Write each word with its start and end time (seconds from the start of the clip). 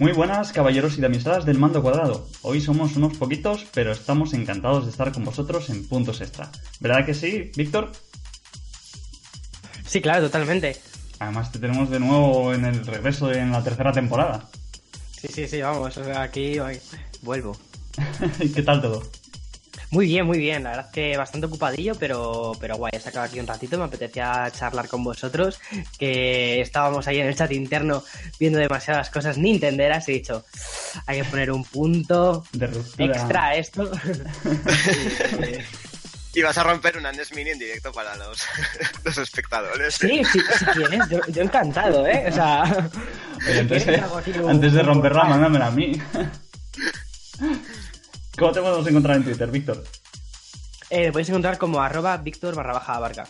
Muy 0.00 0.12
buenas, 0.12 0.50
caballeros 0.52 0.96
y 0.96 1.02
damiselas 1.02 1.44
del 1.44 1.58
mando 1.58 1.82
cuadrado. 1.82 2.26
Hoy 2.40 2.62
somos 2.62 2.96
unos 2.96 3.18
poquitos, 3.18 3.66
pero 3.74 3.92
estamos 3.92 4.32
encantados 4.32 4.86
de 4.86 4.92
estar 4.92 5.12
con 5.12 5.26
vosotros 5.26 5.68
en 5.68 5.86
Puntos 5.86 6.22
Extra. 6.22 6.50
¿Verdad 6.80 7.04
que 7.04 7.12
sí, 7.12 7.50
Víctor? 7.54 7.92
Sí, 9.84 10.00
claro, 10.00 10.22
totalmente. 10.22 10.78
Además 11.18 11.52
te 11.52 11.58
tenemos 11.58 11.90
de 11.90 12.00
nuevo 12.00 12.54
en 12.54 12.64
el 12.64 12.86
regreso 12.86 13.30
en 13.30 13.52
la 13.52 13.62
tercera 13.62 13.92
temporada. 13.92 14.48
Sí, 15.20 15.28
sí, 15.28 15.46
sí, 15.46 15.60
vamos, 15.60 15.98
aquí 15.98 16.56
vuelvo. 17.20 17.54
¿Y 18.40 18.48
qué 18.52 18.62
tal 18.62 18.80
todo? 18.80 19.02
Muy 19.90 20.06
bien, 20.06 20.26
muy 20.26 20.38
bien. 20.38 20.62
La 20.62 20.70
verdad 20.70 20.90
que 20.90 21.16
bastante 21.16 21.46
ocupadillo, 21.46 21.94
pero, 21.96 22.52
pero 22.60 22.76
guay. 22.76 22.92
He 22.94 23.00
sacado 23.00 23.26
aquí 23.26 23.40
un 23.40 23.46
ratito. 23.46 23.78
Me 23.78 23.84
apetecía 23.84 24.50
charlar 24.56 24.88
con 24.88 25.02
vosotros. 25.02 25.60
Que 25.98 26.60
estábamos 26.60 27.06
ahí 27.08 27.18
en 27.18 27.26
el 27.26 27.34
chat 27.34 27.50
interno 27.52 28.04
viendo 28.38 28.58
demasiadas 28.58 29.10
cosas 29.10 29.38
nintenderas. 29.38 30.08
He 30.08 30.12
dicho, 30.12 30.44
hay 31.06 31.18
que 31.18 31.24
poner 31.24 31.50
un 31.50 31.64
punto 31.64 32.44
extra 32.98 33.46
a 33.46 33.54
esto. 33.54 33.90
Y 36.32 36.42
vas 36.42 36.56
a 36.58 36.62
romper 36.62 36.96
una 36.96 37.10
NES 37.10 37.34
Mini 37.34 37.50
en 37.50 37.58
directo 37.58 37.90
para 37.90 38.14
los, 38.16 38.46
los 39.04 39.18
espectadores. 39.18 39.96
Sí, 39.96 40.22
sí, 40.24 40.40
si 40.58 40.64
quieres, 40.66 41.00
yo, 41.10 41.18
yo, 41.26 41.42
encantado, 41.42 42.06
¿eh? 42.06 42.26
O 42.28 42.32
sea, 42.32 42.62
antes, 44.48 44.72
de 44.72 44.82
romperla, 44.82 45.24
mándamela 45.24 45.66
a 45.66 45.70
mí. 45.72 46.00
¿Cómo 48.40 48.52
te 48.52 48.62
podemos 48.62 48.86
encontrar 48.86 49.18
en 49.18 49.24
Twitter, 49.24 49.50
Víctor? 49.50 49.84
Eh, 50.88 51.12
podéis 51.12 51.28
encontrar 51.28 51.58
como 51.58 51.82
arroba 51.82 52.16
Víctor 52.16 52.54
barra 52.54 52.72
baja 52.72 52.94
abarca. 52.94 53.28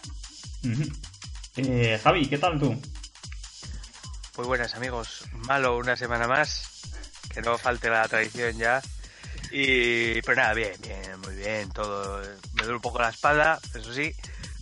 eh, 1.56 2.00
Javi, 2.00 2.28
¿qué 2.28 2.38
tal 2.38 2.60
tú? 2.60 2.80
Muy 4.36 4.46
buenas 4.46 4.72
amigos, 4.76 5.24
malo 5.32 5.76
una 5.76 5.96
semana 5.96 6.28
más, 6.28 6.62
que 7.28 7.42
no 7.42 7.58
falte 7.58 7.90
la 7.90 8.06
tradición 8.06 8.56
ya. 8.56 8.80
Y 9.50 10.22
pero 10.22 10.36
nada, 10.36 10.54
bien, 10.54 10.74
bien, 10.80 11.20
muy 11.22 11.34
bien, 11.34 11.68
todo. 11.70 12.20
Me 12.52 12.62
duele 12.62 12.76
un 12.76 12.80
poco 12.80 13.00
la 13.00 13.08
espalda, 13.08 13.58
eso 13.74 13.92
sí, 13.92 14.14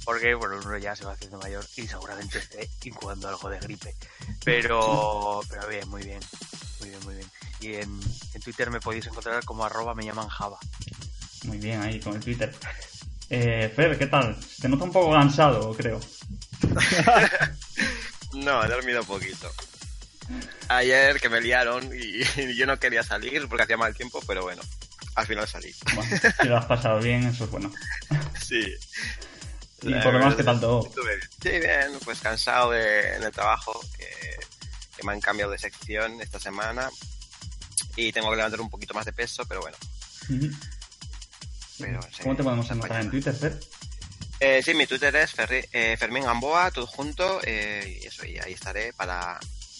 porque 0.06 0.32
bueno, 0.32 0.56
uno 0.64 0.78
ya 0.78 0.96
se 0.96 1.04
va 1.04 1.12
haciendo 1.12 1.36
mayor 1.36 1.66
y 1.76 1.86
seguramente 1.86 2.38
esté 2.38 2.70
incubando 2.84 3.28
algo 3.28 3.50
de 3.50 3.60
gripe. 3.60 3.94
Pero, 4.46 5.42
pero 5.50 5.68
bien, 5.68 5.86
muy 5.90 6.02
bien, 6.04 6.20
muy 6.80 6.88
bien, 6.88 7.04
muy 7.04 7.14
bien 7.16 7.30
y 7.60 7.74
en, 7.74 8.00
Twitter 8.42 8.70
me 8.70 8.80
podéis 8.80 9.06
encontrar 9.06 9.44
como 9.44 9.64
arroba 9.64 9.94
me 9.94 10.04
llaman 10.04 10.28
Java. 10.28 10.58
Muy 11.44 11.58
bien, 11.58 11.80
ahí 11.82 12.00
con 12.00 12.14
el 12.14 12.20
Twitter. 12.20 12.54
Eh, 13.30 13.72
Fer, 13.74 13.98
¿qué 13.98 14.06
tal? 14.06 14.36
Te 14.60 14.68
noto 14.68 14.84
un 14.84 14.92
poco 14.92 15.12
cansado, 15.12 15.74
creo. 15.74 16.00
no, 18.32 18.64
he 18.64 18.68
dormido 18.68 19.02
poquito. 19.04 19.50
Ayer 20.68 21.20
que 21.20 21.28
me 21.28 21.40
liaron 21.40 21.90
y, 21.92 22.54
yo 22.54 22.66
no 22.66 22.78
quería 22.78 23.02
salir 23.02 23.48
porque 23.48 23.64
hacía 23.64 23.76
mal 23.76 23.94
tiempo, 23.94 24.22
pero 24.26 24.42
bueno, 24.42 24.62
al 25.16 25.26
final 25.26 25.48
salí. 25.48 25.74
Bueno, 25.94 26.16
si 26.40 26.48
lo 26.48 26.56
has 26.56 26.66
pasado 26.66 27.00
bien, 27.00 27.24
eso 27.24 27.44
es 27.44 27.50
bueno. 27.50 27.72
Sí. 28.40 28.64
Y 29.82 29.92
por 29.96 30.14
lo 30.14 30.20
menos, 30.20 30.34
¿qué 30.34 30.42
tal 30.42 30.58
todo? 30.58 30.90
Sí, 31.42 31.50
bien, 31.50 31.92
pues 32.02 32.18
cansado 32.20 32.70
de, 32.70 33.14
en 33.14 33.22
el 33.22 33.30
trabajo, 33.30 33.78
que, 33.96 34.08
que 34.96 35.06
me 35.06 35.12
han 35.12 35.20
cambiado 35.20 35.52
de 35.52 35.58
sección 35.58 36.20
esta 36.22 36.40
semana 36.40 36.88
y 37.96 38.12
tengo 38.12 38.30
que 38.30 38.36
levantar 38.36 38.60
un 38.60 38.70
poquito 38.70 38.94
más 38.94 39.06
de 39.06 39.12
peso, 39.12 39.44
pero 39.46 39.60
bueno. 39.60 39.76
¿Cómo 42.22 42.36
te 42.36 42.42
podemos 42.42 42.70
encontrar 42.70 43.02
en 43.02 43.10
Twitter, 43.10 43.34
Fer? 43.34 43.58
Eh, 44.40 44.62
sí, 44.64 44.74
mi 44.74 44.86
Twitter 44.86 45.14
es 45.16 45.34
eh, 45.72 45.96
Fermín 45.98 46.24
Gamboa, 46.24 46.70
todo 46.70 46.86
junto, 46.86 47.40
eh, 47.42 48.00
y 48.02 48.06
eso, 48.06 48.24
y 48.24 48.38
ahí 48.38 48.52
estaré 48.52 48.92
para, 48.92 49.38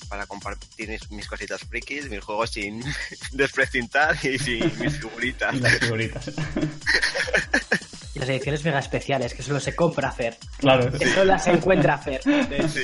para 0.08 0.26
compartir 0.26 1.00
mis, 1.10 1.28
cositas 1.28 1.60
frikis, 1.62 2.10
mis 2.10 2.22
juegos 2.22 2.50
sin 2.50 2.82
desprecintar 3.32 4.16
y 4.24 4.38
sin 4.38 4.78
mis 4.80 4.96
figuritas. 4.98 5.54
y 5.54 5.60
las 5.60 5.78
figuritas. 5.78 6.28
y 8.14 8.18
las 8.18 8.28
ediciones 8.28 8.64
mega 8.64 8.80
especiales, 8.80 9.34
que 9.34 9.42
solo 9.42 9.60
se 9.60 9.76
compra 9.76 10.10
Fer. 10.10 10.36
Claro. 10.58 10.90
Que 10.90 11.08
solo 11.08 11.26
las 11.26 11.46
encuentra 11.46 11.98
Fer. 11.98 12.22
Sí. 12.22 12.82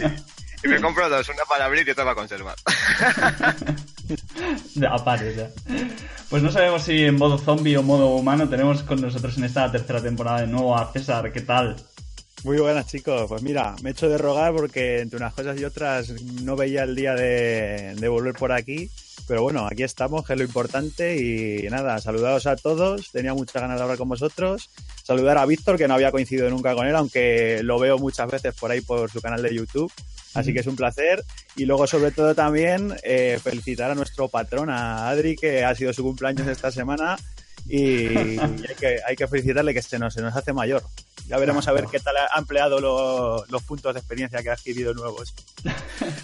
Y 0.63 0.69
me 0.69 0.81
compro 0.81 1.09
dos, 1.09 1.29
una 1.29 1.45
para 1.45 1.67
abrir 1.67 1.87
y 1.87 1.91
otra 1.91 2.05
para 2.05 2.17
conservar. 2.17 2.57
Aparte, 4.91 5.35
ya. 5.35 5.51
Pues 6.29 6.43
no 6.43 6.51
sabemos 6.51 6.83
si 6.83 7.05
en 7.05 7.17
modo 7.17 7.39
zombie 7.39 7.77
o 7.77 7.83
modo 7.83 8.09
humano 8.17 8.49
tenemos 8.49 8.83
con 8.83 9.01
nosotros 9.01 9.37
en 9.39 9.45
esta 9.45 9.71
tercera 9.71 10.03
temporada 10.03 10.41
de 10.41 10.47
nuevo 10.47 10.77
a 10.77 10.93
César. 10.93 11.33
¿Qué 11.33 11.41
tal? 11.41 11.77
Muy 12.45 12.59
buenas 12.59 12.87
chicos, 12.87 13.25
pues 13.27 13.43
mira, 13.43 13.75
me 13.83 13.89
he 13.89 13.93
hecho 13.93 14.07
de 14.07 14.19
rogar 14.19 14.53
porque 14.53 15.01
entre 15.01 15.17
unas 15.17 15.33
cosas 15.33 15.59
y 15.59 15.65
otras 15.65 16.11
no 16.43 16.57
veía 16.57 16.83
el 16.83 16.95
día 16.95 17.15
de, 17.15 17.95
de 17.95 18.09
volver 18.09 18.35
por 18.35 18.53
aquí, 18.53 18.91
pero 19.27 19.43
bueno, 19.43 19.67
aquí 19.67 19.83
estamos, 19.83 20.27
que 20.27 20.35
es 20.35 20.39
lo 20.39 20.45
importante 20.45 21.17
y 21.17 21.69
nada, 21.71 21.99
saludados 21.99 22.47
a 22.47 22.57
todos, 22.57 23.11
tenía 23.11 23.35
muchas 23.35 23.63
ganas 23.63 23.79
de 23.79 23.83
hablar 23.83 23.99
con 23.99 24.09
vosotros, 24.09 24.71
saludar 25.03 25.39
a 25.39 25.47
Víctor 25.47 25.79
que 25.79 25.89
no 25.89 25.95
había 25.95 26.11
coincidido 26.11 26.51
nunca 26.51 26.75
con 26.75 26.87
él, 26.87 26.97
aunque 26.97 27.61
lo 27.63 27.79
veo 27.79 27.99
muchas 27.99 28.31
veces 28.31 28.55
por 28.55 28.71
ahí 28.71 28.81
por 28.81 29.11
su 29.11 29.21
canal 29.21 29.43
de 29.43 29.55
YouTube 29.55 29.93
Así 30.35 30.53
que 30.53 30.61
es 30.61 30.67
un 30.67 30.77
placer. 30.77 31.25
Y 31.57 31.65
luego, 31.65 31.87
sobre 31.87 32.11
todo, 32.11 32.35
también 32.35 32.95
eh, 33.03 33.39
felicitar 33.43 33.91
a 33.91 33.95
nuestro 33.95 34.29
patrón, 34.29 34.69
a 34.69 35.09
Adri, 35.09 35.37
que 35.37 35.65
ha 35.65 35.75
sido 35.75 35.93
su 35.93 36.03
cumpleaños 36.03 36.47
esta 36.49 36.71
semana. 36.71 37.17
Y, 37.67 38.09
hay, 38.39 38.75
que, 38.79 38.99
hay 39.07 39.17
que 39.17 39.27
felicitarle 39.27 39.73
que 39.73 39.81
se 39.81 39.99
nos, 39.99 40.13
se 40.13 40.21
nos 40.21 40.37
hace 40.37 40.53
mayor. 40.53 40.83
Ya 41.29 41.39
veremos 41.39 41.67
a 41.69 41.73
ver 41.73 41.85
qué 41.91 42.01
tal 42.01 42.15
ha 42.17 42.39
empleado 42.39 42.81
los 43.49 43.63
puntos 43.63 43.95
de 43.95 44.01
experiencia 44.01 44.43
que 44.43 44.51
ha 44.51 44.55
adquirido 44.55 44.95
nuevos. 44.95 45.35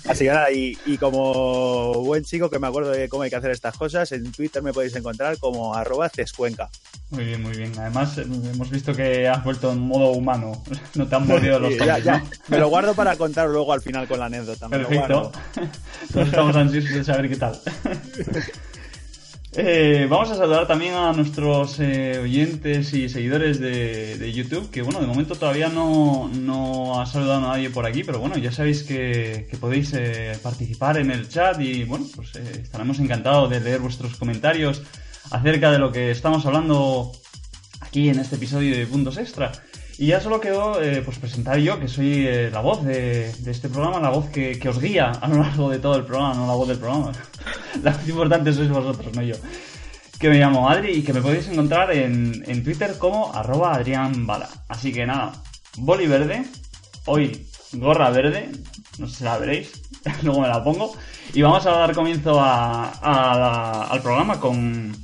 Así 0.08 0.24
que 0.24 0.30
nada, 0.30 0.50
y, 0.50 0.76
como 0.98 1.94
buen 1.94 2.24
chico 2.24 2.50
que 2.50 2.58
me 2.58 2.66
acuerdo 2.66 2.90
de 2.90 3.08
cómo 3.08 3.22
hay 3.22 3.30
que 3.30 3.36
hacer 3.36 3.50
estas 3.50 3.76
cosas, 3.76 4.10
en 4.12 4.30
Twitter 4.32 4.62
me 4.62 4.72
podéis 4.72 4.94
encontrar 4.96 5.38
como 5.38 5.74
arroba 5.74 6.08
cescuenca. 6.08 6.68
Muy 7.10 7.24
bien, 7.24 7.42
muy 7.42 7.56
bien. 7.56 7.72
Además, 7.78 8.18
hemos 8.18 8.70
visto 8.70 8.94
que 8.94 9.26
has 9.26 9.42
vuelto 9.42 9.72
en 9.72 9.78
modo 9.80 10.10
humano. 10.10 10.62
No 10.94 11.06
te 11.06 11.14
han 11.14 11.26
mordido 11.26 11.58
los 11.60 11.76
zombies, 11.76 12.04
ya, 12.04 12.22
Me 12.48 12.58
lo 12.58 12.68
guardo 12.68 12.94
para 12.94 13.16
contar 13.16 13.48
luego 13.48 13.72
al 13.72 13.80
final 13.80 14.08
con 14.08 14.18
la 14.18 14.26
anécdota. 14.26 14.68
Perfecto. 14.68 15.30
Todos 16.12 16.26
estamos 16.28 16.56
ansiosos 16.56 16.90
de 16.90 17.04
saber 17.04 17.28
qué 17.28 17.36
tal. 17.36 17.60
Eh, 19.52 20.06
vamos 20.08 20.30
a 20.30 20.36
saludar 20.36 20.68
también 20.68 20.94
a 20.94 21.12
nuestros 21.12 21.80
eh, 21.80 22.20
oyentes 22.22 22.94
y 22.94 23.08
seguidores 23.08 23.58
de, 23.58 24.32
YouTube, 24.32 24.70
que 24.70 24.82
bueno, 24.82 25.00
de 25.00 25.08
momento 25.08 25.34
todavía 25.34 25.68
no, 25.68 26.30
no, 26.32 27.00
ha 27.00 27.06
saludado 27.06 27.44
a 27.44 27.48
nadie 27.48 27.68
por 27.68 27.84
aquí, 27.84 28.04
pero 28.04 28.20
bueno, 28.20 28.38
ya 28.38 28.52
sabéis 28.52 28.84
que, 28.84 29.48
podéis 29.58 29.92
eh, 29.94 30.38
participar 30.40 30.98
en 30.98 31.10
el 31.10 31.28
chat 31.28 31.60
y 31.60 31.82
bueno, 31.82 32.06
pues 32.14 32.36
estaremos 32.36 33.00
encantados 33.00 33.50
de 33.50 33.58
leer 33.58 33.80
vuestros 33.80 34.14
comentarios 34.16 34.82
acerca 35.32 35.72
de 35.72 35.80
lo 35.80 35.90
que 35.90 36.12
estamos 36.12 36.46
hablando 36.46 37.10
aquí 37.80 38.08
en 38.08 38.20
este 38.20 38.36
episodio 38.36 38.76
de 38.76 38.86
Puntos 38.86 39.16
Extra. 39.16 39.50
Y 40.00 40.06
ya 40.06 40.18
solo 40.18 40.40
quedó 40.40 40.80
eh, 40.80 41.02
pues 41.04 41.18
presentar 41.18 41.58
yo, 41.58 41.78
que 41.78 41.86
soy 41.86 42.26
eh, 42.26 42.48
la 42.50 42.60
voz 42.60 42.82
de, 42.82 43.28
este 43.44 43.68
programa, 43.68 44.00
la 44.00 44.08
voz 44.08 44.30
que, 44.30 44.58
os 44.66 44.80
guía 44.80 45.10
a 45.10 45.28
lo 45.28 45.42
largo 45.42 45.68
de 45.68 45.78
todo 45.78 45.94
el 45.96 46.06
programa, 46.06 46.32
no 46.36 46.46
la 46.46 46.54
voz 46.54 46.68
del 46.68 46.78
programa. 46.78 47.12
la 47.82 47.90
más 47.90 48.08
importante 48.08 48.50
sois 48.54 48.70
vosotros, 48.70 49.14
no 49.14 49.20
yo. 49.20 49.34
Que 50.18 50.30
me 50.30 50.38
llamo 50.38 50.70
Adri 50.70 50.92
y 50.92 51.02
que 51.02 51.12
me 51.12 51.20
podéis 51.20 51.48
encontrar 51.48 51.92
en, 51.92 52.64
Twitter 52.64 52.96
como 52.96 53.30
arroba 53.34 53.74
Adrián 53.74 54.26
Bala. 54.26 54.48
Así 54.68 54.90
que 54.90 55.04
nada, 55.04 55.32
boli 55.76 56.06
verde, 56.06 56.46
hoy 57.04 57.46
gorra 57.72 58.08
verde, 58.08 58.48
no 58.96 59.06
sé 59.06 59.16
si 59.16 59.24
la 59.24 59.36
veréis, 59.36 59.82
luego 60.22 60.40
me 60.40 60.48
la 60.48 60.64
pongo. 60.64 60.94
Y 61.34 61.42
vamos 61.42 61.66
a 61.66 61.72
dar 61.72 61.94
comienzo 61.94 62.40
al 62.42 64.00
programa 64.00 64.40
con 64.40 64.96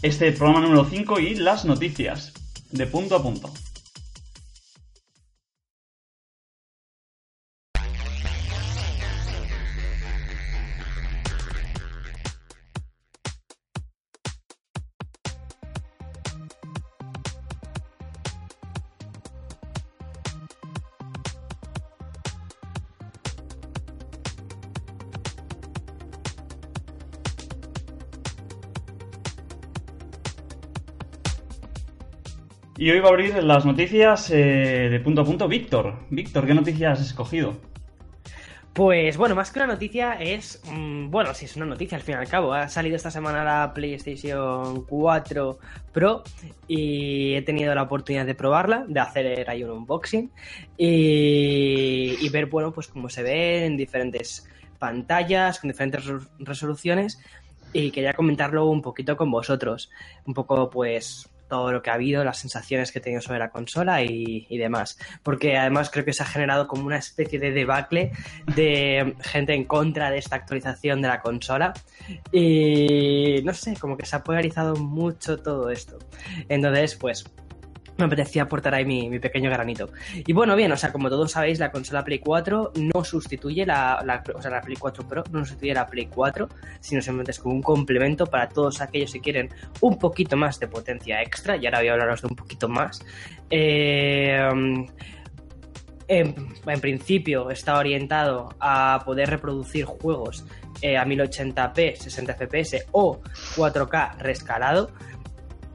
este 0.00 0.30
programa 0.30 0.60
número 0.60 0.84
5 0.88 1.18
y 1.18 1.34
las 1.34 1.64
noticias, 1.64 2.32
de 2.70 2.86
punto 2.86 3.16
a 3.16 3.22
punto. 3.24 3.52
Y 32.76 32.90
hoy 32.90 33.00
va 33.00 33.08
a 33.08 33.10
abrir 33.10 33.42
las 33.42 33.64
noticias 33.64 34.30
eh, 34.30 34.88
de 34.90 35.00
punto 35.00 35.20
a 35.20 35.24
punto 35.24 35.46
Víctor. 35.48 35.94
Víctor, 36.10 36.46
¿qué 36.46 36.54
noticias 36.54 36.98
has 37.00 37.06
escogido? 37.06 37.56
Pues 38.72 39.18
bueno, 39.18 39.34
más 39.34 39.50
que 39.50 39.58
una 39.58 39.66
noticia 39.66 40.14
es, 40.14 40.62
mm, 40.64 41.10
bueno, 41.10 41.34
sí 41.34 41.44
es 41.44 41.54
una 41.56 41.66
noticia 41.66 41.98
al 41.98 42.02
fin 42.02 42.14
y 42.14 42.18
al 42.18 42.28
cabo. 42.28 42.54
Ha 42.54 42.68
salido 42.70 42.96
esta 42.96 43.10
semana 43.10 43.44
la 43.44 43.74
PlayStation 43.74 44.86
4 44.86 45.58
Pro 45.92 46.22
y 46.66 47.34
he 47.34 47.42
tenido 47.42 47.74
la 47.74 47.82
oportunidad 47.82 48.24
de 48.24 48.34
probarla, 48.34 48.86
de 48.88 49.00
hacer 49.00 49.50
ahí 49.50 49.62
un 49.62 49.70
unboxing 49.72 50.30
y, 50.78 52.16
y 52.18 52.28
ver, 52.30 52.46
bueno, 52.46 52.72
pues 52.72 52.88
cómo 52.88 53.10
se 53.10 53.22
ve 53.22 53.66
en 53.66 53.76
diferentes 53.76 54.48
pantallas, 54.78 55.60
con 55.60 55.68
diferentes 55.70 56.06
resol- 56.06 56.28
resoluciones 56.38 57.20
y 57.74 57.90
quería 57.90 58.14
comentarlo 58.14 58.64
un 58.66 58.80
poquito 58.80 59.18
con 59.18 59.30
vosotros. 59.30 59.90
Un 60.24 60.32
poco, 60.32 60.70
pues, 60.70 61.28
todo 61.52 61.70
lo 61.70 61.82
que 61.82 61.90
ha 61.90 61.94
habido, 61.94 62.24
las 62.24 62.38
sensaciones 62.38 62.90
que 62.90 62.98
he 62.98 63.02
tenido 63.02 63.20
sobre 63.20 63.38
la 63.38 63.50
consola 63.50 64.02
y, 64.02 64.56
demás. 64.56 64.96
Porque 65.22 65.58
además 65.58 65.90
creo 65.90 66.02
que 66.02 66.14
se 66.14 66.22
ha 66.22 66.26
generado 66.26 66.66
como 66.66 66.86
una 66.86 66.96
especie 66.96 67.38
de 67.38 67.50
debacle 67.50 68.10
de 68.56 69.14
gente 69.20 69.52
en 69.52 69.64
contra 69.64 70.10
de 70.10 70.16
esta 70.16 70.36
actualización 70.36 71.02
de 71.02 71.08
la 71.08 71.20
consola. 71.20 71.74
Y 72.32 73.42
no 73.44 73.52
sé, 73.52 73.76
como 73.78 73.98
que 73.98 74.06
se 74.06 74.16
ha 74.16 74.24
polarizado 74.24 74.76
mucho 74.76 75.36
todo 75.36 75.68
esto. 75.68 75.98
Entonces, 76.48 76.94
pues, 76.94 77.22
me 78.02 78.06
apetecía 78.06 78.42
aportar 78.42 78.74
ahí 78.74 78.84
mi, 78.84 79.18
pequeño 79.18 79.50
granito. 79.50 79.90
Y 80.14 80.32
bueno, 80.32 80.56
bien, 80.56 80.72
o 80.72 80.76
sea, 80.76 80.92
como 80.92 81.08
todos 81.08 81.32
sabéis, 81.32 81.58
la 81.58 81.70
consola 81.70 82.04
Play 82.04 82.18
4 82.18 82.72
no 82.76 83.04
sustituye 83.04 83.64
la, 83.66 84.22
o 84.34 84.42
sea, 84.42 84.50
la 84.50 84.60
Play 84.60 84.76
4 84.76 85.08
Pro 85.08 85.24
no 85.30 85.44
sustituye 85.44 85.74
la 85.74 85.86
Play 85.86 86.06
4, 86.06 86.48
sino 86.80 87.00
simplemente 87.00 87.32
es 87.32 87.38
como 87.38 87.54
un 87.54 87.62
complemento 87.62 88.26
para 88.26 88.48
todos 88.48 88.80
aquellos 88.80 89.12
que 89.12 89.20
quieren 89.20 89.48
un 89.80 89.98
poquito 89.98 90.36
más 90.36 90.58
de 90.60 90.68
potencia 90.68 91.22
extra. 91.22 91.56
Y 91.56 91.66
ahora 91.66 91.78
voy 91.78 91.88
a 91.88 91.92
hablaros 91.92 92.22
de 92.22 92.28
un 92.28 92.36
poquito 92.36 92.68
más. 92.68 93.04
Eh, 93.50 94.48
en, 96.08 96.34
en 96.66 96.80
principio 96.80 97.50
está 97.50 97.78
orientado 97.78 98.54
a 98.60 99.02
poder 99.04 99.30
reproducir 99.30 99.84
juegos 99.84 100.44
eh, 100.82 100.96
a 100.96 101.04
1080p, 101.04 101.94
60 101.96 102.34
fps 102.34 102.86
o 102.90 103.20
4K 103.56 104.18
rescalado. 104.18 104.90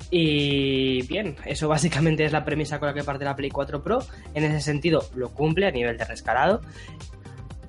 Y 0.10 1.02
bien, 1.08 1.36
eso 1.46 1.68
básicamente 1.68 2.24
es 2.24 2.32
la 2.32 2.46
premisa 2.46 2.80
con 2.80 2.88
la 2.88 2.94
que 2.94 3.04
parte 3.04 3.26
la 3.26 3.36
Play 3.36 3.50
4 3.50 3.84
Pro. 3.84 4.00
En 4.34 4.44
ese 4.44 4.62
sentido 4.62 5.04
lo 5.16 5.30
cumple 5.34 5.68
a 5.68 5.72
nivel 5.72 5.98
de 5.98 6.06
rescalado, 6.06 6.62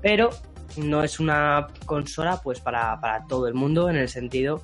pero 0.00 0.30
no 0.76 1.02
es 1.02 1.18
una 1.18 1.66
consola 1.84 2.40
pues 2.42 2.60
para, 2.60 3.00
para 3.00 3.26
todo 3.26 3.48
el 3.48 3.54
mundo 3.54 3.90
en 3.90 3.96
el 3.96 4.08
sentido 4.08 4.62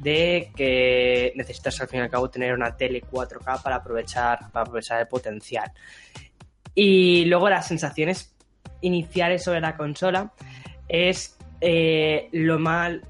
de 0.00 0.50
que 0.56 1.32
necesitas 1.36 1.80
al 1.80 1.86
fin 1.86 2.00
y 2.00 2.02
al 2.02 2.10
cabo 2.10 2.28
tener 2.28 2.54
una 2.54 2.76
tele 2.76 3.02
4K 3.02 3.62
para 3.62 3.76
aprovechar, 3.76 4.50
para 4.50 4.64
aprovechar 4.64 5.00
el 5.00 5.06
potencial. 5.06 5.70
Y 6.74 7.24
luego 7.26 7.48
las 7.48 7.68
sensaciones 7.68 8.34
iniciales 8.80 9.44
sobre 9.44 9.60
la 9.60 9.76
consola 9.76 10.32
es 10.88 11.36
eh, 11.62 12.28
lo 12.32 12.58
mal 12.58 13.02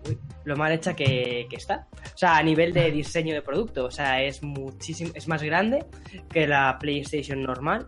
lo 0.45 0.57
mal 0.57 0.73
hecha 0.73 0.95
que, 0.95 1.47
que 1.49 1.57
está. 1.57 1.87
O 2.15 2.19
sea, 2.19 2.37
a 2.37 2.43
nivel 2.43 2.73
de 2.73 2.91
diseño 2.91 3.35
de 3.35 3.43
producto, 3.43 3.85
o 3.85 3.91
sea, 3.91 4.23
es 4.23 4.43
muchísimo, 4.43 5.13
es 5.15 5.29
más 5.29 5.43
grande 5.43 5.85
que 6.29 6.47
la 6.47 6.79
PlayStation 6.79 7.43
normal, 7.43 7.87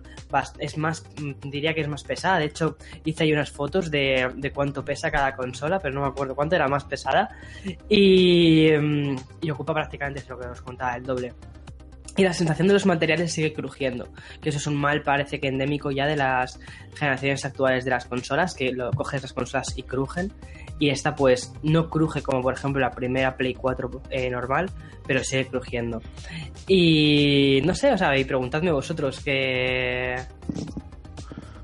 es 0.58 0.78
más, 0.78 1.04
mm, 1.20 1.50
diría 1.50 1.74
que 1.74 1.80
es 1.80 1.88
más 1.88 2.04
pesada. 2.04 2.38
De 2.38 2.46
hecho, 2.46 2.76
hice 3.04 3.24
ahí 3.24 3.32
unas 3.32 3.50
fotos 3.50 3.90
de, 3.90 4.30
de 4.36 4.52
cuánto 4.52 4.84
pesa 4.84 5.10
cada 5.10 5.34
consola, 5.34 5.78
pero 5.80 5.94
no 5.94 6.02
me 6.02 6.08
acuerdo 6.08 6.34
cuánto 6.34 6.56
era 6.56 6.68
más 6.68 6.84
pesada. 6.84 7.28
Y, 7.88 8.70
mm, 8.70 9.16
y 9.42 9.50
ocupa 9.50 9.74
prácticamente 9.74 10.24
lo 10.28 10.38
que 10.38 10.46
os 10.46 10.62
contaba, 10.62 10.96
el 10.96 11.04
doble. 11.04 11.32
Y 12.16 12.22
la 12.22 12.32
sensación 12.32 12.68
de 12.68 12.74
los 12.74 12.86
materiales 12.86 13.32
sigue 13.32 13.52
crujiendo, 13.52 14.08
que 14.40 14.50
eso 14.50 14.58
es 14.58 14.66
un 14.68 14.76
mal 14.76 15.02
parece 15.02 15.40
que 15.40 15.48
endémico 15.48 15.90
ya 15.90 16.06
de 16.06 16.16
las 16.16 16.60
generaciones 16.94 17.44
actuales 17.44 17.84
de 17.84 17.90
las 17.90 18.04
consolas, 18.04 18.54
que 18.54 18.70
lo 18.72 18.90
coges 18.92 19.22
las 19.22 19.32
consolas 19.32 19.72
y 19.76 19.82
crujen, 19.82 20.32
y 20.78 20.90
esta 20.90 21.16
pues 21.16 21.52
no 21.64 21.90
cruje 21.90 22.22
como 22.22 22.40
por 22.40 22.54
ejemplo 22.54 22.80
la 22.80 22.92
primera 22.92 23.36
Play 23.36 23.54
4 23.54 24.02
eh, 24.10 24.30
normal, 24.30 24.70
pero 25.06 25.24
sigue 25.24 25.46
crujiendo. 25.46 26.00
Y 26.68 27.60
no 27.64 27.74
sé, 27.74 27.92
o 27.92 27.98
sea, 27.98 28.16
y 28.16 28.24
preguntadme 28.24 28.70
vosotros 28.70 29.18
que 29.20 30.16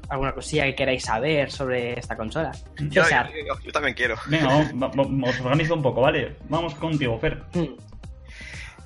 alguna 0.09 0.33
cosilla 0.33 0.65
que 0.65 0.75
queráis 0.75 1.05
saber 1.05 1.51
sobre 1.53 1.99
esta 1.99 2.17
consola. 2.17 2.51
Yo, 2.89 3.05
César. 3.05 3.31
yo- 3.47 3.55
yo 3.65 3.71
también 3.73 3.95
quiero. 3.95 4.17
Venga, 4.27 4.49
vamos, 4.49 4.73
va- 4.73 4.89
va- 4.89 5.31
os 5.31 5.41
organizo 5.41 5.75
un 5.75 5.83
poco, 5.83 6.01
¿vale? 6.01 6.37
Vamos 6.49 6.75
contigo, 6.75 7.17
Fer. 7.21 7.45
Mm, 7.55 7.67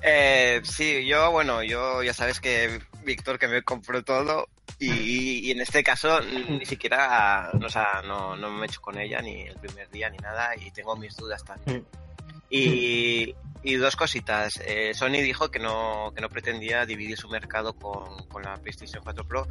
Eh, 0.07 0.61
sí, 0.63 1.03
yo, 1.07 1.31
bueno, 1.31 1.63
yo 1.63 2.03
ya 2.03 2.13
sabes 2.13 2.39
que 2.39 2.79
Víctor 3.03 3.39
que 3.39 3.47
me 3.47 3.63
compró 3.63 4.03
todo 4.03 4.47
y, 4.77 5.49
en 5.49 5.61
este 5.61 5.83
caso 5.83 6.21
ni 6.21 6.63
siquiera, 6.63 7.49
o 7.53 7.69
sea, 7.69 8.03
no, 8.05 8.35
no 8.35 8.51
me 8.51 8.65
he 8.65 8.69
hecho 8.69 8.81
con 8.81 8.99
ella 8.99 9.19
ni 9.23 9.41
el 9.41 9.55
primer 9.55 9.89
día 9.89 10.11
ni 10.11 10.17
nada 10.17 10.55
y 10.55 10.69
tengo 10.69 10.95
mis 10.95 11.15
dudas 11.15 11.43
también. 11.43 11.87
Y, 12.51 13.33
y 13.63 13.75
dos 13.75 13.95
cositas. 13.95 14.61
Eh, 14.67 14.93
Sony 14.93 15.23
dijo 15.23 15.49
que 15.49 15.57
no, 15.57 16.13
que 16.15 16.21
no 16.21 16.29
pretendía 16.29 16.85
dividir 16.85 17.17
su 17.17 17.27
mercado 17.27 17.73
con, 17.73 18.27
con 18.27 18.43
la 18.43 18.57
PlayStation 18.57 19.03
4 19.03 19.27
Pro, 19.27 19.47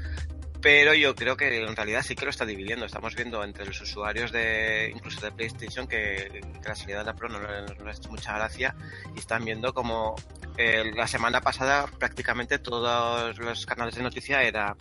pero 0.65 0.95
yo 0.95 1.15
creo 1.15 1.37
que 1.37 1.63
en 1.63 1.77
realidad 1.77 2.01
sí 2.03 2.15
que 2.15 2.25
lo 2.25 2.31
está 2.31 2.47
dividiendo. 2.47 2.87
Estamos 2.87 3.15
viendo 3.15 3.45
entre 3.45 3.67
los 3.67 3.79
usuarios 3.83 4.33
de 4.33 4.91
incluso 4.97 5.21
de 5.21 5.31
PlayStation 5.31 5.87
que, 5.87 6.41
que 6.41 6.67
la 6.67 6.75
salida 6.75 7.01
de 7.01 7.05
la 7.05 7.13
Pro 7.13 7.29
no, 7.29 7.39
no 7.39 7.85
les 7.85 7.99
ha 7.99 8.01
hecho 8.01 8.11
mucha 8.11 8.33
gracia 8.35 8.75
y 9.15 9.19
están 9.19 9.45
viendo 9.45 9.75
como 9.75 10.15
eh, 10.57 10.91
la 10.97 11.07
semana 11.07 11.43
pasada 11.43 11.87
prácticamente 11.99 12.59
todos 12.59 13.39
los 13.39 13.67
canales 13.67 13.95
de 13.97 14.05
noticia 14.05 14.43
era 14.43 14.75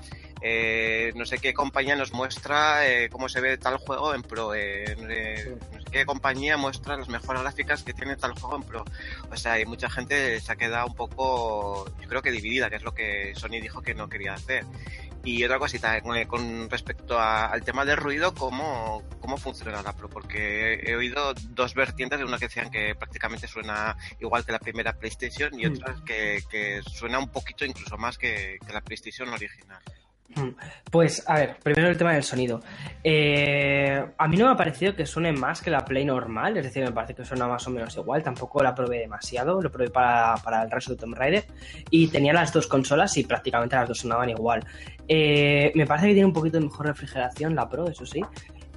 eh, 0.45 1.13
no 1.15 1.25
sé 1.25 1.37
qué 1.37 1.53
compañía 1.53 1.95
nos 1.95 2.11
muestra 2.11 2.85
eh, 2.85 3.07
cómo 3.09 3.29
se 3.29 3.39
ve 3.39 3.57
tal 3.57 3.77
juego 3.77 4.13
en 4.13 4.23
Pro, 4.23 4.53
eh, 4.53 4.83
eh, 5.09 5.55
no 5.71 5.79
sé 5.79 5.85
qué 5.89 6.05
compañía 6.05 6.57
muestra 6.57 6.97
las 6.97 7.07
mejores 7.07 7.41
gráficas 7.41 7.83
que 7.83 7.93
tiene 7.93 8.17
tal 8.17 8.33
juego 8.33 8.57
en 8.57 8.63
Pro. 8.63 8.83
O 9.31 9.37
sea, 9.37 9.53
hay 9.53 9.65
mucha 9.65 9.89
gente 9.89 10.41
se 10.41 10.51
ha 10.51 10.57
quedado 10.57 10.87
un 10.87 10.95
poco, 10.95 11.85
yo 12.01 12.09
creo 12.09 12.21
que 12.21 12.31
dividida, 12.31 12.69
que 12.69 12.75
es 12.75 12.83
lo 12.83 12.93
que 12.93 13.33
Sony 13.35 13.61
dijo 13.61 13.81
que 13.81 13.95
no 13.95 14.09
quería 14.09 14.33
hacer. 14.33 14.65
Y 15.25 15.43
otra 15.45 15.57
cosita, 15.57 16.01
con, 16.01 16.21
con 16.25 16.69
respecto 16.69 17.17
a- 17.17 17.45
al 17.47 17.63
tema 17.63 17.85
del 17.85 17.95
ruido, 17.97 18.33
¿cómo, 18.33 19.03
¿cómo 19.21 19.37
funciona 19.37 19.81
la 19.81 19.93
Pro? 19.93 20.09
Porque 20.09 20.81
he 20.85 20.95
oído 20.95 21.33
dos 21.51 21.73
vertientes, 21.75 22.19
de 22.19 22.25
una 22.25 22.37
que 22.37 22.47
decían 22.47 22.69
que 22.69 22.93
prácticamente 22.93 23.47
suena 23.47 23.95
igual 24.19 24.45
que 24.45 24.51
la 24.51 24.59
primera 24.59 24.91
PlayStation 24.93 25.57
y 25.57 25.65
Mm. 25.65 25.73
otras 25.75 26.01
que, 26.01 26.43
que 26.51 26.81
suena 26.83 27.19
un 27.19 27.29
poquito 27.29 27.63
incluso 27.63 27.97
más 27.97 28.17
que, 28.17 28.57
que 28.65 28.73
la 28.73 28.81
PlayStation 28.81 29.29
original. 29.29 29.81
Mm. 30.35 30.49
Pues, 30.89 31.23
a 31.27 31.35
ver, 31.35 31.57
primero 31.61 31.89
el 31.89 31.97
tema 31.97 32.13
del 32.13 32.23
sonido. 32.23 32.61
Eh, 33.03 34.03
a 34.17 34.27
mí 34.27 34.37
no 34.37 34.45
me 34.45 34.51
ha 34.51 34.55
parecido 34.55 34.95
que 34.95 35.05
suene 35.05 35.31
más 35.31 35.61
que 35.61 35.69
la 35.69 35.85
Play 35.85 36.05
normal, 36.05 36.57
es 36.57 36.63
decir, 36.63 36.83
me 36.83 36.91
parece 36.91 37.13
que 37.13 37.25
suena 37.25 37.47
más 37.47 37.67
o 37.67 37.71
menos 37.71 37.95
igual. 37.97 38.23
Tampoco 38.23 38.63
la 38.63 38.73
probé 38.73 38.99
demasiado, 38.99 39.61
lo 39.61 39.71
probé 39.71 39.89
para, 39.89 40.35
para 40.43 40.63
el 40.63 40.71
resto 40.71 40.93
de 40.93 40.97
Tomb 40.97 41.15
Raider 41.15 41.45
y 41.89 42.07
tenía 42.07 42.33
las 42.33 42.51
dos 42.51 42.67
consolas 42.67 43.15
y 43.17 43.23
prácticamente 43.23 43.75
las 43.75 43.87
dos 43.87 43.99
sonaban 43.99 44.29
igual. 44.29 44.65
Eh, 45.07 45.71
me 45.75 45.85
parece 45.85 46.07
que 46.07 46.13
tiene 46.13 46.27
un 46.27 46.33
poquito 46.33 46.59
de 46.59 46.65
mejor 46.65 46.87
refrigeración 46.87 47.55
la 47.55 47.69
Pro, 47.69 47.87
eso 47.87 48.05
sí. 48.05 48.21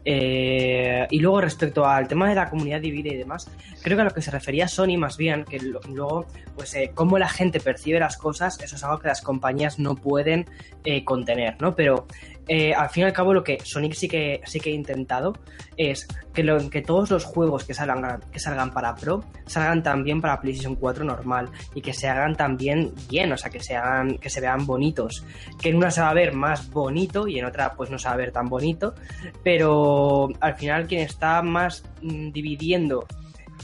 Eh, 0.09 1.05
y 1.11 1.19
luego 1.19 1.41
respecto 1.41 1.85
al 1.85 2.07
tema 2.07 2.29
de 2.29 2.37
la 2.37 2.49
comunidad 2.49 2.81
divide 2.81 3.09
y 3.09 3.17
demás, 3.17 3.51
creo 3.83 3.97
que 3.97 4.03
a 4.03 4.05
lo 4.05 4.13
que 4.13 4.23
se 4.23 4.31
refería 4.31 4.69
Sony 4.69 4.97
más 4.97 5.17
bien, 5.17 5.45
que 5.45 5.59
luego, 5.59 6.27
pues 6.55 6.75
eh, 6.77 6.93
cómo 6.95 7.19
la 7.19 7.29
gente 7.29 7.59
percibe 7.59 7.99
las 7.99 8.17
cosas, 8.17 8.61
eso 8.63 8.77
es 8.77 8.85
algo 8.85 9.01
que 9.01 9.09
las 9.09 9.21
compañías 9.21 9.81
no 9.81 9.97
pueden 9.97 10.47
eh, 10.85 11.05
contener, 11.05 11.57
¿no? 11.61 11.75
Pero 11.75 12.07
eh, 12.49 12.73
al 12.73 12.89
fin 12.91 13.03
y 13.03 13.07
al 13.07 13.13
cabo 13.13 13.35
lo 13.35 13.43
que 13.43 13.59
Sonic 13.63 13.95
sí 13.95 14.07
que 14.07 14.41
sí 14.45 14.61
que 14.61 14.71
ha 14.71 14.73
intentado 14.73 15.33
es 15.77 16.07
que 16.33 16.83
todos 16.83 17.11
los 17.11 17.25
juegos 17.25 17.65
que 17.65 17.75
salgan, 17.75 18.21
que 18.31 18.39
salgan 18.39 18.73
para 18.73 18.95
Pro 18.95 19.25
salgan 19.47 19.83
también 19.83 20.21
para 20.21 20.41
PlayStation 20.41 20.77
4 20.77 21.05
normal 21.05 21.49
y 21.75 21.81
que 21.81 21.93
se 21.93 22.09
hagan 22.09 22.37
también 22.37 22.93
bien, 23.09 23.33
o 23.33 23.37
sea, 23.37 23.51
que 23.51 23.61
se 23.61 23.75
hagan, 23.75 24.19
que 24.19 24.31
se 24.31 24.41
vean 24.41 24.65
bonitos. 24.67 25.25
Que 25.61 25.71
en 25.71 25.77
una 25.77 25.91
se 25.91 26.01
va 26.03 26.11
a 26.11 26.15
ver 26.15 26.35
más 26.35 26.71
bonito 26.71 27.27
y 27.27 27.39
en 27.39 27.47
otra 27.47 27.75
pues 27.75 27.91
no 27.91 27.99
se 27.99 28.09
va 28.09 28.15
a 28.15 28.19
ver 28.19 28.33
tan 28.33 28.49
bonito, 28.49 28.95
pero 29.43 30.29
al 30.41 30.55
final 30.55 30.87
quien 30.87 31.01
está 31.01 31.43
más 31.43 31.85
mm, 32.03 32.31
dividiendo 32.31 33.07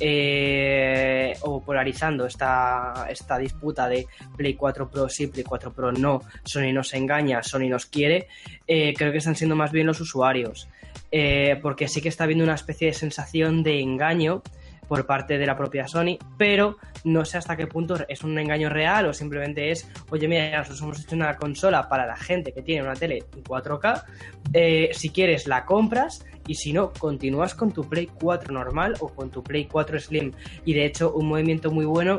eh, 0.00 1.34
o 1.42 1.62
polarizando 1.62 2.26
esta, 2.26 3.06
esta 3.08 3.38
disputa 3.38 3.88
de 3.88 4.06
Play 4.36 4.54
4 4.54 4.88
Pro 4.88 5.08
sí, 5.08 5.26
Play 5.26 5.44
4 5.44 5.72
Pro 5.72 5.92
no, 5.92 6.22
Sony 6.44 6.72
nos 6.72 6.94
engaña, 6.94 7.42
Sony 7.42 7.68
nos 7.68 7.86
quiere, 7.86 8.28
eh, 8.66 8.94
creo 8.96 9.12
que 9.12 9.18
están 9.18 9.36
siendo 9.36 9.56
más 9.56 9.72
bien 9.72 9.86
los 9.86 10.00
usuarios. 10.00 10.68
Eh, 11.10 11.58
porque 11.60 11.88
sí 11.88 12.00
que 12.00 12.08
está 12.08 12.24
habiendo 12.24 12.44
una 12.44 12.54
especie 12.54 12.88
de 12.88 12.94
sensación 12.94 13.62
de 13.62 13.80
engaño 13.80 14.42
por 14.88 15.06
parte 15.06 15.38
de 15.38 15.46
la 15.46 15.56
propia 15.56 15.86
Sony, 15.88 16.18
pero 16.36 16.76
no 17.04 17.24
sé 17.24 17.38
hasta 17.38 17.56
qué 17.56 17.66
punto 17.66 17.96
es 18.08 18.22
un 18.24 18.38
engaño 18.38 18.68
real 18.68 19.06
o 19.06 19.14
simplemente 19.14 19.70
es, 19.70 19.88
oye, 20.10 20.28
mira, 20.28 20.58
nosotros 20.58 20.82
hemos 20.82 21.00
hecho 21.00 21.16
una 21.16 21.36
consola 21.36 21.88
para 21.88 22.06
la 22.06 22.16
gente 22.16 22.52
que 22.52 22.62
tiene 22.62 22.82
una 22.82 22.94
tele 22.94 23.24
4K, 23.42 24.04
eh, 24.52 24.90
si 24.92 25.10
quieres 25.10 25.46
la 25.46 25.64
compras 25.64 26.24
y 26.46 26.54
si 26.54 26.72
no, 26.72 26.92
continúas 26.92 27.54
con 27.54 27.72
tu 27.72 27.88
Play 27.88 28.08
4 28.20 28.52
normal 28.52 28.94
o 29.00 29.08
con 29.08 29.30
tu 29.30 29.42
Play 29.42 29.66
4 29.66 30.00
Slim. 30.00 30.32
Y 30.64 30.74
de 30.74 30.86
hecho, 30.86 31.12
un 31.12 31.28
movimiento 31.28 31.70
muy 31.70 31.84
bueno 31.84 32.18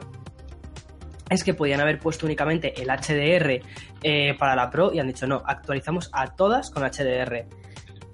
es 1.29 1.43
que 1.43 1.53
podían 1.53 1.81
haber 1.81 1.99
puesto 1.99 2.25
únicamente 2.25 2.81
el 2.81 2.89
HDR 2.89 3.61
eh, 4.03 4.35
para 4.37 4.55
la 4.55 4.69
Pro 4.69 4.93
y 4.93 4.99
han 4.99 5.07
dicho 5.07 5.25
no, 5.25 5.41
actualizamos 5.45 6.09
a 6.13 6.35
todas 6.35 6.69
con 6.69 6.83
HDR. 6.83 7.47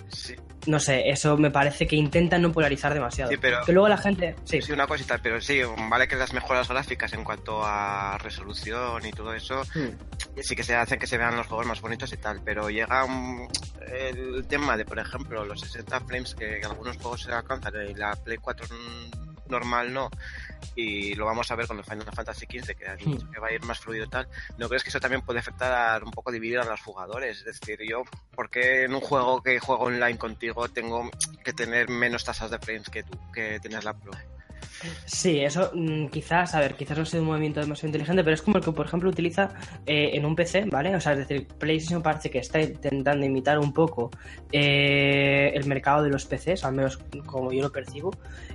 Sí, 0.07 0.35
No 0.67 0.79
sé, 0.79 1.09
eso 1.09 1.37
me 1.37 1.51
parece 1.51 1.87
que 1.87 1.95
intentan 1.95 2.41
no 2.41 2.51
polarizar 2.51 2.93
demasiado. 2.93 3.31
Sí, 3.31 3.37
pero- 3.37 3.61
Que 3.65 3.71
luego 3.71 3.87
la 3.87 3.97
gente. 3.97 4.35
Sí, 4.43 4.61
sí, 4.61 4.71
una 4.73 4.87
cosita, 4.87 5.17
pero 5.21 5.39
sí, 5.39 5.61
vale 5.89 6.07
que 6.07 6.15
las 6.15 6.33
mejoras 6.33 6.67
gráficas 6.67 7.13
en 7.13 7.23
cuanto 7.23 7.61
a 7.63 8.17
resolución 8.17 9.05
y 9.05 9.11
todo 9.11 9.33
eso, 9.33 9.61
Mm. 9.75 10.39
sí 10.41 10.55
que 10.55 10.63
se 10.63 10.75
hacen 10.75 10.99
que 10.99 11.07
se 11.07 11.17
vean 11.17 11.35
los 11.37 11.47
juegos 11.47 11.65
más 11.65 11.81
bonitos 11.81 12.11
y 12.13 12.17
tal, 12.17 12.41
pero 12.43 12.69
llega 12.69 13.05
un- 13.05 13.47
el 13.87 14.45
tema 14.47 14.75
de, 14.77 14.85
por 14.85 14.99
ejemplo, 14.99 15.45
los 15.45 15.61
60 15.61 15.99
frames 16.01 16.35
que 16.35 16.57
en 16.57 16.65
algunos 16.65 16.97
juegos 16.97 17.23
se 17.23 17.31
alcanzan 17.31 17.73
y 17.89 17.93
la 17.95 18.15
Play 18.17 18.37
4 18.37 18.65
n- 18.67 19.09
normal 19.47 19.91
no, 19.93 20.09
y 20.75 21.15
lo 21.15 21.25
vamos 21.25 21.49
a 21.51 21.55
ver 21.55 21.67
con 21.67 21.77
el 21.77 21.83
Final 21.83 22.05
Fantasy 22.13 22.45
XV, 22.45 22.75
que, 22.75 22.95
dicho 22.95 23.29
que 23.31 23.39
va 23.39 23.47
a 23.47 23.53
ir 23.53 23.63
más 23.63 23.79
fluido 23.79 24.05
y 24.05 24.09
tal, 24.09 24.27
¿no 24.57 24.67
crees 24.67 24.83
que 24.83 24.89
eso 24.89 24.99
también 24.99 25.21
puede 25.21 25.39
afectar 25.39 26.01
a 26.01 26.03
un 26.03 26.11
poco 26.11 26.31
dividir 26.31 26.59
a 26.59 26.65
los 26.65 26.81
jugadores? 26.81 27.39
Es 27.39 27.45
decir, 27.45 27.79
yo, 27.87 28.03
¿por 28.35 28.49
qué 28.49 28.83
en 28.83 28.93
un 28.93 29.01
juego 29.01 29.41
que 29.41 29.59
juego 29.59 29.85
online 29.85 30.17
contigo 30.17 30.67
tengo 30.69 31.09
que 31.43 31.53
tener 31.53 31.89
menos 31.89 32.23
tasas 32.23 32.51
de 32.51 32.59
frames 32.59 32.89
que 32.89 33.03
tú, 33.03 33.17
que 33.33 33.59
tienes 33.59 33.83
la 33.83 33.93
Pro? 33.93 34.11
Sí, 35.05 35.39
eso 35.39 35.71
mm, 35.73 36.07
quizás, 36.07 36.55
a 36.55 36.59
ver, 36.59 36.75
quizás 36.75 36.97
no 36.97 37.05
sea 37.05 37.19
un 37.19 37.27
movimiento 37.27 37.59
demasiado 37.59 37.89
inteligente, 37.89 38.23
pero 38.23 38.33
es 38.33 38.41
como 38.41 38.57
el 38.57 38.63
que, 38.63 38.71
por 38.71 38.85
ejemplo, 38.85 39.09
utiliza 39.09 39.49
eh, 39.85 40.11
en 40.13 40.25
un 40.25 40.35
PC, 40.35 40.65
¿vale? 40.65 40.95
O 40.95 41.01
sea, 41.01 41.13
es 41.13 41.19
decir, 41.19 41.47
PlayStation 41.47 42.01
parece 42.01 42.29
que 42.29 42.39
está 42.39 42.61
intentando 42.61 43.25
imitar 43.25 43.59
un 43.59 43.73
poco 43.73 44.09
eh, 44.51 45.51
el 45.53 45.65
mercado 45.65 46.03
de 46.03 46.09
los 46.09 46.25
PCs, 46.25 46.63
al 46.63 46.73
menos 46.73 46.97
como 47.25 47.51
yo 47.51 47.61
lo 47.61 47.71
percibo, 47.71 48.11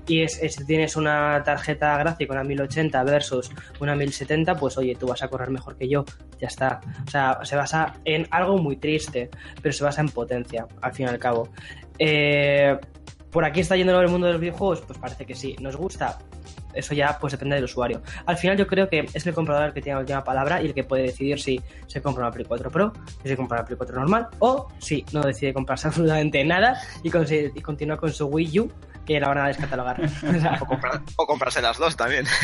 y 0.06 0.22
es, 0.22 0.34
si 0.34 0.64
tienes 0.64 0.96
una 0.96 1.42
tarjeta 1.44 1.96
gráfica, 1.98 2.32
una 2.32 2.44
1080 2.44 3.02
versus 3.04 3.50
una 3.80 3.94
1070, 3.94 4.56
pues 4.56 4.78
oye, 4.78 4.94
tú 4.94 5.06
vas 5.06 5.22
a 5.22 5.28
correr 5.28 5.50
mejor 5.50 5.76
que 5.76 5.88
yo, 5.88 6.04
ya 6.40 6.48
está. 6.48 6.80
O 7.06 7.10
sea, 7.10 7.38
se 7.42 7.56
basa 7.56 7.94
en 8.04 8.26
algo 8.30 8.58
muy 8.58 8.76
triste, 8.76 9.30
pero 9.60 9.72
se 9.72 9.84
basa 9.84 10.00
en 10.00 10.08
potencia, 10.08 10.66
al 10.80 10.92
fin 10.92 11.06
y 11.06 11.08
al 11.08 11.18
cabo. 11.18 11.48
Eh, 11.98 12.76
¿Por 13.34 13.44
aquí 13.44 13.58
está 13.60 13.76
yendo 13.76 14.00
el 14.00 14.08
mundo 14.08 14.28
de 14.28 14.32
los 14.34 14.40
videojuegos? 14.40 14.80
Pues 14.82 14.96
parece 14.98 15.26
que 15.26 15.34
sí. 15.34 15.56
¿Nos 15.60 15.74
gusta? 15.76 16.20
Eso 16.72 16.94
ya 16.94 17.18
pues 17.20 17.32
depende 17.32 17.56
del 17.56 17.64
usuario. 17.64 18.00
Al 18.26 18.36
final 18.36 18.56
yo 18.56 18.66
creo 18.66 18.88
que 18.88 19.06
es 19.12 19.26
el 19.26 19.34
comprador 19.34 19.66
el 19.66 19.72
que 19.74 19.82
tiene 19.82 19.96
la 19.96 20.00
última 20.02 20.22
palabra 20.24 20.62
y 20.62 20.66
el 20.66 20.74
que 20.74 20.84
puede 20.84 21.02
decidir 21.02 21.40
si 21.40 21.60
se 21.88 22.00
compra 22.00 22.22
una 22.24 22.30
Play 22.32 22.46
4 22.46 22.70
Pro, 22.70 22.92
si 23.24 23.28
se 23.28 23.36
compra 23.36 23.58
una 23.58 23.66
Play 23.66 23.76
4 23.76 23.96
normal 23.98 24.28
o 24.38 24.68
si 24.78 25.04
no 25.12 25.20
decide 25.22 25.52
comprarse 25.52 25.88
absolutamente 25.88 26.44
nada 26.44 26.80
y, 27.02 27.10
continúa 27.10 27.96
con 27.96 28.12
su 28.12 28.26
Wii 28.26 28.60
U 28.60 28.72
que 29.04 29.18
la 29.18 29.28
van 29.28 29.38
a 29.38 29.48
descatalogar. 29.48 30.00
O 30.04 30.40
sea, 30.40 30.58
O, 30.62 30.66
comprar- 30.66 31.02
o 31.16 31.26
comprarse 31.26 31.60
las 31.60 31.76
dos 31.76 31.96
también. 31.96 32.24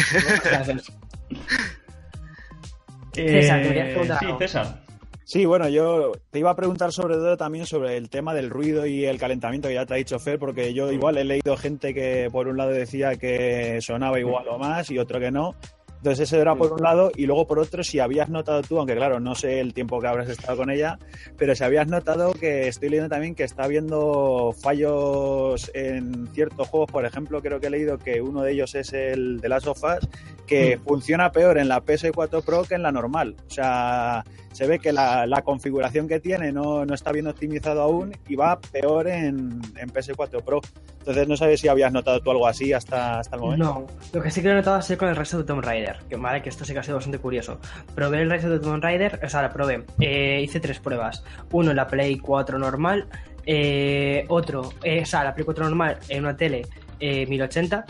Eh, 3.16 3.42
César, 3.42 3.62
querías 3.62 3.88
preguntar 3.88 4.18
sí. 4.20 4.26
César. 4.38 4.82
Sí, 5.30 5.46
bueno, 5.46 5.68
yo 5.68 6.10
te 6.32 6.40
iba 6.40 6.50
a 6.50 6.56
preguntar 6.56 6.90
sobre 6.90 7.14
todo 7.14 7.37
también 7.37 7.64
sobre 7.64 7.96
el 7.96 8.10
tema 8.10 8.34
del 8.34 8.50
ruido 8.50 8.84
y 8.84 9.04
el 9.04 9.16
calentamiento 9.16 9.68
que 9.68 9.75
ya 9.75 9.87
te 9.87 9.94
ha 9.94 9.96
dicho 9.96 10.18
Fer, 10.18 10.40
porque 10.40 10.75
yo 10.75 10.90
igual 10.90 11.18
he 11.18 11.25
leído 11.25 11.56
gente 11.56 11.94
que 11.94 12.28
por 12.32 12.49
un 12.49 12.56
lado 12.56 12.72
decía 12.72 13.14
que 13.14 13.78
sonaba 13.80 14.18
igual 14.18 14.49
o 14.49 14.58
más 14.58 14.90
y 14.90 14.99
otro 14.99 15.20
que 15.20 15.30
no. 15.30 15.54
Entonces 15.99 16.26
ese 16.26 16.40
era 16.40 16.56
por 16.56 16.72
un 16.72 16.82
lado 16.82 17.12
y 17.14 17.26
luego 17.26 17.46
por 17.46 17.60
otro 17.60 17.84
si 17.84 18.00
habías 18.00 18.28
notado 18.28 18.62
tú, 18.62 18.78
aunque 18.78 18.96
claro, 18.96 19.20
no 19.20 19.37
sé 19.37 19.60
el 19.60 19.72
tiempo 19.72 20.00
que 20.00 20.08
habrás 20.08 20.28
estado 20.30 20.56
con 20.56 20.70
ella, 20.70 20.99
pero 21.37 21.54
si 21.54 21.62
habías 21.62 21.87
notado 21.87 22.32
que 22.32 22.66
estoy 22.66 22.88
leyendo 22.88 23.10
también 23.10 23.37
que 23.37 23.44
está 23.44 23.64
habiendo 23.64 24.52
fallos 24.60 25.70
en 25.75 26.26
ciertos 26.32 26.66
juegos, 26.66 26.90
por 26.90 27.04
ejemplo, 27.04 27.40
creo 27.40 27.60
que 27.60 27.68
he 27.68 27.70
leído 27.70 27.99
que 27.99 28.20
uno 28.20 28.42
de 28.42 28.50
ellos 28.50 28.75
es 28.75 28.92
el 28.94 29.40
de 29.40 29.49
Last 29.49 29.68
of 29.68 29.84
Us, 29.84 30.08
que 30.44 30.80
funciona 30.84 31.30
peor 31.30 31.58
en 31.58 31.68
la 31.68 31.84
PS4 31.84 32.42
Pro 32.42 32.64
que 32.64 32.75
en 32.75 32.82
la 32.82 32.90
normal. 32.90 33.37
O 33.46 33.50
sea, 33.50 34.25
se 34.52 34.66
ve 34.66 34.78
que 34.78 34.92
la, 34.92 35.26
la 35.26 35.42
configuración 35.42 36.09
que 36.09 36.21
tiene 36.21 36.52
no, 36.52 36.85
no 36.85 36.95
está 36.95 37.12
bien 37.12 37.26
optimizado 37.26 37.83
aún 37.83 38.12
y 38.28 38.37
va 38.37 38.61
peor 38.61 39.09
en, 39.09 39.61
en 39.76 39.92
PS4 39.92 40.42
Pro. 40.42 40.61
Entonces 40.99 41.28
no 41.28 41.37
sabes 41.37 41.61
si 41.61 41.69
habías 41.69 41.92
notado 41.92 42.21
tú 42.21 42.30
algo 42.30 42.47
así 42.47 42.73
hasta, 42.73 43.21
hasta 43.21 43.37
el 43.37 43.42
momento. 43.42 43.64
No, 43.64 43.87
lo 44.12 44.23
que 44.23 44.30
sí 44.30 44.42
que 44.42 44.50
he 44.50 44.54
notado 44.54 44.76
ha 44.76 44.83
sido 44.83 44.99
con 44.99 45.09
el 45.09 45.19
of 45.19 45.30
the 45.30 45.45
Tomb 45.45 45.62
Raider, 45.62 46.00
que 46.09 46.16
vale, 46.16 46.42
que 46.42 46.50
esto 46.50 46.64
sí 46.64 46.73
que 46.73 46.80
ha 46.80 46.83
sido 46.83 46.97
bastante 46.97 47.19
curioso. 47.19 47.59
Probé 47.95 48.21
el 48.21 48.33
of 48.33 48.42
the 48.42 48.59
Tomb 48.59 48.83
Raider, 48.83 49.19
o 49.25 49.28
sea, 49.28 49.42
la 49.42 49.50
probé, 49.50 49.85
eh, 50.00 50.40
hice 50.42 50.61
tres 50.61 50.78
pruebas. 50.78 51.25
Uno 51.52 51.71
en 51.71 51.76
la 51.76 51.87
Play 51.87 52.19
4 52.19 52.59
normal, 52.59 53.09
eh, 53.47 54.25
otro, 54.28 54.71
eh, 54.83 55.00
o 55.02 55.07
sea, 55.07 55.25
la 55.25 55.35
Play 55.35 55.45
4 55.45 55.64
normal 55.64 55.99
en 56.09 56.25
una 56.25 56.37
tele 56.37 56.66
eh, 56.99 57.26
1080, 57.26 57.87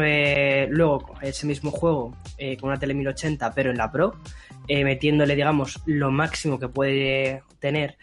eh, 0.00 0.66
luego 0.70 1.14
ese 1.20 1.46
mismo 1.46 1.70
juego 1.70 2.16
eh, 2.38 2.56
con 2.56 2.70
una 2.70 2.78
tele 2.78 2.94
1080 2.94 3.52
pero 3.52 3.70
en 3.70 3.76
la 3.78 3.90
Pro, 3.90 4.14
eh, 4.68 4.84
metiéndole, 4.84 5.34
digamos, 5.34 5.80
lo 5.86 6.10
máximo 6.10 6.58
que 6.58 6.68
puede 6.68 7.42
tener 7.58 7.96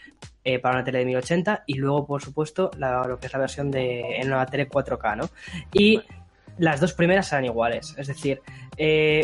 para 0.64 0.76
una 0.78 0.84
tele 0.84 1.00
de 1.00 1.06
1080 1.06 1.64
y 1.68 1.76
luego, 1.76 2.08
por 2.08 2.24
supuesto, 2.24 2.72
la- 2.78 3.06
lo 3.06 3.20
que 3.20 3.28
es 3.28 3.34
la 3.34 3.40
versión 3.40 3.70
de 3.70 4.18
en 4.18 4.28
una 4.34 4.46
tele 4.48 4.68
4K, 4.68 5.16
¿no? 5.16 5.30
Y 5.74 6.02
las 6.58 6.80
dos 6.82 6.94
primeras 6.94 7.32
eran 7.32 7.46
iguales, 7.46 7.94
es 7.98 8.08
decir, 8.08 8.42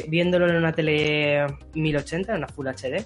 viéndolo 0.07 0.48
en 0.48 0.55
una 0.55 0.72
tele 0.72 1.48
1080, 1.74 2.31
en 2.34 2.38
una 2.39 2.48
Full 2.48 2.67
HD, 2.67 3.05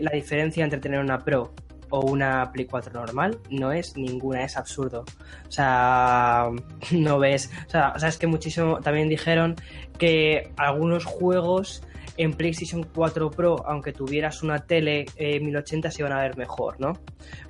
la 0.00 0.10
diferencia 0.12 0.62
entre 0.62 0.78
tener 0.78 1.00
una 1.00 1.18
Pro 1.24 1.54
o 1.94 2.00
una 2.00 2.50
Play 2.50 2.66
4 2.66 2.92
normal 2.92 3.38
no 3.50 3.70
es 3.70 3.96
ninguna, 3.96 4.42
es 4.42 4.56
absurdo. 4.56 5.04
O 5.46 5.52
sea, 5.52 6.48
no 6.90 7.18
ves. 7.20 7.50
O 7.68 7.70
sea, 7.70 7.92
o 7.94 7.98
sea, 8.00 8.08
es 8.08 8.18
que 8.18 8.26
muchísimo. 8.26 8.80
También 8.80 9.08
dijeron 9.08 9.54
que 9.96 10.50
algunos 10.56 11.04
juegos 11.04 11.82
en 12.16 12.32
PlayStation 12.32 12.84
4 12.94 13.30
Pro, 13.30 13.64
aunque 13.66 13.92
tuvieras 13.92 14.42
una 14.42 14.66
tele 14.66 15.06
eh, 15.16 15.38
1080, 15.38 15.90
se 15.90 16.02
iban 16.02 16.12
a 16.12 16.20
ver 16.20 16.36
mejor, 16.36 16.80
¿no? 16.80 16.94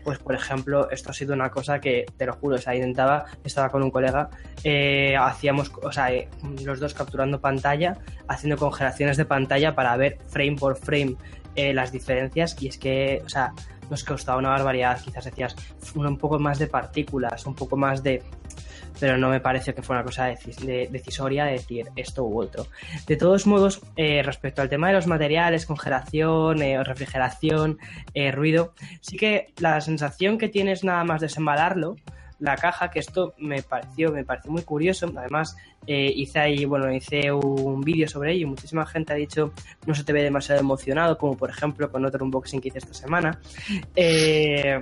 Pues, 0.03 0.19
por 0.19 0.35
ejemplo, 0.35 0.91
esto 0.91 1.11
ha 1.11 1.15
sido 1.15 1.33
una 1.33 1.51
cosa 1.51 1.81
que, 1.81 2.05
te 2.17 2.27
lo 2.27 2.35
juro, 2.35 2.57
o 2.57 2.59
sea, 2.59 2.75
intentaba, 2.75 3.25
estaba 3.45 3.71
con 3.71 3.83
un 3.83 3.91
colega, 3.91 4.29
eh, 4.63 5.17
hacíamos, 5.19 5.73
o 5.83 5.93
sea, 5.93 6.13
eh, 6.13 6.29
los 6.63 6.81
dos 6.81 6.95
capturando 6.95 7.41
pantalla, 7.41 7.99
haciendo 8.29 8.57
congelaciones 8.57 9.17
de 9.17 9.25
pantalla 9.25 9.75
para 9.75 9.97
ver 9.97 10.19
frame 10.29 10.57
por 10.57 10.77
frame 10.77 11.17
eh, 11.57 11.73
las 11.73 11.93
diferencias, 11.93 12.61
y 12.61 12.67
es 12.67 12.79
que, 12.79 13.23
o 13.25 13.29
sea, 13.29 13.53
nos 13.91 14.05
costaba 14.05 14.39
una 14.39 14.51
barbaridad, 14.51 15.01
quizás 15.03 15.25
decías 15.25 15.55
un, 15.95 16.17
poco 16.19 16.39
más 16.39 16.59
de 16.59 16.67
partículas, 16.67 17.47
un 17.47 17.55
poco 17.55 17.77
más 17.77 18.03
de 18.03 18.23
pero 19.01 19.19
no 19.19 19.29
me 19.29 19.41
parece 19.41 19.75
que 19.75 19.83
fuera 19.83 20.03
una 20.03 20.07
cosa 20.07 20.31
decis- 20.31 20.61
de- 20.65 20.89
decisoria 20.91 21.45
de 21.47 21.53
decir 21.53 21.91
esto 21.97 22.23
u 22.25 22.41
otro. 22.41 22.69
De 23.09 23.17
todos 23.17 23.45
modos, 23.45 23.83
eh, 23.97 24.23
respecto 24.23 24.63
al 24.63 24.69
tema 24.69 24.87
de 24.87 24.95
los 24.95 25.09
materiales, 25.09 25.67
congelación, 25.67 26.63
eh, 26.63 26.83
refrigeración, 26.85 27.79
eh, 28.15 28.31
ruido, 28.31 28.73
sí 29.01 29.17
que 29.17 29.53
la 29.59 29.81
sensación 29.81 30.39
que 30.39 30.49
tienes 30.49 30.85
nada 30.85 31.03
más 31.03 31.21
desembalarlo, 31.21 31.97
la 32.45 32.57
caja, 32.57 32.91
que 32.91 32.99
esto 32.99 33.35
me 33.39 33.63
pareció, 33.63 34.13
me 34.13 34.25
pareció 34.25 34.51
muy 34.51 34.63
curioso, 34.63 35.11
además 35.17 35.57
eh, 35.87 36.13
hice 36.15 36.39
ahí, 36.39 36.65
bueno, 36.65 36.93
hice 36.93 37.33
un 37.33 37.81
vídeo 37.81 38.07
sobre 38.07 38.33
ello 38.33 38.49
muchísima 38.49 38.87
gente 38.87 39.13
ha 39.13 39.17
dicho 39.17 39.53
no 39.87 39.95
se 39.95 40.05
te 40.05 40.13
ve 40.13 40.23
demasiado 40.23 40.61
emocionado, 40.61 41.17
como 41.19 41.37
por 41.37 41.51
ejemplo 41.51 41.91
con 41.91 42.05
otro 42.05 42.25
unboxing 42.25 42.61
que 42.61 42.69
hice 42.69 42.79
esta 42.79 42.95
semana. 42.95 43.41
Eh, 43.97 44.81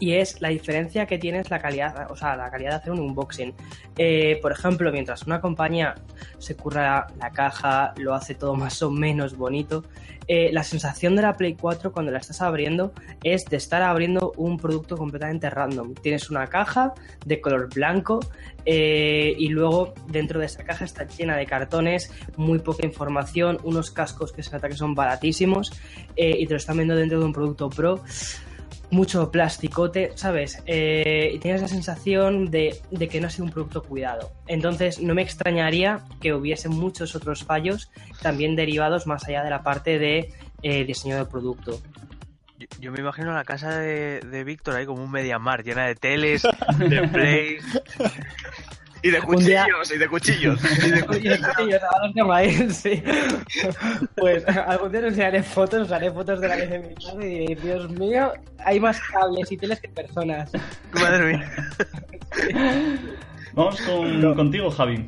y 0.00 0.14
es 0.14 0.40
la 0.40 0.48
diferencia 0.48 1.06
que 1.06 1.18
tienes 1.18 1.50
la 1.50 1.58
calidad, 1.58 2.10
o 2.10 2.16
sea, 2.16 2.36
la 2.36 2.50
calidad 2.50 2.70
de 2.70 2.76
hacer 2.76 2.92
un 2.92 3.00
unboxing. 3.00 3.54
Eh, 3.96 4.38
por 4.40 4.52
ejemplo, 4.52 4.92
mientras 4.92 5.26
una 5.26 5.40
compañía 5.40 5.94
se 6.38 6.56
curra 6.56 7.06
la 7.18 7.30
caja, 7.30 7.94
lo 7.96 8.14
hace 8.14 8.34
todo 8.34 8.54
más 8.54 8.80
o 8.82 8.90
menos 8.90 9.36
bonito, 9.36 9.84
eh, 10.30 10.50
la 10.52 10.62
sensación 10.62 11.16
de 11.16 11.22
la 11.22 11.32
Play 11.32 11.56
4 11.58 11.90
cuando 11.90 12.12
la 12.12 12.18
estás 12.18 12.42
abriendo 12.42 12.92
es 13.24 13.46
de 13.46 13.56
estar 13.56 13.80
abriendo 13.82 14.32
un 14.36 14.58
producto 14.58 14.96
completamente 14.96 15.48
random. 15.48 15.94
Tienes 15.94 16.28
una 16.28 16.46
caja 16.48 16.92
de 17.24 17.40
color 17.40 17.72
blanco 17.74 18.20
eh, 18.66 19.34
y 19.38 19.48
luego 19.48 19.94
dentro 20.06 20.38
de 20.38 20.46
esa 20.46 20.64
caja 20.64 20.84
está 20.84 21.06
llena 21.06 21.34
de 21.34 21.46
cartones, 21.46 22.12
muy 22.36 22.58
poca 22.58 22.84
información, 22.84 23.58
unos 23.62 23.90
cascos 23.90 24.32
que 24.32 24.42
se 24.42 24.52
nota 24.52 24.68
que 24.68 24.76
son 24.76 24.94
baratísimos 24.94 25.72
y 26.14 26.46
te 26.46 26.52
lo 26.52 26.56
están 26.56 26.76
vendiendo 26.76 27.00
dentro 27.00 27.20
de 27.20 27.24
un 27.24 27.32
producto 27.32 27.70
pro 27.70 28.02
mucho 28.90 29.30
plasticote, 29.30 30.12
¿sabes? 30.14 30.62
Eh, 30.66 31.32
y 31.34 31.38
tienes 31.38 31.62
la 31.62 31.68
sensación 31.68 32.50
de, 32.50 32.80
de 32.90 33.08
que 33.08 33.20
no 33.20 33.26
ha 33.26 33.30
sido 33.30 33.44
un 33.44 33.50
producto 33.50 33.82
cuidado. 33.82 34.32
Entonces, 34.46 35.00
no 35.00 35.14
me 35.14 35.22
extrañaría 35.22 36.00
que 36.20 36.32
hubiese 36.32 36.68
muchos 36.68 37.14
otros 37.14 37.44
fallos 37.44 37.90
también 38.22 38.56
derivados 38.56 39.06
más 39.06 39.26
allá 39.28 39.42
de 39.44 39.50
la 39.50 39.62
parte 39.62 39.98
de 39.98 40.32
eh, 40.62 40.84
diseño 40.84 41.16
del 41.16 41.26
producto. 41.26 41.80
Yo, 42.58 42.66
yo 42.80 42.92
me 42.92 43.00
imagino 43.00 43.32
la 43.32 43.44
casa 43.44 43.78
de, 43.78 44.20
de 44.20 44.44
Víctor 44.44 44.76
ahí 44.76 44.86
como 44.86 45.02
un 45.02 45.10
Mediamar, 45.10 45.62
llena 45.62 45.86
de 45.86 45.94
teles, 45.94 46.42
de 46.78 47.08
plays. 47.12 47.64
Y 49.02 49.10
de 49.10 49.16
día- 49.18 49.26
cuchillos, 49.26 49.92
y 49.94 49.98
de 49.98 50.08
cuchillos. 50.08 50.60
Y 50.86 50.90
después- 50.90 51.24
y 51.24 51.28
después 51.28 51.56
yo 51.58 51.76
estaba 51.76 52.06
los 52.06 52.14
temas 52.14 52.36
ahí, 52.38 52.70
sí. 52.70 53.02
Pues 54.16 54.46
algún 54.48 54.90
día 54.90 55.00
os 55.00 55.06
enseñaré 55.06 55.42
fotos, 55.42 55.82
os 55.82 55.92
haré 55.92 56.10
fotos 56.10 56.40
de 56.40 56.48
la 56.48 56.56
vez 56.56 56.70
de 56.70 56.78
mi 56.80 56.94
casa 56.94 57.14
y 57.20 57.26
diréis, 57.28 57.62
Dios 57.62 57.90
mío, 57.90 58.32
hay 58.64 58.80
más 58.80 59.00
cables 59.00 59.50
y 59.52 59.56
teles 59.56 59.80
que 59.80 59.88
personas. 59.88 60.50
Madre 60.92 61.36
mía. 61.36 61.52
Vamos 63.54 63.80
con, 63.82 64.34
contigo, 64.34 64.70
Javi. 64.70 65.06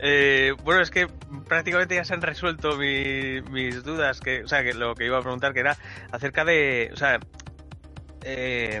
Eh, 0.00 0.54
bueno, 0.64 0.80
es 0.80 0.90
que 0.90 1.08
prácticamente 1.48 1.96
ya 1.96 2.04
se 2.04 2.14
han 2.14 2.22
resuelto 2.22 2.76
mi- 2.76 3.40
mis 3.50 3.82
dudas, 3.82 4.20
que, 4.20 4.42
o 4.44 4.48
sea, 4.48 4.62
que 4.62 4.74
lo 4.74 4.94
que 4.94 5.06
iba 5.06 5.18
a 5.18 5.22
preguntar 5.22 5.52
que 5.54 5.60
era 5.60 5.76
acerca 6.12 6.44
de, 6.44 6.90
o 6.92 6.96
sea, 6.96 7.18
eh, 8.22 8.80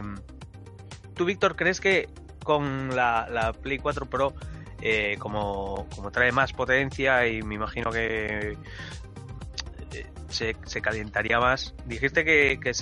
tú 1.14 1.24
Víctor, 1.24 1.56
¿crees 1.56 1.80
que 1.80 2.08
con 2.48 2.96
la, 2.96 3.28
la 3.30 3.52
Play 3.52 3.76
4 3.76 4.06
Pro, 4.06 4.32
eh, 4.80 5.16
como, 5.18 5.86
como 5.94 6.10
trae 6.10 6.32
más 6.32 6.54
potencia 6.54 7.26
y 7.26 7.42
me 7.42 7.56
imagino 7.56 7.90
que 7.90 8.56
eh, 9.92 10.06
se, 10.30 10.56
se 10.64 10.80
calentaría 10.80 11.38
más, 11.40 11.74
dijiste 11.84 12.24
que, 12.24 12.58
que, 12.58 12.72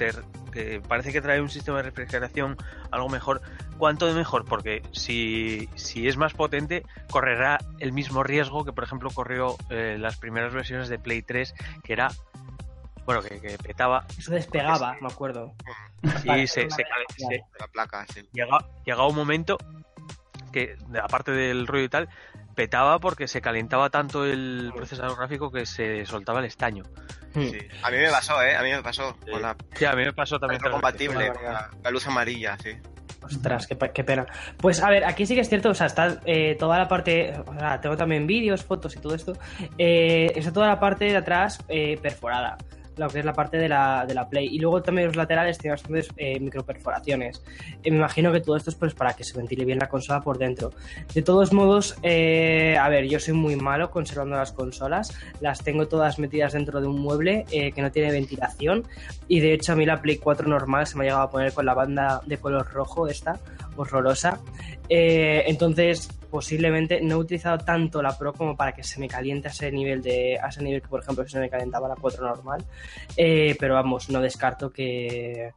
que 0.52 0.80
parece 0.86 1.12
que 1.12 1.20
trae 1.20 1.40
un 1.40 1.50
sistema 1.50 1.78
de 1.78 1.82
refrigeración 1.82 2.56
algo 2.92 3.08
mejor, 3.08 3.42
¿cuánto 3.76 4.06
de 4.06 4.14
mejor? 4.14 4.44
Porque 4.44 4.84
si, 4.92 5.68
si 5.74 6.06
es 6.06 6.16
más 6.16 6.32
potente, 6.32 6.84
correrá 7.10 7.58
el 7.80 7.92
mismo 7.92 8.22
riesgo 8.22 8.64
que, 8.64 8.72
por 8.72 8.84
ejemplo, 8.84 9.10
corrió 9.10 9.56
eh, 9.70 9.96
las 9.98 10.16
primeras 10.16 10.54
versiones 10.54 10.88
de 10.88 11.00
Play 11.00 11.22
3, 11.22 11.54
que 11.82 11.92
era, 11.92 12.12
bueno, 13.06 13.22
que, 13.22 13.40
que 13.40 13.56
petaba 13.58 14.04
Eso 14.18 14.32
despegaba, 14.32 14.96
me 15.00 15.08
acuerdo. 15.08 15.54
y 16.24 16.28
Vale, 16.28 16.46
se, 16.46 16.68
se, 16.70 16.84
claro. 16.84 17.04
se- 17.16 17.26
De 17.28 17.42
la 17.58 17.66
placa, 17.68 18.04
sí. 18.12 18.28
llega, 18.32 18.58
llega 18.84 19.06
un 19.06 19.14
momento 19.16 19.56
que, 20.52 20.76
aparte 21.02 21.30
del 21.32 21.66
ruido 21.66 21.84
y 21.84 21.88
tal, 21.88 22.08
petaba 22.54 22.98
porque 22.98 23.28
se 23.28 23.40
calentaba 23.40 23.90
tanto 23.90 24.24
el 24.24 24.72
procesador 24.74 25.16
gráfico 25.18 25.50
que 25.50 25.66
se 25.66 26.04
soltaba 26.06 26.40
el 26.40 26.46
estaño. 26.46 26.84
Hmm. 27.34 27.42
Sí. 27.50 27.58
A 27.82 27.90
mí 27.90 27.98
me 27.98 28.10
pasó, 28.10 28.42
¿eh? 28.42 28.56
A 28.56 28.62
mí 28.62 28.70
me 28.70 28.82
pasó. 28.82 29.14
Con 29.30 29.42
la 29.42 29.54
Sí, 29.74 29.84
a 29.84 29.92
mí 29.92 30.04
me 30.04 30.12
pasó 30.12 30.38
también. 30.38 30.60
compatible, 30.62 31.28
con 31.28 31.36
vale. 31.42 31.48
la, 31.48 31.70
la 31.82 31.90
luz 31.90 32.06
amarilla, 32.06 32.56
sí. 32.62 32.70
Ostras, 33.22 33.66
qué 33.66 34.04
pena. 34.04 34.24
Pues 34.56 34.80
a 34.82 34.88
ver, 34.88 35.04
aquí 35.04 35.26
sí 35.26 35.34
que 35.34 35.40
es 35.40 35.48
cierto, 35.48 35.70
o 35.70 35.74
sea, 35.74 35.88
está 35.88 36.20
eh, 36.26 36.54
toda 36.58 36.78
la 36.78 36.86
parte, 36.86 37.34
o 37.44 37.54
sea, 37.58 37.80
tengo 37.80 37.96
también 37.96 38.24
vídeos, 38.26 38.62
fotos 38.62 38.94
y 38.94 39.00
todo 39.00 39.16
esto, 39.16 39.32
eh, 39.78 40.32
está 40.36 40.52
toda 40.52 40.68
la 40.68 40.78
parte 40.78 41.06
de 41.06 41.16
atrás 41.16 41.58
eh, 41.68 41.98
perforada, 42.00 42.56
lo 42.96 43.08
que 43.08 43.20
es 43.20 43.24
la 43.24 43.32
parte 43.32 43.58
de 43.58 43.68
la, 43.68 44.04
de 44.06 44.14
la 44.14 44.28
Play. 44.28 44.48
Y 44.50 44.58
luego 44.58 44.82
también 44.82 45.08
los 45.08 45.16
laterales 45.16 45.58
tienen 45.58 45.74
bastantes 45.74 46.08
eh, 46.16 46.40
microperforaciones. 46.40 47.42
Eh, 47.82 47.90
me 47.90 47.98
imagino 47.98 48.32
que 48.32 48.40
todo 48.40 48.56
esto 48.56 48.70
es 48.70 48.76
pues 48.76 48.94
para 48.94 49.14
que 49.14 49.24
se 49.24 49.36
ventile 49.36 49.64
bien 49.64 49.78
la 49.78 49.88
consola 49.88 50.20
por 50.20 50.38
dentro. 50.38 50.72
De 51.14 51.22
todos 51.22 51.52
modos, 51.52 51.96
eh, 52.02 52.76
a 52.78 52.88
ver, 52.88 53.06
yo 53.06 53.20
soy 53.20 53.34
muy 53.34 53.56
malo 53.56 53.90
conservando 53.90 54.36
las 54.36 54.52
consolas, 54.52 55.16
las 55.40 55.62
tengo 55.62 55.88
todas 55.88 56.18
metidas 56.18 56.52
dentro 56.54 56.80
de 56.80 56.86
un 56.86 57.00
mueble 57.00 57.44
eh, 57.50 57.72
que 57.72 57.82
no 57.82 57.90
tiene 57.90 58.10
ventilación 58.12 58.84
y 59.28 59.40
de 59.40 59.54
hecho 59.54 59.72
a 59.72 59.76
mí 59.76 59.84
la 59.84 60.00
Play 60.00 60.16
4 60.16 60.48
normal 60.48 60.86
se 60.86 60.96
me 60.96 61.04
ha 61.04 61.06
llegado 61.06 61.22
a 61.22 61.30
poner 61.30 61.52
con 61.52 61.66
la 61.66 61.74
banda 61.74 62.22
de 62.26 62.38
color 62.38 62.66
rojo 62.72 63.08
esta, 63.08 63.38
horrorosa. 63.76 64.40
Entonces, 64.88 66.08
posiblemente 66.36 67.00
no 67.00 67.14
he 67.14 67.18
utilizado 67.18 67.56
tanto 67.56 68.02
la 68.02 68.14
Pro 68.18 68.34
como 68.34 68.54
para 68.54 68.72
que 68.72 68.82
se 68.82 69.00
me 69.00 69.08
caliente 69.08 69.48
a 69.48 69.50
ese 69.52 69.72
nivel 69.72 70.02
de 70.02 70.38
a 70.38 70.48
ese 70.48 70.62
nivel 70.62 70.82
que 70.82 70.88
por 70.88 71.00
ejemplo 71.00 71.26
se 71.26 71.40
me 71.40 71.48
calentaba 71.48 71.88
la 71.88 71.94
4 71.94 72.26
normal. 72.26 72.62
Eh, 73.16 73.56
pero 73.58 73.72
vamos, 73.72 74.10
no 74.10 74.20
descarto 74.20 74.70
que 74.70 75.52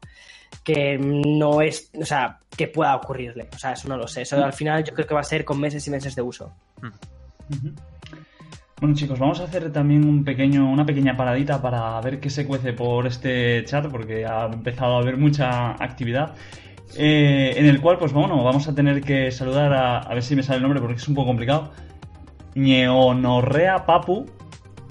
que 0.64 0.98
no 0.98 1.62
es, 1.62 1.92
o 2.02 2.06
sea, 2.06 2.40
que 2.56 2.70
pueda 2.70 2.96
ocurrirle. 2.96 3.50
O 3.54 3.60
sea, 3.60 3.74
eso 3.74 3.90
no 3.90 3.98
lo 3.98 4.08
sé. 4.08 4.22
Eso 4.22 4.42
al 4.42 4.54
final 4.54 4.86
yo 4.86 4.94
creo 4.94 5.06
que 5.06 5.14
va 5.14 5.20
a 5.20 5.26
ser 5.26 5.44
con 5.44 5.60
meses 5.60 5.86
y 5.86 5.92
meses 5.92 6.16
de 6.16 6.22
uso. 6.22 6.54
Bueno 8.80 8.96
chicos, 8.96 9.20
vamos 9.20 9.42
a 9.42 9.44
hacer 9.44 9.74
también 9.74 10.08
un 10.08 10.24
pequeño, 10.24 10.72
una 10.72 10.86
pequeña 10.86 11.18
paradita 11.18 11.62
para 11.62 12.00
ver 12.00 12.22
qué 12.22 12.30
se 12.30 12.48
cuece 12.48 12.72
por 12.72 13.06
este 13.06 13.66
chat, 13.66 13.86
porque 13.88 14.26
ha 14.26 14.46
empezado 14.46 14.96
a 14.96 15.02
haber 15.02 15.18
mucha 15.18 15.72
actividad. 15.72 16.36
Eh, 16.98 17.54
en 17.56 17.66
el 17.66 17.82
cual, 17.82 17.98
pues 17.98 18.14
bueno, 18.14 18.44
vamos 18.44 18.68
a 18.68 18.76
tener 18.76 19.02
que 19.02 19.32
saludar 19.32 19.74
a, 19.74 20.00
a 20.00 20.14
ver 20.14 20.24
si 20.24 20.36
me 20.36 20.44
sale 20.44 20.58
el 20.58 20.64
nombre 20.64 20.82
porque 20.82 20.96
es 20.96 21.08
un 21.08 21.16
poco 21.16 21.28
complicado. 21.28 21.72
Ñeonorrea 22.56 23.86
Papu, 23.86 24.26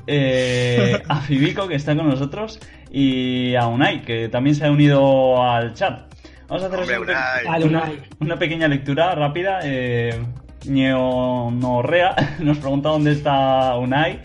eh, 0.07 1.03
a 1.09 1.21
Fibico 1.21 1.69
que 1.69 1.75
está 1.75 1.95
con 1.97 2.09
nosotros 2.09 2.61
y 2.91 3.55
a 3.55 3.67
Unai 3.67 4.03
que 4.03 4.29
también 4.29 4.57
se 4.57 4.67
ha 4.67 4.71
unido 4.71 5.43
al 5.43 5.75
chat. 5.75 6.09
Vamos 6.49 6.63
a 6.63 6.67
hacer 6.67 6.99
Hombre, 6.99 7.67
una, 7.67 7.93
una 8.21 8.39
pequeña 8.39 8.69
lectura 8.69 9.15
rápida. 9.15 9.61
Eh, 9.65 10.19
Ñeonorrea 10.67 12.15
nos 12.39 12.59
pregunta 12.59 12.89
dónde 12.89 13.13
está 13.13 13.77
Unai. 13.77 14.21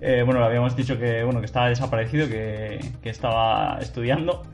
Eh, 0.00 0.22
bueno, 0.24 0.40
le 0.40 0.46
habíamos 0.46 0.76
dicho 0.76 0.98
que, 0.98 1.24
bueno, 1.24 1.40
que 1.40 1.46
estaba 1.46 1.68
desaparecido, 1.68 2.28
que, 2.28 2.78
que 3.02 3.10
estaba 3.10 3.78
estudiando. 3.80 4.44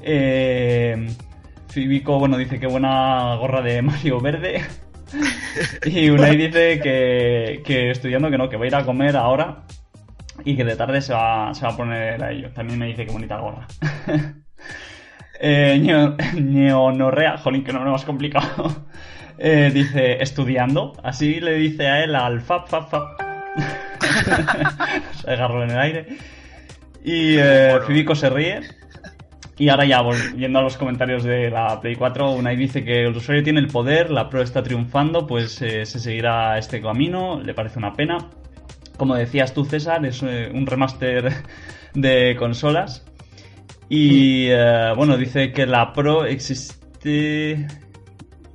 Eh, 0.00 1.08
Fibico, 1.76 2.18
bueno, 2.18 2.38
dice 2.38 2.58
que 2.58 2.66
buena 2.66 3.34
gorra 3.34 3.60
de 3.60 3.82
Mario 3.82 4.18
Verde. 4.18 4.64
y 5.84 6.08
Unai 6.08 6.34
dice 6.34 6.80
que, 6.80 7.62
que 7.66 7.90
estudiando 7.90 8.30
que 8.30 8.38
no, 8.38 8.48
que 8.48 8.56
va 8.56 8.64
a 8.64 8.66
ir 8.66 8.74
a 8.74 8.86
comer 8.86 9.14
ahora 9.14 9.64
y 10.42 10.56
que 10.56 10.64
de 10.64 10.74
tarde 10.74 11.02
se 11.02 11.12
va, 11.12 11.52
se 11.52 11.66
va 11.66 11.72
a 11.72 11.76
poner 11.76 12.24
a 12.24 12.32
ello. 12.32 12.50
También 12.54 12.78
me 12.78 12.86
dice 12.86 13.04
que 13.04 13.12
bonita 13.12 13.36
gorra. 13.36 13.66
eh, 15.40 15.78
Ñeonorrea, 16.34 17.36
jolín, 17.36 17.62
que 17.62 17.74
nombre 17.74 17.90
más 17.90 18.06
complicado. 18.06 18.86
Eh, 19.38 19.70
dice 19.70 20.22
estudiando. 20.22 20.94
Así 21.02 21.40
le 21.40 21.56
dice 21.56 21.88
a 21.88 22.02
él 22.02 22.14
al 22.14 22.40
Fab 22.40 22.66
Fab 22.68 22.88
Fab. 22.88 23.04
se 25.12 25.30
agarró 25.30 25.62
en 25.62 25.72
el 25.72 25.78
aire. 25.78 26.06
Y 27.04 27.36
eh, 27.36 27.78
se 28.14 28.30
ríe. 28.30 28.62
Y 29.58 29.68
ahora 29.70 29.86
ya, 29.86 30.02
volviendo 30.02 30.58
a 30.58 30.62
los 30.62 30.76
comentarios 30.76 31.24
de 31.24 31.50
la 31.50 31.80
Play 31.80 31.96
4, 31.96 32.30
Unai 32.32 32.56
dice 32.56 32.84
que 32.84 33.06
el 33.06 33.16
usuario 33.16 33.42
tiene 33.42 33.60
el 33.60 33.68
poder, 33.68 34.10
la 34.10 34.28
Pro 34.28 34.42
está 34.42 34.62
triunfando, 34.62 35.26
pues 35.26 35.62
eh, 35.62 35.86
se 35.86 35.98
seguirá 35.98 36.58
este 36.58 36.82
camino, 36.82 37.40
le 37.42 37.54
parece 37.54 37.78
una 37.78 37.94
pena. 37.94 38.18
Como 38.98 39.14
decías 39.14 39.54
tú, 39.54 39.64
César, 39.64 40.04
es 40.04 40.22
eh, 40.22 40.50
un 40.52 40.66
remaster 40.66 41.32
de 41.94 42.36
consolas. 42.38 43.06
Y 43.88 44.46
eh, 44.50 44.92
bueno, 44.96 45.16
dice 45.16 45.52
que 45.52 45.64
la 45.64 45.92
Pro 45.92 46.24
existe 46.26 47.66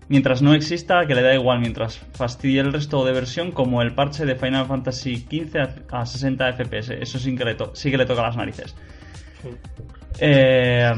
mientras 0.10 0.42
no 0.42 0.54
exista, 0.54 1.08
que 1.08 1.16
le 1.16 1.22
da 1.22 1.34
igual, 1.34 1.60
mientras 1.62 1.98
fastidie 2.14 2.60
el 2.60 2.74
resto 2.74 3.06
de 3.06 3.14
versión, 3.14 3.52
como 3.52 3.82
el 3.82 3.96
parche 3.96 4.26
de 4.26 4.36
Final 4.36 4.66
Fantasy 4.68 5.16
XV 5.16 5.58
a, 5.94 6.02
a 6.02 6.06
60 6.06 6.54
FPS. 6.54 6.90
Eso 7.02 7.18
sí 7.18 7.36
que 7.36 7.46
le, 7.46 7.56
to- 7.56 7.72
sí 7.74 7.90
que 7.90 7.98
le 7.98 8.06
toca 8.06 8.22
las 8.22 8.36
narices. 8.36 8.76
Eh, 10.24 10.94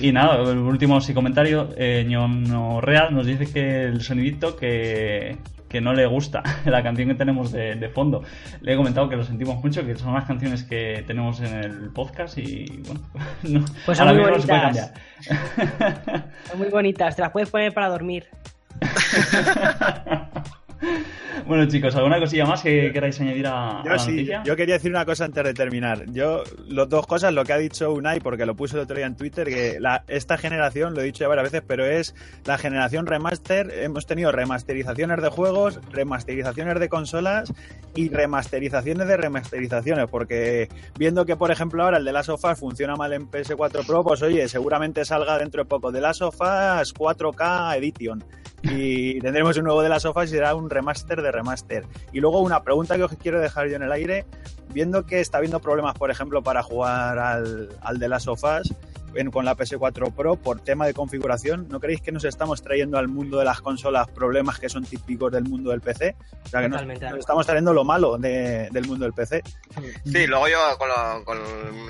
y 0.00 0.12
nada, 0.12 0.42
el 0.50 0.58
último 0.58 1.00
sí 1.00 1.14
comentario, 1.14 1.70
eh, 1.76 2.04
Ñono 2.06 2.82
Real 2.82 3.14
nos 3.14 3.26
dice 3.26 3.50
que 3.50 3.84
el 3.84 4.02
sonidito 4.02 4.56
que, 4.56 5.38
que 5.70 5.80
no 5.80 5.94
le 5.94 6.04
gusta 6.04 6.42
la 6.66 6.82
canción 6.82 7.08
que 7.08 7.14
tenemos 7.14 7.50
de, 7.50 7.76
de 7.76 7.88
fondo. 7.88 8.22
Le 8.60 8.74
he 8.74 8.76
comentado 8.76 9.08
que 9.08 9.16
lo 9.16 9.24
sentimos 9.24 9.56
mucho, 9.64 9.84
que 9.86 9.96
son 9.96 10.12
las 10.12 10.24
canciones 10.24 10.64
que 10.64 11.02
tenemos 11.06 11.40
en 11.40 11.54
el 11.54 11.90
podcast 11.90 12.36
y 12.36 12.82
bueno, 12.86 13.00
no, 13.44 13.64
Pues 13.86 13.96
son 13.96 14.14
muy 14.14 14.22
bonitas. 14.22 14.92
Son 16.50 16.58
muy 16.58 16.68
bonitas, 16.68 17.16
te 17.16 17.22
las 17.22 17.30
puedes 17.30 17.48
poner 17.48 17.72
para 17.72 17.88
dormir. 17.88 18.26
bueno 21.46 21.66
chicos, 21.66 21.94
¿alguna 21.96 22.18
cosilla 22.18 22.46
más 22.46 22.62
que 22.62 22.90
queráis 22.92 23.20
añadir 23.20 23.46
a, 23.46 23.80
a 23.80 23.84
Yo 23.84 23.90
la 23.90 23.98
sí, 23.98 24.10
noticia? 24.10 24.42
yo 24.44 24.56
quería 24.56 24.74
decir 24.74 24.90
una 24.90 25.04
cosa 25.04 25.24
antes 25.24 25.44
de 25.44 25.54
terminar. 25.54 26.04
Yo, 26.12 26.42
las 26.68 26.88
dos 26.88 27.06
cosas, 27.06 27.32
lo 27.32 27.44
que 27.44 27.52
ha 27.52 27.58
dicho 27.58 27.92
Unai, 27.92 28.20
porque 28.20 28.46
lo 28.46 28.54
puse 28.54 28.76
el 28.76 28.82
otro 28.82 28.96
día 28.96 29.06
en 29.06 29.16
Twitter, 29.16 29.48
que 29.48 29.78
la, 29.80 30.04
esta 30.08 30.36
generación, 30.36 30.94
lo 30.94 31.00
he 31.00 31.04
dicho 31.04 31.20
ya 31.24 31.28
varias 31.28 31.50
veces, 31.50 31.62
pero 31.66 31.84
es 31.84 32.14
la 32.44 32.58
generación 32.58 33.06
remaster. 33.06 33.70
Hemos 33.70 34.06
tenido 34.06 34.32
remasterizaciones 34.32 35.22
de 35.22 35.28
juegos, 35.28 35.80
remasterizaciones 35.90 36.78
de 36.78 36.88
consolas 36.88 37.52
y 37.94 38.08
remasterizaciones 38.08 39.06
de 39.06 39.16
remasterizaciones, 39.16 40.06
porque 40.10 40.68
viendo 40.98 41.24
que, 41.26 41.36
por 41.36 41.50
ejemplo, 41.50 41.82
ahora 41.84 41.98
el 41.98 42.04
de 42.04 42.12
Last 42.12 42.30
of 42.30 42.44
Us 42.44 42.58
funciona 42.58 42.96
mal 42.96 43.12
en 43.12 43.30
PS4 43.30 43.86
Pro, 43.86 44.02
pues 44.02 44.22
oye, 44.22 44.48
seguramente 44.48 45.04
salga 45.04 45.38
dentro 45.38 45.62
de 45.62 45.68
poco 45.68 45.92
de 45.92 46.00
Last 46.00 46.22
of 46.22 46.40
Us 46.40 46.94
4K 46.94 47.76
Edition. 47.76 48.24
Y 48.64 49.18
tendremos 49.20 49.56
un 49.56 49.64
nuevo 49.64 49.82
de 49.82 49.88
Last 49.88 50.06
of 50.06 50.16
Us 50.16 50.24
y 50.26 50.28
será 50.28 50.54
un 50.54 50.70
remaster 50.72 51.22
de 51.22 51.32
remaster. 51.32 51.86
Y 52.12 52.20
luego 52.20 52.40
una 52.40 52.62
pregunta 52.62 52.96
que 52.96 53.04
os 53.04 53.12
quiero 53.16 53.40
dejar 53.40 53.68
yo 53.68 53.76
en 53.76 53.82
el 53.82 53.92
aire, 53.92 54.26
viendo 54.70 55.06
que 55.06 55.20
está 55.20 55.38
habiendo 55.38 55.60
problemas, 55.60 55.94
por 55.94 56.10
ejemplo, 56.10 56.42
para 56.42 56.62
jugar 56.62 57.18
al, 57.18 57.68
al 57.80 57.98
de 57.98 58.08
Last 58.08 58.28
of 58.28 58.42
Us 58.44 58.74
en- 59.14 59.30
con 59.30 59.44
la 59.44 59.56
PS4 59.56 60.12
Pro 60.14 60.36
por 60.36 60.60
tema 60.60 60.86
de 60.86 60.94
configuración, 60.94 61.66
¿no 61.68 61.80
creéis 61.80 62.00
que 62.02 62.12
nos 62.12 62.24
estamos 62.24 62.62
trayendo 62.62 62.98
al 62.98 63.08
mundo 63.08 63.38
de 63.38 63.44
las 63.44 63.60
consolas 63.60 64.08
problemas 64.08 64.58
que 64.58 64.68
son 64.68 64.84
típicos 64.84 65.30
del 65.32 65.44
mundo 65.44 65.70
del 65.70 65.80
PC? 65.80 66.16
O 66.44 66.48
sea, 66.48 66.60
que 66.62 66.68
nos, 66.68 66.82
estamos 67.18 67.46
trayendo 67.46 67.72
lo 67.72 67.84
malo 67.84 68.18
de- 68.18 68.68
del 68.70 68.86
mundo 68.86 69.04
del 69.04 69.12
PC. 69.14 69.42
Sí, 70.04 70.26
luego 70.26 70.48
yo 70.48 70.58
con, 70.78 70.88
lo- 70.88 71.24
con 71.24 71.38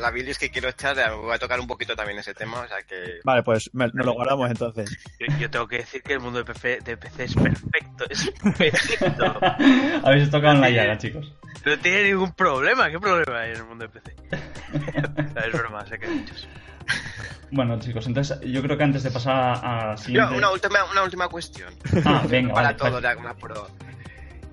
la 0.01 0.11
bilis 0.11 0.39
que 0.39 0.51
quiero 0.51 0.69
echar 0.69 0.99
eh, 0.99 1.11
voy 1.15 1.35
a 1.35 1.39
tocar 1.39 1.59
un 1.61 1.67
poquito 1.67 1.95
también 1.97 2.19
ese 2.19 2.35
tema, 2.35 2.61
o 2.61 2.69
sea 2.69 2.79
que... 2.83 3.21
Vale, 3.25 3.43
pues 3.43 3.71
me- 3.73 3.89
nos 3.93 4.07
lo 4.07 4.13
guardamos 4.15 4.51
entonces. 4.51 4.97
Yo, 5.19 5.27
yo 5.39 5.51
tengo 5.51 5.67
que 5.69 5.79
decir 5.79 6.03
que 6.03 6.15
el 6.15 6.21
mundo 6.21 6.39
de 6.39 6.45
PC, 6.45 6.79
de 6.85 6.97
PC 6.97 7.25
es 7.25 7.35
perfecto, 7.35 8.05
es 8.11 8.31
perfecto. 8.59 9.25
Habéis 10.05 10.31
tocado 10.31 10.55
en 10.55 10.61
la 10.61 10.71
llaga, 10.71 10.99
chicos. 10.99 11.33
No 11.65 11.79
tiene 11.79 12.05
ningún 12.05 12.33
problema. 12.33 12.91
¿Qué 12.91 12.99
problema 12.99 13.41
hay 13.41 13.51
en 13.53 13.57
el 13.59 13.65
mundo 13.65 13.87
de 13.87 13.91
PC? 13.91 14.17
es 15.47 15.53
broma, 15.53 15.87
sé 15.87 15.99
que 15.99 16.07
hay 16.07 16.15
muchos. 16.15 16.49
Bueno 17.51 17.79
chicos, 17.79 18.07
entonces 18.07 18.39
yo 18.43 18.63
creo 18.63 18.79
que 18.79 18.85
antes 18.85 19.03
de 19.03 19.11
pasar 19.11 19.61
a 19.63 19.87
la 19.87 19.95
Yo, 19.97 20.03
siguiente... 20.03 20.37
una, 20.37 20.51
última, 20.51 20.85
una 20.91 21.03
última 21.03 21.29
cuestión. 21.29 21.75
Ah, 22.05 22.25
venga, 22.27 22.55
para 22.55 22.69
vale, 22.69 22.79
todo 22.79 22.93
vale. 22.93 23.09
Agma 23.09 23.35
Pro. 23.35 23.69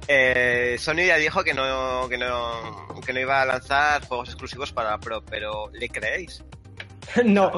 Eh, 0.07 0.75
Sony 0.79 1.05
ya 1.07 1.17
dijo 1.17 1.43
que 1.43 1.53
no, 1.53 2.09
que, 2.09 2.17
no, 2.17 2.99
que 3.05 3.13
no 3.13 3.19
iba 3.19 3.41
a 3.41 3.45
lanzar 3.45 4.05
juegos 4.05 4.29
exclusivos 4.29 4.73
para 4.73 4.97
Pro, 4.97 5.23
pero 5.23 5.69
¿le 5.71 5.87
creéis? 5.87 6.43
no. 7.25 7.51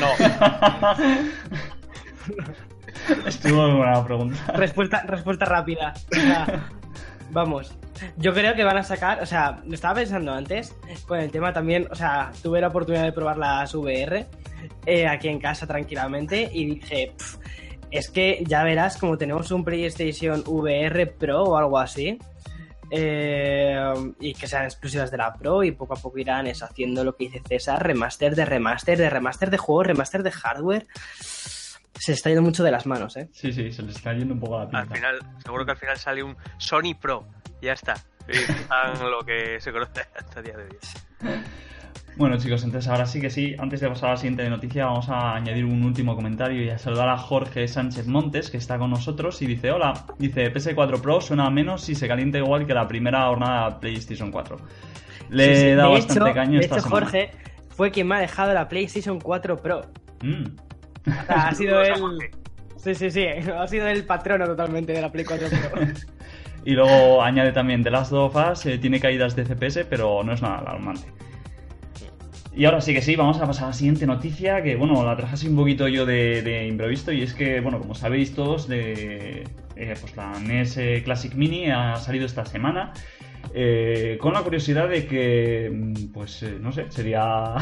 No, 0.00 0.10
Estuvo 3.26 3.68
muy 3.68 3.78
buena 3.78 4.04
pregunta. 4.04 4.52
Respuesta, 4.52 5.02
respuesta 5.06 5.44
rápida. 5.44 5.92
Vamos. 7.32 7.72
Yo 8.18 8.34
creo 8.34 8.54
que 8.54 8.62
van 8.62 8.76
a 8.76 8.82
sacar, 8.82 9.22
o 9.22 9.26
sea, 9.26 9.62
lo 9.66 9.74
estaba 9.74 9.94
pensando 9.94 10.32
antes, 10.32 10.74
con 11.06 11.18
el 11.18 11.30
tema 11.30 11.52
también, 11.52 11.88
o 11.90 11.94
sea, 11.94 12.30
tuve 12.42 12.60
la 12.60 12.68
oportunidad 12.68 13.04
de 13.04 13.12
probar 13.12 13.38
las 13.38 13.74
VR 13.74 14.26
eh, 14.84 15.06
aquí 15.06 15.28
en 15.28 15.38
casa 15.40 15.66
tranquilamente 15.66 16.50
y 16.52 16.66
dije, 16.66 17.14
"Pf, 17.16 17.38
es 17.90 18.10
que 18.10 18.44
ya 18.46 18.62
verás 18.64 18.98
como 18.98 19.16
tenemos 19.16 19.50
un 19.50 19.64
PlayStation 19.64 20.42
VR 20.46 21.06
Pro 21.06 21.44
o 21.44 21.56
algo 21.56 21.78
así. 21.78 22.18
eh, 22.94 23.94
y 24.20 24.34
que 24.34 24.46
sean 24.46 24.64
exclusivas 24.64 25.10
de 25.10 25.16
la 25.16 25.32
Pro 25.32 25.62
y 25.64 25.72
poco 25.72 25.94
a 25.94 25.96
poco 25.96 26.18
irán 26.18 26.46
eso, 26.46 26.66
haciendo 26.66 27.02
lo 27.04 27.16
que 27.16 27.24
dice 27.24 27.40
César, 27.48 27.82
remaster 27.86 28.36
de 28.36 28.44
remaster, 28.44 28.98
de 28.98 29.08
remaster 29.08 29.48
de 29.48 29.56
juegos, 29.56 29.86
remaster 29.86 30.22
de 30.22 30.30
hardware. 30.30 30.86
Se 31.94 32.12
está 32.12 32.30
yendo 32.30 32.42
mucho 32.42 32.62
de 32.64 32.70
las 32.70 32.86
manos, 32.86 33.16
¿eh? 33.16 33.28
Sí, 33.32 33.52
sí, 33.52 33.70
se 33.72 33.82
le 33.82 33.92
está 33.92 34.12
yendo 34.14 34.34
un 34.34 34.40
poco 34.40 34.56
la 34.56 34.62
Al 34.62 34.68
pinta. 34.68 34.94
final, 34.94 35.18
seguro 35.44 35.64
que 35.64 35.70
al 35.72 35.76
final 35.76 35.96
sale 35.98 36.22
un 36.22 36.36
Sony 36.58 36.94
Pro. 37.00 37.26
y 37.60 37.66
Ya 37.66 37.72
está. 37.74 37.94
Y 38.28 39.02
lo 39.02 39.20
que 39.26 39.60
se 39.60 39.72
conoce 39.72 40.00
hasta 40.16 40.40
el 40.40 40.44
día 40.46 40.56
de 40.56 40.64
hoy. 40.64 41.40
Bueno, 42.16 42.36
chicos, 42.36 42.62
entonces 42.62 42.90
ahora 42.90 43.06
sí 43.06 43.20
que 43.22 43.30
sí, 43.30 43.56
antes 43.58 43.80
de 43.80 43.88
pasar 43.88 44.10
a 44.10 44.12
la 44.12 44.16
siguiente 44.18 44.48
noticia, 44.50 44.84
vamos 44.84 45.08
a 45.08 45.34
añadir 45.34 45.64
un 45.64 45.82
último 45.82 46.14
comentario 46.14 46.62
y 46.62 46.68
a 46.68 46.76
saludar 46.78 47.08
a 47.08 47.16
Jorge 47.16 47.66
Sánchez 47.66 48.06
Montes, 48.06 48.50
que 48.50 48.58
está 48.58 48.78
con 48.78 48.90
nosotros 48.90 49.40
y 49.40 49.46
dice: 49.46 49.70
Hola, 49.70 50.04
dice 50.18 50.52
PS4 50.52 51.00
Pro 51.00 51.20
suena 51.22 51.48
menos 51.50 51.82
si 51.82 51.94
se 51.94 52.06
calienta 52.06 52.36
igual 52.38 52.66
que 52.66 52.74
la 52.74 52.86
primera 52.86 53.26
jornada 53.28 53.70
de 53.70 53.76
PlayStation 53.76 54.30
4. 54.30 54.56
Le 55.30 55.54
Sí, 55.54 55.60
sí. 55.60 55.66
he 55.68 55.74
dado 55.74 55.88
de 55.90 55.94
bastante 56.00 56.24
hecho, 56.30 56.34
caño 56.34 56.58
de 56.58 56.64
esta 56.64 56.76
hecho, 56.76 56.84
semana. 56.84 57.06
Jorge 57.06 57.30
fue 57.70 57.90
quien 57.90 58.06
me 58.08 58.16
ha 58.16 58.20
dejado 58.20 58.52
la 58.52 58.68
PlayStation 58.68 59.18
4 59.18 59.56
Pro. 59.56 59.80
Mm. 60.22 60.44
O 61.06 61.26
sea, 61.26 61.48
ha 61.48 61.54
sido 61.54 61.82
él. 61.82 61.94
Sí, 62.76 62.94
sí, 62.94 63.10
sí. 63.10 63.26
Ha 63.58 63.66
sido 63.68 63.86
el 63.88 64.04
patrono 64.04 64.46
totalmente 64.46 64.92
de 64.92 65.00
la 65.00 65.10
Play 65.10 65.24
4 65.24 65.48
Pro. 65.48 65.82
Y 66.64 66.72
luego 66.72 67.20
añade 67.20 67.50
también 67.50 67.82
The 67.82 67.90
Last 67.90 68.12
of 68.12 68.36
Us, 68.36 68.66
eh, 68.66 68.78
tiene 68.78 69.00
caídas 69.00 69.34
de 69.34 69.44
CPS, 69.44 69.84
pero 69.90 70.22
no 70.22 70.32
es 70.32 70.42
nada 70.42 70.58
alarmante. 70.58 71.08
Y 72.54 72.66
ahora 72.66 72.80
sí 72.80 72.94
que 72.94 73.02
sí, 73.02 73.16
vamos 73.16 73.40
a 73.40 73.46
pasar 73.46 73.64
a 73.64 73.66
la 73.68 73.72
siguiente 73.72 74.06
noticia, 74.06 74.62
que 74.62 74.76
bueno, 74.76 75.04
la 75.04 75.16
traje 75.16 75.34
así 75.34 75.48
un 75.48 75.56
poquito 75.56 75.88
yo 75.88 76.06
de, 76.06 76.40
de 76.42 76.68
improviso, 76.68 77.10
y 77.10 77.22
es 77.22 77.34
que, 77.34 77.60
bueno, 77.60 77.80
como 77.80 77.96
sabéis 77.96 78.36
todos, 78.36 78.68
de, 78.68 79.42
eh, 79.74 79.94
pues 80.00 80.16
la 80.16 80.38
NES 80.38 80.78
Classic 81.02 81.34
Mini 81.34 81.68
ha 81.68 81.96
salido 81.96 82.26
esta 82.26 82.44
semana, 82.44 82.92
eh, 83.54 84.18
con 84.20 84.34
la 84.34 84.42
curiosidad 84.42 84.88
de 84.88 85.06
que, 85.06 85.70
mm, 85.72 86.12
pues, 86.12 86.42
eh, 86.42 86.58
no 86.60 86.72
sé, 86.72 86.86
sería 86.90 87.54
a 87.56 87.60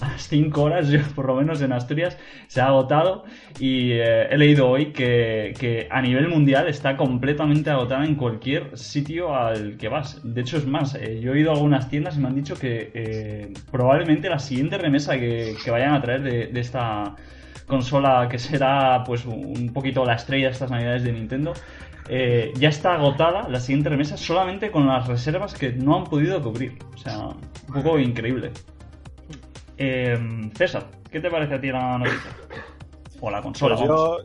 las 0.00 0.28
5 0.28 0.62
horas, 0.62 0.88
yo 0.88 1.00
por 1.14 1.26
lo 1.26 1.36
menos 1.36 1.60
en 1.62 1.72
Asturias, 1.72 2.16
se 2.46 2.60
ha 2.60 2.66
agotado 2.66 3.24
y 3.58 3.92
eh, 3.92 4.28
he 4.30 4.38
leído 4.38 4.68
hoy 4.68 4.92
que, 4.92 5.54
que 5.58 5.88
a 5.90 6.00
nivel 6.00 6.28
mundial 6.28 6.68
está 6.68 6.96
completamente 6.96 7.70
agotada 7.70 8.04
en 8.04 8.14
cualquier 8.14 8.76
sitio 8.78 9.34
al 9.34 9.76
que 9.76 9.88
vas. 9.88 10.20
De 10.22 10.40
hecho, 10.40 10.56
es 10.56 10.66
más, 10.66 10.94
yo 11.20 11.34
he 11.34 11.40
ido 11.40 11.50
a 11.50 11.54
algunas 11.54 11.88
tiendas 11.88 12.16
y 12.16 12.20
me 12.20 12.28
han 12.28 12.34
dicho 12.34 12.54
que 12.54 13.52
probablemente 13.70 14.28
la 14.28 14.38
siguiente 14.38 14.78
remesa 14.78 15.18
que, 15.18 15.56
que 15.62 15.70
vayan 15.70 15.94
a 15.94 16.00
traer 16.00 16.22
de, 16.22 16.46
de 16.46 16.60
esta 16.60 17.16
consola 17.66 18.28
que 18.30 18.38
será 18.38 19.02
pues 19.04 19.24
un 19.24 19.72
poquito 19.72 20.04
la 20.04 20.14
estrella 20.14 20.46
de 20.46 20.52
estas 20.52 20.70
navidades 20.70 21.04
de 21.04 21.12
Nintendo 21.12 21.54
eh, 22.08 22.52
ya 22.56 22.68
está 22.68 22.94
agotada 22.94 23.48
la 23.48 23.60
siguiente 23.60 23.88
remesa 23.88 24.16
solamente 24.16 24.70
con 24.70 24.86
las 24.86 25.06
reservas 25.06 25.54
que 25.54 25.72
no 25.72 25.96
han 25.96 26.04
podido 26.04 26.42
cubrir. 26.42 26.78
O 26.94 26.98
sea, 26.98 27.18
un 27.28 27.74
poco 27.74 27.98
increíble. 27.98 28.52
Eh, 29.78 30.18
César, 30.56 30.86
¿qué 31.10 31.20
te 31.20 31.30
parece 31.30 31.54
a 31.54 31.60
ti 31.60 31.68
la 31.68 31.98
noticia? 31.98 32.30
O 33.20 33.30
la 33.30 33.40
consola, 33.40 33.76
Pues 33.76 33.88
yo, 33.88 34.18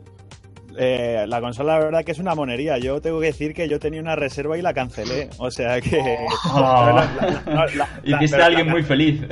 eh, 0.76 1.24
la 1.26 1.40
consola, 1.40 1.78
la 1.78 1.84
verdad 1.84 2.04
que 2.04 2.12
es 2.12 2.18
una 2.18 2.34
monería. 2.34 2.78
Yo 2.78 3.00
tengo 3.00 3.20
que 3.20 3.26
decir 3.26 3.54
que 3.54 3.68
yo 3.68 3.78
tenía 3.80 4.00
una 4.00 4.16
reserva 4.16 4.58
y 4.58 4.62
la 4.62 4.74
cancelé. 4.74 5.30
O 5.38 5.50
sea 5.50 5.80
que. 5.80 5.98
La- 6.54 7.88
Hiciste 8.04 8.42
a 8.42 8.46
alguien 8.46 8.68
muy 8.68 8.82
feliz. 8.82 9.22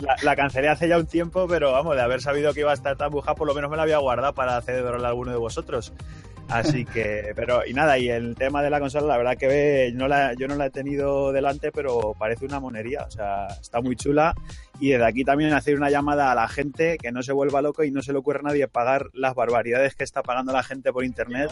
La, 0.00 0.14
la 0.22 0.36
cancelé 0.36 0.68
hace 0.68 0.88
ya 0.88 0.98
un 0.98 1.06
tiempo, 1.06 1.46
pero 1.48 1.72
vamos, 1.72 1.96
de 1.96 2.02
haber 2.02 2.20
sabido 2.20 2.52
que 2.52 2.60
iba 2.60 2.70
a 2.70 2.74
estar 2.74 2.96
tan 2.96 3.10
buja, 3.10 3.34
por 3.34 3.46
lo 3.46 3.54
menos 3.54 3.70
me 3.70 3.76
la 3.78 3.84
había 3.84 3.96
guardado 3.98 4.34
para 4.34 4.60
celebrarla 4.60 5.08
a 5.08 5.10
alguno 5.10 5.30
de 5.30 5.38
vosotros. 5.38 5.92
Así 6.48 6.84
que, 6.84 7.32
pero, 7.34 7.66
y 7.66 7.72
nada, 7.74 7.98
y 7.98 8.08
el 8.08 8.34
tema 8.36 8.62
de 8.62 8.70
la 8.70 8.78
consola, 8.80 9.06
la 9.06 9.16
verdad 9.18 9.36
que 9.36 9.90
no 9.94 10.06
la, 10.06 10.34
yo 10.34 10.46
no 10.46 10.54
la 10.54 10.66
he 10.66 10.70
tenido 10.70 11.32
delante, 11.32 11.72
pero 11.72 12.14
parece 12.18 12.44
una 12.44 12.60
monería, 12.60 13.02
o 13.02 13.10
sea, 13.10 13.48
está 13.60 13.80
muy 13.80 13.96
chula. 13.96 14.34
Y 14.78 14.90
desde 14.90 15.06
aquí 15.06 15.24
también 15.24 15.52
hacer 15.52 15.76
una 15.76 15.90
llamada 15.90 16.30
a 16.30 16.34
la 16.34 16.48
gente 16.48 16.98
que 16.98 17.10
no 17.10 17.22
se 17.22 17.32
vuelva 17.32 17.62
loco 17.62 17.82
y 17.82 17.90
no 17.90 18.02
se 18.02 18.12
le 18.12 18.18
ocurre 18.18 18.40
a 18.40 18.48
nadie 18.48 18.68
pagar 18.68 19.08
las 19.12 19.34
barbaridades 19.34 19.94
que 19.94 20.04
está 20.04 20.22
pagando 20.22 20.52
la 20.52 20.62
gente 20.62 20.92
por 20.92 21.04
internet, 21.04 21.50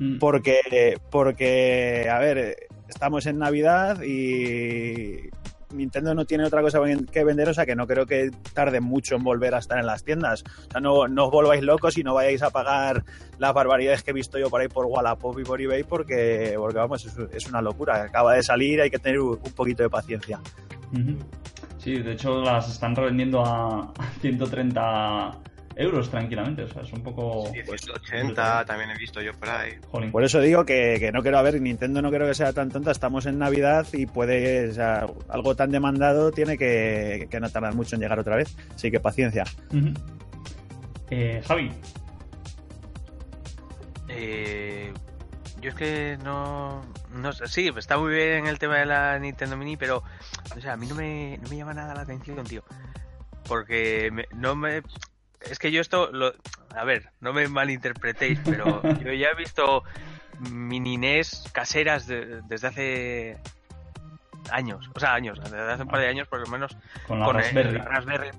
Mm. 0.00 0.18
porque, 0.18 0.98
porque, 1.10 2.08
a 2.10 2.18
ver, 2.18 2.68
estamos 2.88 3.26
en 3.26 3.38
Navidad 3.38 4.02
y 4.02 5.28
Nintendo 5.72 6.14
no 6.14 6.24
tiene 6.24 6.44
otra 6.44 6.62
cosa 6.62 6.80
que 7.10 7.24
vender, 7.24 7.48
o 7.48 7.54
sea 7.54 7.66
que 7.66 7.74
no 7.74 7.86
creo 7.86 8.06
que 8.06 8.30
tarde 8.52 8.80
mucho 8.80 9.16
en 9.16 9.24
volver 9.24 9.54
a 9.54 9.58
estar 9.58 9.78
en 9.78 9.86
las 9.86 10.04
tiendas. 10.04 10.44
O 10.68 10.70
sea, 10.70 10.80
no, 10.80 11.08
no 11.08 11.26
os 11.26 11.30
volváis 11.30 11.62
locos 11.62 11.98
y 11.98 12.02
no 12.02 12.14
vayáis 12.14 12.42
a 12.42 12.50
pagar 12.50 13.04
las 13.38 13.54
barbaridades 13.54 14.02
que 14.02 14.10
he 14.10 14.14
visto 14.14 14.38
yo 14.38 14.50
por 14.50 14.60
ahí 14.60 14.68
por 14.68 14.86
Wallapop 14.86 15.38
y 15.38 15.44
por 15.44 15.60
eBay 15.60 15.84
porque, 15.84 16.54
porque 16.56 16.78
vamos, 16.78 17.04
es, 17.04 17.16
es 17.32 17.48
una 17.48 17.60
locura. 17.60 18.02
Acaba 18.04 18.34
de 18.34 18.42
salir, 18.42 18.80
hay 18.80 18.90
que 18.90 18.98
tener 18.98 19.20
un 19.20 19.38
poquito 19.54 19.82
de 19.82 19.90
paciencia. 19.90 20.40
Sí, 21.78 21.94
de 21.94 22.12
hecho 22.12 22.42
las 22.42 22.70
están 22.70 22.94
revendiendo 22.94 23.44
a 23.44 23.92
130 24.20 25.38
euros 25.76 26.10
tranquilamente. 26.10 26.62
O 26.62 26.68
sea, 26.68 26.82
es 26.82 26.92
un 26.92 27.02
poco... 27.02 27.52
180 27.52 28.64
también 28.64 28.90
he 28.90 28.96
visto 28.98 29.20
yo 29.22 29.32
por 29.34 29.48
ahí. 29.48 29.78
Jolín. 29.90 30.12
Por 30.12 30.24
eso 30.24 30.40
digo 30.40 30.64
que, 30.64 30.96
que 30.98 31.12
no 31.12 31.22
quiero, 31.22 31.38
a 31.38 31.42
ver, 31.42 31.60
Nintendo 31.60 32.00
no 32.02 32.10
creo 32.10 32.26
que 32.26 32.34
sea 32.34 32.52
tan 32.52 32.70
tonta, 32.70 32.90
estamos 32.90 33.26
en 33.26 33.38
Navidad 33.38 33.86
y 33.92 34.06
puede, 34.06 34.68
o 34.70 34.72
sea, 34.72 35.06
algo 35.28 35.54
tan 35.56 35.70
demandado 35.70 36.30
tiene 36.32 36.56
que, 36.58 37.28
que 37.30 37.40
no 37.40 37.48
tardar 37.50 37.74
mucho 37.74 37.94
en 37.96 38.02
llegar 38.02 38.18
otra 38.18 38.36
vez. 38.36 38.54
Así 38.74 38.90
que 38.90 39.00
paciencia. 39.00 39.44
Eh, 41.10 41.42
Javi, 41.46 41.70
Eh, 44.08 44.92
yo 45.60 45.70
es 45.70 45.74
que 45.74 46.18
no, 46.24 46.82
no 47.14 47.32
sé, 47.32 47.46
sí, 47.46 47.70
está 47.76 47.96
muy 47.98 48.12
bien 48.14 48.46
el 48.46 48.58
tema 48.58 48.76
de 48.78 48.86
la 48.86 49.18
Nintendo 49.18 49.56
Mini, 49.56 49.76
pero 49.76 50.02
o 50.56 50.60
sea, 50.60 50.72
a 50.74 50.76
mí 50.76 50.86
no 50.86 50.94
me, 50.94 51.38
no 51.42 51.48
me 51.48 51.56
llama 51.56 51.72
nada 51.74 51.94
la 51.94 52.02
atención, 52.02 52.44
tío. 52.44 52.62
Porque 53.48 54.10
me- 54.12 54.26
no 54.34 54.54
me... 54.54 54.82
Es 55.50 55.58
que 55.58 55.70
yo 55.70 55.80
esto, 55.80 56.10
lo, 56.12 56.32
a 56.74 56.84
ver, 56.84 57.10
no 57.20 57.32
me 57.32 57.46
malinterpretéis, 57.48 58.40
pero 58.44 58.82
yo 59.00 59.12
ya 59.12 59.28
he 59.28 59.34
visto 59.34 59.82
mini 60.50 60.96
NES 60.96 61.50
caseras 61.52 62.06
de- 62.06 62.40
desde 62.48 62.66
hace 62.68 63.38
años, 64.50 64.88
o 64.94 65.00
sea, 65.00 65.14
años, 65.14 65.38
desde 65.42 65.60
hace 65.72 65.82
un 65.82 65.88
par 65.88 66.00
de 66.00 66.08
años 66.08 66.26
por 66.28 66.40
lo 66.40 66.46
menos, 66.46 66.76
con 67.06 67.20
la 67.20 67.26
con 67.26 67.36
el- 67.36 67.42
Raspberry. 67.44 67.78
la 67.78 67.84
Raspberry 67.84 68.30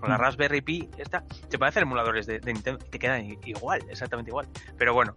con 0.00 0.10
la 0.10 0.16
Mm. 0.18 0.20
Raspberry 0.20 0.60
Pi 0.62 0.90
esta 0.98 1.22
se 1.48 1.58
puede 1.58 1.68
hacer 1.68 1.82
emuladores 1.84 2.26
de, 2.26 2.40
de 2.40 2.52
Nintendo 2.52 2.84
te 2.90 2.98
quedan 2.98 3.24
igual 3.44 3.80
exactamente 3.88 4.30
igual 4.32 4.48
pero 4.76 4.94
bueno 4.94 5.14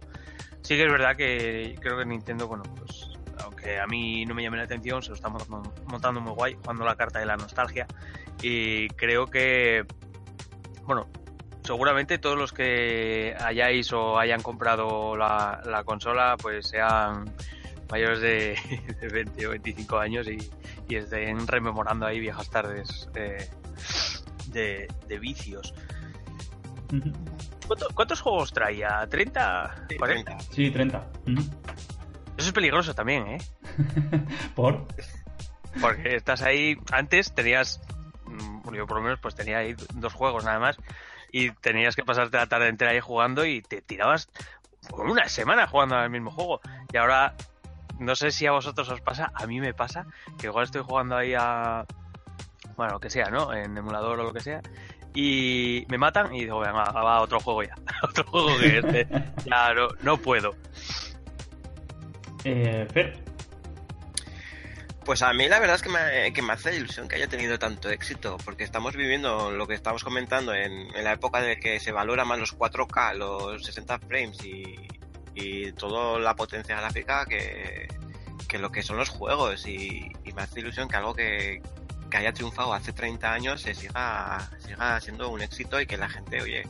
sí 0.62 0.76
que 0.76 0.84
es 0.84 0.92
verdad 0.92 1.16
que 1.16 1.74
creo 1.80 1.98
que 1.98 2.04
Nintendo 2.04 2.46
bueno 2.46 2.62
pues 2.76 3.08
aunque 3.42 3.80
a 3.80 3.86
mí 3.88 4.24
no 4.26 4.34
me 4.36 4.44
llame 4.44 4.58
la 4.58 4.62
atención 4.62 5.02
se 5.02 5.08
lo 5.08 5.16
está 5.16 5.28
montando 5.28 6.20
muy 6.20 6.32
guay 6.34 6.54
jugando 6.54 6.84
la 6.84 6.94
carta 6.94 7.18
de 7.18 7.26
la 7.26 7.36
nostalgia 7.36 7.86
y 8.42 8.86
creo 8.90 9.26
que 9.26 9.84
bueno 10.84 11.08
seguramente 11.66 12.18
todos 12.18 12.38
los 12.38 12.52
que 12.52 13.34
hayáis 13.40 13.92
o 13.92 14.18
hayan 14.18 14.40
comprado 14.42 15.16
la, 15.16 15.60
la 15.66 15.84
consola 15.84 16.36
pues 16.40 16.68
sean 16.68 17.34
mayores 17.90 18.20
de, 18.20 18.58
de 19.00 19.08
20 19.08 19.46
o 19.46 19.50
25 19.50 19.98
años 19.98 20.26
y, 20.28 20.38
y 20.88 20.96
estén 20.96 21.46
rememorando 21.46 22.06
ahí 22.06 22.20
viejas 22.20 22.48
tardes 22.50 23.08
eh, 23.14 23.48
de, 24.48 24.88
de 25.08 25.18
vicios. 25.18 25.74
Ujú. 26.92 27.12
¿Cuánto- 27.66 27.88
¿Cuántos 27.94 28.20
juegos 28.20 28.52
traía? 28.52 29.00
¿30? 29.08 29.88
Sí, 29.88 29.96
¿40? 29.96 30.06
30. 30.06 30.38
Sí, 30.52 30.70
30. 30.70 31.06
Ujú. 31.26 31.40
Eso 32.36 32.48
es 32.48 32.52
peligroso 32.52 32.94
también, 32.94 33.26
¿eh? 33.26 33.38
¿Por? 34.54 34.86
Porque 35.80 36.16
estás 36.16 36.42
ahí, 36.42 36.76
antes 36.92 37.32
tenías, 37.34 37.80
mm, 38.26 38.72
yo 38.74 38.86
por 38.86 38.98
lo 38.98 39.02
menos 39.02 39.18
pues 39.20 39.34
tenía 39.34 39.58
ahí 39.58 39.74
dos 39.94 40.12
juegos 40.14 40.44
nada 40.44 40.58
más 40.60 40.76
y 41.36 41.50
tenías 41.50 41.94
que 41.94 42.02
pasarte 42.02 42.38
la 42.38 42.46
tarde 42.46 42.68
entera 42.68 42.92
ahí 42.92 43.00
jugando 43.00 43.44
y 43.44 43.60
te 43.60 43.82
tirabas 43.82 44.30
una 44.90 45.28
semana 45.28 45.66
jugando 45.66 45.94
al 45.94 46.08
mismo 46.08 46.30
juego. 46.30 46.62
Y 46.90 46.96
ahora, 46.96 47.34
no 47.98 48.16
sé 48.16 48.30
si 48.30 48.46
a 48.46 48.52
vosotros 48.52 48.88
os 48.88 49.02
pasa, 49.02 49.32
a 49.34 49.46
mí 49.46 49.60
me 49.60 49.74
pasa 49.74 50.06
que 50.38 50.46
igual 50.46 50.64
estoy 50.64 50.80
jugando 50.80 51.14
ahí 51.14 51.34
a, 51.38 51.84
bueno, 52.78 52.94
lo 52.94 53.00
que 53.00 53.10
sea, 53.10 53.26
¿no? 53.28 53.52
En 53.52 53.76
emulador 53.76 54.18
o 54.18 54.24
lo 54.24 54.32
que 54.32 54.40
sea. 54.40 54.62
Y 55.14 55.84
me 55.90 55.98
matan 55.98 56.34
y 56.34 56.40
digo, 56.40 56.58
venga, 56.58 56.84
va, 56.84 57.02
va, 57.02 57.20
otro 57.20 57.38
juego 57.38 57.64
ya. 57.64 57.74
otro 58.02 58.24
juego 58.24 58.58
que 58.58 58.78
este, 58.78 59.06
ya 59.44 59.74
no, 59.74 59.88
no 60.00 60.16
puedo. 60.16 60.54
Eh, 62.44 62.88
Fer, 62.94 63.14
Pues 65.06 65.22
a 65.22 65.32
mí 65.32 65.48
la 65.48 65.60
verdad 65.60 65.76
es 65.76 65.82
que 65.82 65.88
me, 65.88 66.32
que 66.32 66.42
me 66.42 66.52
hace 66.52 66.74
ilusión 66.74 67.06
que 67.06 67.14
haya 67.14 67.28
tenido 67.28 67.58
tanto 67.60 67.88
éxito, 67.90 68.36
porque 68.44 68.64
estamos 68.64 68.96
viviendo 68.96 69.52
lo 69.52 69.66
que 69.68 69.74
estamos 69.74 70.02
comentando 70.02 70.52
en, 70.52 70.72
en 70.96 71.04
la 71.04 71.12
época 71.12 71.40
de 71.40 71.58
que 71.60 71.78
se 71.78 71.92
valora 71.92 72.24
más 72.24 72.40
los 72.40 72.56
4K, 72.58 73.14
los 73.14 73.64
60 73.64 74.00
frames 74.00 74.44
y, 74.44 74.74
y 75.36 75.70
toda 75.72 76.18
la 76.18 76.34
potencia 76.34 76.76
gráfica 76.80 77.24
que, 77.24 77.86
que 78.48 78.58
lo 78.58 78.72
que 78.72 78.82
son 78.82 78.96
los 78.96 79.08
juegos. 79.08 79.64
Y, 79.68 80.10
y 80.24 80.32
me 80.32 80.42
hace 80.42 80.58
ilusión 80.58 80.88
que 80.88 80.96
algo 80.96 81.14
que, 81.14 81.62
que 82.10 82.16
haya 82.16 82.32
triunfado 82.32 82.74
hace 82.74 82.92
30 82.92 83.32
años 83.32 83.60
se 83.62 83.74
siga, 83.76 84.50
siga 84.58 85.00
siendo 85.00 85.28
un 85.28 85.40
éxito 85.40 85.80
y 85.80 85.86
que 85.86 85.96
la 85.96 86.08
gente, 86.08 86.42
oye, 86.42 86.64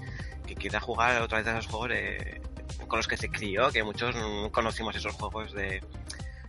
que 0.47 0.55
quiera 0.57 0.79
jugar 0.79 1.23
otra 1.23 1.39
vez 1.39 1.47
a 1.47 1.53
esos 1.53 1.69
juegos 1.69 1.89
de- 1.89 2.43
con 2.87 2.99
los 2.99 3.09
que 3.09 3.17
se 3.17 3.31
crió, 3.31 3.71
que 3.73 3.83
muchos 3.83 4.15
conocimos 4.53 4.95
esos 4.95 5.15
juegos 5.15 5.53
de, 5.55 5.83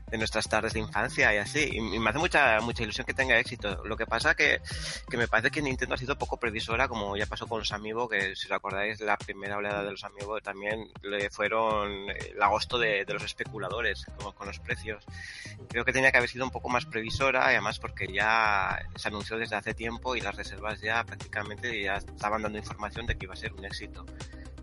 de 0.10 0.17
nuestras 0.17 0.48
tardes 0.48 0.74
de 0.74 0.80
infancia 0.80 1.34
y 1.34 1.38
así. 1.38 1.70
Y, 1.74 2.00
me 2.00 2.10
hace 2.10 2.20
mucha 2.20 2.60
mucha 2.62 2.84
ilusión 2.84 3.06
que 3.06 3.13
tenga 3.13 3.38
éxito. 3.38 3.84
Lo 3.86 3.98
que 3.98 4.06
pasa 4.06 4.36
que, 4.36 4.62
que 5.10 5.17
me 5.17 5.28
parece 5.28 5.52
que 5.52 5.62
Nintendo 5.62 5.96
ha 5.96 5.98
sido 5.98 6.17
poco 6.17 6.38
previsora, 6.38 6.88
como 6.88 7.17
ya 7.17 7.26
pasó 7.26 7.48
con 7.48 7.60
los 7.60 7.72
Amiibo, 7.72 8.08
que 8.08 8.36
si 8.36 8.48
os 8.48 8.52
acordáis, 8.52 9.02
la 9.02 9.17
primera 9.17 9.58
oleada 9.58 9.84
de 9.84 9.91
los 9.91 10.04
Amiibo 10.04 10.39
también 10.41 10.91
le 11.02 11.30
fueron 11.30 12.10
el 12.10 12.41
agosto 12.41 12.78
de, 12.78 13.06
de 13.06 13.13
los 13.13 13.24
especuladores 13.24 14.06
con, 14.17 14.34
con 14.34 14.48
los 14.48 14.60
precios. 14.60 15.04
Creo 15.70 15.86
que 15.86 15.93
tenía 15.93 16.12
que 16.12 16.17
haber 16.17 16.30
sido 16.30 16.46
un 16.46 16.52
poco 16.52 16.70
más 16.70 16.86
previsora, 16.86 17.41
y 17.52 17.56
además 17.56 17.80
porque 17.80 18.08
ya 18.12 18.80
se 18.96 19.08
anunció 19.08 19.38
desde 19.38 19.56
hace 19.56 19.74
tiempo 19.74 20.15
y 20.15 20.22
las 20.22 20.36
reservas 20.36 20.82
ya 20.82 21.04
prácticamente 21.04 21.82
ya 21.82 21.96
estaban 21.96 22.41
dando 22.41 22.58
información 22.58 23.06
de 23.06 23.17
que 23.17 23.26
iba 23.26 23.34
a 23.34 23.38
ser 23.38 23.54
un 23.54 23.65
éxito. 23.65 24.06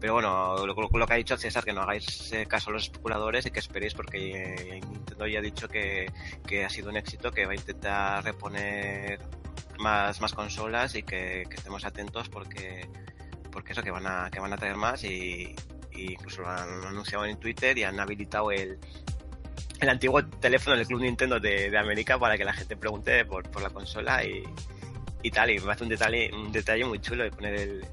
Pero 0.04 0.12
bueno, 0.12 0.66
lo, 0.66 1.06
que 1.06 1.14
ha 1.14 1.16
dicho 1.16 1.34
César, 1.38 1.64
que 1.64 1.72
no 1.72 1.80
hagáis 1.80 2.30
eh, 2.34 2.44
caso 2.44 2.68
a 2.68 2.74
los 2.74 2.82
especuladores 2.82 3.46
y 3.46 3.50
que 3.50 3.58
esperéis 3.58 3.94
porque 3.94 4.18
eh, 4.52 4.80
Nintendo 4.86 5.26
ya 5.26 5.38
ha 5.38 5.42
dicho 5.42 5.66
que, 5.66 6.12
que 6.46 6.62
ha 6.62 6.68
sido 6.68 6.90
un 6.90 6.98
éxito, 6.98 7.30
que 7.30 7.46
va 7.46 7.52
a 7.52 7.54
intentar 7.54 8.22
reponer 8.22 9.18
más, 9.78 10.20
más 10.20 10.34
consolas 10.34 10.94
y 10.94 11.04
que, 11.04 11.44
que 11.48 11.54
estemos 11.56 11.86
atentos 11.86 12.28
porque, 12.28 12.86
porque 13.50 13.72
eso, 13.72 13.82
que 13.82 13.90
van 13.90 14.06
a, 14.06 14.28
que 14.30 14.40
van 14.40 14.52
a 14.52 14.58
traer 14.58 14.76
más 14.76 15.02
y, 15.04 15.56
y 15.90 16.12
incluso 16.12 16.42
lo 16.42 16.50
han 16.50 16.84
anunciado 16.84 17.24
en 17.24 17.38
Twitter 17.38 17.78
y 17.78 17.84
han 17.84 17.98
habilitado 17.98 18.50
el, 18.52 18.78
el 19.80 19.88
antiguo 19.88 20.22
teléfono 20.22 20.76
del 20.76 20.86
Club 20.86 21.00
Nintendo 21.00 21.40
de, 21.40 21.70
de 21.70 21.78
América 21.78 22.18
para 22.18 22.36
que 22.36 22.44
la 22.44 22.52
gente 22.52 22.76
pregunte 22.76 23.24
por, 23.24 23.50
por 23.50 23.62
la 23.62 23.70
consola 23.70 24.22
y, 24.22 24.44
y 25.22 25.30
tal. 25.30 25.50
Y 25.50 25.60
me 25.60 25.72
hace 25.72 25.82
un 25.82 25.88
detalle, 25.88 26.30
un 26.30 26.52
detalle 26.52 26.84
muy 26.84 26.98
chulo 27.00 27.24
de 27.24 27.30
poner 27.30 27.54
el, 27.54 27.86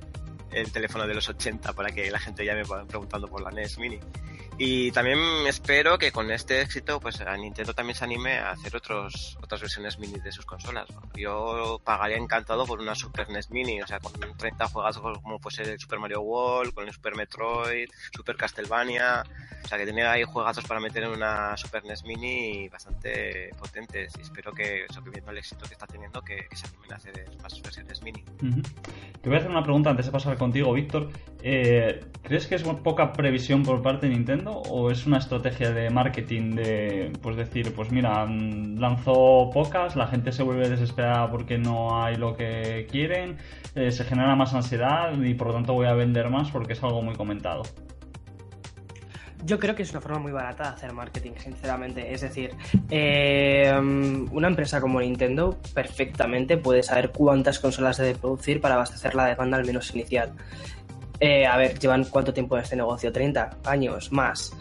el 0.51 0.71
teléfono 0.71 1.07
de 1.07 1.13
los 1.13 1.27
80 1.29 1.73
para 1.73 1.91
que 1.91 2.09
la 2.11 2.19
gente 2.19 2.45
llame 2.45 2.63
preguntando 2.87 3.27
por 3.27 3.41
la 3.41 3.51
NES 3.51 3.77
Mini. 3.77 3.99
Y 4.57 4.91
también 4.91 5.19
espero 5.47 5.97
que 5.97 6.11
con 6.11 6.29
este 6.31 6.61
éxito, 6.61 6.99
pues 6.99 7.19
a 7.21 7.35
Nintendo 7.35 7.73
también 7.73 7.95
se 7.95 8.03
anime 8.03 8.37
a 8.37 8.51
hacer 8.51 8.75
otros, 8.75 9.37
otras 9.41 9.61
versiones 9.61 9.97
mini 9.97 10.19
de 10.19 10.31
sus 10.31 10.45
consolas. 10.45 10.87
Yo 11.15 11.81
pagaría 11.83 12.17
encantado 12.17 12.65
por 12.65 12.79
una 12.79 12.93
Super 12.93 13.29
NES 13.29 13.49
Mini, 13.49 13.81
o 13.81 13.87
sea, 13.87 13.99
con 13.99 14.13
30 14.37 14.67
juegos 14.67 14.99
como 14.99 15.39
el 15.57 15.79
Super 15.79 15.99
Mario 15.99 16.21
World, 16.21 16.73
con 16.73 16.87
el 16.87 16.93
Super 16.93 17.15
Metroid, 17.15 17.89
Super 18.13 18.35
Castlevania, 18.35 19.23
o 19.63 19.67
sea, 19.67 19.77
que 19.77 19.85
tiene 19.85 20.03
ahí 20.03 20.23
juegazos 20.23 20.65
para 20.65 20.79
meter 20.79 21.03
en 21.03 21.11
una 21.11 21.55
Super 21.57 21.83
NES 21.83 22.03
Mini 22.03 22.69
bastante 22.69 23.49
potentes. 23.57 24.13
Y 24.17 24.21
espero 24.21 24.51
que, 24.51 24.85
eso, 24.85 25.03
que 25.03 25.23
el 25.27 25.37
éxito 25.37 25.65
que 25.65 25.73
está 25.73 25.87
teniendo, 25.87 26.21
que, 26.21 26.47
se 26.53 26.67
animen 26.67 26.93
a 26.93 26.95
hacer 26.97 27.13
más 27.41 27.61
versiones 27.61 28.01
mini. 28.03 28.23
Ujú. 28.43 28.61
Te 29.21 29.29
voy 29.29 29.35
a 29.35 29.39
hacer 29.39 29.51
una 29.51 29.63
pregunta 29.63 29.89
antes 29.89 30.05
de 30.05 30.11
pasar 30.11 30.37
contigo, 30.37 30.73
Víctor. 30.73 31.09
Eh, 31.41 31.99
¿Crees 32.21 32.47
que 32.47 32.55
es 32.55 32.63
poca 32.63 33.13
previsión 33.13 33.63
por 33.63 33.81
parte 33.81 34.07
de 34.07 34.13
Nintendo 34.13 34.50
o 34.51 34.91
es 34.91 35.05
una 35.05 35.17
estrategia 35.17 35.71
de 35.71 35.89
marketing 35.89 36.55
de, 36.55 37.13
pues 37.21 37.35
decir, 37.35 37.73
pues 37.73 37.91
mira, 37.91 38.25
mm, 38.25 38.79
lanzó 38.79 39.49
pocas, 39.53 39.95
la 39.95 40.07
gente 40.07 40.31
se 40.31 40.43
vuelve 40.43 40.69
desesperada 40.69 41.29
porque 41.29 41.57
no 41.57 42.03
hay 42.03 42.15
lo 42.15 42.35
que 42.35 42.87
quieren, 42.89 43.37
eh, 43.75 43.91
se 43.91 44.03
genera 44.03 44.35
más 44.35 44.53
ansiedad 44.53 45.13
y 45.19 45.33
por 45.33 45.47
lo 45.47 45.53
tanto 45.53 45.73
voy 45.73 45.87
a 45.87 45.93
vender 45.93 46.29
más 46.29 46.51
porque 46.51 46.73
es 46.73 46.83
algo 46.83 47.01
muy 47.01 47.15
comentado? 47.15 47.63
Yo 49.43 49.57
creo 49.59 49.73
que 49.73 49.83
es 49.83 49.91
una 49.91 50.01
forma 50.01 50.19
muy 50.19 50.31
barata 50.31 50.63
de 50.65 50.69
hacer 50.69 50.93
marketing, 50.93 51.31
sinceramente. 51.37 52.13
Es 52.13 52.21
decir, 52.21 52.51
eh, 52.89 53.73
una 54.31 54.47
empresa 54.47 54.79
como 54.79 55.01
Nintendo 55.01 55.57
perfectamente 55.73 56.57
puede 56.57 56.83
saber 56.83 57.11
cuántas 57.11 57.59
consolas 57.59 57.97
debe 57.97 58.15
producir 58.15 58.61
para 58.61 58.75
abastecer 58.75 59.15
la 59.15 59.25
demanda 59.25 59.57
al 59.57 59.65
menos 59.65 59.93
inicial. 59.95 60.33
Eh, 61.23 61.45
a 61.45 61.55
ver, 61.55 61.77
llevan 61.77 62.03
cuánto 62.05 62.33
tiempo 62.33 62.57
en 62.57 62.63
este 62.63 62.75
negocio, 62.75 63.11
30 63.11 63.57
años 63.65 64.11
más. 64.11 64.51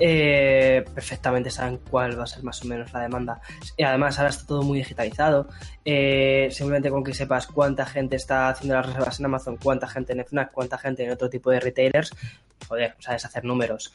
Eh, 0.00 0.84
perfectamente 0.92 1.48
saben 1.48 1.78
cuál 1.88 2.18
va 2.18 2.24
a 2.24 2.26
ser 2.26 2.42
más 2.42 2.60
o 2.64 2.66
menos 2.66 2.92
la 2.92 3.02
demanda. 3.02 3.40
Y 3.76 3.84
además, 3.84 4.18
ahora 4.18 4.30
está 4.30 4.44
todo 4.44 4.62
muy 4.62 4.78
digitalizado. 4.78 5.46
Eh, 5.84 6.48
simplemente 6.50 6.90
con 6.90 7.04
que 7.04 7.14
sepas 7.14 7.46
cuánta 7.46 7.86
gente 7.86 8.16
está 8.16 8.48
haciendo 8.48 8.74
las 8.74 8.86
reservas 8.86 9.20
en 9.20 9.26
Amazon, 9.26 9.58
cuánta 9.62 9.86
gente 9.86 10.12
en 10.12 10.24
Fnac, 10.24 10.50
cuánta 10.50 10.76
gente 10.76 11.04
en 11.04 11.12
otro 11.12 11.30
tipo 11.30 11.52
de 11.52 11.60
retailers, 11.60 12.12
joder, 12.66 12.96
sabes 12.98 13.24
hacer 13.24 13.44
números. 13.44 13.94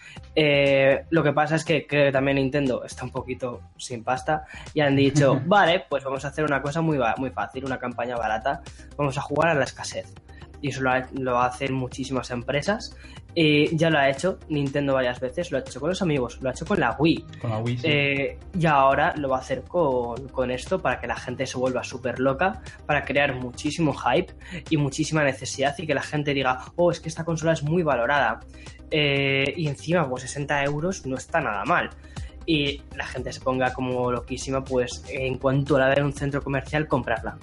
Lo 1.10 1.24
que 1.24 1.34
pasa 1.34 1.58
es 1.58 1.66
que 1.66 1.86
creo 1.86 2.06
que 2.06 2.12
también 2.14 2.38
Nintendo 2.38 2.86
está 2.86 3.04
un 3.04 3.12
poquito 3.12 3.62
sin 3.76 4.02
pasta 4.02 4.46
y 4.74 4.80
han 4.80 4.96
dicho, 4.96 5.42
vale, 5.46 5.86
pues 5.90 6.06
vamos 6.06 6.24
a 6.24 6.30
hacer 6.30 6.46
una 6.46 6.62
cosa 6.62 6.80
muy, 6.80 6.98
muy 7.18 7.32
fácil, 7.32 7.66
una 7.66 7.78
campaña 7.78 8.16
barata. 8.16 8.62
Vamos 8.96 9.18
a 9.18 9.22
jugar 9.22 9.50
a 9.50 9.56
la 9.56 9.66
escasez 9.66 10.14
y 10.64 10.70
eso 10.70 10.82
lo, 10.82 10.90
ha- 10.92 11.08
lo 11.14 11.40
hacen 11.40 11.74
muchísimas 11.76 12.32
empresas. 12.32 12.96
Eh, 13.36 13.70
ya 13.74 13.90
lo 13.90 13.98
ha 14.00 14.10
hecho 14.10 14.38
Nintendo 14.50 14.94
varias 14.94 15.20
veces, 15.20 15.52
lo 15.52 15.58
ha 15.58 15.62
hecho 15.62 15.80
con 15.80 15.90
los 15.90 16.02
amigos, 16.02 16.40
lo 16.42 16.50
ha 16.50 16.52
hecho 16.54 16.66
con 16.66 16.80
la 16.80 16.96
Wii. 16.98 17.26
Con 17.42 17.50
la 17.50 17.58
Wii, 17.60 17.78
sí. 17.80 17.88
Eh, 17.88 18.40
y 18.58 18.66
ahora 18.66 19.14
lo 19.18 19.30
va 19.30 19.38
a 19.38 19.40
hacer 19.42 19.64
con, 19.64 20.28
con 20.30 20.50
esto 20.52 20.82
para 20.82 21.00
que 21.00 21.08
la 21.08 21.16
gente 21.16 21.46
se 21.46 21.58
vuelva 21.58 21.84
súper 21.84 22.20
loca, 22.20 22.62
para 22.86 23.04
crear 23.04 23.36
muchísimo 23.36 23.94
hype 23.94 24.34
y 24.70 24.78
muchísima 24.78 25.24
necesidad 25.24 25.76
y 25.78 25.86
que 25.86 25.94
la 25.94 26.02
gente 26.04 26.34
diga, 26.34 26.60
oh, 26.78 26.92
es 26.92 27.00
que 27.00 27.10
esta 27.10 27.24
consola 27.26 27.54
es 27.54 27.64
muy 27.64 27.84
valorada. 27.84 28.40
Eh, 28.90 29.54
y 29.58 29.68
encima, 29.68 30.08
pues 30.08 30.24
60 30.24 30.64
euros 30.64 31.06
no 31.06 31.18
está 31.18 31.42
nada 31.42 31.66
mal. 31.66 31.90
Y 32.46 32.82
la 32.96 33.06
gente 33.06 33.32
se 33.34 33.40
ponga 33.40 33.74
como 33.74 34.12
loquísima, 34.12 34.64
pues 34.64 35.04
en 35.10 35.38
cuanto 35.38 35.78
la 35.80 35.88
vea 35.88 35.96
en 36.00 36.06
un 36.06 36.14
centro 36.14 36.42
comercial, 36.42 36.88
comprarla. 36.88 37.38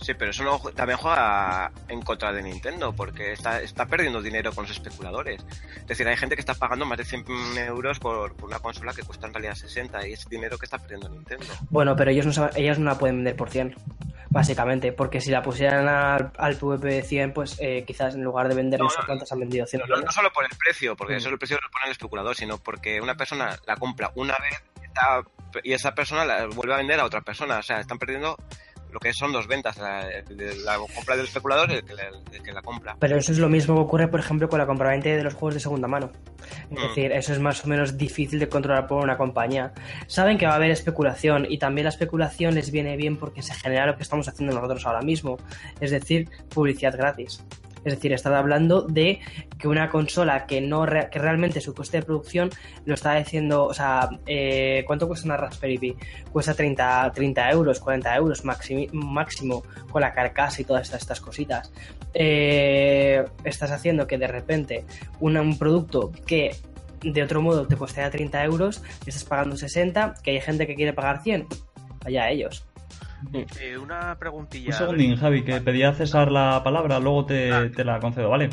Sí, 0.00 0.14
pero 0.14 0.30
eso 0.30 0.44
no- 0.44 0.58
también 0.72 0.98
juega 0.98 1.70
en 1.88 2.02
contra 2.02 2.32
de 2.32 2.42
Nintendo, 2.42 2.92
porque 2.94 3.32
está, 3.32 3.60
está 3.60 3.86
perdiendo 3.86 4.22
dinero 4.22 4.52
con 4.52 4.64
los 4.64 4.70
especuladores. 4.72 5.44
Es 5.76 5.86
decir, 5.86 6.06
hay 6.08 6.16
gente 6.16 6.34
que 6.36 6.40
está 6.40 6.54
pagando 6.54 6.86
más 6.86 6.98
de 6.98 7.04
100 7.04 7.24
euros 7.66 7.98
por, 7.98 8.34
por 8.34 8.48
una 8.48 8.60
consola 8.60 8.92
que 8.92 9.02
cuesta 9.02 9.26
en 9.26 9.34
realidad 9.34 9.54
60 9.54 10.06
y 10.06 10.12
es 10.12 10.28
dinero 10.28 10.56
que 10.58 10.66
está 10.66 10.78
perdiendo 10.78 11.08
Nintendo. 11.08 11.44
Bueno, 11.70 11.96
pero 11.96 12.10
ellos 12.10 12.26
no, 12.38 12.50
ellos 12.54 12.78
no 12.78 12.90
la 12.90 12.98
pueden 12.98 13.16
vender 13.16 13.36
por 13.36 13.50
100, 13.50 13.74
básicamente, 14.30 14.92
porque 14.92 15.20
si 15.20 15.30
la 15.30 15.42
pusieran 15.42 15.88
al, 15.88 16.32
al 16.38 16.56
PvP 16.56 16.86
de 16.88 17.02
100, 17.02 17.32
pues 17.32 17.56
eh, 17.60 17.84
quizás 17.86 18.14
en 18.14 18.22
lugar 18.22 18.48
de 18.48 18.54
vender 18.54 18.80
no 18.80 18.88
cuántas 19.06 19.30
han 19.32 19.40
vendido 19.40 19.66
100. 19.66 19.82
No, 19.88 19.96
no 19.96 20.12
solo 20.12 20.32
por 20.32 20.44
el 20.44 20.50
precio, 20.56 20.96
porque 20.96 21.14
Mm. 21.14 21.16
eso 21.16 21.28
el 21.30 21.38
precio 21.38 21.56
lo 21.62 21.70
pone 21.70 21.86
el 21.86 21.92
especulador, 21.92 22.36
sino 22.36 22.58
porque 22.58 23.00
una 23.00 23.16
persona 23.16 23.58
la 23.66 23.76
compra 23.76 24.10
una 24.14 24.36
vez 24.38 24.62
y 25.62 25.72
esa 25.72 25.94
persona 25.94 26.24
la 26.24 26.46
vuelve 26.46 26.74
a 26.74 26.78
vender 26.78 26.98
a 27.00 27.04
otra 27.04 27.20
persona. 27.20 27.58
O 27.58 27.62
sea, 27.62 27.80
están 27.80 27.98
perdiendo 27.98 28.36
lo 28.98 29.00
que 29.00 29.14
son 29.14 29.32
dos 29.32 29.46
ventas, 29.46 29.78
la, 29.78 30.04
la 30.64 30.76
compra 30.94 31.16
del 31.16 31.26
especulador 31.26 31.70
y 31.70 31.74
el 31.74 31.84
que 31.84 31.94
la, 31.94 32.02
el 32.32 32.42
que 32.42 32.52
la 32.52 32.62
compra. 32.62 32.96
Pero 32.98 33.16
eso 33.16 33.30
es 33.32 33.38
lo 33.38 33.48
mismo 33.48 33.76
que 33.76 33.80
ocurre, 33.82 34.08
por 34.08 34.18
ejemplo, 34.20 34.48
con 34.48 34.58
la 34.58 34.66
compraventa 34.66 35.08
de 35.08 35.22
los 35.22 35.34
juegos 35.34 35.54
de 35.54 35.60
segunda 35.60 35.86
mano. 35.86 36.10
Es 36.70 36.78
Mm. 36.78 36.88
decir, 36.88 37.12
eso 37.12 37.32
es 37.32 37.38
más 37.38 37.64
o 37.64 37.68
menos 37.68 37.96
difícil 37.96 38.38
de 38.40 38.48
controlar 38.48 38.86
por 38.88 39.02
una 39.04 39.16
compañía. 39.16 39.72
Saben 40.08 40.36
que 40.38 40.46
va 40.46 40.52
a 40.52 40.56
haber 40.56 40.70
especulación 40.70 41.46
y 41.48 41.58
también 41.58 41.84
la 41.84 41.90
especulación 41.90 42.54
les 42.54 42.70
viene 42.72 42.96
bien 42.96 43.16
porque 43.16 43.42
se 43.42 43.54
genera 43.54 43.86
lo 43.86 43.96
que 43.96 44.02
estamos 44.02 44.26
haciendo 44.28 44.54
nosotros 44.54 44.84
ahora 44.86 45.02
mismo, 45.02 45.38
es 45.80 45.90
decir, 45.92 46.28
publicidad 46.52 46.96
gratis. 46.96 47.44
Es 47.84 47.94
decir, 47.94 48.12
estaba 48.12 48.38
hablando 48.38 48.82
de 48.82 49.20
que 49.58 49.68
una 49.68 49.88
consola 49.90 50.46
que 50.46 50.60
no 50.60 50.84
re- 50.86 51.08
que 51.10 51.18
realmente 51.18 51.60
su 51.60 51.74
coste 51.74 51.98
de 51.98 52.02
producción 52.04 52.50
lo 52.84 52.94
está 52.94 53.14
diciendo, 53.14 53.64
o 53.64 53.74
sea, 53.74 54.08
eh, 54.26 54.84
¿cuánto 54.86 55.06
cuesta 55.06 55.26
una 55.26 55.36
Raspberry 55.36 55.78
Pi? 55.78 55.96
Cuesta 56.32 56.54
30, 56.54 57.12
30 57.14 57.50
euros, 57.50 57.80
40 57.80 58.14
euros 58.16 58.44
máximo, 58.44 59.62
con 59.90 60.02
la 60.02 60.12
carcasa 60.12 60.60
y 60.62 60.64
todas 60.64 60.82
estas, 60.82 61.02
estas 61.02 61.20
cositas. 61.20 61.72
Eh, 62.14 63.24
estás 63.44 63.70
haciendo 63.70 64.06
que 64.06 64.18
de 64.18 64.26
repente 64.26 64.84
una- 65.20 65.40
un 65.40 65.58
producto 65.58 66.12
que 66.26 66.54
de 67.00 67.22
otro 67.22 67.40
modo 67.40 67.66
te 67.66 67.76
costaría 67.76 68.10
30 68.10 68.42
euros, 68.44 68.82
estás 69.06 69.22
pagando 69.24 69.56
60, 69.56 70.14
que 70.22 70.32
hay 70.32 70.40
gente 70.40 70.66
que 70.66 70.74
quiere 70.74 70.92
pagar 70.92 71.22
100, 71.22 71.46
allá 72.04 72.28
ellos. 72.30 72.64
Eh, 73.60 73.76
una 73.78 74.16
preguntilla. 74.18 74.68
Un 74.68 74.72
segundín, 74.72 75.16
Javi, 75.16 75.44
que 75.44 75.60
pedía 75.60 75.90
a 75.90 75.94
César 75.94 76.30
la 76.30 76.62
palabra, 76.62 77.00
luego 77.00 77.26
te, 77.26 77.70
te 77.70 77.84
la 77.84 78.00
concedo, 78.00 78.30
¿vale? 78.30 78.50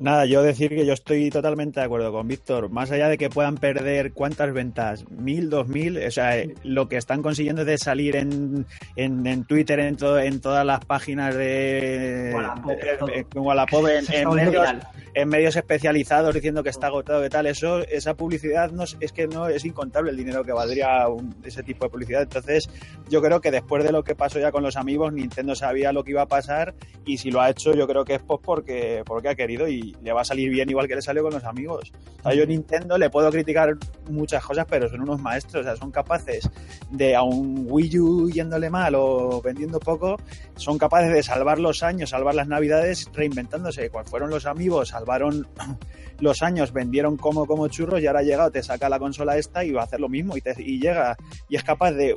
Nada, 0.00 0.26
yo 0.26 0.42
decir 0.44 0.70
que 0.70 0.86
yo 0.86 0.92
estoy 0.92 1.28
totalmente 1.28 1.80
de 1.80 1.86
acuerdo 1.86 2.12
con 2.12 2.28
Víctor. 2.28 2.70
Más 2.70 2.92
allá 2.92 3.08
de 3.08 3.18
que 3.18 3.28
puedan 3.30 3.56
perder 3.56 4.12
cuántas 4.12 4.52
ventas, 4.52 5.04
mil, 5.10 5.50
dos 5.50 5.66
mil, 5.66 5.98
o 5.98 6.10
sea, 6.12 6.38
eh, 6.38 6.54
lo 6.62 6.88
que 6.88 6.96
están 6.96 7.20
consiguiendo 7.20 7.64
de 7.64 7.78
salir 7.78 8.14
en, 8.14 8.64
en, 8.94 9.26
en 9.26 9.44
Twitter, 9.44 9.80
en, 9.80 9.96
todo, 9.96 10.20
en 10.20 10.40
todas 10.40 10.64
las 10.64 10.84
páginas 10.84 11.34
de 11.34 12.30
Wallapop, 12.32 13.84
de- 13.86 13.98
en 13.98 14.04
en, 14.12 14.30
medios, 14.34 14.68
en 15.14 15.28
medios 15.28 15.56
especializados 15.56 16.32
diciendo 16.32 16.62
que 16.62 16.70
está 16.70 16.86
agotado 16.86 17.26
y 17.26 17.28
tal, 17.28 17.46
eso, 17.46 17.80
esa 17.88 18.14
publicidad 18.14 18.70
no, 18.70 18.84
es 18.84 18.96
es 19.00 19.10
que 19.10 19.26
no 19.26 19.48
es 19.48 19.64
incontable 19.64 20.12
el 20.12 20.16
dinero 20.16 20.44
que 20.44 20.52
valdría 20.52 21.08
un- 21.08 21.34
ese 21.42 21.64
tipo 21.64 21.86
de 21.86 21.90
publicidad. 21.90 22.22
Entonces, 22.22 22.70
yo 23.08 23.20
creo 23.20 23.40
que 23.40 23.50
después 23.50 23.82
de 23.82 23.90
lo 23.90 24.04
que 24.04 24.14
pasó 24.14 24.38
ya 24.38 24.52
con 24.52 24.62
los 24.62 24.76
amigos, 24.76 25.12
Nintendo 25.12 25.56
sabía 25.56 25.92
lo 25.92 26.04
que 26.04 26.12
iba 26.12 26.22
a 26.22 26.26
pasar 26.28 26.74
y 27.04 27.18
si 27.18 27.32
lo 27.32 27.40
ha 27.40 27.50
hecho, 27.50 27.74
yo 27.74 27.88
creo 27.88 28.04
que 28.04 28.14
es 28.14 28.22
pues 28.22 28.40
porque, 28.44 29.02
porque 29.04 29.30
ha 29.30 29.34
querido 29.34 29.66
y 29.68 29.87
le 30.02 30.12
va 30.12 30.22
a 30.22 30.24
salir 30.24 30.50
bien 30.50 30.68
igual 30.70 30.86
que 30.88 30.94
le 30.96 31.02
salió 31.02 31.22
con 31.22 31.32
los 31.32 31.44
amigos. 31.44 31.92
O 32.20 32.22
sea, 32.22 32.34
yo 32.34 32.44
Nintendo 32.46 32.98
le 32.98 33.10
puedo 33.10 33.30
criticar 33.30 33.76
muchas 34.10 34.44
cosas, 34.44 34.66
pero 34.68 34.88
son 34.88 35.00
unos 35.02 35.20
maestros, 35.20 35.62
o 35.62 35.64
sea, 35.64 35.76
son 35.76 35.90
capaces 35.90 36.48
de 36.90 37.14
a 37.14 37.22
un 37.22 37.66
Wii 37.68 37.98
U 37.98 38.30
yéndole 38.30 38.70
mal 38.70 38.94
o 38.96 39.40
vendiendo 39.42 39.78
poco, 39.80 40.16
son 40.56 40.78
capaces 40.78 41.12
de 41.12 41.22
salvar 41.22 41.58
los 41.58 41.82
años, 41.82 42.10
salvar 42.10 42.34
las 42.34 42.48
navidades 42.48 43.10
reinventándose. 43.12 43.90
Cuando 43.90 44.10
fueron 44.10 44.30
los 44.30 44.46
amigos, 44.46 44.88
salvaron 44.88 45.46
los 46.20 46.42
años, 46.42 46.72
vendieron 46.72 47.16
como 47.16 47.46
como 47.46 47.68
churros 47.68 48.00
y 48.00 48.06
ahora 48.06 48.20
ha 48.20 48.24
llegado, 48.24 48.50
te 48.50 48.62
saca 48.62 48.88
la 48.88 48.98
consola 48.98 49.36
esta 49.36 49.64
y 49.64 49.72
va 49.72 49.82
a 49.82 49.84
hacer 49.84 50.00
lo 50.00 50.08
mismo 50.08 50.36
y, 50.36 50.40
te- 50.40 50.54
y 50.58 50.80
llega 50.80 51.16
y 51.48 51.56
es 51.56 51.62
capaz 51.62 51.92
de 51.92 52.16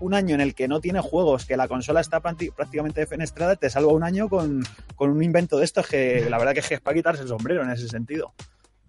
un 0.00 0.14
año 0.14 0.34
en 0.34 0.40
el 0.40 0.54
que 0.54 0.68
no 0.68 0.80
tiene 0.80 1.00
juegos, 1.00 1.46
que 1.46 1.56
la 1.56 1.68
consola 1.68 2.00
está 2.00 2.20
prácti- 2.22 2.52
prácticamente 2.52 3.00
defenestrada, 3.00 3.56
te 3.56 3.70
salva 3.70 3.92
un 3.92 4.02
año 4.04 4.28
con, 4.28 4.62
con 4.94 5.10
un 5.10 5.22
invento 5.22 5.58
de 5.58 5.64
estos 5.64 5.86
que 5.86 6.28
la 6.28 6.38
verdad 6.38 6.54
que 6.54 6.74
es 6.74 6.80
para 6.80 6.94
quitarse 6.94 7.22
el 7.22 7.28
sombrero 7.28 7.62
en 7.62 7.70
ese 7.70 7.88
sentido. 7.88 8.34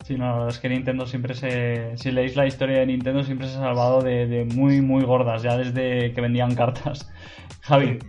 Sí, 0.06 0.16
no, 0.16 0.26
la 0.26 0.34
verdad 0.34 0.50
es 0.50 0.60
que 0.60 0.70
Nintendo 0.70 1.06
siempre 1.08 1.34
se. 1.34 1.98
Si 1.98 2.12
leéis 2.12 2.36
la 2.36 2.46
historia 2.46 2.80
de 2.80 2.86
Nintendo, 2.86 3.24
siempre 3.24 3.48
se 3.48 3.56
ha 3.58 3.60
salvado 3.62 4.02
de, 4.02 4.28
de 4.28 4.46
muy, 4.46 4.80
muy 4.82 5.04
gordas, 5.04 5.42
ya 5.44 5.58
desde 5.58 6.14
que 6.14 6.22
vendían 6.22 6.56
cartas. 6.56 7.10
Javi, 7.62 8.00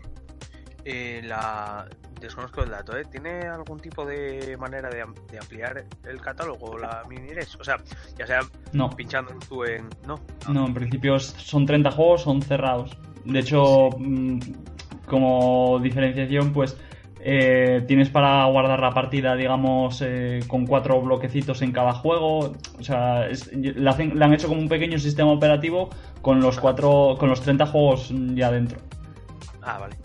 Eh, 0.85 1.23
la... 1.25 1.87
Desconozco 2.21 2.63
el 2.63 2.71
dato, 2.71 2.97
¿eh? 2.97 3.05
¿Tiene 3.11 3.47
algún 3.47 3.79
tipo 3.81 4.05
de 4.05 4.57
manera 4.59 4.91
de, 4.91 5.03
am- 5.03 5.15
de 5.31 5.39
ampliar 5.39 5.85
el 6.05 6.21
catálogo 6.21 6.77
la 6.79 7.03
mini 7.09 7.31
NES? 7.31 7.57
O 7.61 7.65
sea, 7.65 7.77
ya 8.19 8.27
sea 8.27 8.41
no. 8.73 8.91
pinchando 8.91 9.33
tú 9.49 9.65
en... 9.65 9.89
No. 10.07 10.21
No, 10.53 10.67
en 10.67 10.75
principio 10.75 11.19
son 11.21 11.65
30 11.67 11.91
juegos, 11.91 12.23
son 12.23 12.43
cerrados. 12.43 12.97
De 13.25 13.39
hecho, 13.39 13.91
mm, 13.99 14.39
como 15.07 15.79
diferenciación, 15.83 16.53
pues 16.53 16.77
eh, 17.21 17.85
tienes 17.89 18.09
para 18.11 18.45
guardar 18.47 18.79
la 18.81 18.91
partida, 18.93 19.35
digamos, 19.35 20.01
eh, 20.07 20.41
con 20.47 20.67
cuatro 20.67 21.01
bloquecitos 21.01 21.63
en 21.63 21.73
cada 21.73 21.93
juego. 21.93 22.53
O 22.79 22.83
sea, 22.83 23.29
es- 23.29 23.53
le, 23.53 23.89
hacen- 23.91 24.15
le 24.19 24.25
han 24.25 24.33
hecho 24.35 24.49
como 24.49 24.61
un 24.61 24.69
pequeño 24.69 24.99
sistema 24.99 25.31
operativo 25.33 25.91
con 26.23 26.41
los 26.41 26.59
cuatro, 26.59 27.17
con 27.19 27.29
los 27.29 27.41
30 27.41 27.67
juegos 27.67 28.13
ya 28.35 28.51
dentro. 28.51 28.79
Ah, 29.63 29.79
vale. 29.79 29.97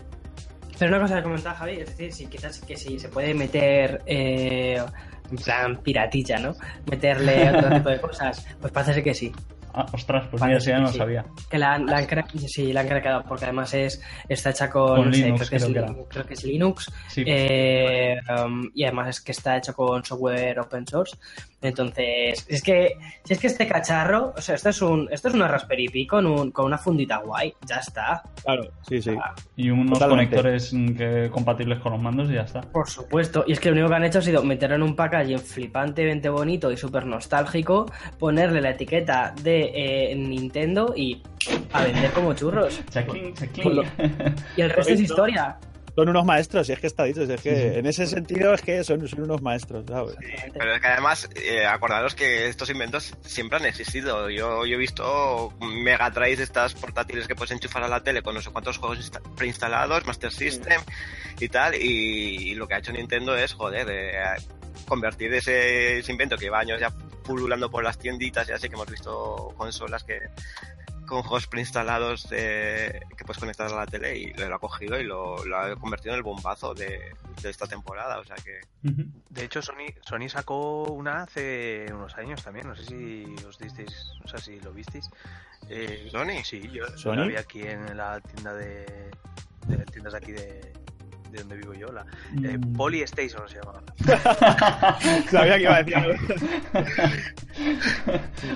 Pero 0.84 0.96
una 0.96 1.04
cosa 1.06 1.16
que 1.16 1.22
comentaba 1.22 1.56
Javi, 1.56 1.72
es 1.80 1.86
decir, 1.88 2.12
si 2.12 2.26
quizás 2.26 2.60
que 2.60 2.76
si 2.76 2.98
se 2.98 3.08
puede 3.08 3.32
meter 3.32 4.02
eh, 4.06 4.82
en 5.30 5.36
plan 5.38 5.78
piratilla, 5.82 6.38
¿no? 6.38 6.52
Meterle 6.90 7.50
otro 7.56 7.70
tipo 7.74 7.88
de 7.88 8.00
cosas, 8.00 8.46
pues 8.60 8.70
parece 8.72 8.94
ser 8.94 9.02
que 9.04 9.14
sí. 9.14 9.32
Ah, 9.76 9.86
ostras, 9.92 10.28
pues 10.30 10.40
mira, 10.40 10.60
si 10.60 10.68
ya 10.70 10.76
no 10.76 10.82
lo 10.82 10.88
sí. 10.92 10.98
sabía. 10.98 11.24
Que 11.50 11.58
la 11.58 11.72
han, 11.74 11.86
la 11.86 11.96
han 11.96 12.06
cra- 12.06 12.28
sí, 12.46 12.72
la 12.72 12.82
han 12.82 12.86
craqueado 12.88 13.24
porque 13.24 13.46
además 13.46 13.74
es 13.74 14.00
está 14.28 14.50
hecha 14.50 14.70
con, 14.70 14.96
Con 14.96 15.06
no 15.06 15.12
sé, 15.12 15.22
Linux, 15.22 15.48
creo, 15.48 15.50
que 15.50 15.56
es, 15.56 15.64
creo 15.64 15.86
que 15.86 15.92
Li- 15.92 16.04
creo 16.10 16.26
que 16.26 16.34
es 16.34 16.44
Linux 16.44 16.92
Sí. 17.08 17.24
eh, 17.26 18.16
um, 18.44 18.70
y 18.72 18.84
además 18.84 19.08
es 19.08 19.20
que 19.20 19.32
está 19.32 19.56
hecho 19.56 19.74
con 19.74 20.04
software 20.04 20.60
open 20.60 20.86
source. 20.86 21.16
Entonces, 21.64 22.44
es 22.48 22.62
que 22.62 22.98
si 23.24 23.32
es 23.32 23.38
que 23.40 23.46
este 23.46 23.66
cacharro, 23.66 24.34
o 24.36 24.40
sea, 24.40 24.54
esto 24.54 24.68
es 24.68 24.82
un 24.82 25.08
esto 25.10 25.28
es 25.28 25.34
una 25.34 25.48
Raspberry 25.48 25.88
Pi 25.88 26.06
con 26.06 26.26
un 26.26 26.50
con 26.50 26.66
una 26.66 26.76
fundita 26.76 27.18
guay, 27.18 27.54
ya 27.66 27.76
está. 27.76 28.22
Claro, 28.44 28.70
sí, 28.86 29.00
sí. 29.00 29.16
y 29.56 29.70
unos 29.70 29.98
totalmente. 29.98 30.36
conectores 30.36 30.74
mm, 30.74 30.88
que, 30.94 31.30
compatibles 31.30 31.78
con 31.78 31.92
los 31.92 32.02
mandos 32.02 32.28
y 32.30 32.34
ya 32.34 32.42
está. 32.42 32.60
Por 32.60 32.88
supuesto, 32.88 33.44
y 33.46 33.52
es 33.52 33.60
que 33.60 33.70
lo 33.70 33.74
único 33.76 33.88
que 33.88 33.94
han 33.94 34.04
hecho 34.04 34.18
ha 34.18 34.22
sido 34.22 34.42
meterlo 34.42 34.76
en 34.76 34.82
un 34.82 34.94
packaging 34.94 35.38
flipantemente 35.38 36.28
bonito 36.28 36.70
y 36.70 36.76
súper 36.76 37.06
nostálgico, 37.06 37.90
ponerle 38.18 38.60
la 38.60 38.70
etiqueta 38.70 39.34
de 39.42 39.72
eh, 40.12 40.14
Nintendo 40.14 40.92
y 40.94 41.22
a 41.72 41.82
vender 41.82 42.10
como 42.12 42.34
churros. 42.34 42.82
Chaquín, 42.90 43.32
chaquín. 43.34 43.64
Por 43.64 43.74
lo- 43.74 43.84
Y 44.56 44.60
el 44.60 44.70
resto 44.70 44.92
es 44.92 45.00
historia. 45.00 45.56
Son 45.94 46.08
unos 46.08 46.24
maestros, 46.24 46.68
y 46.68 46.72
es 46.72 46.80
que 46.80 46.88
está 46.88 47.04
dicho, 47.04 47.24
si 47.24 47.32
es 47.32 47.40
que 47.40 47.54
Sí, 47.54 47.60
sí. 47.72 47.78
en 47.78 47.86
ese 47.86 48.06
sentido 48.06 48.52
es 48.52 48.62
que 48.62 48.82
son, 48.82 49.06
son 49.06 49.22
unos 49.22 49.40
maestros, 49.42 49.84
¿sabes? 49.86 50.16
Pero 50.52 50.74
es 50.74 50.80
que 50.80 50.86
además, 50.88 51.28
eh, 51.36 51.64
acordaros 51.66 52.14
que 52.16 52.48
estos 52.48 52.68
inventos 52.70 53.14
siempre 53.24 53.58
han 53.58 53.64
existido. 53.66 54.28
Yo, 54.28 54.66
yo 54.66 54.74
he 54.74 54.78
visto 54.78 55.52
Mega 55.60 56.10
Drive, 56.10 56.42
estas 56.42 56.74
portátiles 56.74 57.28
que 57.28 57.36
puedes 57.36 57.52
enchufar 57.52 57.84
a 57.84 57.88
la 57.88 58.02
tele 58.02 58.22
con 58.22 58.34
no 58.34 58.42
sé 58.42 58.50
cuántos 58.50 58.78
juegos 58.78 58.98
insta- 58.98 59.22
preinstalados, 59.36 60.04
Master 60.04 60.32
System 60.32 60.80
y 61.38 61.48
tal. 61.48 61.76
Y, 61.76 62.50
y 62.50 62.54
lo 62.56 62.66
que 62.66 62.74
ha 62.74 62.78
hecho 62.78 62.92
Nintendo 62.92 63.36
es, 63.36 63.52
joder, 63.52 63.86
eh, 63.88 64.12
convertir 64.88 65.32
ese, 65.32 65.98
ese 65.98 66.10
invento 66.10 66.36
que 66.36 66.46
lleva 66.46 66.58
años 66.58 66.80
ya 66.80 66.90
pululando 67.24 67.70
por 67.70 67.84
las 67.84 67.98
tienditas 67.98 68.48
y 68.48 68.52
así 68.52 68.68
que 68.68 68.74
hemos 68.74 68.90
visto 68.90 69.54
consolas 69.56 70.02
que 70.04 70.18
con 71.06 71.22
juegos 71.22 71.46
preinstalados 71.46 72.28
eh, 72.30 73.00
que 73.16 73.24
puedes 73.24 73.40
conectar 73.40 73.70
a 73.70 73.74
la 73.76 73.86
tele 73.86 74.18
y 74.18 74.32
lo 74.32 74.54
ha 74.54 74.58
cogido 74.58 74.98
y 74.98 75.04
lo, 75.04 75.44
lo 75.44 75.58
ha 75.58 75.76
convertido 75.76 76.14
en 76.14 76.18
el 76.18 76.22
bombazo 76.22 76.74
de, 76.74 77.14
de 77.42 77.50
esta 77.50 77.66
temporada. 77.66 78.18
O 78.18 78.24
sea 78.24 78.36
que. 78.36 78.60
De 79.30 79.44
hecho, 79.44 79.62
Sony, 79.62 79.86
Sony 80.02 80.28
sacó 80.28 80.84
una 80.84 81.22
hace 81.22 81.86
unos 81.92 82.14
años 82.16 82.42
también. 82.42 82.68
No 82.68 82.76
sé 82.76 82.84
si 82.84 83.24
os 83.46 83.58
disteis, 83.58 83.92
no 84.22 84.28
sé 84.28 84.38
si 84.38 84.60
lo 84.60 84.72
visteis. 84.72 85.08
Eh, 85.68 86.08
¿Sony? 86.10 86.42
Sí, 86.44 86.68
yo 86.72 86.86
¿Sony? 86.96 87.16
la 87.16 87.26
vi 87.26 87.36
aquí 87.36 87.62
en 87.62 87.96
la 87.96 88.20
tienda 88.20 88.54
de, 88.54 89.10
de 89.66 89.76
las 89.76 89.86
tiendas 89.86 90.12
de 90.12 90.18
aquí 90.18 90.32
de, 90.32 90.72
de 91.34 91.40
donde 91.40 91.56
vivo 91.56 91.74
yo, 91.74 91.92
la 91.92 92.02
eh, 92.42 92.56
Mm. 92.58 92.72
Polystation 92.76 93.48
se 93.48 93.56
llamaba. 93.56 93.82
Sabía 95.30 95.56
que 95.56 95.62
iba 95.62 95.74
a 95.76 95.82
decir 95.82 95.96
algo. 95.96 96.14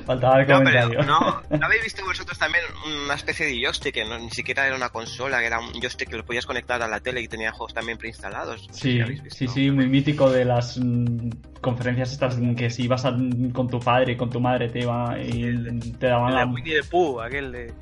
Faltaba 0.06 0.40
el 0.40 0.48
No, 0.48 0.54
comentario. 0.58 0.88
pero 1.00 1.02
no, 1.04 1.42
¿no 1.58 1.66
habéis 1.66 1.82
visto 1.84 2.04
vosotros 2.04 2.38
también 2.38 2.64
una 3.04 3.14
especie 3.14 3.46
de 3.46 3.60
joystick 3.62 3.94
que 3.94 4.04
no, 4.04 4.18
ni 4.18 4.30
siquiera 4.30 4.66
era 4.66 4.76
una 4.76 4.88
consola, 4.90 5.38
que 5.40 5.46
era 5.46 5.60
un 5.60 5.72
joystick 5.80 6.08
que 6.08 6.16
lo 6.16 6.24
podías 6.24 6.46
conectar 6.46 6.82
a 6.82 6.88
la 6.88 7.00
tele 7.00 7.20
y 7.20 7.28
tenía 7.28 7.52
juegos 7.52 7.74
también 7.74 7.98
preinstalados? 7.98 8.66
No 8.68 8.74
Sí, 8.74 8.92
si 8.92 9.00
habéis 9.00 9.22
visto. 9.22 9.38
sí, 9.38 9.48
sí, 9.48 9.70
muy 9.70 9.88
mítico 9.88 10.30
de 10.30 10.44
las 10.44 10.78
mm, 10.78 11.30
conferencias 11.60 12.12
estas 12.12 12.36
en 12.38 12.54
que 12.56 12.70
si 12.70 12.84
ibas 12.84 13.04
a- 13.04 13.16
con 13.52 13.68
tu 13.68 13.78
padre 13.80 14.12
y 14.12 14.16
con 14.16 14.30
tu 14.30 14.40
madre 14.40 14.68
te 14.68 14.80
iba 14.80 15.16
y 15.18 15.78
te 15.98 16.06
daban 16.06 16.28
El 16.30 16.34
la... 16.34 16.46
de 16.46 16.52
Winnie 16.52 16.80
the 16.80 16.88
Pooh, 16.88 17.20
aquel 17.20 17.52
de... 17.52 17.72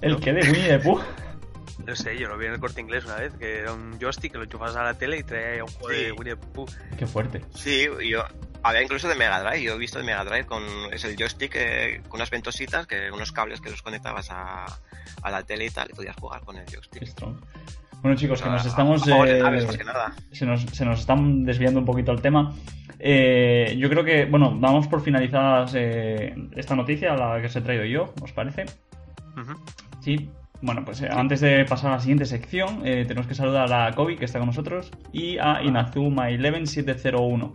¿El 0.00 0.18
que 0.20 0.32
de 0.32 0.40
Winnie 0.50 0.68
the 0.68 0.78
Pooh? 0.80 1.00
No 1.86 1.96
sé, 1.96 2.16
yo 2.18 2.28
lo 2.28 2.38
vi 2.38 2.46
en 2.46 2.52
el 2.54 2.60
corte 2.60 2.80
inglés 2.80 3.04
una 3.04 3.16
vez, 3.16 3.32
que 3.34 3.58
era 3.60 3.72
un 3.72 3.98
joystick 4.00 4.32
que 4.32 4.38
lo 4.38 4.44
enchufabas 4.44 4.76
a 4.76 4.84
la 4.84 4.94
tele 4.94 5.18
y 5.18 5.22
traía 5.24 5.64
un 5.64 5.70
juego 5.70 5.88
Sí. 5.98 6.04
de 6.04 6.12
Winnie 6.12 6.36
the 6.36 6.46
Pooh. 6.54 6.66
Qué 6.98 7.06
fuerte. 7.06 7.40
Sí, 7.54 7.86
yo 8.08 8.24
había 8.62 8.82
incluso 8.82 9.08
de 9.08 9.14
Mega 9.16 9.40
Drive, 9.42 9.62
yo 9.62 9.74
he 9.74 9.78
visto 9.78 9.98
de 9.98 10.04
Mega 10.04 10.24
Drive 10.24 10.46
con 10.46 10.62
es 10.92 11.04
el 11.04 11.16
joystick 11.16 11.54
eh, 11.56 12.00
con 12.08 12.18
unas 12.18 12.30
ventositas, 12.30 12.86
que 12.86 13.10
unos 13.10 13.32
cables 13.32 13.60
que 13.60 13.70
los 13.70 13.82
conectabas 13.82 14.30
a, 14.30 14.64
a 15.22 15.30
la 15.30 15.42
tele 15.42 15.66
y 15.66 15.70
tal, 15.70 15.88
y 15.90 15.94
podías 15.94 16.16
jugar 16.16 16.42
con 16.42 16.56
el 16.56 16.64
joystick. 16.66 17.06
strong. 17.06 17.40
Bueno 18.02 18.16
chicos, 18.16 18.40
que 18.42 18.48
A- 18.48 18.52
nos 18.52 18.66
estamos... 18.66 19.06
eh, 19.08 19.40
naves, 19.42 19.66
más 19.66 19.76
que 19.76 19.84
nada. 19.84 20.14
se 20.32 20.46
nos, 20.46 20.62
se 20.62 20.84
nos 20.84 21.00
están 21.00 21.44
desviando 21.44 21.80
un 21.80 21.86
poquito 21.86 22.12
el 22.12 22.20
tema. 22.22 22.54
Eh, 22.98 23.74
yo 23.78 23.90
creo 23.90 24.04
que, 24.04 24.24
bueno, 24.26 24.56
damos 24.60 24.86
por 24.86 25.02
finalizadas 25.02 25.72
eh, 25.74 26.34
esta 26.54 26.74
noticia, 26.76 27.14
la 27.14 27.40
que 27.40 27.46
os 27.48 27.56
he 27.56 27.60
traído 27.60 27.84
yo, 27.84 28.14
¿os 28.22 28.32
parece? 28.32 28.64
Sí. 30.00 30.30
Bueno, 30.64 30.82
pues 30.82 31.02
eh, 31.02 31.08
antes 31.12 31.40
de 31.40 31.66
pasar 31.66 31.90
a 31.90 31.96
la 31.96 32.00
siguiente 32.00 32.24
sección, 32.24 32.80
eh, 32.86 33.04
tenemos 33.06 33.26
que 33.26 33.34
saludar 33.34 33.70
a 33.70 33.92
Kobe, 33.92 34.16
que 34.16 34.24
está 34.24 34.38
con 34.38 34.46
nosotros, 34.46 34.90
y 35.12 35.36
a 35.36 35.60
Inazuma11701. 35.60 37.52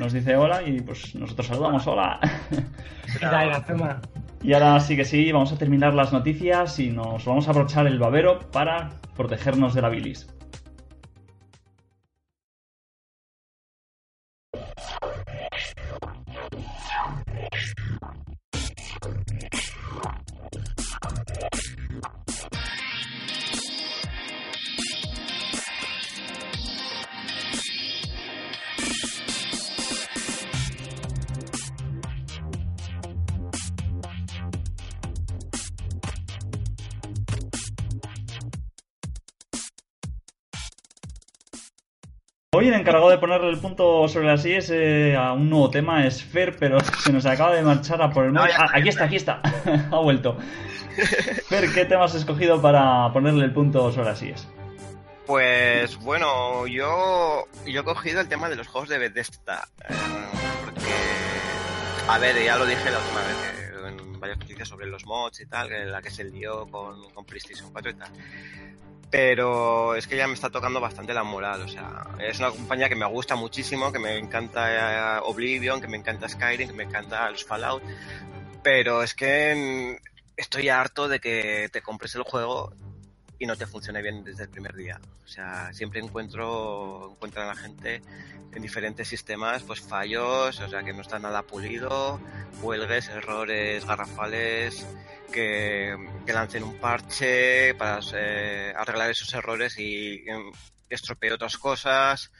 Nos 0.00 0.12
dice 0.12 0.34
hola 0.34 0.60
y 0.66 0.80
pues 0.80 1.14
nosotros 1.14 1.46
saludamos 1.46 1.86
hola. 1.86 2.18
¿Qué 2.50 3.20
tal, 3.20 3.46
Inazuma? 3.46 4.00
y 4.42 4.52
ahora 4.52 4.80
sí 4.80 4.96
que 4.96 5.04
sí, 5.04 5.30
vamos 5.30 5.52
a 5.52 5.58
terminar 5.58 5.94
las 5.94 6.12
noticias 6.12 6.76
y 6.80 6.90
nos 6.90 7.24
vamos 7.24 7.46
a 7.46 7.52
abrochar 7.52 7.86
el 7.86 8.00
babero 8.00 8.40
para 8.50 8.94
protegernos 9.14 9.72
de 9.74 9.82
la 9.82 9.88
bilis. 9.88 10.26
Hoy 42.60 42.68
el 42.68 42.74
encargado 42.74 43.08
de 43.08 43.16
ponerle 43.16 43.48
el 43.48 43.58
punto 43.58 44.06
sobre 44.06 44.26
las 44.26 44.44
IES 44.44 44.68
eh, 44.70 45.16
a 45.16 45.32
un 45.32 45.48
nuevo 45.48 45.70
tema 45.70 46.06
es 46.06 46.22
Fer, 46.22 46.56
pero 46.58 46.78
se 46.80 47.10
nos 47.10 47.24
acaba 47.24 47.54
de 47.54 47.62
marchar 47.62 48.02
a 48.02 48.10
por 48.10 48.26
el 48.26 48.34
No, 48.34 48.42
Ah, 48.42 48.66
aquí 48.74 48.90
está, 48.90 49.04
aquí 49.04 49.16
está. 49.16 49.40
ha 49.90 49.96
vuelto. 49.96 50.36
Fer, 51.48 51.72
¿qué 51.72 51.86
tema 51.86 52.04
has 52.04 52.14
escogido 52.14 52.60
para 52.60 53.10
ponerle 53.14 53.46
el 53.46 53.54
punto 53.54 53.90
sobre 53.90 54.08
las 54.10 54.22
IES? 54.22 54.46
Pues 55.26 55.96
bueno, 56.00 56.66
yo, 56.66 57.46
yo 57.66 57.80
he 57.80 57.84
cogido 57.84 58.20
el 58.20 58.28
tema 58.28 58.50
de 58.50 58.56
los 58.56 58.68
juegos 58.68 58.90
de 58.90 58.98
Bethesda. 58.98 59.66
eh, 59.88 59.94
porque, 60.62 60.80
a 62.08 62.18
ver, 62.18 62.44
ya 62.44 62.58
lo 62.58 62.66
dije 62.66 62.90
la 62.90 62.98
última 62.98 63.20
vez 63.22 63.36
que 63.36 63.88
en 63.88 64.20
varias 64.20 64.38
noticias 64.38 64.68
sobre 64.68 64.86
los 64.86 65.06
mods 65.06 65.40
y 65.40 65.46
tal, 65.46 65.66
que 65.66 65.86
la 65.86 66.02
que 66.02 66.10
se 66.10 66.24
lió 66.24 66.66
con, 66.66 67.10
con 67.14 67.24
PlayStation 67.24 67.72
4 67.72 67.90
y 67.90 67.94
tal. 67.94 68.10
Pero 69.10 69.96
es 69.96 70.06
que 70.06 70.16
ya 70.16 70.28
me 70.28 70.34
está 70.34 70.50
tocando 70.50 70.80
bastante 70.80 71.12
la 71.12 71.24
moral. 71.24 71.62
O 71.62 71.68
sea, 71.68 72.06
es 72.20 72.38
una 72.38 72.50
compañía 72.50 72.88
que 72.88 72.94
me 72.94 73.06
gusta 73.06 73.34
muchísimo, 73.34 73.90
que 73.90 73.98
me 73.98 74.18
encanta 74.18 75.16
eh, 75.16 75.20
Oblivion, 75.24 75.80
que 75.80 75.88
me 75.88 75.96
encanta 75.96 76.28
Skyrim, 76.28 76.68
que 76.68 76.74
me 76.74 76.84
encanta 76.84 77.28
los 77.30 77.44
Fallout. 77.44 77.82
Pero 78.62 79.02
es 79.02 79.14
que 79.14 79.98
mm, 79.98 80.06
estoy 80.36 80.68
harto 80.68 81.08
de 81.08 81.18
que 81.18 81.68
te 81.72 81.82
compres 81.82 82.14
el 82.14 82.22
juego 82.22 82.72
y 83.40 83.46
no 83.46 83.56
te 83.56 83.66
funcione 83.66 84.02
bien 84.02 84.22
desde 84.22 84.44
el 84.44 84.50
primer 84.50 84.74
día. 84.76 85.00
O 85.24 85.28
sea, 85.28 85.72
siempre 85.72 86.00
encuentro, 86.00 87.10
encuentran 87.12 87.46
a 87.46 87.54
la 87.54 87.56
gente 87.56 88.02
en 88.52 88.62
diferentes 88.62 89.08
sistemas, 89.08 89.62
pues 89.62 89.80
fallos, 89.80 90.60
o 90.60 90.68
sea, 90.68 90.82
que 90.82 90.92
no 90.92 91.00
está 91.00 91.18
nada 91.18 91.42
pulido, 91.42 92.20
huelgues, 92.62 93.08
errores 93.08 93.86
garrafales, 93.86 94.86
que, 95.30 95.96
lancen 96.26 96.62
un 96.62 96.78
parche 96.78 97.74
para 97.74 98.00
eh, 98.14 98.72
arreglar 98.76 99.10
esos 99.10 99.32
errores 99.34 99.78
y 99.78 100.24
estropee 100.88 101.32
otras 101.32 101.56
cosas. 101.56 102.30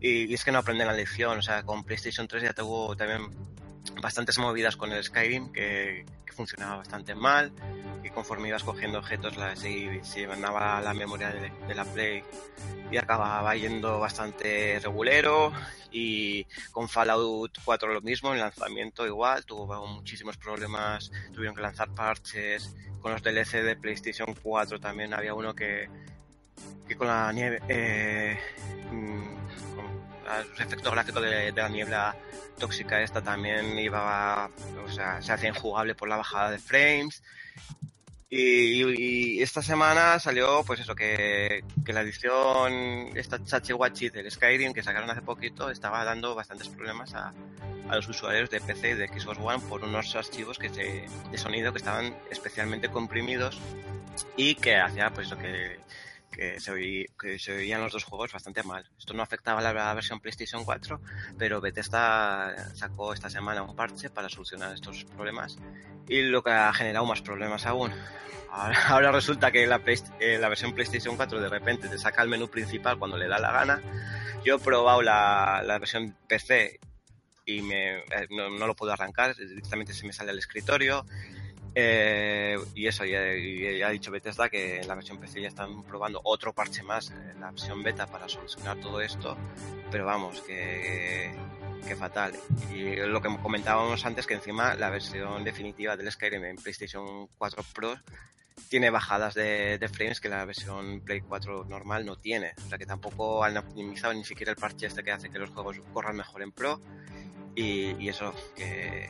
Y, 0.00 0.26
y 0.26 0.34
es 0.34 0.44
que 0.44 0.52
no 0.52 0.58
aprenden 0.58 0.86
la 0.86 0.92
lección. 0.92 1.38
O 1.38 1.42
sea, 1.42 1.62
con 1.62 1.84
PlayStation 1.84 2.28
3 2.28 2.42
ya 2.42 2.52
tuvo 2.52 2.96
también 2.96 3.30
bastantes 4.04 4.36
movidas 4.36 4.76
con 4.76 4.92
el 4.92 5.02
Skyrim 5.02 5.50
que, 5.50 6.04
que 6.26 6.32
funcionaba 6.34 6.76
bastante 6.76 7.14
mal 7.14 7.50
y 8.02 8.10
conforme 8.10 8.48
ibas 8.48 8.62
cogiendo 8.62 8.98
objetos 8.98 9.38
la, 9.38 9.56
se, 9.56 10.04
se 10.04 10.26
llenaba 10.26 10.78
la 10.82 10.92
memoria 10.92 11.30
de, 11.30 11.50
de, 11.66 11.74
la 11.74 11.86
Play 11.86 12.22
y 12.92 12.98
acababa 12.98 13.56
yendo 13.56 13.98
bastante 13.98 14.78
regulero. 14.78 15.54
Y 15.90 16.44
con 16.70 16.86
Fallout 16.86 17.56
4 17.64 17.94
lo 17.94 18.02
mismo, 18.02 18.34
el 18.34 18.40
lanzamiento 18.40 19.06
igual, 19.06 19.46
tuvo 19.46 19.86
muchísimos 19.86 20.36
problemas, 20.36 21.10
tuvieron 21.32 21.56
que 21.56 21.62
lanzar 21.62 21.88
parches, 21.94 22.76
con 23.00 23.10
los 23.10 23.22
DLC 23.22 23.62
de 23.62 23.76
PlayStation 23.76 24.34
4 24.34 24.80
también 24.80 25.14
había 25.14 25.32
uno 25.32 25.54
que, 25.54 25.88
que 26.86 26.94
con 26.94 27.06
la 27.06 27.32
nieve, 27.32 27.62
eh, 27.68 28.38
con 29.74 29.93
los 30.24 30.60
efectos 30.60 30.92
gráficos 30.92 31.22
de, 31.22 31.52
la 31.52 31.68
niebla 31.68 32.16
tóxica 32.58 33.02
esta 33.02 33.22
también 33.22 33.78
iba, 33.78 34.50
o 34.84 34.90
sea, 34.90 35.20
se 35.22 35.32
hacía 35.32 35.48
injugable 35.48 35.94
por 35.94 36.08
la 36.08 36.16
bajada 36.16 36.50
de 36.50 36.58
frames. 36.58 37.22
Y, 38.30 38.82
y, 38.82 39.42
esta 39.42 39.62
semana 39.62 40.18
salió, 40.18 40.64
pues 40.64 40.80
eso, 40.80 40.94
que, 40.94 41.62
que 41.84 41.92
la 41.92 42.00
edición, 42.00 43.10
esta 43.14 43.42
Chachiwachi 43.42 44.08
del 44.08 44.28
Skyrim 44.28 44.72
que 44.72 44.82
sacaron 44.82 45.08
hace 45.08 45.22
poquito, 45.22 45.70
estaba 45.70 46.02
dando 46.04 46.34
bastantes 46.34 46.68
problemas 46.68 47.14
a, 47.14 47.32
a 47.88 47.96
los 47.96 48.08
usuarios 48.08 48.50
de 48.50 48.60
PC 48.60 48.90
y 48.90 48.94
de 48.94 49.08
Xbox 49.08 49.38
One 49.38 49.60
por 49.68 49.84
unos 49.84 50.14
archivos 50.16 50.58
que 50.58 50.68
se, 50.68 51.06
de 51.30 51.38
sonido 51.38 51.72
que 51.72 51.78
estaban 51.78 52.16
especialmente 52.30 52.88
comprimidos 52.88 53.60
y 54.36 54.54
que 54.54 54.76
hacía, 54.76 55.10
pues 55.10 55.28
eso, 55.28 55.38
que, 55.38 55.78
que 56.34 56.60
se, 56.60 56.72
oí, 56.72 57.06
que 57.18 57.38
se 57.38 57.52
oían 57.52 57.80
los 57.80 57.92
dos 57.92 58.04
juegos 58.04 58.32
bastante 58.32 58.62
mal. 58.62 58.84
Esto 58.98 59.14
no 59.14 59.22
afectaba 59.22 59.60
a 59.60 59.72
la 59.72 59.94
versión 59.94 60.20
PlayStation 60.20 60.64
4, 60.64 61.00
pero 61.38 61.60
Bethesda 61.60 62.74
sacó 62.74 63.12
esta 63.12 63.30
semana 63.30 63.62
un 63.62 63.76
parche 63.76 64.10
para 64.10 64.28
solucionar 64.28 64.74
estos 64.74 65.04
problemas 65.04 65.58
y 66.08 66.22
lo 66.22 66.42
que 66.42 66.50
ha 66.50 66.72
generado 66.72 67.06
más 67.06 67.22
problemas 67.22 67.66
aún. 67.66 67.92
Ahora, 68.50 68.78
ahora 68.88 69.12
resulta 69.12 69.50
que 69.52 69.66
la, 69.66 69.80
eh, 70.20 70.38
la, 70.38 70.48
versión 70.48 70.72
PlayStation 70.74 71.16
4 71.16 71.40
de 71.40 71.48
repente 71.48 71.88
te 71.88 71.98
saca 71.98 72.22
el 72.22 72.28
menú 72.28 72.48
principal 72.48 72.98
cuando 72.98 73.16
le 73.16 73.28
da 73.28 73.38
la 73.38 73.52
gana. 73.52 73.80
Yo 74.44 74.56
he 74.56 74.58
probado 74.58 75.02
la, 75.02 75.62
la 75.64 75.78
versión 75.78 76.16
PC 76.28 76.80
y 77.46 77.62
me, 77.62 77.98
eh, 77.98 78.26
no, 78.30 78.50
no, 78.50 78.66
lo 78.66 78.74
puedo 78.74 78.92
arrancar, 78.92 79.36
directamente 79.36 79.92
se 79.94 80.06
me 80.06 80.12
sale 80.12 80.30
al 80.30 80.38
escritorio. 80.38 81.04
Eh, 81.74 82.56
y 82.74 82.86
eso, 82.86 83.04
ya, 83.04 83.20
ya, 83.34 83.88
ha 83.88 83.90
dicho 83.90 84.10
Bethesda 84.10 84.48
que 84.48 84.80
en 84.80 84.86
la 84.86 84.94
versión 84.94 85.18
PC 85.18 85.42
ya 85.42 85.48
están 85.48 85.82
probando 85.82 86.20
otro 86.22 86.52
parche 86.52 86.82
más, 86.82 87.10
en 87.10 87.40
la 87.40 87.50
versión 87.50 87.82
beta, 87.82 88.06
para 88.06 88.28
solucionar 88.28 88.78
todo 88.78 89.00
esto. 89.00 89.36
Pero 89.90 90.06
vamos, 90.06 90.40
que, 90.42 91.34
que 91.86 91.96
fatal. 91.96 92.34
Y 92.72 92.96
lo 92.96 93.20
que 93.20 93.36
comentábamos 93.42 94.04
antes, 94.04 94.26
que 94.26 94.34
encima 94.34 94.74
la 94.74 94.90
versión 94.90 95.42
definitiva 95.42 95.96
del 95.96 96.10
Skyrim 96.10 96.44
en 96.44 96.56
PlayStation 96.56 97.26
4 97.38 97.64
Pro 97.74 97.96
tiene 98.68 98.90
bajadas 98.90 99.34
de, 99.34 99.78
de, 99.78 99.88
frames 99.88 100.20
que 100.20 100.28
la 100.28 100.44
versión 100.44 101.00
Play 101.00 101.20
4 101.20 101.64
normal 101.64 102.06
no 102.06 102.16
tiene. 102.16 102.52
O 102.64 102.68
sea 102.68 102.78
que 102.78 102.86
tampoco 102.86 103.42
han 103.42 103.56
optimizado 103.56 104.14
ni 104.14 104.24
siquiera 104.24 104.52
el 104.52 104.56
parche 104.56 104.86
este 104.86 105.02
que 105.02 105.10
hace 105.10 105.28
que 105.28 105.38
los 105.38 105.50
juegos 105.50 105.80
corran 105.92 106.16
mejor 106.16 106.42
en 106.42 106.52
Pro. 106.52 106.80
Y, 107.56 107.94
y 108.02 108.08
eso, 108.08 108.32
que, 108.56 109.08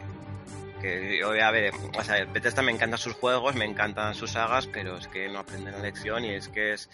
que 0.84 1.42
a 1.42 1.50
ver, 1.50 1.72
o 1.96 2.04
sea, 2.04 2.24
Bethesda 2.26 2.62
me 2.62 2.72
encantan 2.72 2.98
sus 2.98 3.14
juegos, 3.14 3.54
me 3.54 3.64
encantan 3.64 4.14
sus 4.14 4.32
sagas, 4.32 4.66
pero 4.66 4.98
es 4.98 5.08
que 5.08 5.28
no 5.28 5.38
aprenden 5.38 5.72
la 5.72 5.78
lección 5.78 6.24
y 6.24 6.30
es 6.30 6.48
que 6.48 6.74
es, 6.74 6.90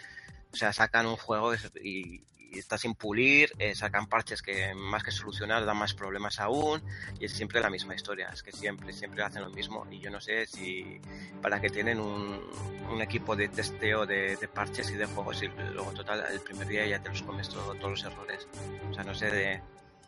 o 0.53 0.57
sea, 0.57 0.73
sacan 0.73 1.07
un 1.07 1.17
juego 1.17 1.55
y, 1.83 2.23
y 2.53 2.59
está 2.59 2.79
sin 2.79 2.95
pulir, 2.95 3.53
eh, 3.59 3.75
sacan 3.75 4.07
parches 4.07 4.43
que 4.43 4.75
más 4.75 5.03
que 5.03 5.11
solucionar 5.11 5.65
dan 5.65 5.77
más 5.77 5.95
problemas 5.95 6.39
aún 6.39 6.83
y 7.19 7.25
es 7.25 7.33
siempre 7.33 7.61
la 7.61 7.71
misma 7.71 7.95
historia, 7.95 8.29
es 8.33 8.43
que 8.43 8.53
siempre, 8.53 8.93
siempre 8.93 9.25
hacen 9.25 9.43
lo 9.43 9.51
mismo 9.51 9.85
y 9.91 9.99
yo 9.99 10.11
no 10.11 10.21
sé 10.21 10.47
si 10.47 11.01
para 11.43 11.61
que 11.61 11.69
tienen 11.69 11.99
un, 11.99 12.41
un 12.91 13.03
equipo 13.03 13.35
de 13.35 13.49
testeo 13.49 14.07
de, 14.07 14.37
de, 14.37 14.49
parches 14.49 14.91
y 14.91 14.95
de 14.95 15.07
juegos 15.07 15.43
y 15.43 15.49
luego 15.49 15.93
total 15.93 16.25
el 16.31 16.41
primer 16.41 16.69
día 16.69 16.87
ya 16.87 17.03
te 17.03 17.09
los 17.09 17.23
comes 17.23 17.49
todo, 17.49 17.75
todos 17.75 17.91
los 17.91 18.05
errores, 18.05 18.47
o 18.89 18.95
sea, 18.95 19.05
no 19.05 19.15
sé 19.15 19.31
de 19.31 19.61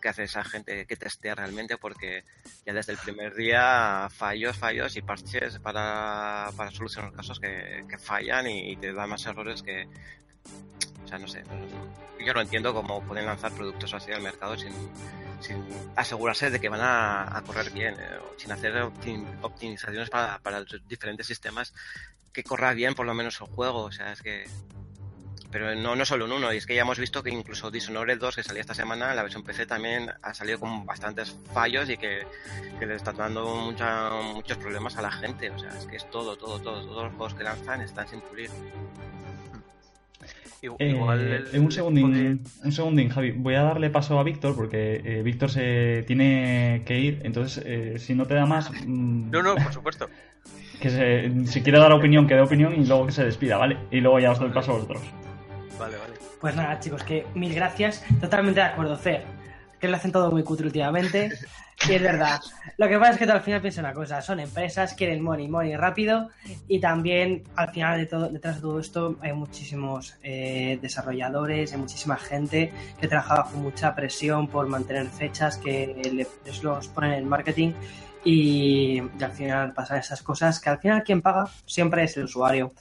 qué 0.02 0.08
hace 0.08 0.24
esa 0.24 0.44
gente 0.44 0.84
que 0.84 0.96
testea 0.96 1.34
realmente 1.34 1.78
porque 1.78 2.24
ya 2.66 2.74
desde 2.74 2.92
el 2.92 2.98
primer 2.98 3.34
día 3.34 4.08
fallos, 4.10 4.58
fallos 4.58 4.96
y 4.96 5.02
parches 5.02 5.58
para, 5.60 6.50
para 6.56 6.70
solucionar 6.70 7.12
casos 7.12 7.40
que, 7.40 7.84
que 7.88 7.96
fallan 7.96 8.48
y, 8.48 8.72
y 8.72 8.76
te 8.76 8.92
dan 8.92 9.08
más 9.08 9.24
errores 9.24 9.62
que, 9.62 9.88
o 11.04 11.08
sea, 11.08 11.18
no 11.18 11.28
sé, 11.28 11.44
yo 12.24 12.34
no 12.34 12.40
entiendo 12.40 12.74
cómo 12.74 13.02
pueden 13.02 13.26
lanzar 13.26 13.52
productos 13.52 13.94
así 13.94 14.12
al 14.12 14.22
mercado 14.22 14.58
sin, 14.58 14.72
sin 15.40 15.64
asegurarse 15.96 16.50
de 16.50 16.60
que 16.60 16.68
van 16.68 16.80
a, 16.80 17.36
a 17.36 17.42
correr 17.42 17.70
bien, 17.70 17.94
eh, 17.94 18.18
sin 18.36 18.52
hacer 18.52 18.76
optim, 18.82 19.24
optimizaciones 19.42 20.10
para, 20.10 20.38
para 20.40 20.60
los 20.60 20.88
diferentes 20.88 21.26
sistemas 21.26 21.72
que 22.32 22.42
corra 22.42 22.72
bien 22.74 22.94
por 22.94 23.06
lo 23.06 23.14
menos 23.14 23.40
el 23.40 23.46
juego, 23.46 23.84
o 23.84 23.92
sea, 23.92 24.12
es 24.12 24.22
que 24.22 24.44
pero 25.52 25.74
no, 25.74 25.94
no 25.94 26.04
solo 26.06 26.24
en 26.24 26.32
uno, 26.32 26.52
y 26.52 26.56
es 26.56 26.66
que 26.66 26.74
ya 26.74 26.82
hemos 26.82 26.98
visto 26.98 27.22
que 27.22 27.30
incluso 27.30 27.70
Dishonored 27.70 28.18
2, 28.18 28.36
que 28.36 28.42
salía 28.42 28.62
esta 28.62 28.74
semana, 28.74 29.14
la 29.14 29.22
versión 29.22 29.44
PC 29.44 29.66
también 29.66 30.10
ha 30.22 30.32
salido 30.32 30.58
con 30.58 30.86
bastantes 30.86 31.36
fallos 31.52 31.90
y 31.90 31.98
que, 31.98 32.22
que 32.78 32.86
le 32.86 32.94
está 32.94 33.12
dando 33.12 33.44
mucha, 33.56 34.10
muchos 34.34 34.56
problemas 34.56 34.96
a 34.96 35.02
la 35.02 35.10
gente. 35.12 35.50
O 35.50 35.58
sea, 35.58 35.68
es 35.68 35.86
que 35.86 35.96
es 35.96 36.10
todo, 36.10 36.36
todo, 36.36 36.58
todo, 36.58 36.82
todos 36.84 37.04
los 37.04 37.12
juegos 37.12 37.34
que 37.34 37.44
lanzan 37.44 37.82
están 37.82 38.08
sin 38.08 38.22
pulir. 38.22 38.50
Igual 40.62 41.48
eh, 41.52 41.58
un 41.58 41.72
segundín, 41.72 42.40
un 42.64 42.72
segundín, 42.72 43.08
Javi. 43.08 43.32
Voy 43.32 43.56
a 43.56 43.62
darle 43.62 43.90
paso 43.90 44.18
a 44.18 44.22
Víctor 44.22 44.54
porque 44.54 45.02
eh, 45.04 45.22
Víctor 45.22 45.50
se 45.50 46.04
tiene 46.06 46.82
que 46.86 46.98
ir. 46.98 47.20
Entonces, 47.24 47.62
eh, 47.66 47.98
si 47.98 48.14
no 48.14 48.26
te 48.26 48.34
da 48.34 48.46
más. 48.46 48.70
Mmm, 48.70 49.30
no, 49.32 49.42
no, 49.42 49.54
por 49.56 49.72
supuesto. 49.72 50.08
Que 50.80 50.90
se, 50.90 51.46
si 51.46 51.62
quiere 51.62 51.78
dar 51.78 51.92
opinión, 51.92 52.26
que 52.26 52.34
dé 52.34 52.40
opinión 52.40 52.74
y 52.74 52.84
luego 52.84 53.06
que 53.06 53.12
se 53.12 53.24
despida, 53.24 53.56
¿vale? 53.56 53.76
Y 53.92 54.00
luego 54.00 54.18
ya 54.18 54.32
os 54.32 54.40
doy 54.40 54.50
paso 54.50 54.72
a 54.72 54.74
vosotros. 54.74 55.00
Vale, 55.78 55.96
vale. 55.96 56.14
Pues 56.40 56.54
nada, 56.56 56.78
chicos, 56.80 57.02
que 57.02 57.26
mil 57.34 57.54
gracias. 57.54 58.04
Totalmente 58.20 58.60
de 58.60 58.66
acuerdo, 58.66 58.96
Fer. 58.96 59.24
Que 59.80 59.88
lo 59.88 59.96
hacen 59.96 60.12
todo 60.12 60.30
muy 60.30 60.42
cutre 60.44 60.66
últimamente. 60.66 61.30
Y 61.88 61.94
es 61.94 62.02
verdad. 62.02 62.40
Lo 62.78 62.88
que 62.88 62.98
pasa 62.98 63.12
es 63.12 63.18
que 63.18 63.24
al 63.24 63.40
final 63.40 63.60
piensa 63.60 63.80
una 63.80 63.92
cosa, 63.92 64.22
son 64.22 64.40
empresas, 64.40 64.94
quieren 64.94 65.22
money, 65.22 65.48
money 65.48 65.76
rápido 65.76 66.28
y 66.68 66.78
también 66.78 67.42
al 67.56 67.70
final 67.70 67.98
de 67.98 68.06
todo, 68.06 68.28
detrás 68.28 68.56
de 68.56 68.62
todo 68.62 68.78
esto 68.78 69.16
hay 69.20 69.32
muchísimos 69.32 70.16
eh, 70.22 70.78
desarrolladores, 70.80 71.72
hay 71.72 71.78
muchísima 71.78 72.16
gente 72.16 72.72
que 73.00 73.08
trabaja 73.08 73.36
bajo 73.36 73.56
mucha 73.58 73.94
presión 73.94 74.46
por 74.46 74.68
mantener 74.68 75.08
fechas 75.08 75.56
que 75.58 76.28
les 76.46 76.62
los 76.62 76.88
ponen 76.88 77.14
en 77.14 77.28
marketing 77.28 77.72
y, 78.24 79.02
y, 79.02 79.22
al 79.22 79.32
final 79.32 79.72
pasan 79.72 79.98
esas 79.98 80.22
cosas 80.22 80.60
que 80.60 80.70
al 80.70 80.78
final 80.78 81.02
quien 81.02 81.20
paga 81.20 81.48
siempre 81.66 82.04
es 82.04 82.16
el 82.16 82.24
usuario. 82.24 82.72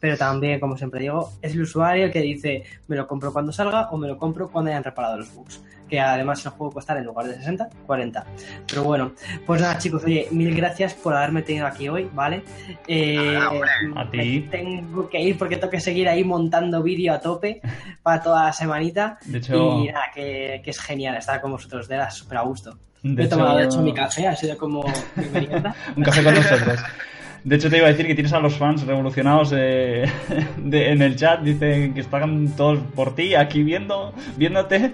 Pero 0.00 0.16
también, 0.16 0.60
como 0.60 0.76
siempre 0.76 1.00
digo, 1.00 1.32
es 1.42 1.54
el 1.54 1.62
usuario 1.62 2.06
el 2.06 2.12
que 2.12 2.20
dice 2.20 2.62
me 2.86 2.96
lo 2.96 3.06
compro 3.06 3.32
cuando 3.32 3.52
salga 3.52 3.88
o 3.90 3.96
me 3.96 4.06
lo 4.06 4.16
compro 4.16 4.48
cuando 4.48 4.70
hayan 4.70 4.84
reparado 4.84 5.18
los 5.18 5.34
bugs. 5.34 5.62
Que 5.88 5.98
además 5.98 6.44
el 6.44 6.52
juego 6.52 6.74
costará 6.74 7.00
en 7.00 7.06
lugar 7.06 7.26
de 7.26 7.34
60, 7.36 7.68
40. 7.86 8.26
Pero 8.68 8.84
bueno, 8.84 9.12
pues 9.46 9.60
nada 9.60 9.78
chicos, 9.78 10.04
oye, 10.04 10.28
mil 10.30 10.54
gracias 10.54 10.94
por 10.94 11.16
haberme 11.16 11.42
tenido 11.42 11.66
aquí 11.66 11.88
hoy, 11.88 12.10
¿vale? 12.12 12.42
Eh, 12.86 13.36
ah, 13.36 13.50
a 14.02 14.10
ti. 14.10 14.46
Tengo 14.50 15.08
que 15.08 15.20
ir 15.20 15.38
porque 15.38 15.56
tengo 15.56 15.70
que 15.70 15.80
seguir 15.80 16.08
ahí 16.08 16.24
montando 16.24 16.82
vídeo 16.82 17.14
a 17.14 17.20
tope 17.20 17.62
para 18.02 18.22
toda 18.22 18.44
la 18.44 18.52
semanita. 18.52 19.18
De 19.24 19.38
hecho... 19.38 19.82
Y 19.82 19.86
nada, 19.88 20.06
que, 20.14 20.60
que 20.62 20.70
es 20.70 20.78
genial 20.78 21.16
estar 21.16 21.40
con 21.40 21.52
vosotros, 21.52 21.88
de 21.88 21.96
la 21.96 22.10
súper 22.10 22.38
a 22.38 22.42
gusto. 22.42 22.78
De 23.02 23.22
he 23.22 23.26
hecho... 23.26 23.36
tomado 23.36 23.56
de 23.56 23.64
hecho 23.64 23.80
mi 23.80 23.94
café, 23.94 24.26
ha 24.28 24.36
sido 24.36 24.58
como 24.58 24.84
mi 25.16 25.48
Un 25.96 26.02
café 26.02 26.22
con 26.22 26.34
nosotros. 26.34 26.80
De 27.48 27.56
hecho, 27.56 27.70
te 27.70 27.78
iba 27.78 27.86
a 27.86 27.90
decir 27.90 28.06
que 28.06 28.14
tienes 28.14 28.32
a 28.34 28.40
los 28.40 28.56
fans 28.58 28.84
revolucionados 28.86 29.54
eh, 29.56 30.04
de- 30.58 30.92
en 30.92 31.00
el 31.00 31.16
chat. 31.16 31.40
Dicen 31.40 31.94
que 31.94 32.00
están 32.00 32.54
todos 32.56 32.78
por 32.94 33.14
ti, 33.14 33.34
aquí 33.34 33.62
viendo, 33.62 34.12
viéndote. 34.36 34.92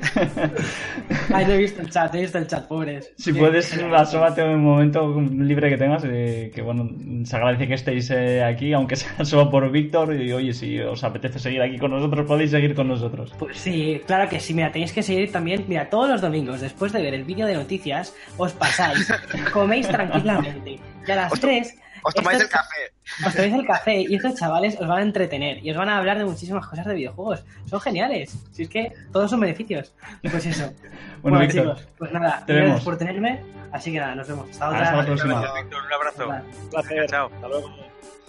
Ay, 1.35 1.47
no 1.47 1.53
he 1.53 1.59
visto 1.59 1.83
el 1.83 1.91
chat, 1.91 2.15
he 2.15 2.21
visto 2.21 2.39
el 2.39 2.47
chat, 2.47 2.67
pobres. 2.69 3.13
si 3.17 3.33
Qué- 3.33 3.39
puedes, 3.41 3.73
asómate 3.95 4.43
un 4.45 4.63
momento 4.63 5.21
libre 5.21 5.69
que 5.69 5.77
tengas. 5.77 6.05
eh, 6.07 6.53
que 6.55 6.63
bueno, 6.63 6.89
se 7.25 7.35
agradece 7.37 7.67
que 7.67 7.75
estéis 7.75 8.11
eh, 8.11 8.45
aquí, 8.45 8.73
aunque 8.73 8.95
sea 8.97 9.25
solo 9.25 9.51
por 9.51 9.69
Víctor. 9.73 10.15
Y 10.15 10.33
oye, 10.33 10.53
si 10.53 10.79
os 10.79 11.03
apetece 11.03 11.41
seguir 11.41 11.61
aquí 11.61 11.77
con 11.79 11.91
nosotros, 11.91 12.25
podéis 12.25 12.53
seguir 12.53 12.75
con 12.77 12.87
nosotros. 12.87 13.33
Pues 13.39 13.57
sí, 13.57 14.01
claro 14.07 14.29
que 14.29 14.39
sí. 14.39 14.55
Mira, 14.55 14.71
tenéis 14.71 14.93
que 14.93 15.03
seguir 15.03 15.33
también. 15.33 15.65
Mira, 15.67 15.91
todos 15.91 16.09
los 16.09 16.21
domingos, 16.21 16.61
después 16.61 16.93
de 16.93 17.03
ver 17.03 17.15
el 17.15 17.25
vídeo 17.25 17.47
de 17.47 17.55
noticias, 17.55 18.15
os 18.37 18.53
pasáis, 18.53 19.13
coméis 19.53 19.89
tranquilamente. 19.89 20.79
Y 21.07 21.11
a 21.11 21.17
las 21.17 21.33
Os 21.33 21.41
to- 21.41 21.49
3 21.49 21.79
Os 22.05 22.15
tomáis 22.15 22.41
el 22.41 22.49
café. 22.49 22.93
os 23.27 23.35
tomáis 23.35 23.55
el 23.55 23.67
café 23.67 24.01
y 24.03 24.15
estos 24.15 24.35
chavales 24.35 24.79
os 24.81 24.87
van 24.87 24.99
a 24.99 25.03
entretener 25.03 25.65
y 25.65 25.71
os 25.71 25.77
van 25.77 25.89
a 25.89 25.99
hablar 25.99 26.19
de 26.19 26.25
muchísimas 26.25 26.67
cosas 26.67 26.87
de 26.87 26.95
videojuegos. 26.95 27.43
Son 27.67 27.81
geniales. 27.81 28.37
Si 28.53 28.63
es 28.65 28.69
que 28.69 28.93
todos 29.13 29.31
son 29.31 29.41
beneficios. 29.41 29.93
Pues 30.23 30.47
eso. 30.47 30.73
Bueno, 31.25 31.39
Bueno, 31.39 31.53
Víctor, 31.53 31.77
chicos, 31.77 31.95
pues 31.97 32.13
nada, 32.13 32.45
te 32.47 32.53
gracias 32.53 32.69
vemos. 32.73 32.85
por 32.85 32.99
tenerme. 32.99 33.41
Así 33.73 33.91
que 33.91 33.99
nada, 33.99 34.15
nos 34.15 34.29
vemos. 34.29 34.51
Hasta 34.51 34.69
otra. 34.69 34.83
Hasta 34.83 34.97
la 34.97 35.05
próxima. 35.07 35.41
Gracias, 35.41 35.63
Víctor, 35.65 35.83
un 35.87 35.93
abrazo. 35.95 36.29
Un 36.63 36.71
placer. 36.71 37.07
Chao. 37.09 37.31
Hasta 37.35 37.49
luego. 37.49 37.77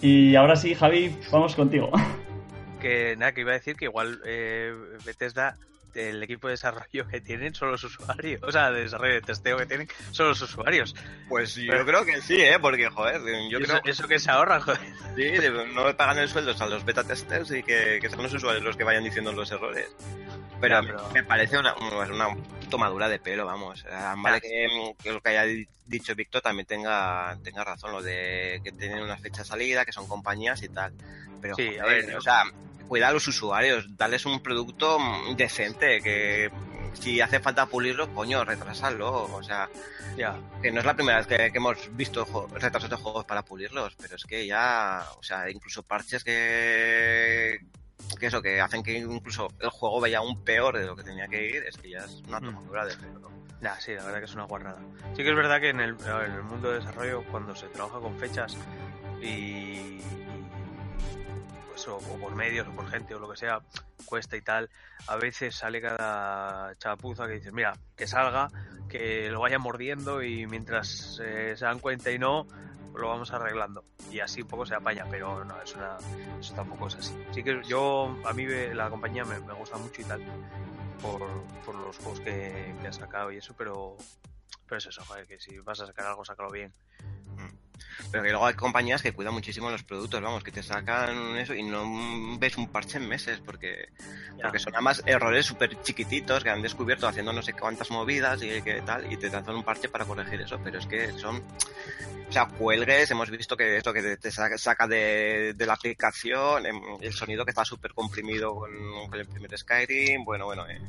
Y 0.00 0.34
ahora 0.36 0.56
sí, 0.56 0.74
Javi, 0.74 1.14
vamos 1.30 1.54
contigo. 1.54 1.90
Que 2.80 3.14
nada, 3.18 3.32
que 3.32 3.42
iba 3.42 3.50
a 3.50 3.54
decir 3.54 3.76
que 3.76 3.84
igual 3.86 4.20
eh, 4.24 4.72
Bethesda, 5.04 5.56
el 5.96 6.22
equipo 6.22 6.48
de 6.48 6.52
desarrollo 6.52 7.06
que 7.08 7.20
tienen 7.20 7.54
son 7.54 7.70
los 7.72 7.82
usuarios. 7.84 8.40
O 8.42 8.52
sea, 8.52 8.70
de 8.70 8.82
desarrollo 8.82 9.14
de 9.14 9.20
testeo 9.22 9.56
que 9.58 9.66
tienen 9.66 9.88
son 10.12 10.28
los 10.28 10.40
usuarios. 10.42 10.94
Pues 11.28 11.54
yo 11.56 11.70
Pero- 11.72 11.86
creo 11.86 12.04
que 12.04 12.20
sí, 12.22 12.40
¿eh? 12.40 12.58
Porque, 12.60 12.88
joder, 12.88 13.20
yo 13.50 13.58
eso, 13.58 13.78
creo 13.80 13.92
eso 13.92 14.08
que 14.08 14.18
se 14.18 14.30
ahorran, 14.30 14.60
joder. 14.60 14.80
sí, 15.16 15.32
no 15.74 15.86
le 15.86 15.94
pagan 15.94 16.18
el 16.18 16.28
sueldo 16.28 16.54
a 16.58 16.66
los 16.66 16.84
beta 16.84 17.04
testers 17.04 17.50
y 17.50 17.62
que, 17.62 17.98
que 18.00 18.08
son 18.10 18.22
los 18.22 18.32
usuarios 18.34 18.62
los 18.64 18.76
que 18.76 18.84
vayan 18.84 19.04
diciendo 19.04 19.32
los 19.32 19.50
errores. 19.50 19.88
Pero, 20.60 20.80
me 21.12 21.22
parece 21.22 21.58
una, 21.58 21.74
una 21.76 22.28
tomadura 22.70 23.08
de 23.08 23.18
pelo, 23.18 23.44
vamos. 23.44 23.84
Vale 24.18 24.40
que, 24.40 24.94
que 25.02 25.12
lo 25.12 25.20
que 25.20 25.28
haya 25.30 25.42
di- 25.42 25.68
dicho 25.84 26.14
Víctor 26.14 26.40
también 26.40 26.66
tenga, 26.66 27.36
tenga 27.44 27.62
razón, 27.62 27.92
lo 27.92 28.02
de 28.02 28.60
que 28.64 28.72
tienen 28.72 29.02
una 29.02 29.18
fecha 29.18 29.42
de 29.42 29.48
salida, 29.48 29.84
que 29.84 29.92
son 29.92 30.08
compañías 30.08 30.62
y 30.62 30.68
tal. 30.70 30.94
Pero, 31.42 31.54
Sí, 31.56 31.76
a 31.78 31.84
ver, 31.84 32.16
o 32.16 32.20
sea, 32.22 32.42
cuida 32.88 33.08
a 33.08 33.12
los 33.12 33.26
usuarios, 33.28 33.96
darles 33.96 34.24
un 34.26 34.40
producto 34.42 34.98
decente, 35.36 36.00
que 36.00 36.50
si 36.94 37.20
hace 37.20 37.40
falta 37.40 37.66
pulirlo, 37.66 38.12
coño, 38.14 38.44
retrasarlo. 38.44 39.24
O 39.24 39.42
sea, 39.42 39.68
Ya. 40.16 40.38
que 40.62 40.70
no 40.70 40.80
es 40.80 40.86
la 40.86 40.94
primera 40.94 41.18
vez 41.18 41.26
que, 41.26 41.36
que 41.52 41.58
hemos 41.58 41.94
visto 41.96 42.26
retrasos 42.54 42.88
de 42.88 42.96
juegos 42.96 43.24
para 43.26 43.42
pulirlos, 43.44 43.94
pero 44.00 44.16
es 44.16 44.24
que 44.24 44.46
ya, 44.46 45.04
o 45.18 45.22
sea, 45.22 45.50
incluso 45.50 45.82
parches 45.82 46.24
que, 46.24 47.58
que 48.18 48.26
eso, 48.26 48.40
que 48.40 48.60
hacen 48.60 48.82
que 48.82 48.92
incluso 48.98 49.48
el 49.60 49.68
juego 49.68 50.00
vaya 50.00 50.18
aún 50.18 50.42
peor 50.42 50.78
de 50.78 50.86
lo 50.86 50.96
que 50.96 51.02
tenía 51.02 51.28
que 51.28 51.46
ir, 51.50 51.64
es 51.64 51.76
que 51.76 51.90
ya 51.90 51.98
es 51.98 52.22
una 52.28 52.40
Mm. 52.40 52.44
tomadura 52.46 52.86
de 52.86 52.96
pelo. 52.96 53.30
Nah, 53.60 53.74
sí, 53.78 53.92
la 53.94 54.04
verdad 54.04 54.18
que 54.20 54.24
es 54.26 54.34
una 54.34 54.44
guarrada. 54.44 54.78
Sí 55.16 55.22
que 55.22 55.30
es 55.30 55.36
verdad 55.36 55.60
que 55.60 55.70
en 55.70 55.80
el, 55.80 55.96
en 56.00 56.32
el 56.32 56.42
mundo 56.42 56.70
de 56.70 56.78
desarrollo, 56.78 57.24
cuando 57.30 57.54
se 57.56 57.66
trabaja 57.68 57.98
con 58.00 58.16
fechas 58.18 58.54
y, 59.22 59.98
pues, 61.76 61.88
o, 61.88 61.98
por 61.98 62.34
medios 62.34 62.66
o 62.66 62.72
por 62.72 62.88
gente 62.88 63.14
o 63.14 63.18
lo 63.18 63.28
que 63.28 63.36
sea, 63.36 63.60
cuesta 64.06 64.34
y 64.36 64.40
tal, 64.40 64.70
a 65.08 65.16
veces 65.16 65.54
sale 65.54 65.82
cada 65.82 66.74
chapuza 66.76 67.26
que 67.26 67.34
dices, 67.34 67.52
mira, 67.52 67.74
que 67.94 68.06
salga, 68.06 68.48
que 68.88 69.28
lo 69.30 69.40
vayan 69.40 69.60
mordiendo 69.60 70.22
y 70.22 70.46
mientras 70.46 71.20
eh, 71.22 71.54
se 71.54 71.64
dan 71.66 71.78
cuenta 71.78 72.10
y 72.10 72.18
no, 72.18 72.46
lo 72.94 73.08
vamos 73.08 73.30
arreglando. 73.32 73.84
Y 74.10 74.20
así 74.20 74.40
un 74.40 74.48
poco 74.48 74.64
se 74.64 74.74
apaña, 74.74 75.04
pero 75.10 75.44
no, 75.44 75.60
es 75.60 75.74
una, 75.74 75.98
eso 76.40 76.54
tampoco 76.54 76.86
es 76.86 76.94
así. 76.94 77.14
Sí 77.32 77.44
que 77.44 77.62
yo, 77.64 78.16
a 78.24 78.32
mí 78.32 78.46
la 78.46 78.88
compañía 78.88 79.26
me, 79.26 79.38
gusta 79.38 79.76
mucho 79.76 80.00
y 80.00 80.04
tal, 80.04 80.22
por, 81.02 81.20
por 81.66 81.74
los 81.74 81.98
juegos 81.98 82.20
que, 82.20 82.74
que 82.80 82.88
ha 82.88 82.92
sacado 82.92 83.30
y 83.30 83.36
eso, 83.36 83.54
pero, 83.58 83.98
pero 84.66 84.78
es 84.78 84.86
eso, 84.86 85.02
que 85.28 85.38
si 85.38 85.58
vas 85.58 85.80
a 85.80 85.86
sacar 85.86 86.06
algo, 86.06 86.24
sácalo 86.24 86.50
bien. 86.50 86.72
Pero 88.10 88.22
que 88.24 88.30
luego 88.30 88.46
hay 88.46 88.54
compañías 88.54 89.02
que 89.02 89.12
cuidan 89.12 89.34
muchísimo 89.34 89.70
los 89.70 89.82
productos, 89.82 90.20
vamos, 90.20 90.42
que 90.44 90.52
te 90.52 90.62
sacan 90.62 91.36
eso 91.36 91.54
y 91.54 91.62
no 91.62 92.38
ves 92.38 92.56
un 92.56 92.68
parche 92.68 92.98
en 92.98 93.08
meses, 93.08 93.40
porque, 93.44 93.88
Ya. 94.36 94.42
porque 94.44 94.58
son 94.58 94.74
además 94.74 95.02
errores 95.06 95.46
súper 95.46 95.80
chiquititos 95.82 96.42
que 96.42 96.50
han 96.50 96.62
descubierto 96.62 97.08
haciendo 97.08 97.32
no 97.32 97.42
sé 97.42 97.52
cuántas 97.54 97.90
movidas 97.90 98.42
y 98.42 98.60
que 98.62 98.82
tal, 98.82 99.10
y 99.12 99.16
te 99.16 99.30
dan 99.30 99.48
un 99.50 99.64
parche 99.64 99.88
para 99.88 100.04
corregir 100.04 100.40
eso, 100.40 100.60
pero 100.62 100.78
es 100.78 100.86
que 100.86 101.12
son, 101.12 101.36
o 102.28 102.32
sea, 102.32 102.46
cuelgues, 102.46 103.10
hemos 103.10 103.30
visto 103.30 103.56
que 103.56 103.76
esto 103.78 103.92
que 103.92 104.02
te- 104.02 104.16
te 104.16 104.30
saca, 104.30 104.86
de 104.86 105.54
la 105.66 105.72
aplicación, 105.74 106.66
em, 106.66 106.80
el 107.00 107.12
sonido 107.12 107.44
que 107.44 107.50
está 107.50 107.64
súper 107.64 107.92
comprimido 107.94 108.54
con, 108.54 109.08
con 109.08 109.18
el 109.20 109.26
primer 109.26 109.56
Skyrim, 109.56 110.24
bueno, 110.24 110.44
bueno, 110.46 110.66
eh, 110.68 110.80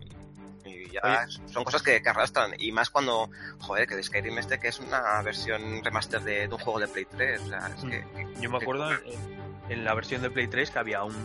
y 0.68 0.89
ya 0.91 1.01
Oye. 1.03 1.49
son 1.51 1.63
cosas 1.63 1.82
que, 1.82 2.01
que 2.01 2.09
arrastran, 2.09 2.53
y 2.57 2.72
más 2.72 2.89
cuando, 2.89 3.30
joder, 3.59 3.88
que 3.88 3.95
el 3.95 4.03
Skyrim 4.03 4.38
este 4.38 4.59
que 4.59 4.68
es 4.68 4.80
una 4.80 5.22
versión 5.24 5.84
remaster 5.84 6.22
de, 6.22 6.47
de 6.47 6.53
un 6.53 6.59
juego 6.59 6.80
de 6.80 6.88
Play 6.88 7.05
3, 7.05 7.41
o 7.41 7.47
sea, 7.47 7.68
es 7.76 7.84
Mm. 7.84 7.89
que... 7.89 8.05
Yo 8.41 8.49
me 8.49 8.57
acuerdo 8.57 8.91
en, 8.91 8.99
en 9.70 9.84
la 9.86 9.93
versión 9.93 10.22
de 10.22 10.30
Play 10.30 10.47
3 10.47 10.72
que 10.72 10.80
había 10.80 11.03
un, 11.03 11.15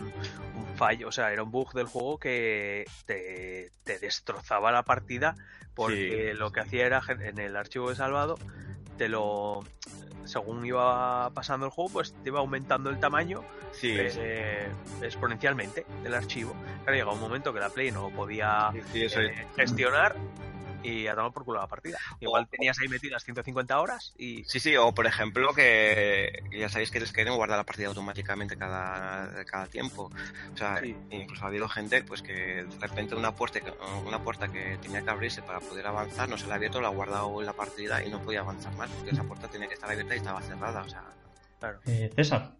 un 0.55 0.75
fallo, 0.75 1.07
o 1.09 1.11
sea, 1.11 1.31
era 1.31 1.43
un 1.43 1.51
bug 1.51 1.73
del 1.73 1.87
juego 1.87 2.17
que 2.17 2.85
te, 3.05 3.71
te 3.83 3.99
destrozaba 3.99 4.71
la 4.71 4.83
partida 4.83 5.35
porque 5.75 6.33
lo 6.35 6.51
que 6.51 6.59
hacía 6.59 6.85
era 6.85 7.01
en 7.07 7.39
el 7.39 7.55
archivo 7.55 7.89
de 7.89 7.95
salvado 7.95 8.37
te 8.97 9.09
lo 9.09 9.63
según 10.25 10.65
iba 10.65 11.29
pasando 11.31 11.65
el 11.65 11.71
juego 11.71 11.91
pues 11.91 12.13
te 12.23 12.29
iba 12.29 12.39
aumentando 12.39 12.89
el 12.89 12.99
tamaño 12.99 13.43
Sí, 13.73 13.95
eh, 13.97 14.67
exponencialmente 15.01 15.85
del 16.03 16.13
archivo. 16.13 16.53
Claro, 16.83 16.97
llega 16.97 17.11
un 17.11 17.19
momento 17.19 17.51
que 17.53 17.59
la 17.59 17.69
Play 17.69 17.91
no 17.91 18.09
podía 18.11 18.71
sí, 18.91 19.03
eh, 19.03 19.47
gestionar 19.55 20.15
y 20.83 21.07
a 21.07 21.15
tomar 21.15 21.31
por 21.31 21.45
culo 21.45 21.59
la 21.59 21.67
partida. 21.67 21.97
Igual 22.19 22.47
tenías 22.49 22.77
ahí 22.79 22.87
metidas 22.87 23.23
150 23.23 23.79
horas 23.79 24.13
y 24.17 24.43
Sí, 24.45 24.59
sí, 24.59 24.75
o 24.75 24.93
por 24.93 25.07
ejemplo 25.07 25.53
que 25.53 26.43
ya 26.51 26.69
sabéis 26.69 26.91
que 26.91 26.97
el 26.99 27.07
Skyrim 27.07 27.33
guarda 27.35 27.57
la 27.57 27.63
partida 27.63 27.87
automáticamente 27.87 28.57
cada, 28.57 29.43
cada 29.45 29.65
tiempo. 29.67 30.11
O 30.53 30.57
sea, 30.57 30.79
Sí. 30.81 30.95
incluso 31.09 31.43
ha 31.45 31.47
habido 31.47 31.67
gente 31.69 32.03
pues 32.03 32.21
que 32.21 32.33
de 32.65 32.77
repente 32.79 33.15
una 33.15 33.33
puerta, 33.35 33.59
que- 33.61 33.73
una 34.05 34.21
puerta 34.23 34.47
que 34.51 34.77
tenía 34.81 35.01
que 35.01 35.09
abrirse 35.09 35.41
para 35.41 35.59
poder 35.59 35.87
avanzar 35.87 36.27
no 36.29 36.37
se 36.37 36.47
la 36.47 36.53
ha 36.53 36.57
abierto, 36.57 36.81
la 36.81 36.89
ha 36.89 36.91
guardado 36.91 37.39
en 37.39 37.45
la 37.45 37.53
partida 37.53 38.03
y 38.03 38.09
no 38.09 38.19
podía 38.21 38.41
avanzar 38.41 38.73
más 38.75 38.89
porque 38.91 39.11
esa 39.11 39.23
puerta 39.23 39.47
tenía 39.47 39.67
que 39.67 39.73
estar 39.75 39.89
abierta 39.89 40.13
y 40.15 40.17
estaba 40.17 40.41
cerrada. 40.41 40.81
O 40.83 40.89
sea, 40.89 41.03
claro. 41.59 41.79
Eh, 41.85 42.11
César. 42.15 42.51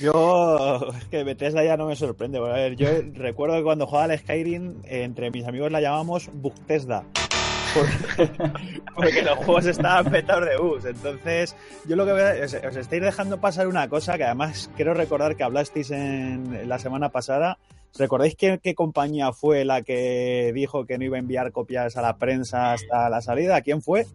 Yo, 0.00 0.88
es 0.96 1.04
que 1.06 1.24
Bethesda 1.24 1.64
ya 1.64 1.76
no 1.76 1.86
me 1.86 1.96
sorprende. 1.96 2.38
A 2.38 2.42
ver, 2.42 2.76
yo 2.76 2.88
recuerdo 3.14 3.56
que 3.56 3.62
cuando 3.62 3.86
jugaba 3.86 4.12
al 4.12 4.18
Skyrim, 4.18 4.80
entre 4.84 5.30
mis 5.30 5.46
amigos 5.46 5.70
la 5.70 5.80
llamábamos 5.80 6.30
Bugtesda. 6.32 7.04
Porque, 7.74 8.32
porque 8.94 9.22
los 9.22 9.36
juegos 9.38 9.66
estaban 9.66 10.10
petados 10.10 10.46
de 10.48 10.56
bugs. 10.56 10.84
Entonces, 10.86 11.56
yo 11.86 11.96
lo 11.96 12.06
que 12.06 12.12
veo 12.12 12.28
es, 12.28 12.54
os 12.54 12.76
estáis 12.76 13.02
dejando 13.02 13.40
pasar 13.40 13.68
una 13.68 13.88
cosa 13.88 14.16
que 14.16 14.24
además 14.24 14.70
quiero 14.76 14.94
recordar 14.94 15.36
que 15.36 15.44
hablasteis 15.44 15.90
en, 15.90 16.68
la 16.68 16.78
semana 16.78 17.10
pasada. 17.10 17.58
¿Recordáis 17.98 18.36
qué 18.36 18.74
compañía 18.74 19.32
fue 19.32 19.66
la 19.66 19.82
que 19.82 20.52
dijo 20.54 20.86
que 20.86 20.96
no 20.96 21.04
iba 21.04 21.16
a 21.16 21.20
enviar 21.20 21.52
copias 21.52 21.98
a 21.98 22.02
la 22.02 22.16
prensa 22.16 22.72
hasta 22.72 23.10
la 23.10 23.20
salida? 23.20 23.60
¿Quién 23.60 23.82
fue? 23.82 24.06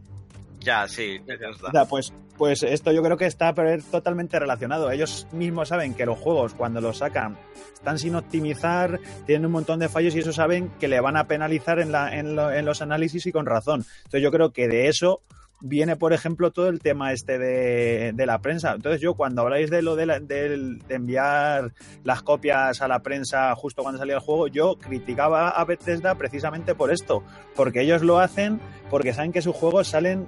Ya, 0.67 0.87
sí, 0.87 1.19
ya 1.25 1.33
está. 1.49 1.67
O 1.67 1.71
sea, 1.71 1.85
pues, 1.85 2.13
pues 2.37 2.61
esto 2.63 2.91
yo 2.91 3.01
creo 3.01 3.17
que 3.17 3.25
está 3.25 3.53
totalmente 3.89 4.37
relacionado. 4.37 4.91
Ellos 4.91 5.25
mismos 5.31 5.69
saben 5.69 5.93
que 5.93 6.05
los 6.05 6.19
juegos, 6.19 6.53
cuando 6.53 6.81
los 6.81 6.97
sacan, 6.97 7.37
están 7.73 7.97
sin 7.97 8.15
optimizar, 8.15 8.99
tienen 9.25 9.45
un 9.45 9.51
montón 9.53 9.79
de 9.79 9.89
fallos 9.89 10.13
y 10.15 10.19
eso 10.19 10.33
saben 10.33 10.69
que 10.79 10.87
le 10.87 10.99
van 10.99 11.15
a 11.17 11.25
penalizar 11.27 11.79
en, 11.79 11.91
la, 11.91 12.15
en, 12.17 12.35
lo- 12.35 12.51
en 12.51 12.65
los 12.65 12.81
análisis 12.81 13.25
y 13.25 13.31
con 13.31 13.45
razón. 13.45 13.85
Entonces 13.99 14.21
yo 14.21 14.31
creo 14.31 14.51
que 14.51 14.67
de 14.67 14.87
eso 14.89 15.21
viene, 15.59 15.95
por 15.95 16.13
ejemplo, 16.13 16.51
todo 16.51 16.67
el 16.69 16.79
tema 16.81 17.11
este 17.13 17.39
de, 17.39 18.11
de 18.13 18.25
la 18.27 18.39
prensa. 18.41 18.73
Entonces 18.73 19.01
yo 19.01 19.15
cuando 19.15 19.41
habláis 19.41 19.71
de 19.71 19.81
lo 19.81 19.95
de, 19.95 20.05
la- 20.05 20.19
del- 20.19 20.77
de 20.87 20.95
enviar 20.95 21.71
las 22.03 22.21
copias 22.21 22.79
a 22.83 22.87
la 22.87 22.99
prensa 22.99 23.55
justo 23.55 23.81
cuando 23.81 23.97
salía 23.97 24.15
el 24.15 24.21
juego, 24.21 24.47
yo 24.47 24.75
criticaba 24.77 25.49
a 25.49 25.65
Bethesda 25.65 26.13
precisamente 26.15 26.75
por 26.75 26.91
esto, 26.91 27.23
porque 27.55 27.81
ellos 27.81 28.03
lo 28.03 28.19
hacen 28.19 28.59
porque 28.91 29.13
saben 29.13 29.31
que 29.31 29.41
sus 29.41 29.55
juegos 29.55 29.87
salen 29.87 30.27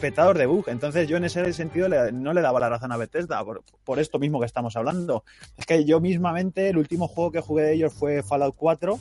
petados 0.00 0.36
de 0.36 0.46
bug. 0.46 0.68
Entonces 0.68 1.08
yo 1.08 1.16
en 1.16 1.24
ese 1.24 1.52
sentido 1.52 1.88
no 2.12 2.32
le 2.32 2.40
daba 2.40 2.60
la 2.60 2.68
razón 2.68 2.92
a 2.92 2.96
Bethesda 2.96 3.44
por, 3.84 3.98
esto 3.98 4.18
mismo 4.18 4.40
que 4.40 4.46
estamos 4.46 4.76
hablando. 4.76 5.24
Es 5.56 5.66
que 5.66 5.84
yo 5.84 6.00
mismamente 6.00 6.68
el 6.68 6.78
último 6.78 7.08
juego 7.08 7.32
que 7.32 7.40
jugué 7.40 7.64
de 7.64 7.74
ellos 7.74 7.92
fue 7.92 8.22
Fallout 8.22 8.54
4 8.56 8.98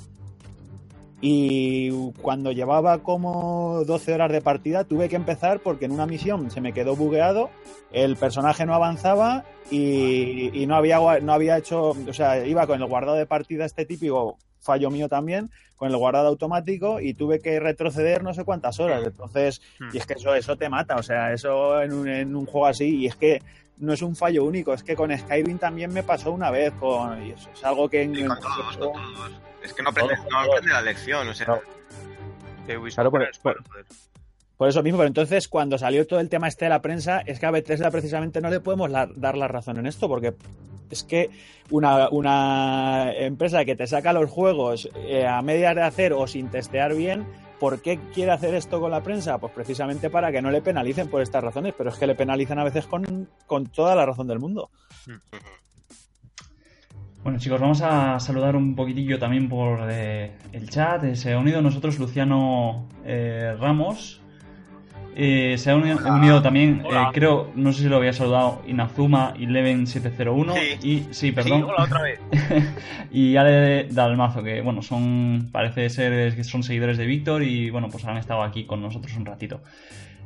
y 1.19 2.11
cuando 2.21 2.51
llevaba 2.51 2.99
como 2.99 3.83
12 3.85 4.13
horas 4.13 4.31
de 4.31 4.41
partida 4.41 4.83
tuve 4.83 5.09
que 5.09 5.15
empezar 5.15 5.61
porque 5.61 5.85
en 5.85 5.91
una 5.91 6.05
misión 6.05 6.51
se 6.51 6.61
me 6.61 6.73
quedó 6.73 6.95
bugueado, 6.95 7.49
el 7.91 8.17
personaje 8.17 8.67
no 8.67 8.75
avanzaba 8.75 9.43
y, 9.71 10.51
y 10.53 10.67
no 10.67 10.75
había 10.75 11.19
no 11.19 11.33
había 11.33 11.57
hecho, 11.57 11.89
o 11.89 12.13
sea, 12.13 12.45
iba 12.45 12.67
con 12.67 12.81
el 12.81 12.87
guardado 12.87 13.17
de 13.17 13.25
partida 13.25 13.65
este 13.65 13.85
típico 13.85 14.37
fallo 14.59 14.89
mío 14.89 15.07
también, 15.09 15.49
con 15.75 15.89
el 15.89 15.97
guardado 15.97 16.27
automático 16.27 16.99
y 16.99 17.13
tuve 17.13 17.39
que 17.39 17.59
retroceder 17.59 18.23
no 18.23 18.33
sé 18.33 18.43
cuántas 18.43 18.79
horas. 18.79 19.03
Entonces, 19.05 19.61
y 19.93 19.97
es 19.97 20.05
que 20.05 20.13
eso, 20.13 20.33
eso 20.35 20.55
te 20.57 20.69
mata, 20.69 20.95
o 20.95 21.03
sea, 21.03 21.33
eso 21.33 21.81
en 21.81 21.93
un, 21.93 22.07
en 22.07 22.35
un 22.35 22.45
juego 22.45 22.67
así, 22.67 22.97
y 22.97 23.05
es 23.07 23.15
que 23.15 23.41
no 23.77 23.93
es 23.93 24.01
un 24.01 24.15
fallo 24.15 24.43
único, 24.43 24.73
es 24.73 24.81
que 24.83 24.95
con 24.95 25.15
Skyrim 25.15 25.59
también 25.59 25.93
me 25.93 26.01
pasó 26.01 26.31
una 26.31 26.49
vez, 26.49 26.73
con, 26.79 27.23
y 27.25 27.31
eso 27.31 27.49
es 27.53 27.63
algo 27.63 27.87
que 27.87 28.01
en, 28.01 28.25
con 28.27 28.39
todos, 28.39 28.77
con 28.77 28.93
todos. 28.93 29.31
Es 29.63 29.73
que 29.73 29.83
no 29.83 29.89
aprende, 29.89 30.15
no 30.31 30.39
aprende 30.39 30.71
la 30.71 30.81
lección, 30.81 31.27
o 31.27 31.33
sea. 31.33 31.59
Ubisoft, 32.67 32.95
Claro, 32.95 33.11
por- 33.11 33.23
es 33.23 33.37
por-. 33.39 33.63
Por 34.57 34.67
eso 34.67 34.81
mismo, 34.81 34.97
pero 34.97 35.07
entonces 35.07 35.47
cuando 35.47 35.77
salió 35.77 36.05
todo 36.07 36.19
el 36.19 36.29
tema 36.29 36.47
este 36.47 36.65
de 36.65 36.69
la 36.69 36.81
prensa, 36.81 37.21
es 37.25 37.39
que 37.39 37.45
a 37.45 37.51
Bethesda 37.51 37.91
precisamente 37.91 38.41
no 38.41 38.49
le 38.49 38.59
podemos 38.59 38.91
dar 38.91 39.37
la 39.37 39.47
razón 39.47 39.77
en 39.77 39.85
esto, 39.85 40.07
porque 40.07 40.33
es 40.89 41.03
que 41.03 41.29
una, 41.69 42.09
una 42.09 43.13
empresa 43.13 43.65
que 43.65 43.75
te 43.75 43.87
saca 43.87 44.13
los 44.13 44.29
juegos 44.29 44.89
eh, 44.95 45.27
a 45.27 45.41
medias 45.41 45.75
de 45.75 45.83
hacer 45.83 46.13
o 46.13 46.25
sin 46.25 46.49
testear 46.49 46.95
bien, 46.95 47.25
¿por 47.59 47.81
qué 47.81 47.99
quiere 48.13 48.31
hacer 48.31 48.55
esto 48.55 48.79
con 48.79 48.91
la 48.91 49.03
prensa? 49.03 49.37
Pues 49.37 49.53
precisamente 49.53 50.09
para 50.09 50.31
que 50.31 50.41
no 50.41 50.49
le 50.49 50.61
penalicen 50.61 51.09
por 51.09 51.21
estas 51.21 51.43
razones, 51.43 51.73
pero 51.77 51.89
es 51.89 51.97
que 51.97 52.07
le 52.07 52.15
penalizan 52.15 52.59
a 52.59 52.63
veces 52.63 52.87
con, 52.87 53.29
con 53.45 53.67
toda 53.67 53.95
la 53.95 54.05
razón 54.05 54.27
del 54.27 54.39
mundo. 54.39 54.69
Bueno 57.23 57.39
chicos, 57.39 57.59
vamos 57.59 57.81
a 57.81 58.19
saludar 58.19 58.55
un 58.55 58.75
poquitillo 58.75 59.19
también 59.19 59.49
por 59.49 59.79
eh, 59.91 60.31
el 60.53 60.69
chat. 60.69 61.03
Eh, 61.03 61.15
se 61.15 61.33
ha 61.33 61.39
unido 61.39 61.61
nosotros 61.61 61.99
Luciano 61.99 62.87
eh, 63.03 63.53
Ramos. 63.59 64.21
Eh, 65.19 65.55
se 65.57 65.71
ha 65.71 65.75
unido, 65.75 65.97
unido 66.13 66.43
también, 66.43 66.83
eh, 66.85 66.93
creo, 67.11 67.49
no 67.55 67.73
sé 67.73 67.81
si 67.81 67.89
lo 67.89 67.95
había 67.97 68.13
saludado, 68.13 68.61
Inazuma 68.67 69.33
11701 69.35 70.53
Sí. 70.53 70.87
y 70.87 71.07
sí, 71.13 71.31
perdón, 71.31 71.61
Sí, 71.61 71.65
hola 71.67 71.83
otra 71.85 72.01
vez. 72.03 72.19
y 73.11 73.35
Ale 73.35 73.85
Dalmazo, 73.89 74.43
que 74.43 74.61
bueno, 74.61 74.83
son, 74.83 75.49
parece 75.51 75.89
ser 75.89 76.35
que 76.35 76.43
son 76.43 76.61
seguidores 76.61 76.99
de 76.99 77.07
Víctor 77.07 77.41
y 77.41 77.71
bueno, 77.71 77.89
pues 77.89 78.05
han 78.05 78.17
estado 78.17 78.43
aquí 78.43 78.65
con 78.65 78.79
nosotros 78.79 79.11
un 79.17 79.25
ratito. 79.25 79.59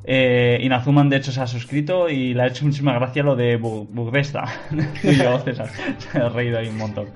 Eh, 0.03 0.59
Inazuman 0.61 1.07
de 1.09 1.17
hecho 1.17 1.31
se 1.31 1.39
ha 1.39 1.47
suscrito 1.47 2.09
y 2.09 2.33
le 2.33 2.41
ha 2.43 2.47
hecho 2.47 2.65
muchísima 2.65 2.93
gracia 2.93 3.23
lo 3.23 3.37
de 3.37 3.57
Bu- 3.61 3.87
Bugbesta. 3.89 4.43
y 5.03 5.15
yo, 5.15 5.39
César, 5.39 5.69
se 5.99 6.17
ha 6.17 6.27
reído 6.27 6.59
ahí 6.59 6.67
un 6.67 6.77
montón. 6.77 7.07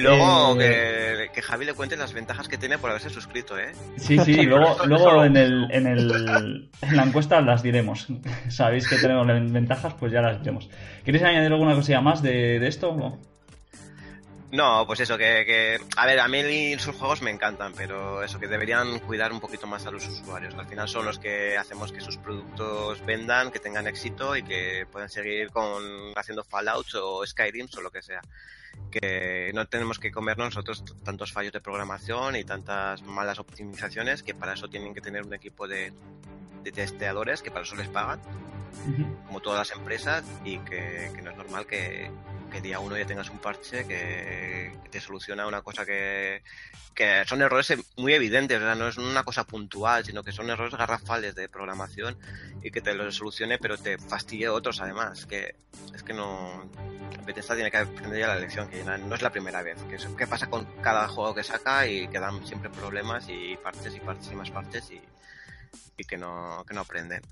Y 0.00 0.02
luego 0.02 0.56
Eh, 0.60 1.26
que, 1.28 1.32
que 1.34 1.42
Javi 1.42 1.64
le 1.66 1.74
cuente 1.74 1.96
las 1.96 2.12
ventajas 2.12 2.48
que 2.48 2.56
tiene 2.58 2.78
por 2.78 2.90
haberse 2.90 3.10
suscrito, 3.10 3.58
¿eh? 3.58 3.72
Sí, 3.96 4.18
sí, 4.18 4.42
luego, 4.42 4.76
luego 4.86 5.24
en, 5.24 5.36
el, 5.36 5.68
en, 5.70 5.86
el, 5.86 6.70
en 6.82 6.96
la 6.96 7.02
encuesta 7.04 7.40
las 7.40 7.62
diremos. 7.62 8.06
Sabéis 8.48 8.88
que 8.88 8.96
tenemos 8.96 9.26
ventajas, 9.26 9.94
pues 9.94 10.12
ya 10.12 10.20
las 10.22 10.38
diremos. 10.38 10.68
¿Queréis 11.04 11.22
añadir 11.24 11.52
alguna 11.52 11.74
cosilla 11.74 12.00
más 12.00 12.22
de, 12.22 12.58
de 12.58 12.66
esto? 12.68 12.94
No. 12.94 13.18
No, 14.52 14.84
pues 14.84 14.98
eso, 14.98 15.16
que, 15.16 15.44
que- 15.46 15.78
A 15.96 16.06
ver, 16.06 16.18
a 16.18 16.26
mí 16.26 16.76
sus 16.78 16.96
juegos 16.96 17.22
me 17.22 17.30
encantan, 17.30 17.72
pero 17.76 18.24
eso, 18.24 18.40
que 18.40 18.48
deberían 18.48 18.98
cuidar 18.98 19.32
un 19.32 19.38
poquito 19.38 19.68
más 19.68 19.86
a 19.86 19.92
los 19.92 20.08
usuarios. 20.08 20.54
Al 20.54 20.66
final 20.66 20.88
son 20.88 21.04
los 21.04 21.20
que 21.20 21.56
hacemos 21.56 21.92
que 21.92 22.00
sus 22.00 22.16
productos 22.16 23.04
vendan, 23.06 23.52
que 23.52 23.60
tengan 23.60 23.86
éxito 23.86 24.34
y 24.36 24.42
que 24.42 24.86
puedan 24.90 25.08
seguir 25.08 25.50
con 25.50 25.80
haciendo 26.16 26.42
Fallout 26.42 26.86
o 27.00 27.24
Skyrim 27.24 27.68
o 27.78 27.80
lo 27.80 27.90
que 27.92 28.02
sea. 28.02 28.20
Que 28.90 29.52
no 29.54 29.66
tenemos 29.66 29.98
que 29.98 30.10
comernos 30.10 30.46
nosotros 30.46 30.84
tantos 31.04 31.32
fallos 31.32 31.52
de 31.52 31.60
programación 31.60 32.36
y 32.36 32.44
tantas 32.44 33.02
malas 33.02 33.38
optimizaciones, 33.38 34.22
que 34.22 34.34
para 34.34 34.54
eso 34.54 34.68
tienen 34.68 34.94
que 34.94 35.00
tener 35.00 35.22
un 35.22 35.32
equipo 35.32 35.68
de, 35.68 35.92
de 36.62 36.72
testeadores, 36.72 37.42
que 37.42 37.50
para 37.50 37.64
eso 37.64 37.76
les 37.76 37.88
pagan 37.88 38.20
como 39.26 39.40
todas 39.40 39.68
las 39.68 39.76
empresas 39.78 40.24
y 40.44 40.58
que, 40.58 41.10
que 41.14 41.22
no 41.22 41.30
es 41.30 41.36
normal 41.36 41.66
que, 41.66 42.10
que 42.50 42.60
día 42.60 42.80
uno 42.80 42.96
ya 42.96 43.06
tengas 43.06 43.30
un 43.30 43.38
parche 43.38 43.86
que, 43.86 44.72
te 44.90 45.00
soluciona 45.00 45.46
una 45.46 45.62
cosa 45.62 45.86
que, 45.86 46.42
que 46.94 47.22
son 47.26 47.40
errores 47.42 47.72
muy 47.96 48.12
evidentes, 48.14 48.58
o 48.58 48.60
sea, 48.60 48.74
no 48.74 48.88
es 48.88 48.96
una 48.96 49.22
cosa 49.22 49.44
puntual, 49.44 50.04
sino 50.04 50.22
que 50.24 50.32
son 50.32 50.50
errores 50.50 50.74
garrafales 50.74 51.34
de 51.36 51.48
programación 51.48 52.18
y 52.62 52.70
que 52.72 52.80
te 52.80 52.92
los 52.94 53.14
solucione 53.14 53.58
pero 53.58 53.78
te 53.78 53.98
fastidie 53.98 54.48
otros 54.48 54.80
además, 54.80 55.26
que 55.26 55.54
es 55.94 56.02
que 56.02 56.12
no... 56.12 56.68
Bethesda 57.24 57.54
tiene 57.54 57.70
que 57.70 57.76
aprender 57.76 58.18
ya 58.18 58.26
la 58.28 58.36
lección, 58.36 58.68
que 58.68 58.82
no 58.82 59.14
es 59.14 59.22
la 59.22 59.30
primera 59.30 59.62
vez, 59.62 59.78
que, 59.88 59.96
es- 59.96 60.06
que 60.06 60.26
pasa 60.26 60.48
con 60.48 60.64
cada 60.82 61.06
juego 61.06 61.34
que 61.34 61.44
saca 61.44 61.86
y 61.86 62.08
que 62.08 62.18
dan 62.18 62.44
siempre 62.44 62.70
problemas 62.70 63.26
y 63.28 63.56
parches 63.62 63.94
y 63.94 64.00
parches 64.00 64.32
y 64.32 64.34
más 64.34 64.50
parches 64.50 64.90
y, 64.90 65.00
y 65.98 66.04
que, 66.04 66.16
no, 66.16 66.64
que 66.66 66.74
no 66.74 66.80
aprenden. 66.80 67.22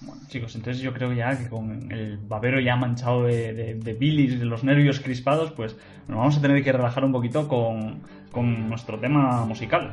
Bueno, 0.00 0.22
chicos, 0.28 0.54
entonces 0.54 0.80
yo 0.80 0.92
creo 0.92 1.12
ya 1.12 1.36
que 1.36 1.48
con 1.48 1.90
el 1.90 2.18
babero 2.18 2.60
ya 2.60 2.76
manchado 2.76 3.24
de, 3.24 3.52
de, 3.52 3.74
de 3.74 3.94
bilis, 3.94 4.38
de 4.38 4.44
los 4.44 4.62
nervios 4.62 5.00
crispados, 5.00 5.50
pues 5.50 5.76
nos 6.06 6.18
vamos 6.18 6.36
a 6.36 6.40
tener 6.40 6.62
que 6.62 6.72
relajar 6.72 7.04
un 7.04 7.10
poquito 7.10 7.48
con, 7.48 8.00
con 8.30 8.68
nuestro 8.68 9.00
tema 9.00 9.44
musical. 9.44 9.90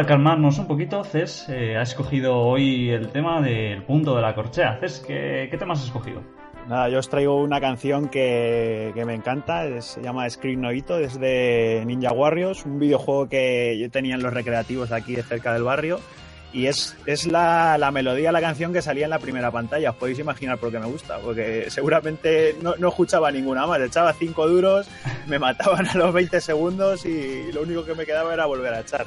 Para 0.00 0.08
calmarnos 0.08 0.58
un 0.58 0.66
poquito, 0.66 1.04
Cés 1.04 1.46
eh, 1.50 1.76
ha 1.76 1.82
escogido 1.82 2.38
hoy 2.38 2.88
el 2.88 3.08
tema 3.08 3.42
del 3.42 3.82
punto 3.82 4.16
de 4.16 4.22
la 4.22 4.34
corchea. 4.34 4.78
Cés, 4.80 5.04
¿qué, 5.06 5.46
qué 5.50 5.58
tema 5.58 5.74
has 5.74 5.84
escogido? 5.84 6.22
Nada, 6.66 6.88
yo 6.88 7.00
os 7.00 7.10
traigo 7.10 7.36
una 7.42 7.60
canción 7.60 8.08
que, 8.08 8.92
que 8.94 9.04
me 9.04 9.12
encanta, 9.12 9.66
es- 9.66 9.84
se 9.84 10.00
llama 10.02 10.28
Screen 10.30 10.62
Noito, 10.62 10.98
es 10.98 11.20
de 11.20 11.82
Ninja 11.84 12.12
Warriors, 12.12 12.64
un 12.64 12.78
videojuego 12.78 13.28
que 13.28 13.76
yo 13.78 13.90
tenía 13.90 14.14
en 14.14 14.22
los 14.22 14.32
recreativos 14.32 14.90
aquí 14.90 15.16
de 15.16 15.22
cerca 15.22 15.52
del 15.52 15.64
barrio. 15.64 16.00
Y 16.52 16.66
es, 16.66 16.96
es 17.06 17.26
la, 17.26 17.78
la 17.78 17.90
melodía 17.90 18.28
de 18.28 18.32
la 18.32 18.40
canción 18.40 18.72
que 18.72 18.82
salía 18.82 19.04
en 19.04 19.10
la 19.10 19.18
primera 19.18 19.50
pantalla. 19.50 19.90
Os 19.90 19.96
podéis 19.96 20.18
imaginar 20.18 20.58
por 20.58 20.70
qué 20.70 20.78
me 20.78 20.86
gusta, 20.86 21.18
porque 21.18 21.70
seguramente 21.70 22.56
no, 22.60 22.74
no 22.76 22.88
escuchaba 22.88 23.30
ninguna 23.30 23.66
más. 23.66 23.80
Echaba 23.80 24.12
cinco 24.12 24.48
duros, 24.48 24.88
me 25.26 25.38
mataban 25.38 25.86
a 25.86 25.94
los 25.94 26.12
20 26.12 26.40
segundos 26.40 27.04
y 27.06 27.52
lo 27.52 27.62
único 27.62 27.84
que 27.84 27.94
me 27.94 28.04
quedaba 28.04 28.34
era 28.34 28.46
volver 28.46 28.74
a 28.74 28.80
echar. 28.80 29.06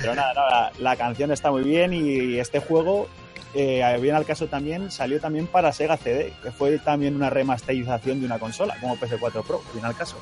Pero 0.00 0.14
nada, 0.14 0.32
nada, 0.34 0.72
la 0.78 0.96
canción 0.96 1.30
está 1.30 1.50
muy 1.50 1.62
bien 1.62 1.92
y 1.92 2.38
este 2.38 2.60
juego 2.60 3.08
eh, 3.54 3.98
bien 4.00 4.14
al 4.14 4.26
caso 4.26 4.46
también, 4.46 4.90
salió 4.90 5.20
también 5.20 5.46
para 5.46 5.72
Sega 5.72 5.96
CD, 5.96 6.32
que 6.42 6.50
fue 6.50 6.78
también 6.78 7.16
una 7.16 7.30
remasterización 7.30 8.20
de 8.20 8.26
una 8.26 8.38
consola, 8.38 8.76
como 8.80 8.96
PS4 8.96 9.42
Pro, 9.42 9.62
bien 9.72 9.84
al 9.84 9.96
caso. 9.96 10.16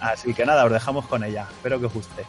Así 0.00 0.34
que 0.34 0.44
nada, 0.44 0.64
os 0.64 0.72
dejamos 0.72 1.06
con 1.06 1.24
ella. 1.24 1.46
Espero 1.50 1.80
que 1.80 1.86
os 1.86 1.94
guste. 1.94 2.24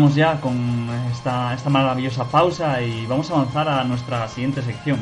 Terminamos 0.00 0.14
ya 0.14 0.40
con 0.40 0.88
esta, 1.12 1.52
esta 1.52 1.68
maravillosa 1.68 2.24
pausa 2.24 2.80
y 2.80 3.04
vamos 3.06 3.30
a 3.30 3.34
avanzar 3.34 3.68
a 3.68 3.84
nuestra 3.84 4.26
siguiente 4.28 4.62
sección. 4.62 4.98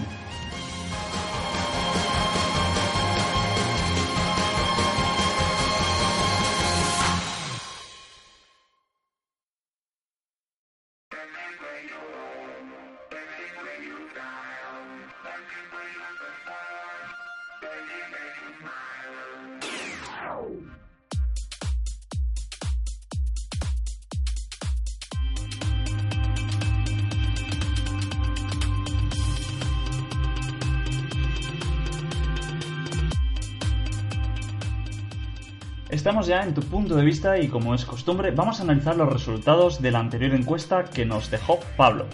Estamos 36.08 36.26
ya 36.26 36.42
en 36.42 36.54
tu 36.54 36.62
punto 36.62 36.96
de 36.96 37.04
vista 37.04 37.38
y 37.38 37.48
como 37.48 37.74
es 37.74 37.84
costumbre 37.84 38.30
vamos 38.30 38.60
a 38.60 38.62
analizar 38.62 38.96
los 38.96 39.12
resultados 39.12 39.82
de 39.82 39.90
la 39.90 39.98
anterior 39.98 40.34
encuesta 40.34 40.84
que 40.84 41.04
nos 41.04 41.30
dejó 41.30 41.60
Pablo. 41.76 42.06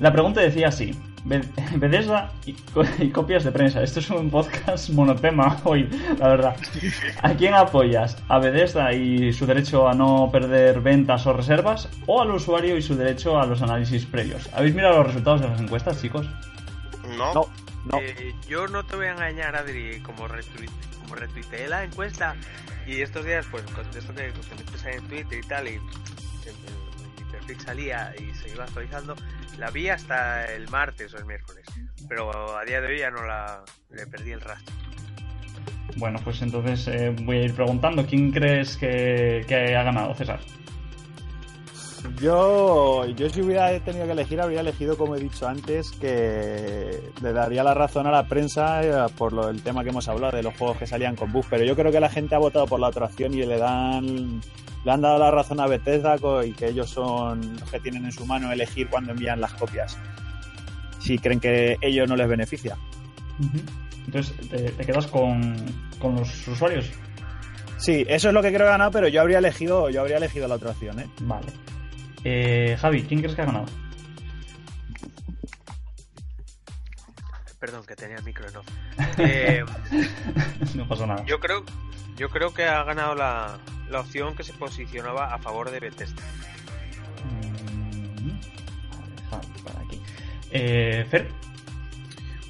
La 0.00 0.12
pregunta 0.12 0.40
decía 0.40 0.66
así, 0.66 0.90
Be- 1.24 1.44
Bethesda 1.76 2.32
y, 2.44 2.56
y 2.98 3.10
copias 3.10 3.44
de 3.44 3.52
prensa. 3.52 3.84
Esto 3.84 4.00
es 4.00 4.10
un 4.10 4.30
podcast 4.30 4.90
monotema 4.90 5.58
hoy, 5.64 5.88
la 6.18 6.26
verdad. 6.26 6.56
¿A 7.22 7.34
quién 7.34 7.54
apoyas? 7.54 8.16
¿A 8.28 8.40
Bethesda 8.40 8.92
y 8.92 9.32
su 9.32 9.46
derecho 9.46 9.86
a 9.88 9.94
no 9.94 10.28
perder 10.32 10.80
ventas 10.80 11.24
o 11.28 11.34
reservas? 11.34 11.88
¿O 12.06 12.20
al 12.20 12.32
usuario 12.32 12.76
y 12.76 12.82
su 12.82 12.96
derecho 12.96 13.38
a 13.40 13.46
los 13.46 13.62
análisis 13.62 14.06
previos? 14.06 14.50
¿Habéis 14.52 14.74
mirado 14.74 14.96
los 14.98 15.06
resultados 15.06 15.40
de 15.40 15.48
las 15.50 15.60
encuestas, 15.60 16.02
chicos? 16.02 16.26
No, 17.16 17.32
No, 17.32 17.46
no. 17.84 17.98
Eh, 18.00 18.34
yo 18.48 18.66
no 18.66 18.84
te 18.84 18.96
voy 18.96 19.06
a 19.06 19.12
engañar, 19.12 19.56
Adri, 19.56 20.00
como, 20.00 20.28
retweet, 20.28 20.70
como 21.02 21.14
retuiteé 21.14 21.68
la 21.68 21.84
encuesta 21.84 22.36
y 22.86 23.00
estos 23.00 23.24
días, 23.24 23.46
pues 23.50 23.62
con 23.64 23.86
esto 23.86 24.14
que 24.14 24.88
ahí 24.88 24.96
en 24.96 25.08
Twitter 25.08 25.38
y 25.42 25.46
tal, 25.46 25.68
y 25.68 25.78
mi 25.78 27.30
perfil 27.30 27.60
salía 27.60 28.14
y 28.18 28.34
se 28.34 28.50
iba 28.50 28.64
actualizando, 28.64 29.16
la 29.58 29.70
vi 29.70 29.88
hasta 29.88 30.44
el 30.52 30.68
martes 30.68 31.14
o 31.14 31.18
el 31.18 31.24
miércoles, 31.24 31.64
pero 32.08 32.56
a 32.56 32.64
día 32.64 32.80
de 32.80 32.88
hoy 32.88 32.98
ya 32.98 33.10
no 33.10 33.24
la 33.24 33.62
le 33.90 34.06
perdí 34.06 34.32
el 34.32 34.40
rastro. 34.40 34.74
Bueno, 35.96 36.18
pues 36.24 36.42
entonces 36.42 36.88
eh, 36.88 37.14
voy 37.22 37.38
a 37.38 37.42
ir 37.44 37.54
preguntando. 37.54 38.04
¿Quién 38.04 38.32
crees 38.32 38.76
que, 38.76 39.44
que 39.46 39.76
ha 39.76 39.82
ganado, 39.84 40.12
César? 40.14 40.40
Yo, 42.20 43.06
yo 43.06 43.28
si 43.28 43.42
hubiera 43.42 43.78
tenido 43.80 44.06
que 44.06 44.12
elegir, 44.12 44.40
habría 44.40 44.60
elegido, 44.60 44.96
como 44.96 45.16
he 45.16 45.20
dicho 45.20 45.48
antes, 45.48 45.90
que 45.92 47.00
le 47.22 47.32
daría 47.32 47.64
la 47.64 47.74
razón 47.74 48.06
a 48.06 48.10
la 48.10 48.26
prensa 48.26 48.82
eh, 48.82 49.10
por 49.16 49.32
lo, 49.32 49.48
el 49.48 49.62
tema 49.62 49.82
que 49.82 49.90
hemos 49.90 50.08
hablado 50.08 50.36
de 50.36 50.42
los 50.42 50.56
juegos 50.56 50.76
que 50.78 50.86
salían 50.86 51.16
con 51.16 51.32
bugs. 51.32 51.48
Pero 51.50 51.64
yo 51.64 51.74
creo 51.74 51.90
que 51.90 52.00
la 52.00 52.10
gente 52.10 52.34
ha 52.34 52.38
votado 52.38 52.66
por 52.66 52.80
la 52.80 52.88
otra 52.88 53.06
opción 53.06 53.34
y 53.34 53.44
le 53.44 53.58
dan 53.58 54.40
le 54.84 54.92
han 54.92 55.00
dado 55.00 55.18
la 55.18 55.30
razón 55.30 55.60
a 55.60 55.66
Bethesda 55.66 56.16
y 56.44 56.52
que 56.52 56.68
ellos 56.68 56.90
son 56.90 57.56
los 57.58 57.70
que 57.70 57.80
tienen 57.80 58.04
en 58.04 58.12
su 58.12 58.26
mano 58.26 58.52
elegir 58.52 58.88
cuándo 58.88 59.12
envían 59.12 59.40
las 59.40 59.54
copias. 59.54 59.96
Si 61.00 61.18
creen 61.18 61.40
que 61.40 61.78
ello 61.80 62.06
no 62.06 62.16
les 62.16 62.28
beneficia. 62.28 62.76
Entonces, 64.06 64.34
¿te, 64.48 64.70
te 64.70 64.84
quedas 64.84 65.06
con, 65.06 65.56
con 65.98 66.16
los 66.16 66.46
usuarios? 66.48 66.90
Sí, 67.78 68.04
eso 68.08 68.28
es 68.28 68.34
lo 68.34 68.42
que 68.42 68.52
creo 68.52 68.66
ganado, 68.66 68.90
pero 68.90 69.08
yo 69.08 69.20
habría 69.20 69.38
elegido, 69.38 69.90
yo 69.90 70.02
habría 70.02 70.18
elegido 70.18 70.46
la 70.46 70.56
otra 70.56 70.70
opción, 70.70 71.00
¿eh? 71.00 71.06
Vale. 71.22 71.46
Eh, 72.24 72.76
Javi, 72.80 73.02
¿quién 73.04 73.20
crees 73.20 73.34
que 73.36 73.42
ha 73.42 73.46
ganado? 73.46 73.66
Perdón, 77.60 77.84
que 77.86 77.96
tenía 77.96 78.16
el 78.16 78.24
micro 78.24 78.48
en 78.48 78.56
off. 78.56 78.66
Eh, 79.18 79.64
no 80.74 80.88
pasa 80.88 81.06
nada. 81.06 81.24
yo 81.24 81.38
creo 81.38 81.64
yo 82.16 82.28
creo 82.28 82.52
que 82.52 82.64
ha 82.64 82.82
ganado 82.84 83.14
la, 83.14 83.58
la 83.90 84.00
opción 84.00 84.36
que 84.36 84.44
se 84.44 84.52
posicionaba 84.52 85.34
a 85.34 85.38
favor 85.38 85.70
de 85.70 85.80
Bethesda. 85.80 86.22
Mm, 87.24 88.28
vale, 88.90 89.22
Javi, 89.30 89.62
para 89.64 89.80
aquí. 89.80 90.00
Eh, 90.50 91.06
Fer, 91.10 91.30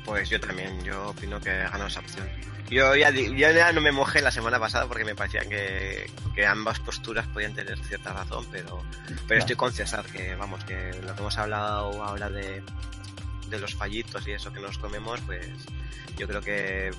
pues 0.05 0.29
yo 0.29 0.41
también, 0.41 0.83
yo 0.85 1.11
opino 1.11 1.41
que 1.41 1.51
ha 1.51 1.71
ganado 1.71 1.87
esa 1.87 2.01
opción. 2.01 2.29
Yo 2.71 2.97
ya, 2.97 3.11
di- 3.13 3.29
yo 3.37 3.51
ya 3.51 3.73
no 3.73 3.81
me 3.81 3.93
mojé 3.93 4.21
la 4.23 4.31
semana 4.31 4.59
pasada 4.59 4.87
porque 4.87 5.05
me 5.05 5.15
parecía 5.15 5.43
que, 5.43 6.11
que 6.35 6.47
ambas 6.47 6.81
posturas 6.81 7.27
podían 7.29 7.55
tener 7.55 7.79
cierta 7.85 8.13
razón, 8.13 8.47
pero, 8.51 8.83
pero 9.29 9.41
estoy 9.41 9.55
con 9.57 9.73
César, 9.73 10.05
que 10.07 10.35
vamos, 10.35 10.65
que 10.65 10.93
lo 11.03 11.15
que 11.15 11.21
hemos 11.21 11.37
hablado 11.39 12.03
ahora 12.03 12.31
de, 12.31 12.63
de 13.49 13.59
los 13.59 13.75
fallitos 13.75 14.27
y 14.27 14.33
eso 14.33 14.53
que 14.53 14.61
nos 14.61 14.79
comemos, 14.79 15.21
pues 15.27 15.47
yo 16.17 16.27
creo 16.27 16.41
que 16.41 16.91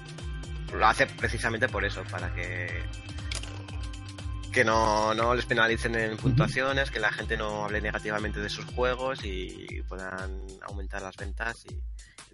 lo 0.74 0.86
hace 0.88 1.08
precisamente 1.08 1.68
por 1.68 1.84
eso, 1.84 2.04
para 2.12 2.34
que 2.34 2.84
que 4.52 4.64
no, 4.64 5.14
no 5.14 5.36
les 5.36 5.46
penalicen 5.46 5.96
en 5.96 6.16
puntuaciones, 6.16 6.90
que 6.90 7.00
la 7.02 7.12
gente 7.12 7.36
no 7.36 7.66
hable 7.66 7.82
negativamente 7.82 8.40
de 8.40 8.48
sus 8.50 8.64
juegos 8.64 9.20
y 9.26 9.82
puedan 9.90 10.42
aumentar 10.66 11.02
las 11.02 11.18
ventas 11.18 11.66
y 11.66 11.78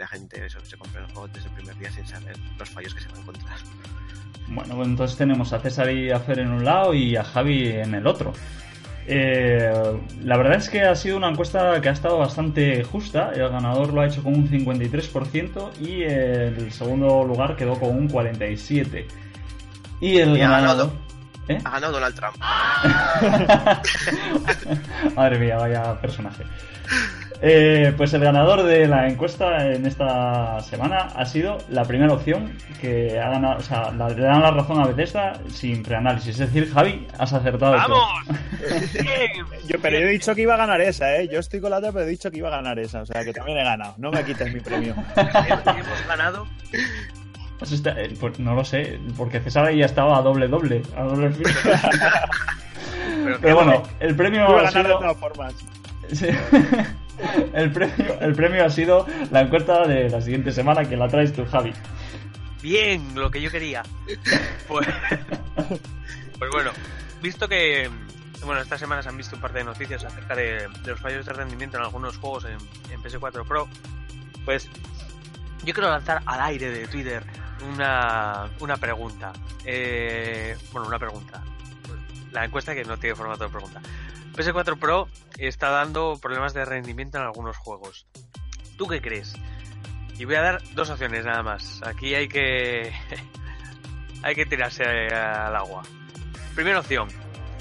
la 0.02 0.08
gente 0.08 0.46
eso, 0.46 0.60
se 0.64 0.78
compre 0.78 1.02
el 1.02 1.08
juego 1.08 1.28
desde 1.30 1.48
el 1.48 1.54
primer 1.56 1.78
día 1.78 1.92
sin 1.92 2.06
saber 2.08 2.36
los 2.58 2.70
fallos 2.70 2.94
que 2.94 3.02
se 3.02 3.08
van 3.10 3.18
a 3.18 3.22
encontrar. 3.22 3.58
bueno, 4.48 4.76
pues 4.76 4.88
entonces 4.88 5.18
tenemos 5.18 5.54
a 5.54 5.60
César 5.60 5.92
y 5.92 6.12
a 6.12 6.20
Fer 6.20 6.40
en 6.40 6.52
un 6.52 6.64
lado 6.66 6.94
y 6.94 7.16
a 7.16 7.24
Javi 7.24 7.70
en 7.70 7.96
el 7.96 8.06
otro. 8.08 8.34
Eh, 9.08 9.72
la 10.24 10.38
verdad 10.38 10.58
es 10.58 10.70
que 10.70 10.82
ha 10.84 10.96
sido 10.96 11.18
una 11.18 11.30
encuesta 11.30 11.82
que 11.82 11.90
ha 11.90 11.92
estado 11.92 12.18
bastante 12.20 12.84
justa. 12.84 13.32
El 13.34 13.50
ganador 13.50 13.94
lo 13.94 14.02
ha 14.02 14.08
hecho 14.08 14.22
con 14.24 14.36
un 14.36 14.50
53% 14.50 15.80
y 15.82 16.04
el 16.04 16.72
segundo 16.72 17.24
lugar 17.24 17.56
quedó 17.56 17.80
con 17.80 17.90
un 17.96 18.10
47%. 18.10 19.06
Y 20.02 20.18
el 20.18 20.38
Y 20.38 20.42
ha 20.42 20.50
ganador. 20.50 20.92
ganado. 20.92 20.94
¿Eh? 21.48 21.58
Ha 21.64 21.70
ganado 21.72 21.94
Donald 21.94 22.16
Trump. 22.16 22.38
Madre 25.16 25.40
mía, 25.40 25.58
vaya 25.58 26.00
personaje. 26.02 26.44
Eh, 27.44 27.92
pues 27.98 28.14
el 28.14 28.22
ganador 28.24 28.62
de 28.64 28.88
la 28.88 29.08
encuesta 29.08 29.66
en 29.68 29.88
esta 29.88 30.60
semana 30.60 31.08
ha 31.16 31.26
sido 31.26 31.58
la 31.70 31.86
primera 31.86 32.14
opción 32.14 32.56
que 32.80 33.20
ha 33.20 33.30
ganado, 33.32 33.58
o 33.58 33.62
sea, 33.64 33.92
la- 33.92 34.10
le 34.10 34.22
dan 34.22 34.42
la 34.44 34.52
razón 34.52 34.80
a 34.80 34.86
Bethesda 34.86 35.34
sin 35.50 35.82
preanálisis. 35.82 36.40
Es 36.40 36.52
decir, 36.54 36.72
Javi, 36.72 37.08
has 37.18 37.34
acertado. 37.34 37.72
¡Vamos! 37.74 38.00
Yo, 39.68 39.78
pero 39.82 40.00
yo 40.00 40.06
he 40.06 40.12
dicho 40.12 40.36
que 40.36 40.42
iba 40.44 40.54
a 40.54 40.58
ganar 40.58 40.82
esa, 40.82 41.16
¿eh? 41.18 41.28
Yo 41.32 41.40
estoy 41.40 41.60
con 41.62 41.72
la 41.72 41.78
otra, 41.78 41.92
pero 41.92 42.06
he 42.06 42.10
dicho 42.10 42.30
que 42.30 42.38
iba 42.38 42.50
a 42.50 42.58
ganar 42.58 42.78
esa. 42.78 43.02
O 43.02 43.06
sea, 43.08 43.24
que 43.24 43.34
también 43.34 43.58
he 43.58 43.64
ganado. 43.64 43.96
No 43.98 44.12
me 44.12 44.24
quites 44.24 44.54
mi 44.54 44.60
premio. 44.60 44.94
hemos 45.16 46.08
ganado 46.08 46.48
Pues 47.58 47.72
está- 47.72 48.00
eh, 48.00 48.14
pues 48.20 48.38
no 48.40 48.54
lo 48.54 48.64
sé, 48.66 49.00
porque 49.18 49.40
César 49.40 49.66
ahí 49.66 49.80
ya 49.80 49.86
estaba 49.86 50.18
a 50.18 50.22
doble 50.22 50.48
doble, 50.48 50.84
a 50.96 51.04
doble 51.04 51.30
pero, 53.24 53.38
Pero 53.42 53.56
bueno, 53.56 53.84
el 54.00 54.16
premio 54.16 54.42
Iba 54.42 54.62
a 54.62 54.68
ha 54.68 54.72
ganar 54.72 54.74
de 54.74 54.82
sido... 54.90 55.00
todas 55.00 55.18
formas. 55.18 55.54
Sí. 56.12 56.28
El 57.54 57.72
premio, 57.72 58.20
el 58.22 58.34
premio 58.34 58.66
ha 58.66 58.70
sido 58.70 59.06
la 59.32 59.42
encuesta 59.42 59.88
de 59.88 60.10
la 60.10 60.22
siguiente 60.22 60.52
semana 60.52 60.88
que 60.88 60.98
la 60.98 61.08
traes 61.08 61.34
tú, 61.34 61.46
Javi. 61.46 61.74
bien 62.62 63.14
lo 63.16 63.30
que 63.30 63.42
yo 63.42 63.52
quería. 63.52 63.84
Pues, 64.68 64.88
pues 66.40 66.52
bueno 66.52 66.72
visto 67.22 67.48
que 67.48 67.90
bueno 68.46 68.62
estas 68.62 68.80
semanas 68.80 69.06
han 69.06 69.18
visto 69.18 69.36
un 69.36 69.42
par 69.42 69.54
de 69.54 69.64
noticias 69.64 70.04
acerca 70.04 70.36
de, 70.36 70.68
los 70.86 71.00
fallos 71.00 71.26
de 71.26 71.34
rendimiento 71.34 71.78
en 71.78 71.84
algunos 71.84 72.18
juegos 72.18 72.46
en, 72.46 72.58
en 72.92 73.02
PS4 73.04 73.46
Pro 73.46 73.68
pues 74.46 74.70
yo 75.64 75.74
quiero 75.74 75.90
lanzar 75.90 76.22
al 76.26 76.42
aire 76.42 76.72
de 76.72 76.88
Twitter 76.88 77.24
una, 77.74 78.50
una 78.60 78.78
pregunta. 78.78 79.32
Eh, 79.66 80.58
bueno 80.72 80.88
una 80.88 80.98
pregunta. 81.00 81.44
La 82.32 82.46
encuesta 82.46 82.74
que 82.74 82.84
no 82.84 82.98
tiene 82.98 83.16
formato 83.16 83.44
de 83.44 83.50
pregunta 83.50 83.82
PS4 84.34 84.80
Pro 84.80 85.08
está 85.38 85.70
dando 85.70 86.18
problemas 86.22 86.54
de 86.54 86.66
rendimiento 86.66 87.18
en 87.18 87.24
algunos 87.24 87.58
juegos 87.58 88.08
¿tú 88.82 88.88
qué 88.88 89.00
crees? 89.00 89.36
Y 90.18 90.26
voy 90.26 90.34
a 90.34 90.42
dar 90.42 90.62
dos 90.74 90.90
opciones 90.90 91.24
nada 91.24 91.44
más. 91.44 91.82
Aquí 91.86 92.16
hay 92.16 92.28
que. 92.28 92.92
hay 94.24 94.34
que 94.34 94.48
tirarse 94.48 94.84
al 94.84 95.56
agua. 95.56 95.84
Primera 96.56 96.80
opción. 96.80 97.08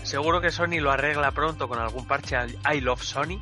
Seguro 0.02 0.40
que 0.40 0.50
Sony 0.50 0.80
lo 0.80 0.90
arregla 0.90 1.32
pronto 1.32 1.68
con 1.68 1.78
algún 1.78 2.06
parche 2.06 2.36
al 2.36 2.56
I 2.72 2.80
Love 2.80 3.02
Sony. 3.02 3.38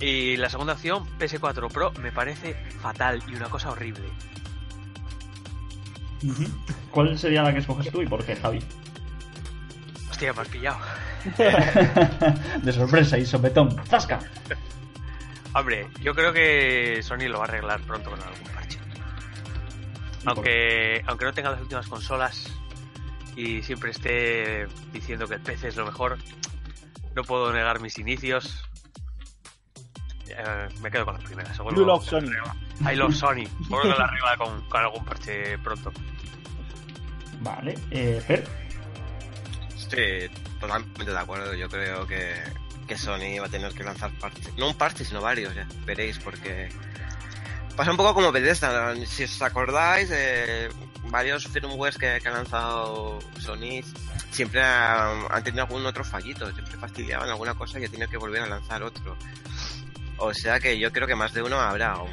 Y 0.00 0.36
la 0.36 0.50
segunda 0.50 0.72
opción, 0.72 1.06
PS4 1.20 1.70
Pro, 1.70 1.92
me 2.00 2.10
parece 2.10 2.54
fatal 2.80 3.22
y 3.28 3.36
una 3.36 3.48
cosa 3.48 3.70
horrible. 3.70 4.08
¿Cuál 6.90 7.16
sería 7.16 7.44
la 7.44 7.52
que 7.52 7.60
escoges 7.60 7.92
tú 7.92 8.02
y 8.02 8.06
por 8.08 8.24
qué, 8.24 8.34
Javi? 8.34 8.58
Hostia, 10.10 10.32
me 10.32 10.40
has 10.40 10.48
pillado. 10.48 10.78
De 12.62 12.72
sorpresa 12.72 13.18
y 13.18 13.26
sopetón. 13.26 13.76
¡Zasca! 13.86 14.18
Hombre, 15.54 15.88
yo 16.00 16.14
creo 16.14 16.32
que 16.32 17.00
Sony 17.02 17.28
lo 17.28 17.38
va 17.38 17.44
a 17.44 17.48
arreglar 17.48 17.80
pronto 17.82 18.10
con 18.10 18.20
algún 18.22 18.48
parche. 18.54 18.78
Aunque, 20.24 21.02
aunque 21.06 21.24
no 21.24 21.32
tenga 21.32 21.50
las 21.50 21.60
últimas 21.60 21.86
consolas 21.86 22.52
y 23.36 23.62
siempre 23.62 23.90
esté 23.90 24.66
diciendo 24.92 25.26
que 25.26 25.34
el 25.34 25.40
PC 25.40 25.68
es 25.68 25.76
lo 25.76 25.84
mejor, 25.84 26.18
no 27.14 27.22
puedo 27.24 27.52
negar 27.52 27.80
mis 27.80 27.98
inicios. 27.98 28.64
Eh, 30.28 30.68
me 30.80 30.90
quedo 30.90 31.04
con 31.04 31.14
la 31.14 31.20
primera, 31.20 31.52
seguro. 31.54 31.76
You 31.76 31.84
love 31.84 32.04
Sony. 32.04 32.30
I 32.90 32.96
love 32.96 33.14
Sony. 33.14 33.46
Seguro 33.64 33.82
que 33.82 33.88
la 33.88 34.04
arregla 34.04 34.36
con, 34.38 34.62
con 34.68 34.80
algún 34.80 35.04
parche 35.04 35.58
pronto. 35.58 35.92
Vale, 37.40 37.74
eh, 37.90 38.22
Fer. 38.26 38.61
Sí, 39.92 40.26
totalmente 40.58 41.04
de 41.04 41.18
acuerdo. 41.18 41.52
Yo 41.52 41.68
creo 41.68 42.06
que, 42.06 42.34
que 42.86 42.96
Sony 42.96 43.38
va 43.38 43.46
a 43.46 43.50
tener 43.50 43.74
que 43.74 43.84
lanzar 43.84 44.10
parches. 44.18 44.56
No 44.56 44.68
un 44.68 44.74
parche, 44.74 45.04
sino 45.04 45.20
varios, 45.20 45.54
ya 45.54 45.68
veréis, 45.84 46.18
porque 46.18 46.70
pasa 47.76 47.90
un 47.90 47.98
poco 47.98 48.14
como 48.14 48.32
Bethesda. 48.32 48.94
Si 49.04 49.24
os 49.24 49.42
acordáis, 49.42 50.08
eh, 50.10 50.70
varios 51.04 51.46
firmwares 51.46 51.98
que, 51.98 52.18
que 52.22 52.28
ha 52.28 52.32
lanzado 52.32 53.18
Sony 53.38 53.82
siempre 54.30 54.62
han, 54.62 55.26
han 55.30 55.44
tenido 55.44 55.64
algún 55.64 55.84
otro 55.84 56.04
fallito. 56.04 56.50
Siempre 56.52 56.78
fastidiaban 56.78 57.28
alguna 57.28 57.52
cosa 57.54 57.78
y 57.78 57.84
ha 57.84 57.88
tenido 57.90 58.08
que 58.08 58.16
volver 58.16 58.40
a 58.40 58.46
lanzar 58.46 58.82
otro. 58.82 59.14
O 60.16 60.32
sea 60.32 60.58
que 60.58 60.78
yo 60.78 60.90
creo 60.90 61.06
que 61.06 61.14
más 61.14 61.34
de 61.34 61.42
uno 61.42 61.60
habrá, 61.60 61.98
un, 61.98 62.10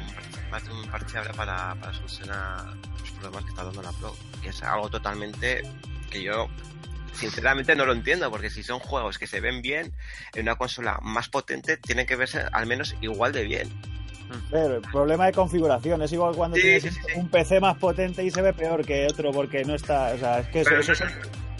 más 0.50 0.62
de 0.66 0.70
un 0.70 0.86
parche 0.90 1.16
habrá 1.16 1.32
para, 1.32 1.74
para 1.76 1.94
solucionar 1.94 2.76
los 3.00 3.10
problemas 3.12 3.44
que 3.44 3.50
está 3.50 3.64
dando 3.64 3.80
la 3.80 3.92
Pro. 3.92 4.14
Que 4.42 4.50
es 4.50 4.62
algo 4.62 4.90
totalmente 4.90 5.62
que 6.10 6.22
yo 6.22 6.46
sinceramente 7.12 7.74
no 7.76 7.86
lo 7.86 7.92
entiendo, 7.92 8.30
porque 8.30 8.50
si 8.50 8.62
son 8.62 8.78
juegos 8.78 9.18
que 9.18 9.26
se 9.26 9.40
ven 9.40 9.62
bien 9.62 9.92
en 10.34 10.42
una 10.42 10.56
consola 10.56 10.98
más 11.02 11.28
potente, 11.28 11.76
tienen 11.76 12.06
que 12.06 12.16
verse 12.16 12.42
al 12.52 12.66
menos 12.66 12.94
igual 13.00 13.32
de 13.32 13.44
bien. 13.44 13.68
Pero 14.50 14.76
el 14.76 14.82
problema 14.82 15.26
de 15.26 15.32
configuración 15.32 16.02
es 16.02 16.12
igual 16.12 16.36
cuando 16.36 16.56
Sí, 16.56 16.62
tienes 16.62 16.82
sí, 16.84 16.90
sí, 16.90 17.00
sí. 17.04 17.12
un 17.18 17.28
PC 17.28 17.58
más 17.58 17.76
potente 17.78 18.22
y 18.22 18.30
se 18.30 18.40
ve 18.42 18.52
peor 18.52 18.84
que 18.86 19.06
otro 19.06 19.32
porque 19.32 19.64
no 19.64 19.74
está. 19.74 20.12
O 20.14 20.18
sea, 20.18 20.38
es 20.38 20.46
que 20.48 20.60
eso, 20.60 20.94
son 20.94 21.08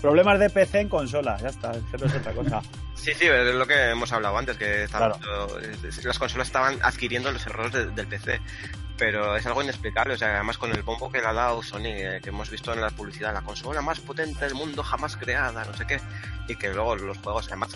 problemas 0.01 0.39
de 0.39 0.51
PC 0.51 0.81
en 0.81 0.89
consola, 0.89 1.37
ya 1.41 1.49
está, 1.49 1.73
es 1.73 1.83
que 1.91 1.99
no 1.99 2.07
es 2.07 2.15
otra 2.15 2.33
cosa. 2.33 2.63
Sí, 3.01 3.13
sí, 3.19 3.25
es 3.27 3.55
lo 3.55 3.67
que 3.67 3.93
hemos 3.93 4.13
hablado 4.13 4.37
antes, 4.37 4.59
que 4.59 4.85
estaban- 4.85 5.13
Claro. 5.19 5.49
las 6.05 6.19
consolas 6.19 6.49
estaban 6.49 6.79
adquiriendo 6.83 7.33
los 7.33 7.47
errores 7.47 7.73
de- 7.73 7.87
del 7.93 8.07
PC. 8.07 8.39
Pero 8.99 9.35
es 9.37 9.47
algo 9.47 9.63
inexplicable, 9.63 10.13
o 10.13 10.19
sea, 10.19 10.35
además 10.35 10.59
con 10.59 10.71
el 10.71 10.83
bombo 10.83 11.11
que 11.11 11.19
le 11.23 11.27
ha 11.27 11.33
dado 11.33 11.63
Sony, 11.63 11.87
eh, 11.87 12.21
que 12.23 12.29
hemos 12.29 12.51
visto 12.51 12.75
en 12.75 12.83
la 12.83 12.91
publicidad, 12.91 13.33
la 13.33 13.41
consola 13.41 13.81
más 13.81 14.01
potente 14.01 14.45
del 14.45 14.53
mundo 14.55 14.83
jamás 14.83 15.17
creada, 15.17 15.65
no 15.65 15.75
sé 15.75 15.87
qué, 15.87 15.99
y 16.47 16.57
que 16.57 16.75
luego 16.75 16.95
los 16.97 17.17
juegos, 17.17 17.47
además, 17.47 17.71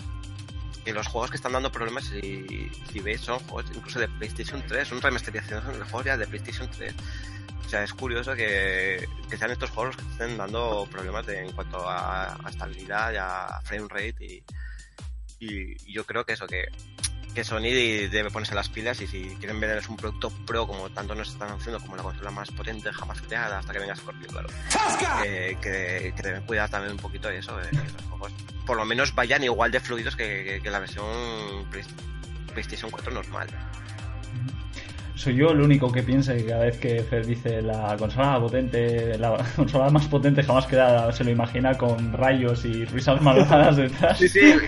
y 0.85 0.91
los 0.91 1.07
juegos 1.07 1.31
que 1.31 1.37
están 1.37 1.53
dando 1.53 1.71
problemas, 1.71 2.03
si, 2.03 2.69
si 2.91 2.99
veis, 2.99 3.21
son 3.21 3.39
juegos 3.39 3.71
incluso 3.75 3.97
de 3.99 4.07
PlayStation 4.07 4.61
3, 4.67 4.87
son 4.87 5.01
remasterizaciones 5.01 5.65
de 5.65 5.83
juegos 5.85 6.05
ya 6.05 6.17
de 6.17 6.27
PlayStation 6.27 6.69
3. 6.69 6.93
O 7.65 7.69
sea, 7.69 7.83
es 7.83 7.93
curioso 7.93 8.35
que, 8.35 9.07
que 9.29 9.37
sean 9.37 9.51
estos 9.51 9.69
juegos 9.71 9.97
que 9.97 10.03
estén 10.11 10.37
dando 10.37 10.87
problemas 10.91 11.25
de- 11.25 11.39
en 11.45 11.51
cuanto 11.51 11.87
a, 11.89 12.35
a 12.35 12.49
estabilidad 12.49 13.11
y 13.13 13.17
a 13.17 13.59
frame 13.63 13.87
rate 13.89 14.15
y, 14.19 14.43
y 15.39 15.91
yo 15.93 16.05
creo 16.05 16.25
que 16.25 16.33
eso, 16.33 16.45
que, 16.47 16.65
que 17.33 17.43
Sony 17.43 17.61
debe 18.09 18.29
ponerse 18.29 18.55
las 18.55 18.69
pilas 18.69 19.01
y 19.01 19.07
si 19.07 19.35
quieren 19.39 19.59
venderles 19.59 19.89
un 19.89 19.97
producto 19.97 20.29
pro 20.45 20.67
como 20.67 20.89
tanto 20.91 21.15
nos 21.15 21.29
están 21.29 21.49
haciendo 21.51 21.79
como 21.81 21.95
la 21.97 22.03
consola 22.03 22.31
más 22.31 22.49
potente 22.51 22.93
jamás 22.93 23.21
creada 23.23 23.59
hasta 23.59 23.73
que 23.73 23.79
venga 23.79 23.95
Scorpio, 23.95 24.27
claro. 24.27 24.47
eh, 25.25 25.57
que, 25.61 26.13
que 26.15 26.21
deben 26.23 26.43
cuidar 26.43 26.69
también 26.69 26.93
un 26.93 26.99
poquito 26.99 27.27
de 27.27 27.39
eso, 27.39 27.57
de 27.57 27.69
que 27.71 27.77
los 27.77 28.01
juegos 28.09 28.31
por 28.65 28.77
lo 28.77 28.85
menos 28.85 29.13
vayan 29.15 29.43
igual 29.43 29.71
de 29.71 29.79
fluidos 29.79 30.15
que, 30.15 30.61
la 30.63 30.79
versión 30.79 31.65
Play- 31.71 31.83
PlayStation 32.53 32.89
4 32.91 33.11
normal. 33.11 33.47
Soy 35.15 35.35
yo 35.35 35.49
el 35.51 35.61
único 35.61 35.91
que 35.91 36.03
piensa 36.03 36.33
que 36.35 36.45
cada 36.45 36.65
vez 36.65 36.77
que 36.77 37.01
Fer 37.03 37.25
dice 37.25 37.61
la 37.61 37.95
consola 37.97 38.39
potente, 38.39 39.17
la 39.17 39.37
consola 39.55 39.89
más 39.89 40.05
potente 40.07 40.43
jamás 40.43 40.65
queda, 40.67 41.11
se 41.13 41.23
lo 41.23 41.31
imagina 41.31 41.77
con 41.77 42.11
rayos 42.13 42.65
y 42.65 42.85
risas 42.85 43.21
malvadas 43.21 43.77
detrás. 43.77 44.17
Sí, 44.17 44.27
sí. 44.29 44.53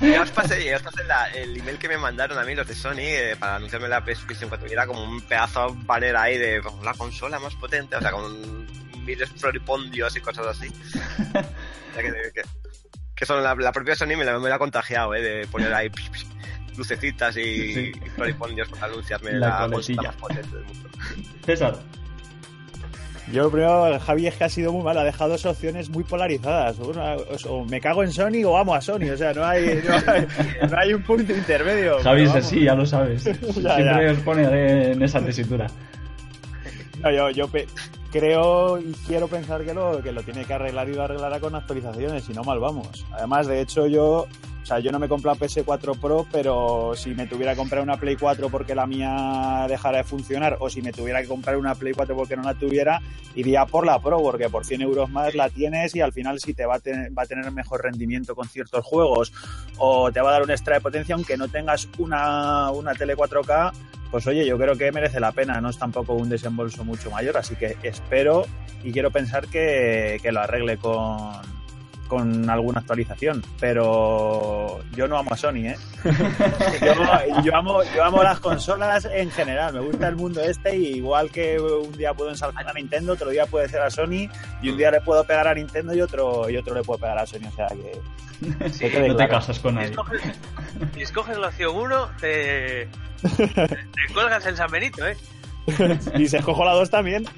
Ya 0.00 0.22
os 0.22 0.30
pasé, 0.30 0.64
ya 0.64 0.76
os 0.76 0.82
pasé 0.82 1.04
la- 1.04 1.28
el 1.32 1.54
email 1.58 1.76
que 1.78 1.86
me 1.86 1.98
mandaron 1.98 2.38
a 2.38 2.42
mí 2.44 2.54
los 2.54 2.66
de 2.66 2.74
Sony 2.74 3.00
eh, 3.00 3.36
para 3.38 3.56
anunciarme 3.56 3.86
la 3.86 4.02
PlayStation 4.02 4.48
4 4.48 4.66
y 4.66 4.72
era 4.72 4.86
como 4.86 5.04
un 5.04 5.20
pedazo 5.20 5.66
de 5.66 5.84
banner 5.84 6.16
ahí 6.16 6.38
de 6.38 6.62
como 6.62 6.82
la 6.82 6.94
consola 6.94 7.38
más 7.38 7.54
potente, 7.56 7.96
o 7.96 8.00
sea, 8.00 8.10
con 8.10 8.66
miles 9.04 9.28
floripondios 9.36 10.16
y 10.16 10.20
cosas 10.20 10.46
así. 10.46 10.68
O 11.90 11.92
sea, 11.92 12.02
que, 12.02 12.12
que- 12.32 12.42
que 13.14 13.26
son 13.26 13.42
la, 13.42 13.54
la 13.54 13.72
propia 13.72 13.94
Sony 13.94 14.16
me 14.16 14.24
la, 14.24 14.38
me 14.38 14.48
la 14.48 14.54
ha 14.54 14.58
contagiado, 14.58 15.14
eh, 15.14 15.20
de 15.20 15.46
poner 15.48 15.74
ahí 15.74 15.90
lucecitas 16.80 17.36
y, 17.36 17.74
Sí. 17.74 17.92
y 18.04 18.08
floripondios 18.08 18.68
para 18.70 18.86
anunciarme 18.86 19.32
La 19.32 19.48
la, 19.48 19.68
coletilla. 19.68 19.96
consola 19.96 20.02
más 20.08 20.16
potente 20.16 20.56
del 20.56 20.64
mundo. 20.64 20.88
César. 21.44 21.76
Yo 23.32 23.48
primero, 23.48 24.00
Javi 24.00 24.26
es 24.26 24.34
que 24.34 24.44
ha 24.44 24.48
sido 24.48 24.72
muy 24.72 24.82
mal, 24.82 24.98
ha 24.98 25.04
dejado 25.04 25.30
dos 25.30 25.46
opciones 25.46 25.88
muy 25.88 26.02
polarizadas. 26.02 26.78
Una- 26.80 27.14
o, 27.14 27.36
o 27.50 27.64
me 27.64 27.80
cago 27.80 28.02
en 28.02 28.10
Sony 28.12 28.42
o 28.44 28.56
amo 28.56 28.74
a 28.74 28.80
Sony, 28.80 29.08
o 29.12 29.16
sea, 29.16 29.32
no 29.32 29.44
hay, 29.44 29.80
no 29.86 29.94
hay, 30.12 30.26
no 30.68 30.78
hay 30.78 30.92
un 30.94 31.02
punto 31.04 31.32
intermedio. 31.32 31.98
Javi 32.02 32.22
es 32.22 32.34
así, 32.34 32.64
ya 32.64 32.74
lo 32.74 32.84
sabes. 32.86 33.22
Siempre 33.22 33.62
ya. 33.62 34.10
os 34.12 34.18
pone 34.20 34.90
en 34.92 35.02
esa 35.02 35.20
tesitura. 35.20 35.68
No, 37.02 37.10
yo, 37.12 37.30
yo 37.30 37.46
pe- 37.46 37.68
creo 38.10 38.78
y 38.80 38.92
quiero 39.06 39.28
pensar 39.28 39.64
que 39.64 39.74
lo, 39.74 40.02
que 40.02 40.10
lo 40.12 40.22
tiene 40.24 40.44
que 40.44 40.54
arreglar 40.54 40.88
y 40.88 40.94
lo 40.94 41.04
arreglará 41.04 41.38
con 41.38 41.54
actualizaciones, 41.54 42.24
si 42.24 42.32
no 42.32 42.42
mal 42.42 42.58
vamos. 42.58 43.06
Además, 43.12 43.46
de 43.46 43.60
hecho, 43.60 43.86
yo, 43.86 44.26
o 44.62 44.66
sea, 44.66 44.78
yo 44.78 44.92
no 44.92 44.98
me 44.98 45.06
he 45.06 45.08
comprado 45.08 45.38
PS4 45.38 45.98
Pro, 45.98 46.26
pero 46.30 46.92
si 46.94 47.14
me 47.14 47.26
tuviera 47.26 47.52
que 47.52 47.58
comprar 47.58 47.82
una 47.82 47.96
Play 47.96 48.16
4 48.16 48.50
porque 48.50 48.74
la 48.74 48.86
mía 48.86 49.66
dejara 49.68 49.98
de 49.98 50.04
funcionar, 50.04 50.56
o 50.60 50.68
si 50.68 50.82
me 50.82 50.92
tuviera 50.92 51.22
que 51.22 51.28
comprar 51.28 51.56
una 51.56 51.74
Play 51.74 51.94
4 51.94 52.14
porque 52.14 52.36
no 52.36 52.42
la 52.42 52.54
tuviera, 52.54 53.00
iría 53.34 53.64
por 53.64 53.86
la 53.86 53.98
Pro, 53.98 54.18
porque 54.18 54.48
por 54.48 54.64
100 54.64 54.82
euros 54.82 55.10
más 55.10 55.34
la 55.34 55.48
tienes 55.48 55.94
y 55.94 56.00
al 56.00 56.12
final 56.12 56.38
si 56.40 56.54
te 56.54 56.66
va 56.66 56.76
a, 56.76 56.80
tener, 56.80 57.16
va 57.16 57.22
a 57.22 57.26
tener 57.26 57.50
mejor 57.52 57.82
rendimiento 57.82 58.34
con 58.34 58.48
ciertos 58.48 58.84
juegos, 58.84 59.32
o 59.78 60.12
te 60.12 60.20
va 60.20 60.28
a 60.28 60.32
dar 60.32 60.42
un 60.42 60.50
extra 60.50 60.74
de 60.74 60.80
potencia, 60.80 61.14
aunque 61.14 61.36
no 61.36 61.48
tengas 61.48 61.88
una, 61.98 62.70
una 62.70 62.94
tele 62.94 63.16
4K, 63.16 63.72
pues 64.10 64.26
oye, 64.26 64.46
yo 64.46 64.58
creo 64.58 64.76
que 64.76 64.92
merece 64.92 65.20
la 65.20 65.32
pena, 65.32 65.60
no 65.60 65.70
es 65.70 65.78
tampoco 65.78 66.14
un 66.14 66.28
desembolso 66.28 66.84
mucho 66.84 67.10
mayor, 67.10 67.36
así 67.36 67.56
que 67.56 67.76
espero 67.82 68.44
y 68.82 68.92
quiero 68.92 69.10
pensar 69.10 69.46
que, 69.48 70.18
que 70.22 70.32
lo 70.32 70.40
arregle 70.40 70.76
con, 70.76 71.59
con 72.10 72.50
alguna 72.50 72.80
actualización, 72.80 73.40
pero 73.60 74.80
yo 74.96 75.06
no 75.06 75.16
amo 75.16 75.32
a 75.32 75.36
Sony, 75.36 75.68
¿eh? 75.68 75.76
yo, 76.82 77.42
yo 77.44 77.56
amo, 77.56 77.82
yo 77.94 78.04
amo 78.04 78.22
las 78.24 78.40
consolas 78.40 79.04
en 79.10 79.30
general, 79.30 79.72
me 79.74 79.80
gusta 79.80 80.08
el 80.08 80.16
mundo 80.16 80.40
este 80.42 80.76
y 80.76 80.96
igual 80.96 81.30
que 81.30 81.58
un 81.60 81.92
día 81.92 82.12
puedo 82.12 82.30
ensalzar 82.30 82.68
a 82.68 82.72
Nintendo, 82.72 83.12
otro 83.12 83.30
día 83.30 83.46
puede 83.46 83.68
ser 83.68 83.80
a 83.82 83.90
Sony 83.90 84.28
y 84.60 84.70
un 84.70 84.76
día 84.76 84.90
le 84.90 85.00
puedo 85.02 85.22
pegar 85.24 85.46
a 85.46 85.54
Nintendo 85.54 85.94
y 85.94 86.00
otro, 86.00 86.50
y 86.50 86.56
otro 86.56 86.74
le 86.74 86.82
puedo 86.82 86.98
pegar 86.98 87.18
a 87.18 87.26
Sony, 87.26 87.46
o 87.48 87.54
sea 87.54 87.68
que... 87.68 87.92
Sí, 88.72 88.84
No 88.86 88.90
te 88.90 89.14
claro. 89.14 89.28
casas 89.28 89.58
con 89.60 89.70
Si 89.72 89.76
nadie. 89.76 89.90
escoges, 89.90 90.22
si 90.94 91.02
escoges 91.02 91.38
la 91.38 91.46
opción 91.48 91.76
1, 91.76 92.10
te, 92.20 92.88
te 93.36 93.68
cuelgas 94.14 94.44
el 94.46 94.56
San 94.56 94.70
Benito, 94.70 95.06
¿eh? 95.06 95.16
Y 96.18 96.26
se 96.26 96.38
escojo 96.38 96.64
la 96.64 96.72
2 96.72 96.90
también. 96.90 97.24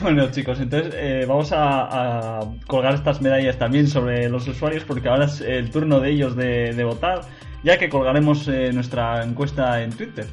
Bueno 0.00 0.30
chicos, 0.30 0.60
entonces 0.60 0.94
eh, 0.96 1.24
vamos 1.26 1.50
a, 1.52 2.40
colgar 2.68 2.94
estas 2.94 3.20
medallas 3.20 3.58
también 3.58 3.88
sobre 3.88 4.28
los 4.28 4.46
usuarios 4.46 4.84
porque 4.84 5.08
ahora 5.08 5.24
es 5.24 5.40
el 5.40 5.70
turno 5.70 5.98
de 5.98 6.10
ellos 6.10 6.36
de, 6.36 6.72
de 6.72 6.84
votar, 6.84 7.22
ya 7.64 7.76
que 7.78 7.88
colgaremos 7.88 8.46
eh, 8.46 8.70
nuestra 8.72 9.24
encuesta 9.24 9.82
en 9.82 9.90
Twitter. 9.90 10.28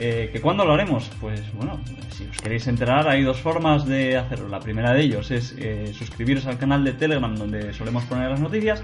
Eh, 0.00 0.30
¿Que 0.32 0.40
cuándo 0.40 0.64
lo 0.64 0.74
haremos? 0.74 1.10
Pues 1.20 1.42
bueno, 1.54 1.80
si 2.10 2.24
os 2.24 2.36
queréis 2.36 2.68
enterar 2.68 3.08
hay 3.08 3.24
dos 3.24 3.38
formas 3.40 3.84
de 3.84 4.16
hacerlo. 4.16 4.48
La 4.48 4.60
primera 4.60 4.92
de 4.92 5.02
ellos 5.02 5.30
es 5.32 5.56
eh, 5.58 5.92
suscribiros 5.92 6.46
al 6.46 6.56
canal 6.56 6.84
de 6.84 6.92
Telegram 6.92 7.34
donde 7.34 7.72
solemos 7.72 8.04
poner 8.04 8.30
las 8.30 8.40
noticias 8.40 8.82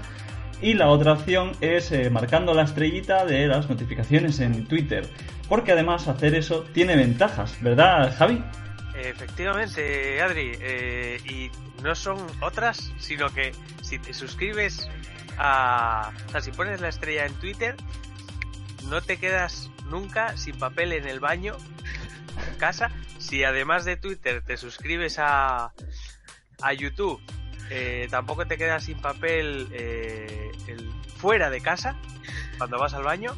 y 0.61 0.73
la 0.73 0.89
otra 0.89 1.13
opción 1.13 1.51
es 1.61 1.91
eh, 1.91 2.09
marcando 2.09 2.53
la 2.53 2.63
estrellita 2.63 3.25
de 3.25 3.47
las 3.47 3.69
notificaciones 3.69 4.39
en 4.39 4.65
Twitter. 4.67 5.07
Porque 5.47 5.73
además 5.73 6.07
hacer 6.07 6.33
eso 6.35 6.63
tiene 6.73 6.95
ventajas, 6.95 7.55
¿verdad 7.61 8.15
Javi? 8.17 8.43
Efectivamente, 8.95 10.21
Adri. 10.21 10.53
eh, 10.59 11.19
y 11.25 11.51
no 11.83 11.93
son 11.95 12.17
otras, 12.41 12.91
sino 12.97 13.29
que 13.29 13.51
si 13.81 13.99
te 13.99 14.13
suscribes 14.13 14.89
a. 15.37 16.11
O 16.27 16.31
sea, 16.31 16.41
si 16.41 16.51
pones 16.51 16.81
la 16.81 16.87
estrella 16.89 17.25
en 17.25 17.33
Twitter, 17.35 17.75
no 18.89 19.01
te 19.01 19.17
quedas 19.17 19.69
nunca 19.89 20.35
sin 20.37 20.57
papel 20.57 20.93
en 20.93 21.07
el 21.07 21.19
baño, 21.19 21.55
en 22.49 22.57
casa. 22.57 22.89
Si 23.19 23.43
además 23.43 23.85
de 23.85 23.97
Twitter 23.97 24.41
te 24.41 24.57
suscribes 24.57 25.19
a, 25.19 25.71
a 26.61 26.73
YouTube, 26.73 27.21
eh, 27.69 28.07
tampoco 28.09 28.45
te 28.45 28.57
quedas 28.57 28.83
sin 28.85 28.99
papel 28.99 29.67
el- 30.67 30.91
fuera 31.17 31.49
de 31.49 31.61
casa, 31.61 31.95
cuando 32.57 32.77
vas 32.79 32.93
al 32.93 33.03
baño. 33.03 33.33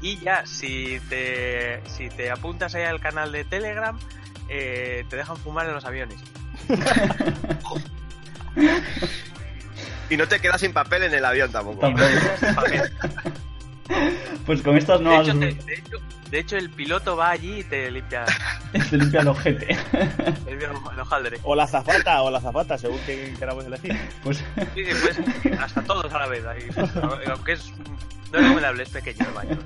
Y 0.00 0.18
ya, 0.18 0.44
si 0.46 0.98
te, 1.08 1.80
si 1.88 2.08
te 2.08 2.30
apuntas 2.30 2.74
ahí 2.74 2.82
al 2.82 3.00
canal 3.00 3.30
de 3.30 3.44
Telegram, 3.44 3.96
eh, 4.48 5.04
te 5.08 5.16
dejan 5.16 5.36
fumar 5.36 5.66
en 5.68 5.74
los 5.74 5.84
aviones. 5.84 6.18
Y 10.10 10.16
no 10.18 10.28
te 10.28 10.40
quedas 10.40 10.60
sin 10.60 10.74
papel 10.74 11.04
en 11.04 11.14
el 11.14 11.24
avión 11.24 11.50
tampoco. 11.50 11.86
Pues 14.46 14.60
con 14.62 14.76
estas 14.76 15.00
De 15.00 15.16
hecho, 15.16 15.38
te- 15.38 15.46
de, 15.54 15.74
hecho, 15.74 15.96
de 16.30 16.38
hecho, 16.40 16.56
el 16.56 16.70
piloto 16.70 17.16
va 17.16 17.30
allí 17.30 17.60
y 17.60 17.64
te 17.64 17.90
limpia 17.90 18.24
Te 18.90 18.96
limpia 18.96 19.20
el 19.20 19.28
ojete. 19.28 19.76
el, 20.46 20.58
el 20.62 21.00
hojaldre. 21.00 21.38
O 21.44 21.54
la 21.54 21.66
zafata, 21.66 22.22
o 22.22 22.30
la 22.30 22.40
zafata, 22.40 22.76
según 22.78 22.98
quien 23.06 23.36
queramos 23.36 23.64
elegir. 23.66 23.96
Pues 24.24 24.38
Sí, 24.38 24.84
sí, 24.84 24.90
pues 25.02 25.20
hasta 25.60 25.82
todos 25.82 26.12
a 26.12 26.18
la 26.18 26.26
vez. 26.26 26.44
Ahí. 26.46 26.66
Aunque 27.30 27.52
es, 27.52 27.70
no 28.32 28.38
es 28.38 28.42
recomendable, 28.44 28.82
es 28.82 28.88
pequeño 28.88 29.26
el 29.28 29.34
baño. 29.34 29.58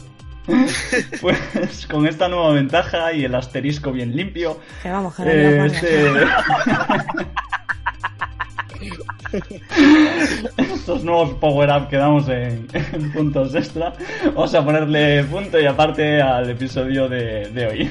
Pues 1.20 1.86
con 1.90 2.06
esta 2.06 2.28
nueva 2.28 2.52
ventaja 2.52 3.12
y 3.12 3.24
el 3.24 3.34
asterisco 3.34 3.90
bien 3.92 4.14
limpio, 4.14 4.60
Que 4.82 4.90
vamos, 4.90 5.14
que 5.16 5.22
eh, 5.24 5.58
no 5.58 5.64
este- 5.64 6.26
estos 10.56 11.04
nuevos 11.04 11.34
power-up 11.34 11.88
que 11.88 11.96
damos 11.96 12.28
en, 12.28 12.66
puntos 13.12 13.54
extra, 13.54 13.92
vamos 14.26 14.54
a 14.54 14.64
ponerle 14.64 15.24
punto 15.24 15.60
y 15.60 15.66
aparte 15.66 16.20
al 16.20 16.50
episodio 16.50 17.08
de 17.08 17.68
hoy. 17.70 17.90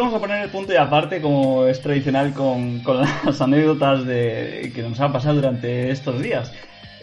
Vamos 0.00 0.14
a 0.14 0.20
poner 0.20 0.42
el 0.42 0.50
punto 0.50 0.72
y 0.72 0.76
aparte, 0.76 1.20
como 1.20 1.66
es 1.66 1.80
tradicional 1.80 2.32
con, 2.32 2.82
las 3.24 3.40
anécdotas 3.40 4.04
de, 4.06 4.72
que 4.74 4.82
nos 4.82 4.98
han 4.98 5.12
pasado 5.12 5.36
durante 5.36 5.90
estos 5.90 6.20
días. 6.20 6.52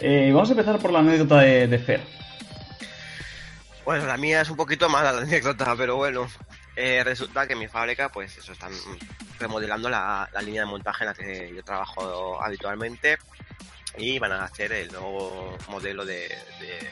Eh, 0.01 0.31
vamos 0.33 0.49
a 0.49 0.53
empezar 0.53 0.79
por 0.79 0.91
la 0.91 0.99
anécdota 0.99 1.39
de, 1.39 1.79
Fer. 1.79 2.01
Bueno, 3.85 4.05
la 4.05 4.17
mía 4.17 4.41
es 4.41 4.49
un 4.49 4.57
poquito 4.57 4.89
mala 4.89 5.11
la 5.11 5.21
anécdota, 5.21 5.75
pero 5.77 5.95
bueno. 5.95 6.27
Eh, 6.75 7.03
resulta 7.03 7.47
que 7.47 7.55
mi 7.55 7.67
fábrica, 7.67 8.09
pues 8.09 8.37
eso, 8.37 8.51
están 8.51 8.71
remodelando 9.39 9.89
la, 9.89 10.29
línea 10.43 10.61
de 10.61 10.67
montaje 10.67 11.03
en 11.03 11.07
la 11.07 11.13
que 11.13 11.53
yo 11.55 11.63
trabajo 11.63 12.43
habitualmente 12.43 13.17
y 13.97 14.19
van 14.19 14.31
a 14.33 14.43
hacer 14.43 14.71
el 14.73 14.91
nuevo 14.91 15.57
modelo 15.69 16.05
de, 16.05 16.27
de, 16.59 16.91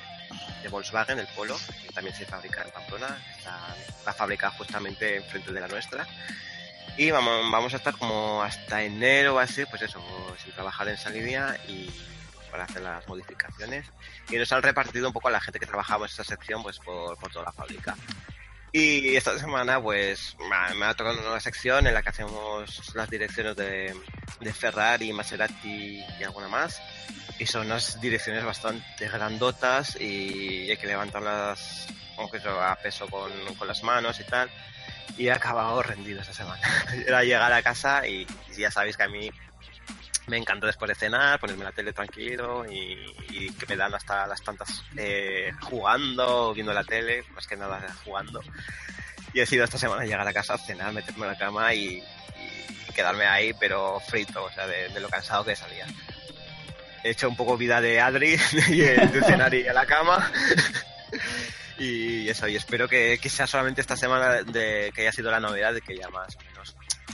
de 0.61 0.69
Volkswagen, 0.69 1.19
el 1.19 1.27
Polo, 1.27 1.57
que 1.81 1.89
también 1.93 2.15
se 2.15 2.25
fabrica 2.25 2.61
en 2.63 2.71
Pamplona, 2.71 3.17
está 3.37 3.75
la 4.05 4.13
fábrica 4.13 4.49
justamente 4.51 5.17
enfrente 5.17 5.51
de 5.51 5.59
la 5.59 5.67
nuestra. 5.67 6.07
Y 6.97 7.11
vamos, 7.11 7.51
vamos 7.51 7.73
a 7.73 7.77
estar 7.77 7.97
como 7.97 8.41
hasta 8.41 8.83
enero 8.83 9.35
o 9.35 9.39
así, 9.39 9.65
pues 9.65 9.81
eso, 9.81 10.01
sin 10.41 10.53
trabajar 10.53 10.87
en 10.87 10.95
esa 10.95 11.09
línea 11.09 11.57
y 11.67 11.89
para 12.49 12.63
hacer 12.63 12.81
las 12.81 13.05
modificaciones. 13.07 13.85
Y 14.29 14.37
nos 14.37 14.51
han 14.53 14.63
repartido 14.63 15.07
un 15.07 15.13
poco 15.13 15.27
a 15.27 15.31
la 15.31 15.41
gente 15.41 15.59
que 15.59 15.65
trabajaba 15.65 16.05
en 16.05 16.11
esa 16.11 16.23
sección 16.23 16.63
pues 16.63 16.79
por, 16.79 17.17
por 17.17 17.31
toda 17.31 17.45
la 17.45 17.51
fábrica. 17.51 17.95
Y 18.77 19.15
esta 19.15 19.39
semana 19.39 19.81
pues 19.81 20.35
me 20.77 20.85
ha 20.85 20.93
tocado 20.95 21.13
una 21.13 21.23
nueva 21.23 21.39
sección 21.39 21.87
en 21.87 21.93
la 21.93 22.03
que 22.03 22.09
hacemos 22.09 22.93
las 22.93 23.09
direcciones 23.09 23.55
de, 23.55 23.95
de 24.41 24.53
Ferrari, 24.53 25.13
Maserati 25.13 26.03
y 26.19 26.23
alguna 26.25 26.49
más. 26.49 26.81
Y 27.39 27.45
son 27.45 27.67
unas 27.67 28.01
direcciones 28.01 28.43
bastante 28.43 29.07
grandotas 29.07 29.95
y 29.95 30.69
hay 30.69 30.75
que 30.75 30.87
levantarlas 30.87 31.87
aunque 32.17 32.35
eso, 32.35 32.61
a 32.61 32.75
peso 32.75 33.07
con, 33.07 33.31
con 33.57 33.65
las 33.65 33.81
manos 33.81 34.19
y 34.19 34.25
tal. 34.25 34.49
Y 35.17 35.27
he 35.27 35.31
acabado 35.31 35.81
rendido 35.81 36.19
esta 36.19 36.33
semana. 36.33 36.61
Era 37.07 37.23
llegar 37.23 37.53
a 37.53 37.63
casa 37.63 38.05
y, 38.05 38.27
y 38.53 38.59
ya 38.59 38.71
sabéis 38.71 38.97
que 38.97 39.03
a 39.03 39.07
mí 39.07 39.31
me 40.27 40.37
encanta 40.37 40.67
después 40.67 40.89
de 40.89 40.95
cenar, 40.95 41.39
ponerme 41.39 41.63
la 41.63 41.71
tele 41.71 41.93
tranquilo 41.93 42.65
y, 42.69 42.97
y 43.29 43.51
que 43.51 43.65
me 43.67 43.75
dan 43.75 43.93
hasta 43.93 44.25
las 44.25 44.41
tantas 44.41 44.83
eh, 44.97 45.51
jugando, 45.61 46.53
viendo 46.53 46.73
la 46.73 46.83
tele, 46.83 47.23
más 47.33 47.45
que 47.47 47.55
nada 47.55 47.85
jugando. 48.03 48.41
Y 49.33 49.39
he 49.39 49.45
sido 49.45 49.63
esta 49.63 49.77
semana 49.77 50.05
llegar 50.05 50.27
a 50.27 50.33
casa, 50.33 50.57
cenar, 50.57 50.93
meterme 50.93 51.25
en 51.25 51.31
la 51.33 51.37
cama 51.37 51.73
y, 51.73 52.01
y 52.01 52.93
quedarme 52.93 53.25
ahí, 53.25 53.53
pero 53.59 53.99
frito, 53.99 54.45
o 54.45 54.51
sea, 54.51 54.65
de, 54.65 54.99
lo 54.99 55.09
cansado 55.09 55.45
que 55.45 55.55
salía. 55.55 55.85
He 57.03 57.11
hecho 57.11 57.29
un 57.29 57.35
poco 57.35 57.57
vida 57.57 57.81
de 57.81 57.99
Adri, 58.01 58.37
de, 58.69 59.09
de 59.11 59.23
cenar 59.23 59.53
y 59.53 59.67
a 59.67 59.73
la 59.73 59.85
cama. 59.85 60.31
Y 61.77 62.29
eso, 62.29 62.47
y 62.47 62.55
espero 62.55 62.87
que, 62.87 63.19
que 63.21 63.29
sea 63.29 63.47
solamente 63.47 63.81
esta 63.81 63.97
semana 63.97 64.43
de 64.43 64.93
que 64.95 65.01
haya 65.01 65.11
sido 65.11 65.29
la 65.29 65.41
novedad 65.41 65.73
de 65.73 65.81
que 65.81 65.97
ya 65.97 66.07
más 66.07 66.37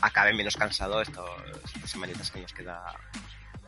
acabe 0.01 0.33
menos 0.33 0.57
cansado 0.57 1.01
esto, 1.01 1.25
estas 1.73 1.89
semanitas 1.89 2.31
que 2.31 2.41
nos 2.41 2.53
queda 2.53 2.93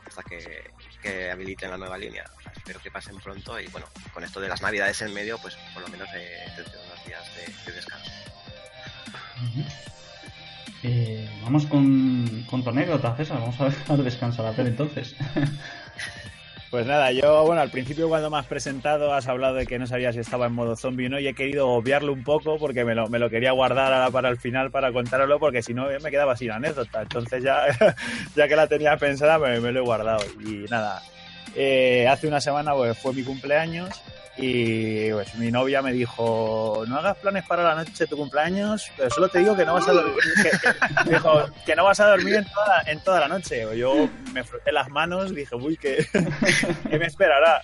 hasta 0.06 0.24
que, 0.24 0.72
que 1.02 1.32
habiliten 1.32 1.72
la 1.72 1.78
nueva 1.78 1.98
línea. 1.98 2.26
Espero 2.56 2.80
que 2.80 2.92
pasen 2.92 3.18
pronto 3.18 3.60
y 3.60 3.68
bueno, 3.68 3.88
con 4.14 4.24
esto 4.24 4.40
de 4.40 4.50
las 4.50 4.62
navidades 4.62 5.02
en 5.02 5.14
medio, 5.14 5.38
pues 5.40 5.56
por 5.74 5.84
lo 5.84 5.90
menos 5.90 6.10
eh, 6.16 6.46
unos 6.58 7.06
días 7.06 7.24
de, 7.36 7.72
de 7.72 7.76
descanso. 7.76 8.12
Eh, 10.84 11.30
vamos 11.42 11.66
con, 11.66 12.46
con 12.50 12.64
tu 12.64 12.70
anécdota, 12.70 13.16
César. 13.16 13.40
Vamos 13.40 13.60
a 13.60 13.66
dejar 13.70 14.04
descansar 14.04 14.46
la 14.46 14.54
tele 14.54 14.70
entonces. 14.70 15.16
Pues 16.74 16.88
nada, 16.88 17.12
yo, 17.12 17.44
bueno, 17.44 17.62
al 17.62 17.70
principio 17.70 18.10
cuando 18.10 18.32
me 18.32 18.40
has 18.40 18.48
presentado 18.48 19.14
has 19.14 19.28
hablado 19.28 19.54
de 19.54 19.68
que 19.68 19.78
no 19.78 19.86
sabías 19.86 20.16
si 20.16 20.22
estaba 20.22 20.48
en 20.48 20.54
modo 20.54 20.76
zombie 20.76 21.06
o 21.06 21.10
no 21.10 21.20
y 21.20 21.28
he 21.28 21.36
querido 21.36 21.70
obviarlo 21.70 22.12
un 22.12 22.24
poco 22.24 22.58
porque 22.58 22.84
me 22.84 22.96
lo, 22.96 23.08
me 23.10 23.20
lo 23.20 23.30
quería 23.30 23.52
guardar 23.52 24.12
para 24.12 24.30
el 24.30 24.38
final 24.38 24.72
para 24.72 24.92
contároslo 24.92 25.38
porque 25.38 25.62
si 25.62 25.76
no 25.76 25.86
me 26.02 26.10
quedaba 26.10 26.36
sin 26.36 26.50
anécdota. 26.50 27.04
Entonces 27.04 27.44
ya, 27.44 27.66
ya 28.36 28.48
que 28.48 28.56
la 28.56 28.66
tenía 28.66 28.98
pensada 28.98 29.38
me, 29.38 29.60
me 29.60 29.72
lo 29.72 29.82
he 29.82 29.84
guardado. 29.84 30.26
Y 30.40 30.66
nada, 30.72 31.04
eh, 31.56 32.08
hace 32.10 32.28
una 32.28 32.42
semana 32.42 32.74
pues, 32.74 32.98
fue 32.98 33.14
mi 33.14 33.22
cumpleaños 33.22 33.90
y 34.36 35.12
pues 35.12 35.36
mi 35.36 35.52
novia 35.52 35.82
me 35.82 35.94
dijo, 35.94 36.84
no 36.88 36.98
hagas 36.98 37.18
planes 37.18 37.46
para 37.46 37.64
la 37.64 37.76
noche 37.76 37.92
de 38.00 38.08
tu 38.08 38.18
cumpleaños, 38.18 38.92
pero 38.98 39.10
solo 39.12 39.30
te 39.30 39.40
digo 39.40 39.56
que 39.56 39.64
no 39.66 39.76
vas 39.76 39.88
a 39.88 39.94
dormir, 39.94 40.16
que, 40.42 40.50
que- 40.50 41.04
me 41.06 41.12
dijo, 41.12 41.46
que 41.66 41.76
no 41.76 41.84
vas 41.84 42.00
a 42.00 42.08
dormir 42.10 42.36
en 42.36 42.46
toda, 42.46 42.68
la- 42.84 42.92
en 42.92 43.00
toda 43.04 43.20
la 43.20 43.28
noche. 43.28 43.66
Yo 43.78 44.10
me 44.34 44.44
froté 44.44 44.72
las 44.72 44.90
manos, 44.90 45.36
dije, 45.36 45.56
uy, 45.56 45.78
que, 45.78 46.06
que 46.90 46.98
me 47.00 47.06
esperará. 47.06 47.62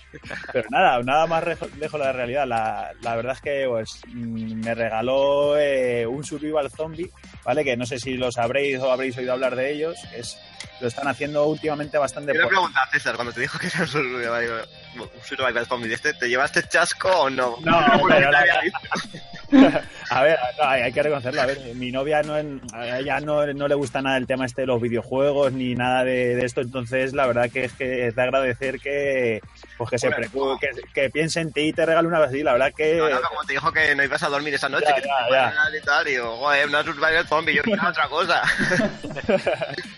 Pero 0.52 0.68
nada, 0.70 1.02
nada 1.02 1.26
más 1.26 1.42
rejo- 1.42 1.68
lejos 1.78 1.98
de 2.00 2.06
la 2.06 2.12
realidad. 2.12 2.46
La, 2.46 2.92
la 3.02 3.16
verdad 3.16 3.32
es 3.34 3.40
que 3.40 3.66
pues 3.68 4.00
mm, 4.06 4.64
me 4.64 4.74
regaló 4.74 5.58
eh, 5.58 6.06
un 6.06 6.22
survival 6.24 6.70
zombie, 6.70 7.10
¿vale? 7.44 7.64
Que 7.64 7.76
no 7.76 7.84
sé 7.84 7.98
si 7.98 8.14
lo 8.14 8.30
sabréis 8.30 8.78
o 8.80 8.92
habréis 8.92 9.16
oído 9.18 9.32
hablar 9.32 9.56
de 9.56 9.72
ellos. 9.72 9.96
Es, 10.14 10.38
lo 10.80 10.88
están 10.88 11.08
haciendo 11.08 11.44
últimamente 11.46 11.98
bastante 11.98 12.32
Quiero 12.32 12.46
por- 12.46 12.54
preguntar, 12.54 12.88
César, 12.90 13.16
cuando 13.16 13.32
te 13.32 13.40
dijo 13.40 13.58
que 13.58 13.66
era 13.66 13.80
un 13.80 13.86
survival, 13.88 14.68
un 14.98 15.08
survival 15.24 15.66
zombie 15.66 15.92
este, 15.92 16.12
¿te 16.14 16.28
llevaste 16.28 16.62
chasco 16.68 17.08
o 17.08 17.30
no? 17.30 17.56
No, 17.62 17.84
Porque 18.00 18.14
pero 18.16 18.30
te 18.30 18.32
la-. 18.32 19.82
A 20.10 20.22
ver, 20.22 20.38
no, 20.60 20.68
hay 20.68 20.92
que 20.92 21.02
reconocerlo. 21.02 21.42
A 21.42 21.46
ver, 21.46 21.58
mi 21.74 21.90
novia 21.90 22.22
no, 22.22 22.36
en- 22.38 22.60
a 22.72 22.98
ella 22.98 23.18
no, 23.20 23.44
no 23.46 23.66
le 23.68 23.74
gusta 23.74 24.00
nada 24.00 24.16
el 24.16 24.26
tema 24.26 24.46
este 24.46 24.62
de 24.62 24.66
los 24.68 24.80
videojuegos 24.80 25.52
ni 25.52 25.74
nada 25.74 26.04
de, 26.04 26.36
de 26.36 26.44
esto. 26.44 26.60
Entonces, 26.60 27.12
la 27.14 27.26
verdad 27.26 27.50
que 27.50 27.64
es 27.64 27.72
que 27.72 28.06
es 28.06 28.14
de 28.14 28.22
agradecer 28.22 28.78
que, 28.80 29.40
pues 29.76 29.90
que 29.90 29.98
se 29.98 30.06
Hombre, 30.08 30.28
preocu- 30.28 30.52
no. 30.54 30.58
que, 30.58 30.68
que 30.94 31.10
piense 31.10 31.40
en 31.40 31.52
ti 31.52 31.62
y 31.62 31.72
te 31.72 31.84
regale 31.84 32.06
una 32.06 32.20
vez. 32.20 32.30
La 32.44 32.52
verdad 32.52 32.72
que 32.76 32.96
No, 32.96 33.08
no, 33.08 33.20
como 33.22 33.42
te 33.44 33.52
dijo 33.54 33.72
que 33.72 33.94
no 33.96 34.04
ibas 34.04 34.22
a 34.22 34.28
dormir 34.28 34.54
esa 34.54 34.68
noche, 34.68 34.86
Ya, 34.88 34.94
que 34.94 35.02
te 35.02 35.08
ya, 35.08 35.48
a 35.48 35.52
ya. 35.70 35.76
y 35.76 35.80
tal, 35.82 36.06
y 36.08 36.10
digo, 36.12 36.36
joder, 36.36 36.68
una 36.68 36.82
survival 36.84 37.26
zombie, 37.26 37.54
yo 37.54 37.62
quiero 37.62 37.82
otra 37.88 38.08
cosa. 38.08 38.42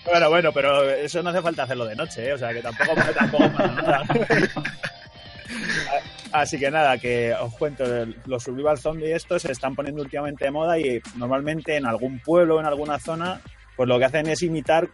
Bueno, 0.07 0.29
bueno, 0.31 0.53
pero 0.53 0.91
eso 0.91 1.23
no 1.23 1.31
hace 1.31 1.43
falta 1.43 1.63
hacerlo 1.65 1.85
de 1.87 1.95
noche, 1.97 2.27
¿eh? 2.29 2.33
o 2.33 2.39
sea 2.39 2.53
que 2.53 2.61
tampoco, 2.63 2.95
tampoco 3.19 3.51
pasa 3.53 3.67
nada. 3.73 4.03
Así 6.33 6.59
que 6.59 6.71
nada, 6.71 6.97
que 6.99 7.35
os 7.35 7.55
cuento, 7.55 7.85
los 8.27 8.43
survival 8.43 8.79
zombies 8.79 9.17
estos 9.17 9.43
se 9.43 9.53
están 9.53 9.75
poniendo 9.75 10.03
últimamente 10.03 10.47
de 10.47 10.51
moda 10.51 10.79
y 10.79 11.01
normalmente 11.17 11.77
en 11.77 11.87
algún 11.87 12.21
pueblo, 12.21 12.59
en 12.59 12.67
alguna 12.67 12.99
zona, 12.99 13.41
pues 13.77 13.89
lo 13.89 13.99
que 13.99 14.07
hacen 14.07 14.27
es 14.29 14.43
imitar 14.43 14.89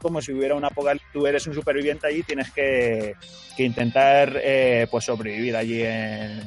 como 0.00 0.22
si 0.22 0.32
hubiera 0.32 0.54
un 0.54 0.64
apocalipsis, 0.64 1.08
tú 1.12 1.26
eres 1.26 1.46
un 1.46 1.54
superviviente 1.54 2.06
allí, 2.06 2.22
tienes 2.22 2.50
que, 2.52 3.14
intentar 3.58 4.40
eh, 4.42 4.86
pues 4.90 5.04
sobrevivir 5.04 5.56
allí 5.56 5.82
en, 5.82 6.40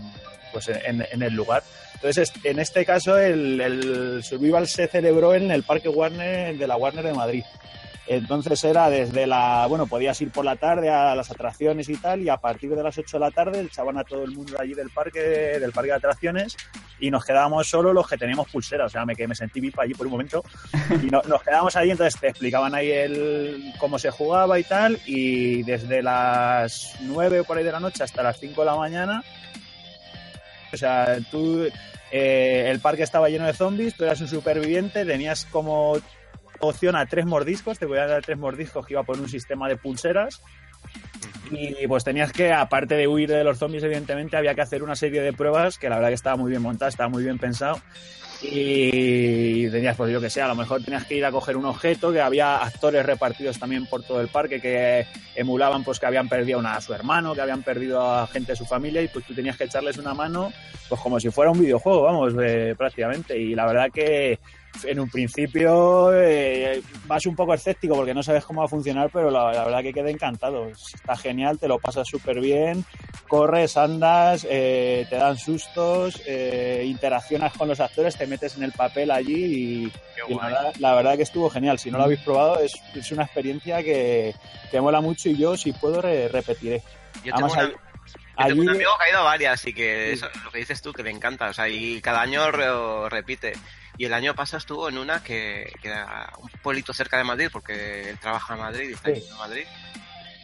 pues 0.53 0.69
en, 0.69 1.21
el 1.21 1.33
lugar. 1.33 1.61
Entonces, 1.95 2.31
en 2.45 2.59
este 2.59 2.85
caso, 2.85 3.17
el 3.17 4.21
Survival 4.23 4.67
se 4.67 4.87
celebró 4.87 5.35
en 5.35 5.51
el 5.51 5.63
Parque 5.63 5.89
Warner 5.89 6.57
de 6.57 6.67
la 6.67 6.77
Warner 6.77 7.03
de 7.03 7.13
Madrid. 7.13 7.43
Entonces 8.13 8.61
era 8.65 8.89
desde 8.89 9.25
la, 9.25 9.65
bueno, 9.69 9.87
podías 9.87 10.19
ir 10.19 10.31
por 10.31 10.43
la 10.43 10.57
tarde 10.57 10.89
a 10.89 11.15
las 11.15 11.31
atracciones 11.31 11.87
y 11.87 11.95
tal, 11.95 12.21
y 12.21 12.27
a 12.27 12.35
partir 12.35 12.75
de 12.75 12.83
las 12.83 12.97
8 12.97 13.17
de 13.17 13.21
la 13.21 13.31
tarde 13.31 13.61
echaban 13.61 13.97
a 13.97 14.03
todo 14.03 14.25
el 14.25 14.31
mundo 14.31 14.57
allí 14.59 14.73
del 14.73 14.89
parque, 14.89 15.19
del 15.21 15.71
parque 15.71 15.91
de 15.91 15.95
atracciones, 15.95 16.57
y 16.99 17.09
nos 17.09 17.23
quedábamos 17.23 17.69
solo 17.69 17.93
los 17.93 18.05
que 18.09 18.17
teníamos 18.17 18.49
pulseras, 18.49 18.87
o 18.87 18.89
sea, 18.89 19.05
me, 19.05 19.15
que 19.15 19.29
me 19.29 19.33
sentí 19.35 19.61
VIP 19.61 19.79
allí 19.79 19.93
por 19.93 20.07
un 20.07 20.11
momento, 20.11 20.43
y 21.01 21.05
no- 21.05 21.21
nos 21.21 21.41
quedábamos 21.41 21.73
ahí, 21.77 21.91
entonces 21.91 22.19
te 22.19 22.27
explicaban 22.27 22.75
ahí 22.75 22.91
el, 22.91 23.71
cómo 23.79 23.97
se 23.97 24.11
jugaba 24.11 24.59
y 24.59 24.63
tal, 24.65 24.99
y 25.05 25.63
desde 25.63 26.03
las 26.03 26.93
9 26.99 27.39
o 27.39 27.43
por 27.45 27.59
ahí 27.59 27.63
de 27.63 27.71
la 27.71 27.79
noche 27.79 28.03
hasta 28.03 28.21
las 28.23 28.37
5 28.41 28.59
de 28.59 28.65
la 28.65 28.75
mañana, 28.75 29.23
o 30.73 30.75
sea, 30.75 31.17
tú, 31.31 31.65
eh, 32.11 32.65
el 32.69 32.81
parque 32.81 33.03
estaba 33.03 33.29
lleno 33.29 33.45
de 33.45 33.53
zombies, 33.53 33.95
tú 33.95 34.03
eras 34.03 34.19
un 34.19 34.27
superviviente, 34.27 35.05
tenías 35.05 35.45
como 35.45 35.97
opción 36.61 36.95
a 36.95 37.05
tres 37.05 37.25
mordiscos, 37.25 37.79
te 37.79 37.87
podían 37.87 38.07
dar 38.07 38.23
tres 38.23 38.37
mordiscos 38.37 38.85
que 38.85 38.93
iba 38.93 39.03
por 39.03 39.19
un 39.19 39.29
sistema 39.29 39.67
de 39.67 39.77
pulseras. 39.77 40.41
Y 41.51 41.85
pues 41.87 42.03
tenías 42.03 42.31
que, 42.31 42.53
aparte 42.53 42.95
de 42.95 43.07
huir 43.07 43.29
de 43.29 43.43
los 43.43 43.57
zombies, 43.57 43.83
evidentemente, 43.83 44.37
había 44.37 44.55
que 44.55 44.61
hacer 44.61 44.83
una 44.83 44.95
serie 44.95 45.21
de 45.21 45.33
pruebas 45.33 45.77
que 45.77 45.89
la 45.89 45.95
verdad 45.95 46.09
que 46.09 46.15
estaba 46.15 46.37
muy 46.37 46.49
bien 46.49 46.61
montada, 46.61 46.89
estaba 46.89 47.09
muy 47.09 47.23
bien 47.23 47.37
pensado. 47.37 47.77
Y 48.43 49.69
tenías, 49.69 49.95
pues 49.95 50.11
yo 50.11 50.19
que 50.19 50.29
sé, 50.29 50.41
a 50.41 50.47
lo 50.47 50.55
mejor 50.55 50.83
tenías 50.83 51.05
que 51.05 51.15
ir 51.15 51.25
a 51.25 51.31
coger 51.31 51.55
un 51.57 51.65
objeto, 51.65 52.11
que 52.11 52.21
había 52.21 52.57
actores 52.57 53.05
repartidos 53.05 53.59
también 53.59 53.85
por 53.85 54.03
todo 54.03 54.19
el 54.19 54.29
parque 54.29 54.59
que 54.59 55.05
emulaban 55.35 55.83
pues 55.83 55.99
que 55.99 56.07
habían 56.07 56.27
perdido 56.27 56.59
a 56.59 56.81
su 56.81 56.93
hermano, 56.93 57.35
que 57.35 57.41
habían 57.41 57.61
perdido 57.61 58.01
a 58.01 58.25
gente 58.25 58.53
de 58.53 58.55
su 58.55 58.65
familia 58.65 59.01
y 59.01 59.09
pues 59.09 59.25
tú 59.25 59.35
tenías 59.35 59.57
que 59.57 59.65
echarles 59.65 59.97
una 59.97 60.15
mano, 60.15 60.51
pues 60.89 60.99
como 61.01 61.19
si 61.19 61.29
fuera 61.29 61.51
un 61.51 61.59
videojuego, 61.59 62.01
vamos, 62.01 62.33
eh, 62.41 62.73
prácticamente. 62.75 63.37
Y 63.37 63.53
la 63.53 63.67
verdad 63.67 63.91
que 63.93 64.39
en 64.83 64.99
un 64.99 65.09
principio 65.09 66.11
eh, 66.13 66.81
vas 67.05 67.25
un 67.25 67.35
poco 67.35 67.53
escéptico 67.53 67.95
porque 67.95 68.13
no 68.13 68.23
sabes 68.23 68.43
cómo 68.45 68.61
va 68.61 68.65
a 68.65 68.69
funcionar, 68.69 69.09
pero 69.11 69.29
la, 69.29 69.51
la 69.53 69.65
verdad 69.65 69.81
que 69.83 69.93
quedé 69.93 70.11
encantado. 70.11 70.67
Está 70.69 71.15
genial, 71.17 71.59
te 71.59 71.67
lo 71.67 71.77
pasas 71.79 72.07
súper 72.07 72.39
bien, 72.39 72.83
corres, 73.27 73.77
andas, 73.77 74.45
eh, 74.49 75.05
te 75.09 75.15
dan 75.17 75.37
sustos, 75.37 76.21
eh, 76.25 76.83
interaccionas 76.85 77.53
con 77.53 77.67
los 77.67 77.79
actores, 77.79 78.17
te 78.17 78.27
metes 78.27 78.55
en 78.57 78.63
el 78.63 78.71
papel 78.71 79.11
allí 79.11 79.33
y, 79.33 79.91
la, 80.35 80.45
verdad, 80.47 80.73
la 80.79 80.95
verdad 80.95 81.15
que 81.17 81.23
estuvo 81.23 81.49
genial. 81.49 81.77
Si 81.79 81.91
no 81.91 81.97
lo 81.97 82.05
habéis 82.05 82.21
probado, 82.21 82.59
es, 82.59 82.73
es 82.95 83.11
una 83.11 83.23
experiencia 83.23 83.83
que, 83.83 84.33
que 84.69 84.81
mola 84.81 85.01
mucho 85.01 85.29
y 85.29 85.37
yo, 85.37 85.55
si 85.57 85.71
puedo, 85.73 86.01
re- 86.01 86.27
repetiré. 86.27 86.81
Yo 87.23 87.33
tengo, 87.35 87.47
Además, 87.53 87.53
una- 87.53 87.63
ahí- 87.63 87.71
yo 87.71 88.47
tengo 88.47 88.61
un 88.63 88.69
amigo 88.69 88.91
que 88.97 89.05
ha 89.05 89.09
ido 89.09 89.19
a 89.19 89.23
varias 89.23 89.67
y 89.67 89.73
que 89.73 90.11
eso, 90.13 90.27
lo 90.43 90.51
que 90.51 90.57
dices 90.59 90.81
tú, 90.81 90.91
que 90.93 91.03
le 91.03 91.11
encanta. 91.11 91.49
O 91.49 91.53
sea, 91.53 91.67
y 91.69 92.01
cada 92.01 92.21
año 92.21 92.49
re- 92.51 93.09
repite. 93.09 93.53
Y 93.97 94.05
el 94.05 94.13
año 94.13 94.33
pasado 94.33 94.57
estuvo 94.57 94.89
en 94.89 94.97
una 94.97 95.21
que, 95.23 95.71
que 95.81 95.87
era 95.89 96.31
un 96.39 96.49
pueblito 96.63 96.93
cerca 96.93 97.17
de 97.17 97.23
Madrid, 97.23 97.49
porque 97.51 98.09
él 98.09 98.17
trabaja 98.19 98.53
en 98.55 98.59
Madrid 98.61 98.89
y 98.89 98.93
está 98.93 99.13
Sí. 99.13 99.23
a 99.33 99.37
Madrid. 99.37 99.65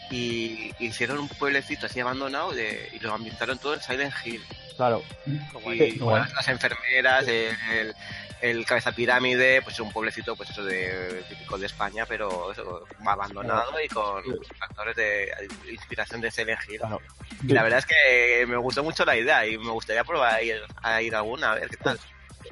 Y 0.09 0.71
hicieron 0.79 1.19
un 1.19 1.27
pueblecito 1.27 1.85
así 1.87 1.99
abandonado 1.99 2.51
de- 2.53 2.89
y 2.93 2.99
lo 2.99 3.13
ambientaron 3.13 3.57
todo 3.59 3.73
en 3.73 3.81
Silent 3.81 4.13
Hill. 4.25 4.43
Claro. 4.77 5.03
Y 5.25 5.77
Qué 5.77 5.97
guay. 5.99 6.21
las, 6.33 6.47
enfermeras, 6.47 7.27
el, 7.27 7.55
el, 7.73 7.95
el 8.41 8.65
cabeza 8.65 8.91
pirámide, 8.93 9.61
pues 9.63 9.73
es 9.75 9.79
un 9.81 9.91
pueblecito 9.91 10.35
pues 10.35 10.49
eso 10.51 10.63
de 10.63 11.25
típico 11.27 11.57
de 11.57 11.65
España, 11.65 12.05
pero 12.07 12.51
eso, 12.51 12.85
abandonado 13.05 13.73
y 13.83 13.87
con 13.89 14.23
factores 14.57 14.95
de 14.95 15.29
inspiración 15.71 16.21
de 16.21 16.31
Silent 16.31 16.59
Hill. 16.69 16.77
Claro. 16.79 17.01
Y 17.45 17.51
la 17.53 17.63
verdad 17.63 17.79
es 17.79 17.85
que 17.87 18.45
me 18.47 18.55
gustó 18.57 18.83
mucho 18.83 19.03
la 19.03 19.17
idea 19.17 19.45
y 19.45 19.57
me 19.57 19.71
gustaría 19.71 20.03
probar 20.05 20.35
a 20.35 20.41
ir 20.41 20.61
a, 20.83 21.01
ir 21.01 21.15
a 21.15 21.17
alguna, 21.19 21.51
a 21.51 21.55
ver 21.55 21.69
qué 21.69 21.77
tal. 21.77 21.99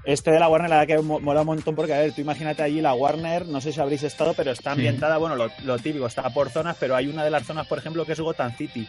Este 0.06 0.30
de 0.32 0.40
la 0.40 0.48
Warner, 0.48 0.70
la 0.70 0.78
verdad 0.80 0.96
que 0.98 1.02
mo- 1.02 1.20
mola 1.20 1.42
un 1.42 1.48
montón 1.48 1.76
porque, 1.76 1.94
a 1.94 2.00
ver, 2.00 2.12
tú 2.14 2.22
imagínate 2.22 2.62
allí 2.62 2.80
la 2.80 2.94
Warner, 2.94 3.48
no 3.48 3.60
sé 3.60 3.72
si 3.72 3.80
habréis 3.80 4.04
estado, 4.04 4.34
pero 4.36 4.52
está 4.52 4.72
Sí. 4.72 4.80
ambientada, 4.80 5.18
bueno, 5.18 5.36
lo, 5.36 5.50
lo 5.64 5.80
típico, 5.80 6.06
está 6.06 6.30
por 6.30 6.50
zonas, 6.52 6.78
pero 6.80 6.96
hay 6.96 7.08
una 7.08 7.24
de 7.24 7.32
las 7.32 7.44
zonas, 7.46 7.66
por 7.66 7.80
ejemplo, 7.80 8.06
que 8.06 8.12
es 8.14 8.20
Gotham 8.20 8.56
City. 8.56 8.88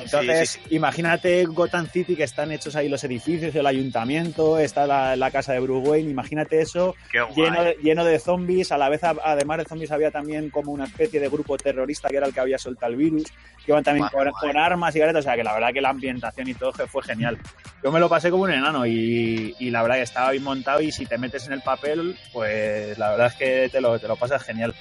Entonces, 0.00 0.50
Sí, 0.50 0.60
imagínate 0.70 1.44
Gotham 1.44 1.86
City, 1.86 2.16
que 2.16 2.24
están 2.24 2.52
hechos 2.52 2.76
ahí 2.76 2.88
los 2.88 3.04
edificios, 3.04 3.54
el 3.54 3.66
ayuntamiento, 3.66 4.58
está 4.58 4.86
la, 4.86 5.16
la 5.16 5.30
casa 5.30 5.52
de 5.52 5.60
Bruce 5.60 5.88
Wayne, 5.88 6.10
imagínate 6.10 6.60
eso, 6.60 6.94
lleno 7.36 7.62
de, 7.64 7.76
lleno 7.82 8.04
de 8.04 8.18
zombies, 8.18 8.72
a 8.72 8.78
la 8.78 8.88
vez, 8.88 9.02
además 9.04 9.58
de 9.58 9.64
zombies, 9.64 9.90
había 9.90 10.10
también 10.10 10.50
como 10.50 10.72
una 10.72 10.84
especie 10.84 11.20
de 11.20 11.28
grupo 11.28 11.56
terrorista 11.56 12.08
que 12.08 12.16
era 12.16 12.26
el 12.26 12.34
que 12.34 12.40
había 12.40 12.58
soltado 12.58 12.92
el 12.92 12.98
virus, 12.98 13.24
que 13.64 13.72
iban 13.72 13.84
también 13.84 14.08
Guay, 14.12 14.24
con, 14.24 14.32
guay. 14.32 14.52
con 14.52 14.60
armas 14.60 14.96
y 14.96 14.98
garetas, 14.98 15.20
o 15.20 15.28
sea 15.28 15.36
que 15.36 15.44
la 15.44 15.54
verdad 15.54 15.72
que 15.72 15.80
la 15.80 15.90
ambientación 15.90 16.48
y 16.48 16.54
todo 16.54 16.72
fue 16.72 17.02
genial. 17.02 17.38
Yo 17.82 17.90
me 17.90 18.00
lo 18.00 18.08
pasé 18.08 18.30
como 18.30 18.44
un 18.44 18.52
enano 18.52 18.86
y, 18.86 19.54
y 19.58 19.70
la 19.70 19.82
verdad 19.82 19.96
que 19.96 20.02
estaba 20.02 20.30
bien 20.30 20.42
montado 20.42 20.80
y 20.80 20.92
si 20.92 21.06
te 21.06 21.18
metes 21.18 21.46
en 21.46 21.52
el 21.52 21.62
papel, 21.62 22.16
pues 22.32 22.96
la 22.98 23.10
verdad 23.10 23.26
es 23.28 23.34
que 23.34 23.68
te 23.70 23.80
lo, 23.80 23.98
te 23.98 24.08
lo 24.08 24.16
pasas 24.16 24.42
genial. 24.42 24.74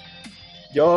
Yo 0.73 0.87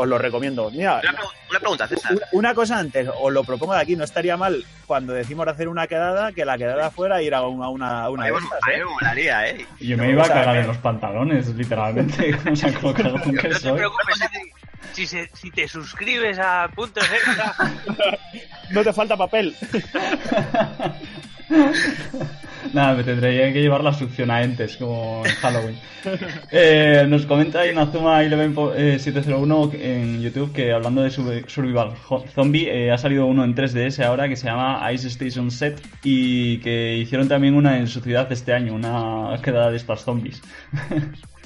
os 0.00 0.08
lo 0.08 0.18
recomiendo. 0.18 0.70
Mira, 0.70 1.00
Una, 1.02 1.12
pregu- 1.12 1.30
una 1.50 1.60
pregunta, 1.60 1.86
César. 1.86 2.12
una, 2.12 2.26
una 2.32 2.54
cosa 2.54 2.78
antes, 2.78 3.08
os 3.20 3.32
lo 3.32 3.44
propongo 3.44 3.74
de 3.74 3.80
aquí, 3.80 3.94
no 3.94 4.02
estaría 4.04 4.36
mal 4.36 4.64
cuando 4.86 5.12
decimos 5.12 5.46
hacer 5.46 5.68
una 5.68 5.86
quedada, 5.86 6.32
que 6.32 6.44
la 6.44 6.58
quedada 6.58 6.90
fuera 6.90 7.22
ir 7.22 7.34
a 7.34 7.42
una, 7.42 7.66
a 8.02 8.10
una, 8.10 8.24
de 8.26 8.32
estas, 8.32 8.58
¿eh? 8.72 8.78
me 8.78 8.84
molaría, 8.86 9.48
¿eh? 9.48 9.66
Yo 9.78 9.96
me 9.96 10.10
iba 10.10 10.24
a 10.24 10.28
cagar 10.28 10.56
en 10.56 10.66
los 10.66 10.78
pantalones, 10.78 11.46
literalmente. 11.54 12.34
O 12.52 12.56
sea, 12.56 12.72
con 12.74 12.82
lo 12.90 12.94
cagón 12.94 13.22
que 13.22 13.48
No 13.48 13.54
te 13.54 13.54
soy. 13.60 13.72
preocupes, 13.78 14.16
si, 14.18 14.26
si, 14.92 15.06
se- 15.06 15.30
si 15.34 15.50
te 15.52 15.68
suscribes 15.68 16.38
a 16.40 16.68
puntos 16.74 17.04
extra, 17.12 17.54
No 18.70 18.82
te 18.82 18.92
falta 18.92 19.16
papel. 19.16 19.54
Nada, 22.72 22.94
me 22.94 23.04
tendría 23.04 23.52
que 23.52 23.60
llevar 23.60 23.82
la 23.82 23.92
succión 23.92 24.30
a 24.30 24.42
entes, 24.42 24.76
como 24.76 25.22
en 25.24 25.32
Halloween. 25.32 25.76
Eh, 26.50 27.04
nos 27.08 27.26
comenta 27.26 27.66
Inazuma 27.66 28.22
11701 28.22 29.70
en 29.74 30.22
YouTube 30.22 30.52
que 30.52 30.72
hablando 30.72 31.02
de 31.02 31.10
Survival 31.10 31.92
Zombie, 32.34 32.68
eh, 32.68 32.90
ha 32.90 32.98
salido 32.98 33.26
uno 33.26 33.44
en 33.44 33.54
3DS 33.54 34.04
ahora 34.04 34.28
que 34.28 34.36
se 34.36 34.46
llama 34.46 34.90
Ice 34.92 35.08
Station 35.08 35.50
Set 35.50 35.80
y 36.02 36.58
que 36.58 36.96
hicieron 36.96 37.28
también 37.28 37.54
una 37.54 37.78
en 37.78 37.86
su 37.86 38.00
ciudad 38.00 38.30
este 38.32 38.54
año, 38.54 38.74
una 38.74 39.38
quedada 39.42 39.70
de 39.70 39.76
estas 39.76 40.02
zombies. 40.02 40.42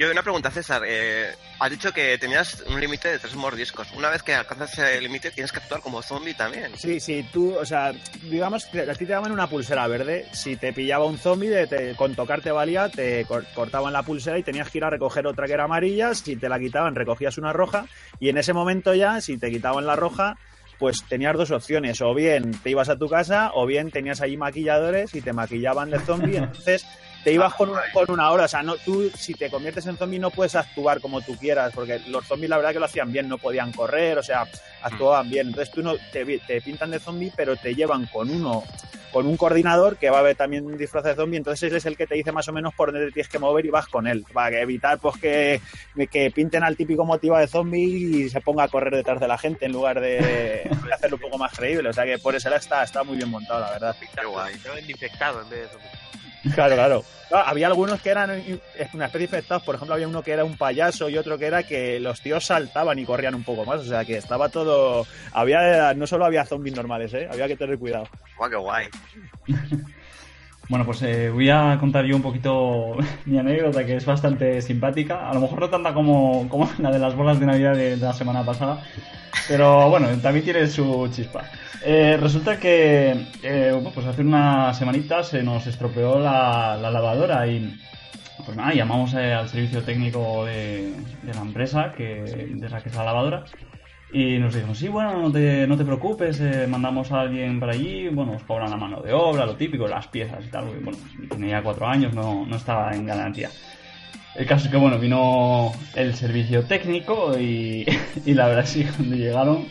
Yo 0.00 0.10
una 0.10 0.22
pregunta, 0.22 0.50
César. 0.50 0.80
Eh, 0.86 1.26
has 1.58 1.70
dicho 1.70 1.92
que 1.92 2.16
tenías 2.16 2.64
un 2.66 2.80
límite 2.80 3.08
de 3.08 3.18
tres 3.18 3.34
mordiscos. 3.34 3.86
Una 3.92 4.08
vez 4.08 4.22
que 4.22 4.32
alcanzas 4.34 4.72
ese 4.72 4.98
límite, 4.98 5.30
tienes 5.30 5.52
que 5.52 5.58
actuar 5.58 5.82
como 5.82 6.00
zombie 6.00 6.32
también. 6.32 6.72
Sí, 6.78 7.00
sí, 7.00 7.22
tú, 7.30 7.54
o 7.54 7.66
sea, 7.66 7.92
digamos 8.22 8.64
que 8.64 8.80
a 8.80 8.94
ti 8.94 9.04
te 9.04 9.12
daban 9.12 9.30
una 9.30 9.46
pulsera 9.46 9.86
verde. 9.88 10.26
Si 10.32 10.56
te 10.56 10.72
pillaba 10.72 11.04
un 11.04 11.18
zombie, 11.18 11.50
de- 11.50 11.66
te- 11.66 11.94
con 11.96 12.14
tocar 12.14 12.40
te 12.40 12.50
valía, 12.50 12.88
te 12.88 13.26
cor- 13.26 13.44
cortaban 13.54 13.92
la 13.92 14.02
pulsera 14.02 14.38
y 14.38 14.42
tenías 14.42 14.70
que 14.70 14.78
ir 14.78 14.84
a 14.84 14.90
recoger 14.90 15.26
otra 15.26 15.46
que 15.46 15.52
era 15.52 15.64
amarilla. 15.64 16.14
Si 16.14 16.34
te 16.36 16.48
la 16.48 16.58
quitaban, 16.58 16.94
recogías 16.94 17.36
una 17.36 17.52
roja. 17.52 17.84
Y 18.18 18.30
en 18.30 18.38
ese 18.38 18.54
momento 18.54 18.94
ya, 18.94 19.20
si 19.20 19.36
te 19.36 19.50
quitaban 19.50 19.84
la 19.86 19.96
roja, 19.96 20.38
pues 20.78 21.04
tenías 21.10 21.36
dos 21.36 21.50
opciones. 21.50 22.00
O 22.00 22.14
bien 22.14 22.52
te 22.62 22.70
ibas 22.70 22.88
a 22.88 22.96
tu 22.96 23.06
casa, 23.06 23.50
o 23.52 23.66
bien 23.66 23.90
tenías 23.90 24.22
allí 24.22 24.38
maquilladores 24.38 25.14
y 25.14 25.20
te 25.20 25.34
maquillaban 25.34 25.90
de 25.90 25.98
zombie. 25.98 26.36
Entonces 26.38 26.86
te 27.24 27.32
ibas 27.32 27.52
con 27.54 27.70
una, 27.70 27.82
con 27.92 28.10
una 28.10 28.30
hora. 28.30 28.44
O 28.44 28.48
sea, 28.48 28.62
no, 28.62 28.76
tú 28.76 29.10
si 29.16 29.34
te 29.34 29.50
conviertes 29.50 29.86
en 29.86 29.96
zombie 29.96 30.18
no 30.18 30.30
puedes 30.30 30.54
actuar 30.54 31.00
como 31.00 31.20
tú 31.20 31.36
quieras, 31.36 31.72
porque 31.74 32.00
los 32.08 32.26
zombies 32.26 32.50
la 32.50 32.56
verdad 32.56 32.72
que 32.72 32.78
lo 32.80 32.86
hacían 32.86 33.12
bien, 33.12 33.28
no 33.28 33.38
podían 33.38 33.72
correr, 33.72 34.18
o 34.18 34.22
sea, 34.22 34.46
actuaban 34.82 35.28
bien. 35.30 35.48
Entonces 35.48 35.72
tú 35.72 35.82
no 35.82 35.94
te, 36.12 36.24
vi- 36.24 36.38
te 36.38 36.60
pintan 36.60 36.90
de 36.90 36.98
zombie, 36.98 37.32
pero 37.36 37.56
te 37.56 37.74
llevan 37.74 38.06
con 38.06 38.30
uno, 38.30 38.64
con 39.12 39.26
un 39.26 39.36
coordinador 39.36 39.96
que 39.96 40.08
va 40.08 40.20
a 40.20 40.22
ver 40.22 40.36
también 40.36 40.64
un 40.64 40.78
disfraz 40.78 41.04
de 41.04 41.14
zombie. 41.14 41.36
Entonces 41.36 41.70
él 41.70 41.76
es 41.76 41.84
el 41.84 41.96
que 41.96 42.06
te 42.06 42.14
dice 42.14 42.32
más 42.32 42.48
o 42.48 42.52
menos 42.52 42.72
por 42.74 42.90
dónde 42.92 43.06
te 43.08 43.12
tienes 43.12 43.28
que 43.30 43.38
mover 43.38 43.66
y 43.66 43.70
vas 43.70 43.86
con 43.88 44.06
él, 44.06 44.24
para 44.32 44.58
evitar 44.60 44.98
pues 44.98 45.16
que, 45.20 45.60
que 46.10 46.30
pinten 46.30 46.62
al 46.62 46.76
típico 46.76 47.04
motivo 47.04 47.36
de 47.36 47.46
zombie 47.48 47.82
y 48.24 48.30
se 48.30 48.40
ponga 48.40 48.64
a 48.64 48.68
correr 48.68 48.94
detrás 48.94 49.20
de 49.20 49.28
la 49.28 49.36
gente 49.36 49.66
en 49.66 49.72
lugar 49.72 50.00
de, 50.00 50.18
de 50.20 50.92
hacerlo 50.94 51.16
un 51.16 51.22
poco 51.22 51.38
más 51.38 51.52
creíble. 51.52 51.88
O 51.88 51.92
sea 51.92 52.04
que 52.04 52.18
por 52.18 52.34
eso 52.34 52.48
está, 52.54 52.82
está 52.82 53.02
muy 53.04 53.16
bien 53.16 53.28
montado, 53.30 53.60
la 53.60 53.70
verdad. 53.72 53.96
Qué 54.00 54.24
guay. 54.24 54.54
infectado 54.88 55.42
en 55.42 55.50
vez 55.50 55.60
de 55.62 55.68
zombie. 55.68 55.88
Claro, 56.54 56.74
claro. 56.74 57.04
No, 57.30 57.36
había 57.36 57.68
algunos 57.68 58.00
que 58.00 58.10
eran 58.10 58.30
una 58.30 59.06
especie 59.06 59.18
de 59.18 59.24
infectados, 59.24 59.62
por 59.62 59.74
ejemplo, 59.74 59.94
había 59.94 60.08
uno 60.08 60.22
que 60.22 60.32
era 60.32 60.44
un 60.44 60.56
payaso 60.56 61.08
y 61.08 61.16
otro 61.16 61.38
que 61.38 61.46
era 61.46 61.62
que 61.62 62.00
los 62.00 62.20
tíos 62.20 62.44
saltaban 62.44 62.98
y 62.98 63.04
corrían 63.04 63.34
un 63.34 63.44
poco 63.44 63.64
más, 63.64 63.80
o 63.80 63.84
sea 63.84 64.04
que 64.04 64.16
estaba 64.16 64.48
todo... 64.48 65.06
había 65.32 65.94
No 65.94 66.06
solo 66.06 66.24
había 66.24 66.44
zombies 66.44 66.74
normales, 66.74 67.14
¿eh? 67.14 67.28
había 67.30 67.46
que 67.46 67.56
tener 67.56 67.78
cuidado. 67.78 68.08
Guau, 68.36 68.50
qué 68.50 68.56
guay. 68.56 68.88
Bueno, 70.70 70.84
pues 70.84 71.02
eh, 71.02 71.30
voy 71.30 71.50
a 71.50 71.76
contar 71.80 72.04
yo 72.04 72.14
un 72.14 72.22
poquito 72.22 72.96
mi 73.26 73.38
anécdota, 73.38 73.84
que 73.84 73.96
es 73.96 74.06
bastante 74.06 74.62
simpática. 74.62 75.28
A 75.28 75.34
lo 75.34 75.40
mejor 75.40 75.58
no 75.58 75.68
tanta 75.68 75.92
como, 75.92 76.48
como 76.48 76.70
la 76.78 76.92
de 76.92 77.00
las 77.00 77.16
bolas 77.16 77.40
de 77.40 77.46
Navidad 77.46 77.74
de, 77.74 77.96
la 77.96 78.12
semana 78.12 78.44
pasada, 78.44 78.80
pero 79.48 79.90
bueno, 79.90 80.06
también 80.22 80.44
tiene 80.44 80.68
su 80.68 81.08
chispa. 81.12 81.42
Eh, 81.84 82.16
resulta 82.20 82.60
que 82.60 83.26
eh, 83.42 83.90
pues 83.92 84.06
hace 84.06 84.22
una 84.22 84.72
semanita 84.72 85.24
se 85.24 85.42
nos 85.42 85.66
estropeó 85.66 86.20
la, 86.20 86.78
la 86.80 86.92
lavadora 86.92 87.48
y 87.48 87.76
pues 88.44 88.56
nada, 88.56 88.72
llamamos 88.72 89.12
eh, 89.14 89.32
al 89.32 89.48
servicio 89.48 89.82
técnico 89.82 90.44
de, 90.44 90.94
de 91.22 91.34
la 91.34 91.40
empresa 91.40 91.92
que, 91.96 92.48
de 92.54 92.68
la 92.68 92.80
que 92.80 92.90
es 92.90 92.94
la 92.94 93.04
lavadora 93.04 93.44
y 94.12 94.38
nos 94.38 94.54
dijeron, 94.54 94.74
sí, 94.74 94.88
bueno, 94.88 95.20
no 95.20 95.30
te, 95.32 95.66
no 95.66 95.76
te 95.76 95.84
preocupes, 95.84 96.40
eh, 96.40 96.66
mandamos 96.68 97.12
a 97.12 97.20
alguien 97.20 97.60
para 97.60 97.72
allí, 97.72 98.08
bueno, 98.08 98.32
os 98.32 98.42
cobran 98.42 98.70
la 98.70 98.76
mano 98.76 99.00
de 99.02 99.12
obra, 99.12 99.46
lo 99.46 99.54
típico, 99.56 99.86
las 99.86 100.06
piezas 100.08 100.44
y 100.44 100.48
tal, 100.48 100.64
porque, 100.64 100.80
bueno, 100.84 100.98
tenía 101.28 101.62
cuatro 101.62 101.86
años, 101.86 102.12
no, 102.12 102.44
no 102.46 102.56
estaba 102.56 102.92
en 102.94 103.06
garantía. 103.06 103.50
El 104.34 104.46
caso 104.46 104.66
es 104.66 104.70
que, 104.70 104.76
bueno, 104.76 104.98
vino 104.98 105.72
el 105.94 106.14
servicio 106.14 106.64
técnico 106.64 107.38
y, 107.38 107.84
y 108.26 108.34
la 108.34 108.48
verdad 108.48 108.64
sí, 108.66 108.84
cuando 108.96 109.16
llegaron 109.16 109.66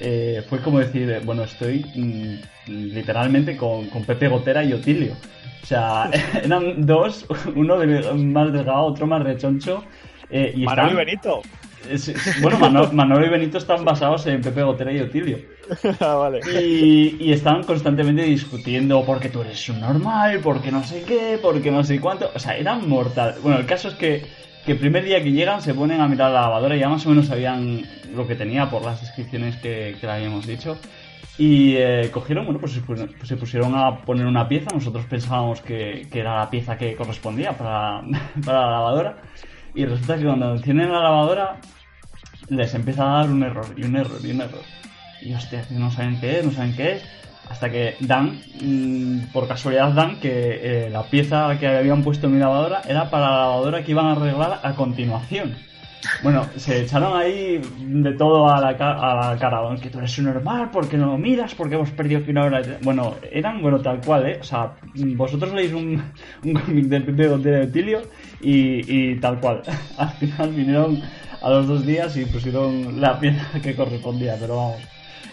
eh, 0.00 0.42
fue 0.48 0.60
como 0.60 0.78
decir, 0.78 1.20
bueno, 1.24 1.44
estoy 1.44 1.84
mm, 1.94 2.70
literalmente 2.94 3.56
con, 3.56 3.86
con 3.90 4.04
Pepe 4.04 4.28
Gotera 4.28 4.64
y 4.64 4.72
Otilio. 4.72 5.14
O 5.62 5.66
sea, 5.66 6.10
eran 6.42 6.86
dos, 6.86 7.26
uno 7.54 7.78
de- 7.78 8.10
más 8.14 8.52
delgado, 8.52 8.84
otro 8.84 9.06
más 9.06 9.22
rechoncho. 9.22 9.84
eh, 10.30 10.52
y 10.56 10.64
Manuel 10.64 10.86
y 10.86 10.90
están- 10.90 10.96
Benito. 10.96 11.42
Bueno, 12.42 12.58
Mano- 12.58 12.90
Manolo 12.92 13.26
y 13.26 13.28
Benito 13.30 13.58
están 13.58 13.84
basados 13.84 14.26
en 14.26 14.40
Pepe 14.42 14.62
Gotera 14.62 14.92
y 14.92 15.00
Otilio. 15.00 15.38
Ah, 16.00 16.14
vale. 16.14 16.40
Y, 16.60 17.16
y 17.20 17.32
estaban 17.32 17.62
constantemente 17.62 18.22
discutiendo 18.22 19.04
porque 19.04 19.28
tú 19.28 19.40
eres 19.42 19.68
un 19.68 19.80
normal, 19.80 20.40
porque 20.42 20.72
no 20.72 20.82
sé 20.82 21.02
qué, 21.06 21.38
porque 21.40 21.70
no 21.70 21.84
sé 21.84 22.00
cuánto. 22.00 22.30
O 22.34 22.38
sea, 22.40 22.56
eran 22.56 22.88
mortal. 22.88 23.36
Bueno, 23.42 23.58
el 23.58 23.66
caso 23.66 23.88
es 23.88 23.94
que 23.94 24.24
que 24.66 24.72
el 24.72 24.78
primer 24.78 25.04
día 25.04 25.22
que 25.22 25.32
llegan 25.32 25.62
se 25.62 25.72
ponen 25.72 26.02
a 26.02 26.06
mirar 26.08 26.30
la 26.32 26.42
lavadora 26.42 26.76
y 26.76 26.80
ya 26.80 26.88
más 26.90 27.06
o 27.06 27.08
menos 27.08 27.28
sabían 27.28 27.80
lo 28.14 28.26
que 28.26 28.34
tenía 28.34 28.68
por 28.68 28.84
las 28.84 29.00
descripciones 29.00 29.56
que, 29.56 29.96
que 29.98 30.06
le 30.06 30.12
habíamos 30.12 30.46
dicho. 30.46 30.76
Y 31.38 31.76
eh, 31.78 32.10
cogieron, 32.12 32.44
bueno, 32.44 32.60
pues 32.60 32.72
se, 32.72 32.82
pu- 32.82 33.08
pues 33.16 33.26
se 33.26 33.36
pusieron 33.38 33.74
a 33.74 34.02
poner 34.02 34.26
una 34.26 34.46
pieza. 34.46 34.68
Nosotros 34.74 35.06
pensábamos 35.06 35.62
que, 35.62 36.06
que 36.12 36.20
era 36.20 36.40
la 36.40 36.50
pieza 36.50 36.76
que 36.76 36.94
correspondía 36.94 37.52
para, 37.56 38.02
para 38.44 38.60
la 38.66 38.70
lavadora. 38.70 39.16
Y 39.74 39.84
resulta 39.84 40.16
que 40.16 40.24
cuando 40.24 40.52
encienden 40.52 40.92
la 40.92 41.02
lavadora 41.02 41.56
les 42.48 42.74
empieza 42.74 43.04
a 43.04 43.18
dar 43.18 43.30
un 43.30 43.42
error 43.42 43.66
y 43.76 43.84
un 43.84 43.96
error 43.96 44.18
y 44.22 44.30
un 44.30 44.40
error. 44.40 44.62
Y 45.22 45.34
hostia, 45.34 45.64
no 45.70 45.90
saben 45.90 46.18
qué 46.20 46.40
es, 46.40 46.44
no 46.44 46.52
saben 46.52 46.74
qué 46.74 46.92
es. 46.96 47.02
Hasta 47.48 47.68
que 47.70 47.96
dan, 48.00 48.40
mm, 48.60 49.32
por 49.32 49.48
casualidad 49.48 49.92
dan 49.92 50.20
que 50.20 50.86
eh, 50.86 50.90
la 50.90 51.02
pieza 51.04 51.58
que 51.58 51.66
habían 51.66 52.02
puesto 52.02 52.26
en 52.26 52.34
mi 52.34 52.38
lavadora 52.38 52.82
era 52.88 53.10
para 53.10 53.30
la 53.30 53.38
lavadora 53.40 53.84
que 53.84 53.90
iban 53.90 54.06
a 54.06 54.12
arreglar 54.12 54.60
a 54.62 54.74
continuación. 54.74 55.56
Bueno, 56.22 56.46
se 56.56 56.82
echaron 56.82 57.18
ahí 57.20 57.60
de 57.78 58.12
todo 58.12 58.48
a 58.50 58.60
la, 58.60 58.76
ca- 58.76 58.92
a 58.98 59.32
la 59.32 59.38
cara. 59.38 59.60
"Bueno, 59.60 59.78
Que 59.80 59.90
tú 59.90 59.98
eres 59.98 60.16
un 60.18 60.26
normal, 60.26 60.70
porque 60.72 60.96
no 60.96 61.06
lo 61.06 61.18
miras, 61.18 61.54
porque 61.54 61.74
hemos 61.74 61.90
perdido 61.90 62.20
aquí 62.20 62.30
una 62.30 62.44
hora. 62.44 62.62
de-". 62.62 62.78
Bueno, 62.82 63.16
eran, 63.30 63.60
bueno, 63.60 63.80
tal 63.80 64.00
cual, 64.00 64.26
¿eh? 64.28 64.38
O 64.40 64.44
sea, 64.44 64.72
vosotros 64.94 65.52
leéis 65.52 65.72
un, 65.74 66.02
un 66.44 66.54
cómic 66.54 66.84
de, 66.86 67.00
de, 67.00 67.38
de 67.38 67.66
Tilio 67.66 68.02
y, 68.40 69.10
y 69.12 69.20
tal 69.20 69.40
cual. 69.40 69.62
Al 69.98 70.10
final 70.12 70.50
vinieron 70.54 71.02
a 71.42 71.50
los 71.50 71.66
dos 71.68 71.86
días 71.86 72.16
y 72.16 72.24
pusieron 72.26 73.00
la 73.00 73.18
pieza 73.18 73.60
que 73.62 73.74
correspondía, 73.74 74.36
pero 74.38 74.56
vamos, 74.56 74.82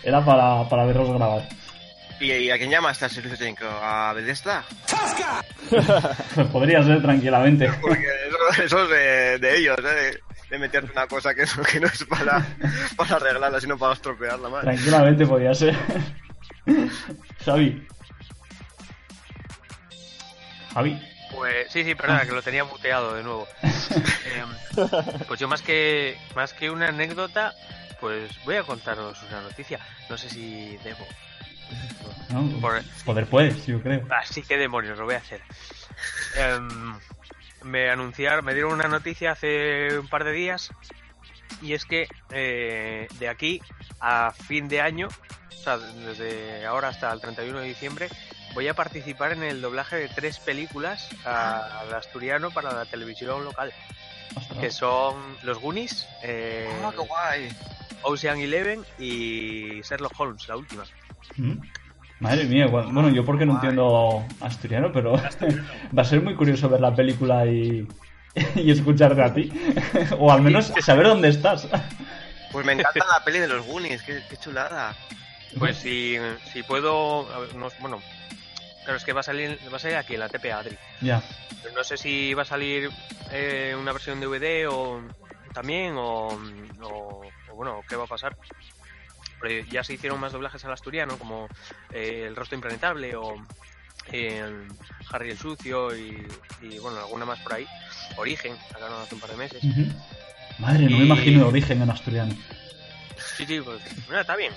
era 0.03 0.23
para, 0.23 0.67
para 0.69 0.85
verlos 0.85 1.09
grabar. 1.09 1.47
¿Y, 2.19 2.31
y 2.31 2.49
a 2.49 2.57
quién 2.57 2.71
llamaste 2.71 3.05
al 3.05 3.11
servicio 3.11 3.37
técnico? 3.37 3.65
¿A 3.69 4.11
Bethesda? 4.13 4.63
Pues 5.69 6.47
podría 6.51 6.81
ser 6.83 7.01
tranquilamente. 7.01 7.69
Porque 7.81 8.05
eso, 8.27 8.63
eso 8.63 8.83
es 8.83 8.89
de, 8.89 9.37
de 9.47 9.57
ellos, 9.59 9.77
¿eh? 9.79 10.17
De, 10.49 10.57
meterte 10.59 10.91
una 10.91 11.07
cosa 11.07 11.33
que, 11.35 11.45
no- 11.45 11.63
que 11.63 11.79
no 11.79 11.87
es 11.87 12.03
para, 12.05 12.45
para 12.95 13.15
arreglarla, 13.17 13.59
sino 13.59 13.77
para 13.77 13.93
estropearla 13.93 14.49
más. 14.49 14.61
Tranquilamente 14.61 15.25
podía 15.25 15.53
ser. 15.53 15.75
Javi. 17.45 17.87
Javi. 20.73 21.01
Pues 21.33 21.71
sí, 21.71 21.83
sí, 21.83 21.95
perdona, 21.95 22.25
que 22.25 22.31
lo 22.31 22.41
tenía 22.41 22.63
muteado 22.63 23.13
de 23.15 23.23
nuevo. 23.23 23.47
Em, 24.27 24.49
pues 25.27 25.39
yo 25.39 25.47
más 25.47 25.61
que 25.61 26.17
más 26.35 26.53
que 26.53 26.69
una 26.69 26.89
anécdota, 26.89 27.53
pues 27.99 28.29
voy 28.45 28.55
a 28.57 28.63
contaros 28.63 29.17
una 29.29 29.41
noticia. 29.41 29.79
No 30.09 30.17
sé 30.17 30.29
si 30.29 30.77
debo. 30.83 31.05
¿no? 32.29 32.59
Por- 32.61 32.81
Poder 33.05 33.25
puedes, 33.27 33.65
yo 33.65 33.81
creo. 33.81 34.05
Así 34.21 34.41
que 34.43 34.57
demonios, 34.57 34.97
lo 34.97 35.05
voy 35.05 35.15
a 35.15 35.19
hacer. 35.19 35.41
Em, 36.35 36.93
me 37.67 37.89
anunciaron, 37.89 38.43
me 38.45 38.53
dieron 38.53 38.73
una 38.73 38.87
noticia 38.87 39.31
hace 39.31 39.97
un 39.99 40.07
par 40.07 40.23
de 40.23 40.31
días 40.31 40.71
y 41.61 41.73
es 41.73 41.85
que 41.85 42.07
eh, 42.31 43.07
de 43.19 43.29
aquí 43.29 43.61
a 43.99 44.31
fin 44.31 44.67
de 44.67 44.81
año, 44.81 45.07
o 45.07 45.63
sea, 45.63 45.77
desde 45.77 46.65
ahora 46.65 46.89
hasta 46.89 47.11
el 47.11 47.19
31 47.21 47.59
de 47.59 47.67
diciembre, 47.67 48.09
voy 48.53 48.67
a 48.67 48.73
participar 48.73 49.33
en 49.33 49.43
el 49.43 49.61
doblaje 49.61 49.95
de 49.97 50.07
tres 50.09 50.39
películas 50.39 51.09
a- 51.25 51.81
al 51.81 51.93
asturiano 51.93 52.51
para 52.51 52.71
la 52.73 52.85
televisión 52.85 53.43
local, 53.43 53.73
Ostras. 54.35 54.59
que 54.59 54.71
son 54.71 55.15
Los 55.43 55.59
Goonies, 55.59 56.07
eh, 56.23 56.69
¡Ah, 56.83 56.91
qué 56.91 56.97
guay! 56.97 57.49
Ocean 58.03 58.39
Eleven 58.39 58.85
y 58.99 59.81
Sherlock 59.81 60.13
Holmes, 60.19 60.47
la 60.47 60.55
última. 60.57 60.83
¿Mm? 61.35 61.53
Madre 62.19 62.45
mía, 62.45 62.65
bueno, 62.67 62.91
bueno, 62.91 63.09
yo 63.09 63.23
porque 63.23 63.45
no 63.45 63.53
entiendo 63.53 64.25
asturiano, 64.41 64.91
pero 64.91 65.13
va 65.97 66.01
a 66.01 66.05
ser 66.05 66.21
muy 66.21 66.33
curioso 66.35 66.67
ver 66.67 66.81
la 66.81 66.95
película 66.95 67.45
y, 67.45 67.87
y 68.55 68.71
escucharte 68.71 69.21
a 69.21 69.33
ti. 69.33 69.51
o 70.19 70.31
al 70.31 70.41
menos 70.41 70.73
saber 70.81 71.07
dónde 71.07 71.29
estás. 71.29 71.67
Pues 72.51 72.65
me 72.65 72.73
encanta 72.73 73.05
la 73.05 73.23
peli 73.23 73.39
de 73.39 73.47
los 73.47 73.65
Goonies, 73.67 74.01
qué, 74.01 74.23
qué 74.29 74.37
chulada. 74.37 74.95
Pues 75.59 75.77
si, 75.77 76.17
si 76.51 76.63
puedo, 76.63 77.31
a 77.33 77.39
ver, 77.39 77.55
no- 77.55 77.69
bueno, 77.79 78.01
claro, 78.83 78.97
es 78.97 79.03
que 79.03 79.13
va 79.13 79.19
a 79.19 79.23
salir, 79.23 79.57
va 79.71 79.77
a 79.77 79.79
salir 79.79 79.97
aquí 79.97 80.15
en 80.15 80.19
la 80.21 80.29
TPA, 80.29 80.59
Adri. 80.59 80.77
ya. 81.01 81.21
Pero 81.61 81.73
no 81.75 81.83
sé 81.83 81.97
si 81.97 82.33
va 82.33 82.41
a 82.43 82.45
salir 82.45 82.89
eh, 83.31 83.75
una 83.79 83.91
versión 83.91 84.19
DVD 84.19 84.67
o 84.67 85.01
también 85.53 85.95
o, 85.97 86.29
o- 86.81 87.31
o 87.49 87.55
bueno, 87.55 87.83
qué 87.87 87.95
va 87.95 88.03
a 88.05 88.07
pasar. 88.07 88.35
Pero 89.41 89.65
ya 89.69 89.83
se 89.83 89.93
hicieron 89.93 90.19
más 90.19 90.31
doblajes 90.31 90.63
al 90.65 90.73
asturiano, 90.73 91.17
como 91.17 91.47
eh, 91.91 92.25
El 92.27 92.35
rostro 92.35 92.55
impenetrable 92.55 93.15
o 93.15 93.35
eh, 94.11 94.67
Harry 95.11 95.31
el 95.31 95.37
sucio 95.37 95.95
y, 95.95 96.25
y, 96.61 96.79
bueno, 96.79 96.99
alguna 96.99 97.25
más 97.25 97.39
por 97.39 97.53
ahí. 97.53 97.67
Origen, 98.17 98.55
sacaron 98.71 99.01
hace 99.01 99.15
un 99.15 99.21
par 99.21 99.31
de 99.31 99.37
meses. 99.37 99.63
Madre, 100.59 100.89
no 100.89 100.97
me 100.97 101.05
imagino 101.05 101.47
origen 101.47 101.81
en 101.81 101.89
asturiano. 101.89 102.35
Sí, 103.35 103.45
sí, 103.45 103.61
pues 103.61 103.81
mira, 104.07 104.21
está 104.21 104.35
bien. 104.35 104.53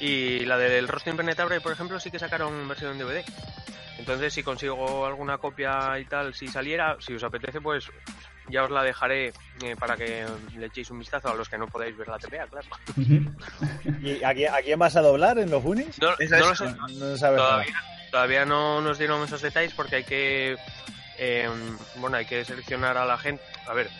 Y 0.00 0.40
la 0.40 0.58
del 0.58 0.88
rostro 0.88 1.12
impenetrable, 1.12 1.60
por 1.60 1.72
ejemplo, 1.72 2.00
sí 2.00 2.10
que 2.10 2.18
sacaron 2.18 2.66
versión 2.68 2.92
en 2.92 2.98
DVD. 2.98 3.24
Entonces, 3.98 4.34
si 4.34 4.42
consigo 4.42 5.06
alguna 5.06 5.38
copia 5.38 5.98
y 5.98 6.04
tal, 6.04 6.34
si 6.34 6.48
saliera, 6.48 6.96
si 7.00 7.14
os 7.14 7.22
apetece, 7.22 7.60
pues 7.60 7.90
ya 8.48 8.64
os 8.64 8.70
la 8.70 8.82
dejaré 8.82 9.32
eh, 9.62 9.76
para 9.78 9.96
que 9.96 10.26
le 10.56 10.66
echéis 10.66 10.90
un 10.90 10.98
vistazo 10.98 11.30
a 11.30 11.34
los 11.34 11.48
que 11.48 11.58
no 11.58 11.66
podáis 11.66 11.96
ver 11.96 12.08
la 12.08 12.18
TPA, 12.18 12.46
claro. 12.46 12.66
¿Y 14.02 14.22
a 14.22 14.34
quién, 14.34 14.52
a 14.52 14.58
quién 14.62 14.78
vas 14.78 14.96
a 14.96 15.00
doblar 15.00 15.38
en 15.38 15.50
los 15.50 15.62
Goonies? 15.62 16.00
No, 16.00 16.10
lo 16.10 16.54
sé. 16.54 16.66
No 16.94 17.16
sabes 17.16 17.20
nada. 17.20 17.36
Todavía, 17.36 17.82
todavía 18.10 18.44
no 18.44 18.80
nos 18.80 18.98
dieron 18.98 19.22
esos 19.24 19.42
detalles 19.42 19.74
porque 19.74 19.96
hay 19.96 20.04
que 20.04 20.56
eh, 21.18 21.48
bueno 21.96 22.16
hay 22.16 22.26
que 22.26 22.44
seleccionar 22.44 22.96
a 22.96 23.04
la 23.04 23.18
gente 23.18 23.42
a 23.66 23.74
ver 23.74 23.90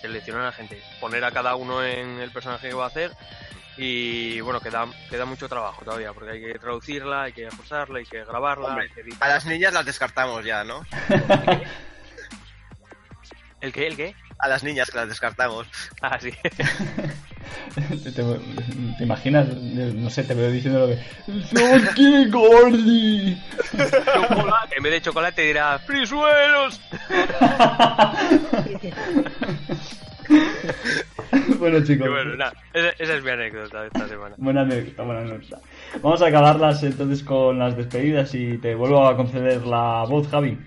seleccionar 0.00 0.42
a 0.42 0.46
la 0.46 0.52
gente 0.52 0.80
poner 1.00 1.24
a 1.24 1.32
cada 1.32 1.56
uno 1.56 1.84
en 1.84 2.20
el 2.20 2.30
personaje 2.30 2.68
que 2.68 2.74
va 2.74 2.84
a 2.84 2.88
hacer 2.88 3.12
y 3.76 4.40
bueno 4.40 4.60
queda 4.60 4.86
queda 5.10 5.24
mucho 5.24 5.48
trabajo 5.48 5.84
todavía 5.84 6.12
porque 6.12 6.30
hay 6.30 6.40
que 6.40 6.58
traducirla 6.58 7.22
hay 7.22 7.32
que 7.32 7.46
ajustarla 7.46 7.98
hay 7.98 8.06
que 8.06 8.24
grabarla 8.24 8.68
Hombre, 8.68 8.90
hay 8.96 9.02
que 9.04 9.16
A 9.20 9.28
las 9.28 9.46
niñas 9.46 9.72
las 9.72 9.86
descartamos 9.86 10.44
ya, 10.44 10.64
¿no? 10.64 10.84
el 13.60 13.72
qué 13.72 13.86
el 13.86 13.96
qué 13.96 14.14
A 14.38 14.48
las 14.48 14.62
niñas 14.62 14.90
que 14.90 14.98
las 14.98 15.08
descartamos. 15.08 15.66
ah 16.02 16.18
sí 16.20 16.30
¿Te, 18.04 18.12
te- 18.12 18.22
te 18.98 19.04
imaginas? 19.04 19.48
No 19.56 20.10
sé, 20.10 20.22
te 20.24 20.34
veo 20.34 20.50
diciendo 20.50 20.80
lo 20.80 20.86
de 20.88 21.02
¡Soy 21.50 22.30
Gordy! 22.30 23.40
chocolate 24.14 24.76
en 24.76 24.82
vez 24.82 24.92
de 24.92 25.02
chocolate 25.02 25.42
dirá 25.42 25.78
frisuelos 25.80 26.80
bueno, 31.58 31.82
chicos. 31.84 32.06
y 32.06 32.10
bueno 32.10 32.36
nada 32.36 32.52
esa, 32.72 32.88
esa 32.98 33.14
es 33.14 33.22
mi 33.24 33.30
anécdota 33.30 33.82
de 33.82 33.86
esta 33.88 34.08
semana 34.08 34.34
Buena 34.38 34.62
anécdota, 34.62 35.02
buena 35.02 35.20
anécdota. 35.22 35.60
Vamos 36.02 36.22
a 36.22 36.26
acabarlas 36.28 36.82
entonces 36.84 37.22
con 37.24 37.58
las 37.58 37.76
despedidas 37.76 38.34
y 38.34 38.58
te 38.58 38.74
vuelvo 38.74 39.06
a 39.06 39.16
conceder 39.16 39.66
la 39.66 40.04
voz, 40.08 40.28
Javi. 40.28 40.58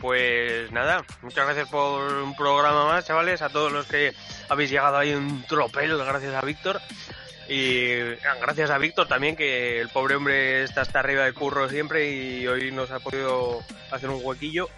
Pues 0.00 0.70
nada, 0.72 1.04
muchas 1.22 1.46
gracias 1.46 1.68
por 1.68 2.12
un 2.12 2.36
programa 2.36 2.86
más, 2.86 3.06
chavales, 3.06 3.40
a 3.40 3.48
todos 3.48 3.72
los 3.72 3.86
que 3.86 4.12
habéis 4.48 4.70
llegado 4.70 4.98
ahí 4.98 5.14
un 5.14 5.42
tropel, 5.44 5.96
gracias 5.96 6.34
a 6.34 6.42
Víctor. 6.42 6.80
Y 7.48 8.00
ah, 8.00 8.36
gracias 8.40 8.70
a 8.70 8.78
Víctor 8.78 9.08
también, 9.08 9.36
que 9.36 9.80
el 9.80 9.88
pobre 9.88 10.16
hombre 10.16 10.64
está 10.64 10.82
hasta 10.82 10.98
arriba 10.98 11.24
de 11.24 11.32
curro 11.32 11.68
siempre 11.68 12.10
y 12.10 12.46
hoy 12.46 12.72
nos 12.72 12.90
ha 12.90 13.00
podido 13.00 13.62
hacer 13.90 14.10
un 14.10 14.20
huequillo. 14.22 14.68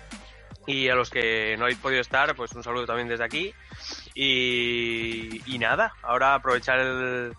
Y 0.66 0.88
a 0.90 0.94
los 0.94 1.08
que 1.08 1.56
no 1.56 1.64
habéis 1.64 1.78
podido 1.78 2.02
estar, 2.02 2.36
pues 2.36 2.52
un 2.52 2.62
saludo 2.62 2.86
también 2.86 3.08
desde 3.08 3.24
aquí. 3.24 3.54
Y, 4.14 5.40
y 5.46 5.58
nada, 5.58 5.94
ahora 6.02 6.34
aprovechar 6.34 6.78
el, 6.78 7.32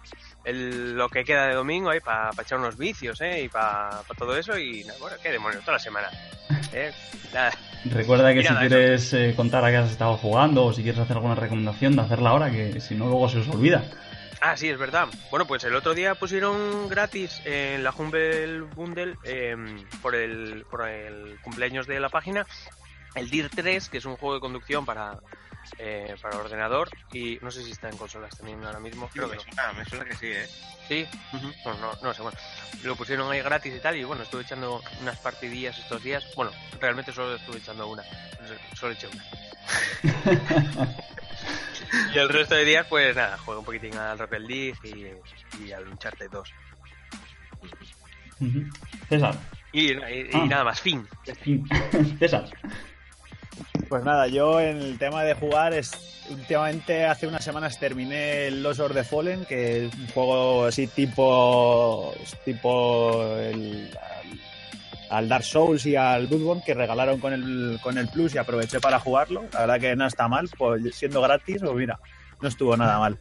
el- 0.44 0.96
lo 0.96 1.10
que 1.10 1.24
queda 1.24 1.48
de 1.48 1.54
domingo 1.56 1.90
ahí 1.90 2.00
para 2.00 2.30
echar 2.42 2.60
unos 2.60 2.78
vicios, 2.78 3.20
¿eh? 3.22 3.44
Y 3.44 3.50
para 3.50 4.02
todo 4.18 4.36
eso. 4.38 4.58
Y 4.58 4.84
bueno, 5.00 5.18
qué 5.22 5.32
demonios, 5.32 5.62
toda 5.62 5.74
la 5.74 5.80
semana. 5.80 6.08
¿eh? 6.74 6.92
Nada. 7.34 7.52
Recuerda 7.86 8.34
que 8.34 8.44
si 8.44 8.54
quieres 8.56 9.14
eh, 9.14 9.34
contar 9.36 9.64
a 9.64 9.70
qué 9.70 9.78
has 9.78 9.92
estado 9.92 10.18
jugando 10.18 10.66
o 10.66 10.74
si 10.74 10.84
quieres 10.84 11.00
hacer 11.00 11.16
alguna 11.18 11.36
recomendación, 11.36 11.96
de 11.96 12.02
hacerla 12.02 12.32
ahora, 12.32 12.52
que 12.52 12.82
si 12.82 12.96
no 12.96 13.06
luego 13.06 13.30
se 13.30 13.40
os 13.40 13.48
olvida. 13.50 13.84
Ah, 14.42 14.56
sí, 14.56 14.70
es 14.70 14.78
verdad. 14.78 15.08
Bueno, 15.32 15.46
pues 15.46 15.64
el 15.66 15.76
otro 15.76 15.94
día 15.94 16.16
pusieron 16.16 16.88
gratis 16.88 17.42
en 17.46 17.84
la 17.84 17.92
Humble 17.92 18.62
Bundle 18.62 19.16
eh, 19.24 19.56
por, 20.02 20.16
el, 20.16 20.66
por 20.70 20.88
el 20.88 21.38
cumpleaños 21.42 21.88
de 21.88 22.00
la 22.00 22.10
página 22.10 22.46
el 23.16 23.30
DIR 23.30 23.50
3, 23.50 23.90
que 23.90 23.98
es 23.98 24.06
un 24.06 24.16
juego 24.16 24.36
de 24.36 24.40
conducción 24.40 24.86
para, 24.86 25.18
eh, 25.78 26.16
para 26.22 26.38
ordenador 26.38 26.90
y 27.12 27.38
no 27.42 27.52
sé 27.52 27.64
si 27.64 27.72
está 27.72 27.90
en 27.90 27.98
consolas 27.98 28.36
también 28.38 28.64
ahora 28.64 28.80
mismo. 28.80 29.10
Creo 29.10 29.30
que 29.30 29.38
me 29.38 29.44
no. 29.44 29.44
suena, 29.44 29.74
me 29.74 29.86
suena 29.86 30.06
que 30.06 30.16
sí, 30.16 30.28
¿eh? 30.28 30.48
Sí, 30.88 31.08
bueno, 31.64 31.80
no, 31.80 31.94
no 32.02 32.14
sé, 32.14 32.22
bueno. 32.24 32.38
Lo 32.84 32.96
pusieron 32.96 33.32
ahí 33.32 33.42
gratis 33.42 33.74
y 33.76 33.80
tal, 33.80 33.96
y 33.96 34.04
bueno, 34.04 34.24
estuve 34.24 34.42
echando 34.42 34.82
unas 35.02 35.18
partidillas 35.20 35.78
estos 35.78 36.02
días. 36.04 36.26
Bueno, 36.36 36.52
realmente 36.82 37.12
solo 37.12 37.36
estuve 37.36 37.58
echando 37.60 37.88
una. 37.88 38.04
Solo 38.74 38.94
eché 38.94 39.08
una. 39.08 39.24
y 42.14 42.18
el 42.18 42.30
resto 42.30 42.56
de 42.56 42.66
días, 42.66 42.88
pues 42.88 43.16
nada, 43.16 43.38
juego 43.38 43.60
un 43.60 43.66
poquitín 43.66 43.96
al 43.98 44.18
Rocket 44.18 44.40
League 44.42 44.76
y, 44.84 45.64
y 45.64 45.72
al 45.72 45.88
Uncharted 45.88 46.30
2. 46.32 46.50
Ujú. 48.40 48.64
César. 49.10 49.36
Y, 49.72 49.92
y- 49.92 49.94
y 49.94 50.30
Ah. 50.34 50.46
nada 50.48 50.64
más, 50.64 50.82
fin. 50.82 51.08
Fin. 51.44 51.68
César. 52.20 52.50
Pues 53.88 54.04
nada, 54.04 54.28
yo 54.28 54.60
en 54.60 54.78
el 54.78 54.98
tema 54.98 55.24
de 55.24 55.34
jugar, 55.34 55.74
últimamente 56.30 57.06
hace 57.06 57.28
unas 57.28 57.44
semanas 57.44 57.80
terminé 57.80 58.48
el 58.48 58.62
Lost 58.62 58.80
of 58.80 58.94
the 58.94 59.04
Fallen, 59.04 59.46
que 59.46 59.86
es 59.86 59.94
un 59.94 60.08
juego 60.08 60.66
así 60.66 60.88
tipo, 60.88 62.14
tipo 62.46 63.36
el, 63.38 63.90
al 65.10 65.28
Dark 65.28 65.44
Souls 65.44 65.86
y 65.86 65.96
al 65.96 66.28
Bloodborne 66.28 66.64
que 66.64 66.74
regalaron 66.74 67.20
con 67.20 67.34
el, 67.34 67.80
con 67.82 67.98
el 67.98 68.08
Plus 68.10 68.36
y 68.36 68.38
aproveché 68.38 68.80
para 68.80 69.00
jugarlo. 69.00 69.46
La 69.54 69.62
verdad 69.62 69.80
que 69.80 69.96
no 69.96 70.06
está 70.06 70.28
mal, 70.28 70.50
pues 70.58 70.96
siendo 70.96 71.22
gratis, 71.22 71.62
pues 71.62 71.76
mira, 71.76 72.00
no 72.42 72.48
estuvo 72.48 72.78
nada 72.78 73.00
mal. 73.00 73.18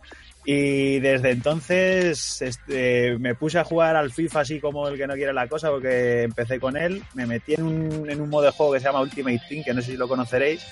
Y 0.50 0.98
desde 1.00 1.32
entonces 1.32 2.40
este, 2.40 3.18
me 3.18 3.34
puse 3.34 3.58
a 3.58 3.64
jugar 3.64 3.96
al 3.96 4.10
FIFA 4.10 4.40
así 4.40 4.60
como 4.60 4.88
el 4.88 4.96
que 4.96 5.06
no 5.06 5.12
quiere 5.12 5.34
la 5.34 5.46
cosa, 5.46 5.68
porque 5.68 6.22
empecé 6.22 6.58
con 6.58 6.74
él, 6.78 7.02
me 7.12 7.26
metí 7.26 7.52
en 7.52 7.64
un, 7.64 8.30
modo 8.30 8.44
de 8.44 8.52
juego 8.52 8.72
que 8.72 8.80
se 8.80 8.86
llama 8.86 9.02
Ultimate 9.02 9.42
Team, 9.46 9.62
que 9.62 9.74
no 9.74 9.82
sé 9.82 9.90
si 9.90 9.98
lo 9.98 10.08
conoceréis, 10.08 10.64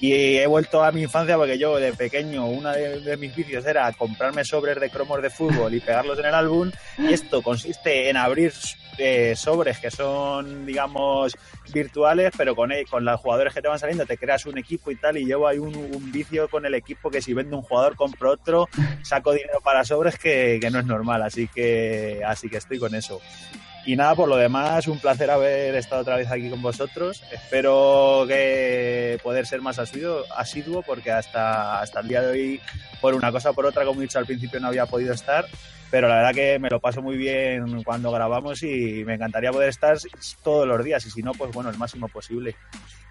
y 0.00 0.38
he 0.38 0.46
vuelto 0.48 0.82
a 0.82 0.90
mi 0.90 1.02
infancia 1.02 1.36
porque 1.36 1.58
yo 1.58 1.76
de 1.76 1.92
pequeño, 1.92 2.44
uno 2.46 2.72
de, 2.72 3.02
de, 3.02 3.16
mis 3.18 3.32
vicios 3.36 3.64
era 3.64 3.92
comprarme 3.92 4.44
sobres 4.44 4.80
de 4.80 4.90
cromos 4.90 5.22
de 5.22 5.30
fútbol 5.30 5.72
y 5.74 5.78
pegarlos 5.78 6.18
en 6.18 6.26
el 6.26 6.34
álbum. 6.34 6.72
Y 6.98 7.12
esto 7.12 7.40
consiste 7.40 8.10
en 8.10 8.16
abrir 8.16 8.52
eh, 9.00 9.34
sobres 9.34 9.78
que 9.78 9.90
son, 9.90 10.66
digamos, 10.66 11.36
virtuales, 11.72 12.32
pero 12.36 12.54
con, 12.54 12.70
con 12.88 13.04
los 13.04 13.20
jugadores 13.20 13.54
que 13.54 13.62
te 13.62 13.68
van 13.68 13.78
saliendo 13.78 14.06
te 14.06 14.18
creas 14.18 14.46
un 14.46 14.58
equipo 14.58 14.90
y 14.90 14.96
tal. 14.96 15.16
Y 15.16 15.24
llevo 15.24 15.48
ahí 15.48 15.58
un, 15.58 15.74
un 15.74 16.12
vicio 16.12 16.48
con 16.48 16.66
el 16.66 16.74
equipo 16.74 17.10
que 17.10 17.22
si 17.22 17.32
vendo 17.34 17.56
un 17.56 17.62
jugador 17.62 17.96
compro 17.96 18.32
otro, 18.32 18.68
saco 19.02 19.32
dinero 19.32 19.60
para 19.62 19.84
sobres 19.84 20.18
que, 20.18 20.58
que 20.60 20.70
no 20.70 20.78
es 20.78 20.86
normal. 20.86 21.22
Así 21.22 21.48
que, 21.48 22.22
así 22.26 22.48
que 22.48 22.58
estoy 22.58 22.78
con 22.78 22.94
eso. 22.94 23.20
Y 23.86 23.96
nada, 23.96 24.14
por 24.14 24.28
lo 24.28 24.36
demás, 24.36 24.86
un 24.88 24.98
placer 24.98 25.30
haber 25.30 25.74
estado 25.74 26.02
otra 26.02 26.16
vez 26.16 26.30
aquí 26.30 26.50
con 26.50 26.60
vosotros. 26.60 27.22
Espero 27.32 28.24
que 28.28 29.18
poder 29.22 29.46
ser 29.46 29.62
más 29.62 29.78
asiduo, 29.78 30.24
asiduo 30.36 30.82
porque 30.82 31.10
hasta, 31.10 31.80
hasta 31.80 32.00
el 32.00 32.08
día 32.08 32.20
de 32.20 32.30
hoy, 32.30 32.60
por 33.00 33.14
una 33.14 33.32
cosa 33.32 33.50
o 33.50 33.54
por 33.54 33.64
otra, 33.64 33.84
como 33.84 34.00
he 34.00 34.04
dicho 34.04 34.18
al 34.18 34.26
principio, 34.26 34.60
no 34.60 34.68
había 34.68 34.86
podido 34.86 35.14
estar. 35.14 35.46
Pero 35.90 36.08
la 36.08 36.16
verdad 36.16 36.34
que 36.34 36.58
me 36.58 36.70
lo 36.70 36.80
paso 36.80 37.02
muy 37.02 37.16
bien 37.16 37.82
cuando 37.82 38.12
grabamos 38.12 38.62
y 38.62 39.04
me 39.04 39.14
encantaría 39.14 39.50
poder 39.50 39.70
estar 39.70 39.96
todos 40.42 40.66
los 40.66 40.84
días. 40.84 41.04
Y 41.06 41.10
si 41.10 41.22
no, 41.22 41.32
pues 41.32 41.52
bueno, 41.52 41.70
el 41.70 41.78
máximo 41.78 42.08
posible. 42.08 42.54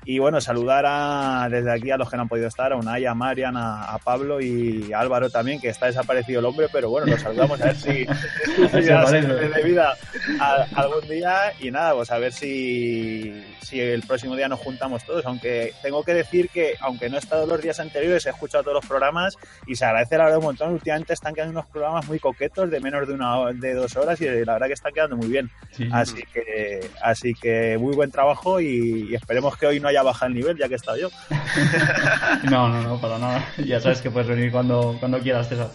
Y 0.06 0.18
bueno, 0.18 0.40
saludar 0.40 0.86
a, 0.88 1.50
desde 1.52 1.72
aquí 1.72 1.92
a 1.92 1.98
los 1.98 2.10
que 2.10 2.16
no 2.16 2.24
han 2.24 2.30
podido 2.30 2.48
estar, 2.48 2.72
a 2.72 2.78
Unai, 2.78 3.06
a 3.06 3.14
Marian, 3.14 3.58
a, 3.58 3.84
a, 3.84 3.98
Pablo 4.00 4.40
y 4.40 4.94
a 4.94 5.00
Álvaro 5.00 5.30
también, 5.30 5.60
que 5.60 5.68
está 5.68 5.88
desaparecido 5.88 6.40
el 6.40 6.46
hombre, 6.46 6.68
pero 6.72 6.90
bueno, 6.90 7.08
los 7.08 7.22
saludamos 7.22 7.62
a 7.62 7.66
ver 7.66 7.76
si, 7.76 8.06
si 8.72 8.82
de 8.82 9.62
vida 9.64 9.96
a, 10.40 10.66
algún 10.76 11.08
día. 11.08 11.54
Y 11.60 11.70
nada, 11.70 11.94
pues 11.94 12.10
a 12.12 12.18
ver 12.18 12.32
si, 12.32 13.44
si 13.62 13.80
el 13.82 14.02
próximo 14.04 14.36
día 14.36 14.48
nos 14.48 14.60
juntamos 14.60 15.04
todos. 15.04 15.26
Aunque 15.26 15.74
tengo 15.82 16.04
que 16.04 16.14
decir 16.14 16.50
que, 16.50 16.76
aunque 16.80 17.10
no 17.10 17.18
he 17.18 17.20
estado 17.20 17.46
los 17.46 17.62
días 17.62 17.80
anteriores, 17.80 18.26
he 18.26 18.30
escuchado 18.30 18.64
todos 18.64 18.76
los 18.76 18.86
programas 18.88 19.36
y 19.68 19.76
se 19.76 19.86
agradece 19.86 20.18
la 20.18 20.24
verdad 20.26 20.40
un 20.40 20.46
montón. 20.46 20.74
Últimamente 20.74 21.14
están 21.14 21.36
quedando 21.36 21.60
unos 21.60 21.68
programas 21.68 22.08
muy 22.08 22.20
coquetos 22.20 22.69
de 22.70 22.80
menos 22.80 23.08
de 23.08 23.14
una 23.14 23.52
de 23.54 23.74
dos 23.74 23.96
horas 23.96 24.20
y 24.22 24.26
la 24.26 24.54
verdad 24.54 24.68
que 24.68 24.74
están 24.74 24.94
quedando 24.94 25.18
muy 25.18 25.28
bien. 25.28 25.50
Sí. 25.72 25.88
Así 25.92 26.24
que, 26.34 26.90
así 27.02 27.34
que 27.34 27.78
muy 27.78 27.96
buen 27.96 28.12
trabajo 28.12 28.60
y, 28.60 29.08
y 29.10 29.16
esperemos 29.16 29.58
que 29.58 29.68
hoy 29.68 29.80
no 29.80 29.88
haya 29.88 30.04
bajado 30.04 30.28
el 30.28 30.36
nivel 30.36 30.58
ya 30.58 30.68
que 30.68 30.74
he 30.74 30.78
estado 30.78 30.98
yo. 30.98 31.10
no, 32.50 32.70
no, 32.70 32.82
no, 32.82 33.02
para 33.02 33.18
nada. 33.18 33.46
Ya 33.66 33.80
sabes 33.80 34.02
que 34.02 34.12
puedes 34.12 34.28
venir 34.28 34.52
cuando, 34.52 34.96
cuando 35.00 35.20
quieras, 35.20 35.50
César. 35.50 35.70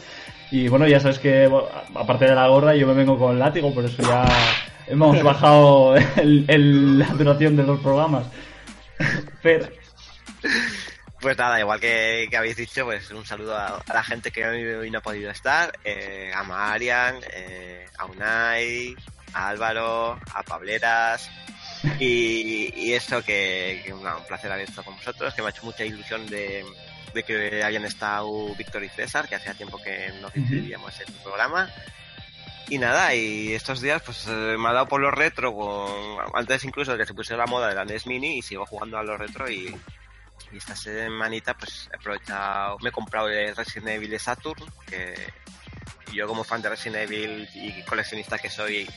Y 0.50 0.68
bueno, 0.68 0.86
ya 0.86 1.00
sabes 1.00 1.18
que 1.18 1.50
aparte 1.94 2.26
de 2.26 2.34
la 2.34 2.46
gorra 2.48 2.76
yo 2.76 2.86
me 2.86 2.94
vengo 2.94 3.18
con 3.18 3.32
el 3.32 3.38
látigo, 3.38 3.74
por 3.74 3.84
eso 3.84 4.02
ya 4.02 4.24
hemos 4.86 5.22
bajado 5.24 5.96
el, 5.96 6.44
el, 6.48 6.98
la 6.98 7.06
duración 7.08 7.56
de 7.56 7.64
los 7.64 7.80
programas. 7.80 8.26
Pero... 9.42 9.66
Pues 11.24 11.38
nada, 11.38 11.58
igual 11.58 11.80
que, 11.80 12.26
que, 12.28 12.36
habéis 12.36 12.56
dicho, 12.56 12.84
pues 12.84 13.10
un 13.10 13.24
saludo 13.24 13.56
a, 13.56 13.78
a, 13.78 13.94
la 13.94 14.04
gente 14.04 14.30
que 14.30 14.46
hoy 14.46 14.90
no 14.90 14.98
ha 14.98 15.00
podido 15.00 15.30
estar, 15.30 15.72
eh, 15.82 16.30
a 16.34 16.42
Marian, 16.42 17.18
eh, 17.32 17.86
a 17.96 18.04
Unai, 18.04 18.94
a 19.32 19.48
Álvaro, 19.48 20.20
a 20.34 20.42
Pableras, 20.42 21.30
y, 21.98 22.74
y 22.76 22.92
esto 22.92 23.24
que, 23.24 23.80
que 23.86 23.92
no, 23.92 24.18
un 24.18 24.26
placer 24.26 24.52
haber 24.52 24.68
estado 24.68 24.84
con 24.84 24.96
vosotros, 24.96 25.32
que 25.32 25.40
me 25.40 25.48
ha 25.48 25.50
hecho 25.50 25.64
mucha 25.64 25.82
ilusión 25.86 26.26
de, 26.26 26.62
de 27.14 27.22
que 27.22 27.62
hayan 27.64 27.86
estado 27.86 28.54
Víctor 28.56 28.84
y 28.84 28.90
César, 28.90 29.26
que 29.26 29.36
hacía 29.36 29.54
tiempo 29.54 29.80
que 29.82 30.12
no 30.20 30.30
coincidíamos 30.30 31.00
en 31.00 31.08
el 31.08 31.22
programa. 31.22 31.70
Y 32.68 32.76
nada, 32.76 33.14
y 33.14 33.54
estos 33.54 33.80
días 33.80 34.02
pues 34.02 34.26
me 34.26 34.68
ha 34.68 34.72
dado 34.74 34.88
por 34.88 35.00
los 35.00 35.14
retro, 35.14 35.54
con, 35.54 36.18
antes 36.34 36.64
incluso 36.64 36.92
de 36.92 36.98
que 36.98 37.06
se 37.06 37.14
pusiera 37.14 37.46
la 37.46 37.50
moda 37.50 37.68
de 37.68 37.76
la 37.76 37.86
NES 37.86 38.06
Mini, 38.06 38.40
y 38.40 38.42
sigo 38.42 38.66
jugando 38.66 38.98
a 38.98 39.02
los 39.02 39.18
retro 39.18 39.50
y, 39.50 39.74
y 40.52 40.58
esta 40.58 40.76
semanita 40.76 41.54
pues 41.54 41.88
he 41.92 41.96
aprovechado, 41.96 42.78
me 42.80 42.90
he 42.90 42.92
comprado 42.92 43.28
el 43.28 43.54
Resident 43.56 43.88
Evil 43.88 44.10
de 44.10 44.18
Saturn, 44.18 44.64
que 44.86 45.14
yo 46.12 46.28
como 46.28 46.44
fan 46.44 46.62
de 46.62 46.68
Resident 46.68 47.10
Evil 47.10 47.48
y 47.54 47.82
coleccionista 47.82 48.38
que 48.38 48.50
soy 48.50 48.88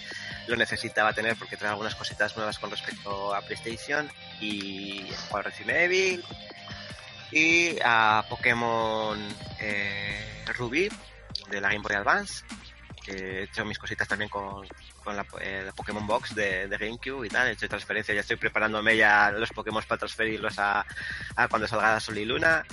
lo 0.47 0.55
necesitaba 0.55 1.13
tener 1.13 1.35
porque 1.35 1.57
trae 1.57 1.71
algunas 1.71 1.95
cositas 1.95 2.35
nuevas 2.37 2.57
con 2.57 2.71
respecto 2.71 3.33
a 3.33 3.41
PlayStation 3.41 4.09
y 4.39 5.07
a 5.33 5.41
Resident 5.41 5.77
Evil 5.77 6.23
y 7.31 7.77
a 7.83 8.23
Pokémon 8.29 9.19
eh, 9.59 10.45
Ruby 10.55 10.89
de 11.49 11.61
la 11.61 11.69
Game 11.69 11.81
Boy 11.81 11.95
Advance 11.95 12.45
que 13.07 13.39
he 13.39 13.43
hecho 13.43 13.65
mis 13.65 13.79
cositas 13.79 14.07
también 14.07 14.29
con, 14.29 14.67
con 15.03 15.15
la, 15.15 15.25
eh, 15.41 15.63
la, 15.65 15.71
Pokémon 15.71 16.05
Box 16.05 16.35
de, 16.35 16.67
de, 16.67 16.77
GameCube 16.77 17.25
y 17.25 17.29
tal, 17.29 17.47
he 17.47 17.51
hecho 17.51 17.69
transferencia, 17.69 18.13
ya 18.13 18.21
estoy 18.21 18.35
preparándome 18.35 18.97
ya 18.97 19.31
los 19.31 19.51
Pokémon 19.51 19.83
para 19.87 19.99
transferirlos 19.99 20.59
a, 20.59 20.85
a 21.35 21.47
cuando 21.47 21.67
salga 21.67 21.99
Sol 21.99 22.17
y 22.17 22.25
Luna 22.25 22.65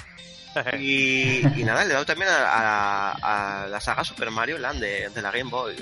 y, 0.79 1.47
y, 1.61 1.65
nada, 1.65 1.85
le 1.85 1.91
he 1.91 1.93
dado 1.95 2.07
también 2.07 2.31
a, 2.31 3.13
a, 3.13 3.63
a, 3.63 3.67
la 3.69 3.81
saga 3.81 4.05
Super 4.05 4.31
Mario 4.31 4.59
Land 4.59 4.81
de, 4.81 5.09
de 5.09 5.23
la 5.23 5.31
Game 5.31 5.51
Boy 5.51 5.77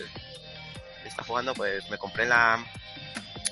está 1.12 1.24
jugando, 1.24 1.54
pues 1.54 1.88
me 1.90 1.98
compré 1.98 2.24
en 2.24 2.28
la 2.30 2.64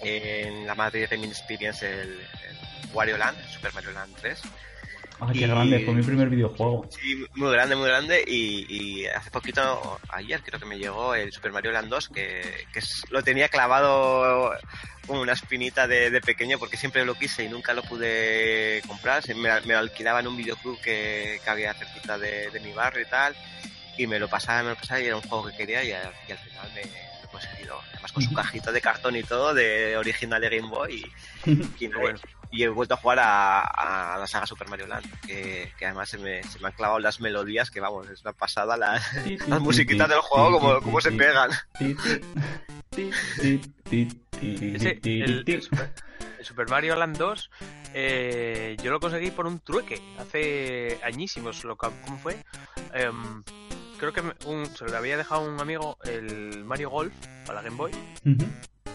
en 0.03 0.67
la 0.67 0.75
Madrid 0.75 1.07
Gaming 1.11 1.31
Experience 1.31 1.87
el, 1.87 2.11
el 2.11 2.91
Wario 2.93 3.19
Land, 3.19 3.39
el 3.39 3.49
Super 3.51 3.73
Mario 3.75 3.93
Land 3.93 4.17
3. 4.21 4.41
Ah, 5.21 5.29
qué 5.33 5.41
y, 5.41 5.47
grande, 5.47 5.85
fue 5.85 5.95
mi 5.95 6.03
primer 6.03 6.29
videojuego. 6.31 6.89
Sí, 6.91 7.25
muy 7.35 7.53
grande, 7.53 7.77
muy 7.77 7.89
grande. 7.89 8.25
Y, 8.27 8.67
y, 8.69 9.07
hace 9.07 9.31
poquito, 9.31 10.01
ayer 10.09 10.43
creo 10.43 10.59
que 10.59 10.67
me 10.67 10.79
llegó 10.79 11.15
el 11.15 11.31
Super 11.33 11.53
Mario 11.53 11.73
Land 11.73 11.89
2, 11.89 12.09
que, 12.09 12.67
que 12.73 12.81
lo 13.11 13.23
tenía 13.23 13.49
clavado 13.49 14.53
como 15.07 15.21
una 15.21 15.33
espinita 15.33 15.87
de, 15.87 16.11
de, 16.11 16.21
pequeño 16.21 16.59
porque 16.59 16.77
siempre 16.77 17.05
lo 17.05 17.15
quise 17.15 17.45
y 17.45 17.49
nunca 17.49 17.75
lo 17.75 17.83
pude 17.83 18.83
comprar. 18.87 19.23
Me, 19.37 19.61
me 19.63 19.75
alquilaba 19.75 20.21
en 20.21 20.29
un 20.29 20.37
videoclub 20.37 20.81
que, 20.81 21.41
que 21.43 21.51
había 21.51 21.75
cerquita 21.75 22.19
de, 22.19 22.51
de, 22.51 22.61
mi 22.61 22.73
barrio 22.73 23.03
y 23.03 23.11
tal. 23.11 23.37
Y 23.99 24.07
me 24.07 24.19
lo 24.19 24.29
pasaba, 24.29 24.63
me 24.63 24.71
lo 24.71 24.77
pasaba 24.77 25.01
y 25.01 25.07
era 25.07 25.17
un 25.17 25.23
juego 25.23 25.49
que 25.49 25.57
quería 25.57 25.85
y, 25.85 25.93
al, 25.93 26.13
y 26.29 26.33
al 26.33 26.39
final 26.39 26.73
me, 26.75 26.83
conseguido. 27.31 27.79
Además 27.93 28.13
con 28.13 28.23
su 28.23 28.33
cajita 28.33 28.73
de 28.73 28.81
cartón 28.81 29.17
y 29.17 29.23
todo, 29.23 29.53
de 29.53 29.97
original 29.97 30.41
de 30.41 30.49
Game 30.49 30.69
Boy. 30.69 31.05
Y, 31.45 31.51
y, 31.85 31.89
bueno. 31.89 32.19
Y 32.51 32.63
he 32.65 32.69
vuelto 32.69 32.95
a 32.95 32.97
jugar 32.97 33.19
a, 33.21 33.61
a, 33.61 34.19
la 34.19 34.27
saga 34.27 34.47
Super 34.47 34.69
Mario 34.69 34.87
Land, 34.87 35.21
que, 35.21 35.73
que 35.79 35.87
además 35.87 36.09
se 36.09 36.19
me, 36.19 36.43
se 36.43 36.59
me, 36.59 36.69
han 36.69 36.73
clavado 36.73 36.99
las 36.99 37.21
melodías, 37.21 37.71
que 37.71 37.81
vamos, 37.81 38.09
es 38.09 38.23
una 38.23 38.33
pasada 38.33 38.77
las, 38.77 39.03
las 39.47 39.61
musiquitas 39.61 40.09
del 40.09 40.21
juego, 40.21 40.59
como, 40.59 40.81
como 40.81 41.01
se 41.01 41.13
pegan. 41.13 41.51
Ese, 44.41 44.99
el, 45.03 45.45
el, 45.47 45.63
Super, 45.63 45.93
el, 46.39 46.45
Super, 46.45 46.69
Mario 46.69 46.97
Land 46.97 47.17
2 47.19 47.51
eh, 47.95 48.77
yo 48.83 48.91
lo 48.91 49.01
conseguí 49.01 49.31
por 49.31 49.47
un 49.47 49.61
trueque 49.61 50.01
hace 50.19 50.99
añísimos. 51.05 51.65
Lo, 51.65 51.77
¿Cómo 51.77 52.19
fue? 52.19 52.37
Eh, 52.95 53.11
creo 54.01 54.13
que 54.13 54.23
un, 54.47 54.67
se 54.67 54.87
lo 54.87 54.97
había 54.97 55.17
dejado 55.17 55.43
un 55.49 55.61
amigo 55.61 55.99
el 56.05 56.65
Mario 56.65 56.91
Golf 56.91 57.13
para 57.47 57.61
la 57.61 57.63
Game 57.63 57.77
Boy 57.77 57.93
uh 57.93 58.29
-huh. 58.29 58.49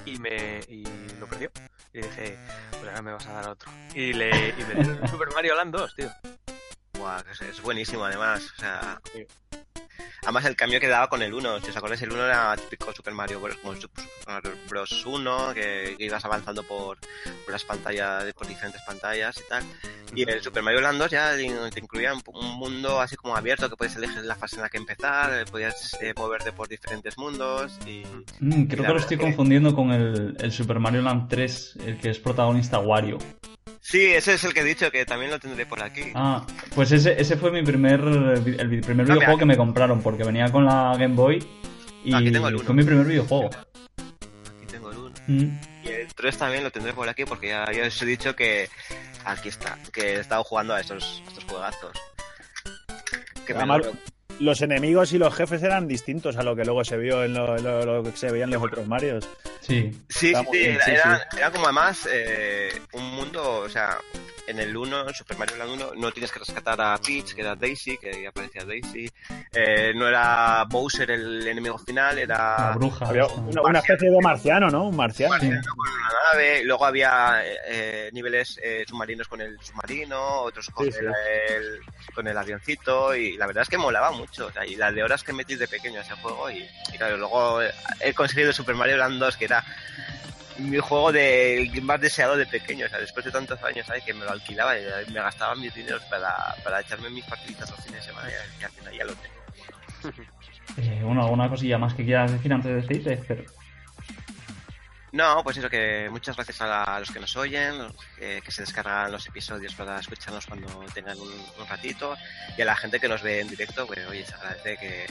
Y 0.05 0.17
me 0.19 0.59
y 0.67 0.83
lo 1.19 1.27
perdió. 1.27 1.51
Y 1.93 2.01
dije, 2.01 2.37
pues 2.71 2.83
ahora 2.83 3.01
me 3.01 3.13
vas 3.13 3.27
a 3.27 3.33
dar 3.33 3.49
otro. 3.49 3.71
Y 3.93 4.13
le 4.13 4.29
y 4.29 4.63
me 4.65 4.81
el 4.81 5.07
Super 5.09 5.29
Mario 5.33 5.55
Land 5.55 5.75
2, 5.75 5.95
tío. 5.95 6.11
Buah, 6.93 7.23
es, 7.31 7.41
es 7.41 7.61
buenísimo 7.61 8.05
además. 8.05 8.51
O 8.57 8.61
sea. 8.61 9.01
Además 10.25 10.45
el 10.45 10.55
cambio 10.55 10.79
que 10.79 10.87
daba 10.87 11.07
con 11.07 11.21
el 11.21 11.31
1, 11.31 11.61
si 11.61 11.69
os 11.69 11.77
acordáis, 11.77 12.01
el 12.01 12.11
1 12.11 12.25
era 12.25 12.55
típico 12.57 12.91
Super 12.91 13.13
Mario 13.13 13.39
Bros. 13.39 13.57
Como 13.57 13.75
Super 13.75 14.05
Mario 14.25 14.51
Bros. 14.67 15.05
1, 15.05 15.53
que, 15.53 15.95
que, 15.97 16.05
ibas 16.05 16.25
avanzando 16.25 16.63
por, 16.63 16.97
por, 16.97 17.51
las 17.51 17.63
pantallas, 17.63 18.33
por 18.33 18.47
diferentes 18.47 18.81
pantallas 18.81 19.37
y 19.37 19.47
tal. 19.47 19.63
Y 20.15 20.27
el 20.27 20.41
Super 20.41 20.63
Mario 20.63 20.81
Land 20.81 20.99
2 20.99 21.11
ya 21.11 21.35
te 21.35 21.79
incluía 21.79 22.13
un 22.13 22.57
mundo 22.57 22.99
así 22.99 23.15
como 23.15 23.35
abierto, 23.35 23.69
que 23.69 23.75
podías 23.75 23.97
elegir 23.97 24.23
la 24.23 24.35
fase 24.35 24.55
en 24.55 24.63
la 24.63 24.69
que 24.69 24.77
empezar, 24.77 25.45
podías 25.45 25.95
eh, 26.01 26.13
moverte 26.17 26.51
por 26.51 26.67
diferentes 26.67 27.17
mundos 27.19 27.77
y... 27.85 28.03
Mm, 28.39 28.65
creo 28.65 28.83
y 28.83 28.87
que 28.87 28.93
lo 28.93 28.97
estoy 28.97 29.17
que... 29.17 29.23
confundiendo 29.23 29.75
con 29.75 29.91
el, 29.91 30.35
el 30.39 30.51
Super 30.51 30.79
Mario 30.79 31.03
Land 31.03 31.29
3, 31.29 31.77
el 31.85 31.97
que 31.99 32.09
es 32.09 32.19
protagonista 32.19 32.79
Wario. 32.79 33.19
Sí, 33.87 34.03
ese 34.03 34.33
es 34.33 34.43
el 34.43 34.51
que 34.51 34.61
he 34.61 34.63
dicho, 34.63 34.89
que 34.89 35.05
también 35.05 35.29
lo 35.29 35.37
tendré 35.39 35.67
por 35.67 35.83
aquí. 35.83 36.11
Ah, 36.15 36.43
pues 36.73 36.91
ese, 36.91 37.21
ese 37.21 37.37
fue 37.37 37.51
mi 37.51 37.61
primer, 37.61 37.99
el 38.01 38.81
primer 38.81 39.05
videojuego 39.05 39.37
que 39.37 39.45
me 39.45 39.55
compraron, 39.55 40.01
porque 40.01 40.23
venía 40.23 40.51
con 40.51 40.65
la 40.65 40.95
Game 40.97 41.13
Boy 41.13 41.47
y 42.03 42.11
aquí 42.15 42.31
tengo 42.31 42.47
el 42.47 42.55
uno. 42.55 42.63
fue 42.63 42.73
mi 42.73 42.83
primer 42.83 43.05
videojuego. 43.05 43.51
Aquí 44.57 44.65
tengo 44.67 44.89
el 44.91 44.97
1. 44.97 45.15
Mm. 45.27 45.59
y 45.83 45.87
el 45.89 46.13
3 46.15 46.35
también 46.37 46.63
lo 46.63 46.71
tendré 46.71 46.93
por 46.93 47.07
aquí 47.07 47.25
porque 47.25 47.49
ya, 47.49 47.71
ya 47.71 47.85
os 47.85 48.01
he 48.01 48.05
dicho 48.07 48.35
que 48.35 48.67
aquí 49.23 49.49
está, 49.49 49.77
que 49.93 50.15
he 50.15 50.19
estado 50.19 50.43
jugando 50.43 50.73
a 50.73 50.81
estos, 50.81 51.21
estos 51.27 51.43
juegazos. 51.43 51.91
Que 53.45 53.53
me 53.53 53.67
lo- 53.67 53.93
los 54.39 54.61
enemigos 54.61 55.13
y 55.13 55.17
los 55.17 55.33
jefes 55.33 55.63
eran 55.63 55.87
distintos 55.87 56.37
a 56.37 56.43
lo 56.43 56.55
que 56.55 56.65
luego 56.65 56.83
se 56.83 56.97
vio 56.97 57.23
en 57.23 57.33
lo, 57.33 57.57
lo- 57.57 57.85
lo 57.85 58.03
que 58.03 58.17
se 58.17 58.31
veía 58.31 58.43
en 58.45 58.51
los 58.51 58.63
otros 58.63 58.85
Marios. 58.87 59.27
Sí. 59.61 59.91
Sí, 60.09 60.33
sí, 60.33 60.45
bien, 60.51 60.75
era, 60.75 60.85
sí, 60.85 60.91
era- 60.91 61.27
era 61.37 61.51
como 61.51 61.65
además 61.65 62.07
eh, 62.11 62.69
un 62.93 63.03
mundo, 63.15 63.59
o 63.59 63.69
sea, 63.69 63.97
en 64.47 64.59
el 64.59 64.75
1, 64.75 65.07
en 65.07 65.13
Super 65.13 65.37
Mario 65.37 65.57
Land 65.57 65.71
1, 65.71 65.91
no 65.95 66.11
tienes 66.11 66.31
que 66.31 66.39
rescatar 66.39 66.79
a 66.79 66.97
Peach, 66.97 67.33
que 67.33 67.41
era 67.41 67.55
Daisy, 67.55 67.97
que 67.97 68.27
aparecía 68.27 68.63
Daisy, 68.63 69.11
eh, 69.51 69.93
no 69.95 70.07
era 70.07 70.63
Bowser 70.69 71.09
el 71.11 71.47
enemigo 71.47 71.77
final, 71.79 72.15
La 72.15 72.21
era 72.21 72.71
bruja. 72.75 73.07
Había 73.07 73.25
una, 73.27 73.61
una 73.61 73.79
especie 73.79 74.09
de 74.11 74.21
marciano, 74.21 74.69
¿no? 74.69 74.89
Un 74.89 74.95
marciano. 74.95 75.39
Sí. 75.39 75.47
una 75.47 75.61
nave, 76.33 76.63
luego 76.63 76.85
había 76.85 77.41
eh, 77.67 78.09
niveles 78.13 78.59
eh, 78.63 78.83
submarinos 78.87 79.27
con 79.27 79.41
el 79.41 79.59
submarino, 79.61 80.41
otros 80.41 80.69
con, 80.69 80.85
Sí, 80.85 80.91
sí. 80.91 80.99
El, 80.99 81.55
el- 81.55 81.79
con 82.13 82.27
el 82.27 82.37
avioncito, 82.37 83.13
y 83.15 83.35
la 83.35 83.45
verdad 83.47 83.63
es 83.63 83.69
que 83.69 83.77
molaba 83.77 84.11
mucho, 84.11 84.45
o 84.47 84.51
sea, 84.51 84.65
y 84.65 84.75
las 84.77 84.93
de 84.95 85.03
horas 85.03 85.21
que 85.23 85.33
metí 85.33 85.55
de 85.55 85.67
pequeño 85.67 85.99
a 85.99 86.03
ese 86.03 86.13
juego, 86.15 86.49
y, 86.49 86.65
y 86.93 86.97
claro, 86.97 87.17
luego 87.17 87.59
he 87.99 88.13
conseguido 88.13 88.53
Super 88.53 88.75
Mario 88.75 88.95
Land 88.97 89.19
2, 89.19 89.35
que 89.35 89.45
era 89.45 89.65
mi 90.57 90.77
juego 90.79 91.11
de 91.11 91.69
más 91.83 91.99
deseado 91.99 92.37
de 92.37 92.45
pequeño, 92.45 92.85
o 92.85 92.89
sea, 92.89 92.99
después 92.99 93.25
de 93.25 93.31
tantos 93.31 93.61
años, 93.63 93.85
¿sabes? 93.85 94.03
Que 94.03 94.13
me 94.13 94.23
lo 94.25 94.31
alquilaba 94.31 94.77
y 94.77 95.11
me 95.11 95.19
gastaba 95.21 95.55
mis 95.55 95.73
dineros 95.73 96.01
para, 96.03 96.55
para 96.63 96.81
echarme 96.81 97.09
mis 97.09 97.25
partiditas 97.25 97.69
los 97.71 97.79
fines 97.83 98.01
de 98.05 98.11
semana 98.11 98.29
y, 98.29 98.63
al 98.63 98.71
final 98.71 98.93
ya 98.93 99.05
lo 99.05 99.13
tengo. 99.15 100.15
Eh, 100.77 101.01
bueno, 101.03 101.23
¿alguna 101.23 101.49
cosilla 101.49 101.77
más 101.77 101.93
que 101.93 102.03
quieras 102.05 102.31
decir 102.31 102.51
antes 102.51 102.69
de 102.69 102.75
despedirte? 102.75 103.17
Pero... 103.27 103.43
No, 105.11 105.41
pues 105.43 105.55
eso, 105.55 105.69
que 105.69 106.09
muchas 106.11 106.35
gracias 106.35 106.59
a, 106.61 106.67
la- 106.67 106.83
a 106.83 106.99
los 106.99 107.09
que 107.09 107.21
nos 107.21 107.33
oyen, 107.37 107.77
los 107.77 107.93
que, 108.19 108.41
que 108.43 108.51
se 108.51 108.63
descargan 108.63 109.09
los 109.11 109.25
episodios 109.27 109.73
para 109.73 109.97
escucharnos 109.99 110.45
cuando 110.45 110.67
tengan 110.93 111.17
un, 111.17 111.29
un 111.29 111.67
ratito, 111.69 112.17
y 112.57 112.61
a 112.61 112.65
la 112.65 112.75
gente 112.75 112.99
que 112.99 113.07
nos 113.07 113.21
ve 113.21 113.39
en 113.39 113.47
directo, 113.47 113.87
pues 113.87 114.05
oye, 114.07 114.25
se 114.25 114.33
agradece 114.33 114.75
que, 114.77 115.05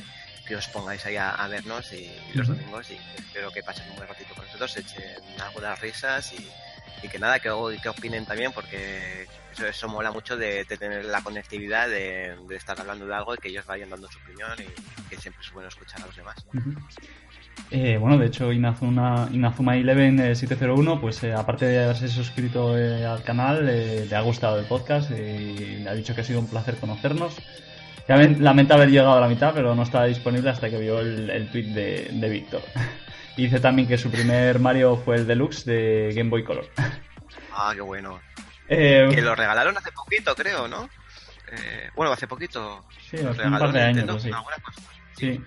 que 0.47 0.57
os 0.57 0.69
pongáis 0.69 1.05
ahí 1.07 1.16
a, 1.16 1.31
a 1.31 1.49
vernos 1.49 1.93
y, 1.93 2.05
y 2.33 2.37
los 2.37 2.49
domingos, 2.49 2.91
y 2.91 2.99
espero 3.16 3.51
que 3.51 3.62
pasen 3.62 3.89
un 3.91 3.97
buen 3.97 4.09
ratito 4.09 4.35
con 4.35 4.45
nosotros, 4.45 4.77
echen 4.77 5.03
algunas 5.41 5.81
risas 5.81 6.33
y, 6.33 6.47
y 7.03 7.09
que 7.09 7.19
nada, 7.19 7.39
que, 7.39 7.51
que 7.83 7.89
opinen 7.89 8.25
también, 8.27 8.53
porque 8.53 9.27
eso, 9.53 9.66
eso 9.66 9.89
mola 9.89 10.11
mucho 10.11 10.37
de, 10.37 10.65
de 10.65 10.77
tener 10.77 11.05
la 11.07 11.23
conectividad, 11.23 11.89
de, 11.89 12.37
de 12.49 12.57
estar 12.57 12.79
hablando 12.79 13.07
de 13.07 13.15
algo 13.15 13.35
y 13.35 13.39
que 13.39 13.49
ellos 13.49 13.65
vayan 13.66 13.91
dando 13.91 14.09
su 14.11 14.19
opinión 14.19 14.53
y 14.59 15.09
que 15.09 15.16
siempre 15.16 15.43
es 15.43 15.53
bueno 15.53 15.69
escuchar 15.69 16.03
a 16.03 16.07
los 16.07 16.16
demás. 16.16 16.37
Eh, 17.71 17.97
bueno, 17.99 18.19
de 18.19 18.27
hecho, 18.27 18.53
Inazuma, 18.53 19.29
Inazuma 19.33 19.77
Eleven 19.77 20.19
eh, 20.21 20.35
701, 20.35 21.01
pues 21.01 21.23
eh, 21.23 21.33
aparte 21.33 21.66
de 21.66 21.85
haberse 21.85 22.09
suscrito 22.09 22.77
eh, 22.77 23.05
al 23.07 23.23
canal, 23.23 23.69
eh, 23.69 24.07
le 24.09 24.16
ha 24.16 24.21
gustado 24.21 24.59
el 24.59 24.66
podcast 24.66 25.11
y 25.11 25.79
le 25.79 25.89
ha 25.89 25.95
dicho 25.95 26.15
que 26.15 26.21
ha 26.21 26.25
sido 26.25 26.41
un 26.41 26.49
placer 26.49 26.77
conocernos. 26.77 27.37
Lamen- 28.09 28.39
Lamenta 28.40 28.74
haber 28.74 28.90
llegado 28.90 29.14
a 29.14 29.20
la 29.20 29.28
mitad, 29.28 29.52
pero 29.55 29.74
no 29.74 29.82
estaba 29.82 30.05
disponible 30.06 30.51
hasta 30.51 30.68
que 30.70 30.78
vio 30.78 31.01
el, 31.01 31.31
el 31.31 31.51
tweet 31.51 31.72
de, 31.74 32.09
de 32.12 32.28
Víctor. 32.28 32.62
Dice 33.36 33.59
también 33.60 33.89
que 33.89 33.98
su 33.98 34.10
primer 34.10 34.59
Mario 34.60 34.97
fue 34.97 35.16
el 35.16 35.26
Deluxe 35.26 35.64
de 35.64 36.12
Game 36.14 36.31
Boy 36.31 36.44
Color. 36.44 36.68
Ah, 37.56 37.70
qué 37.72 37.81
bueno. 37.82 38.20
Eh, 38.68 39.09
Que 39.14 39.22
lo 39.22 39.35
regalaron 39.36 39.76
hace 39.78 39.93
poquito, 39.93 40.35
creo, 40.35 40.66
¿no? 40.66 40.89
Eh, 41.52 41.89
bueno, 41.94 42.10
hace 42.12 42.26
poquito. 42.26 42.85
Sí, 43.09 43.16
hace 43.18 43.44
un 43.47 43.59
par 43.59 43.72
de 43.72 43.81
años, 43.81 44.22
sí. 44.22 44.31
Sí. 45.16 45.40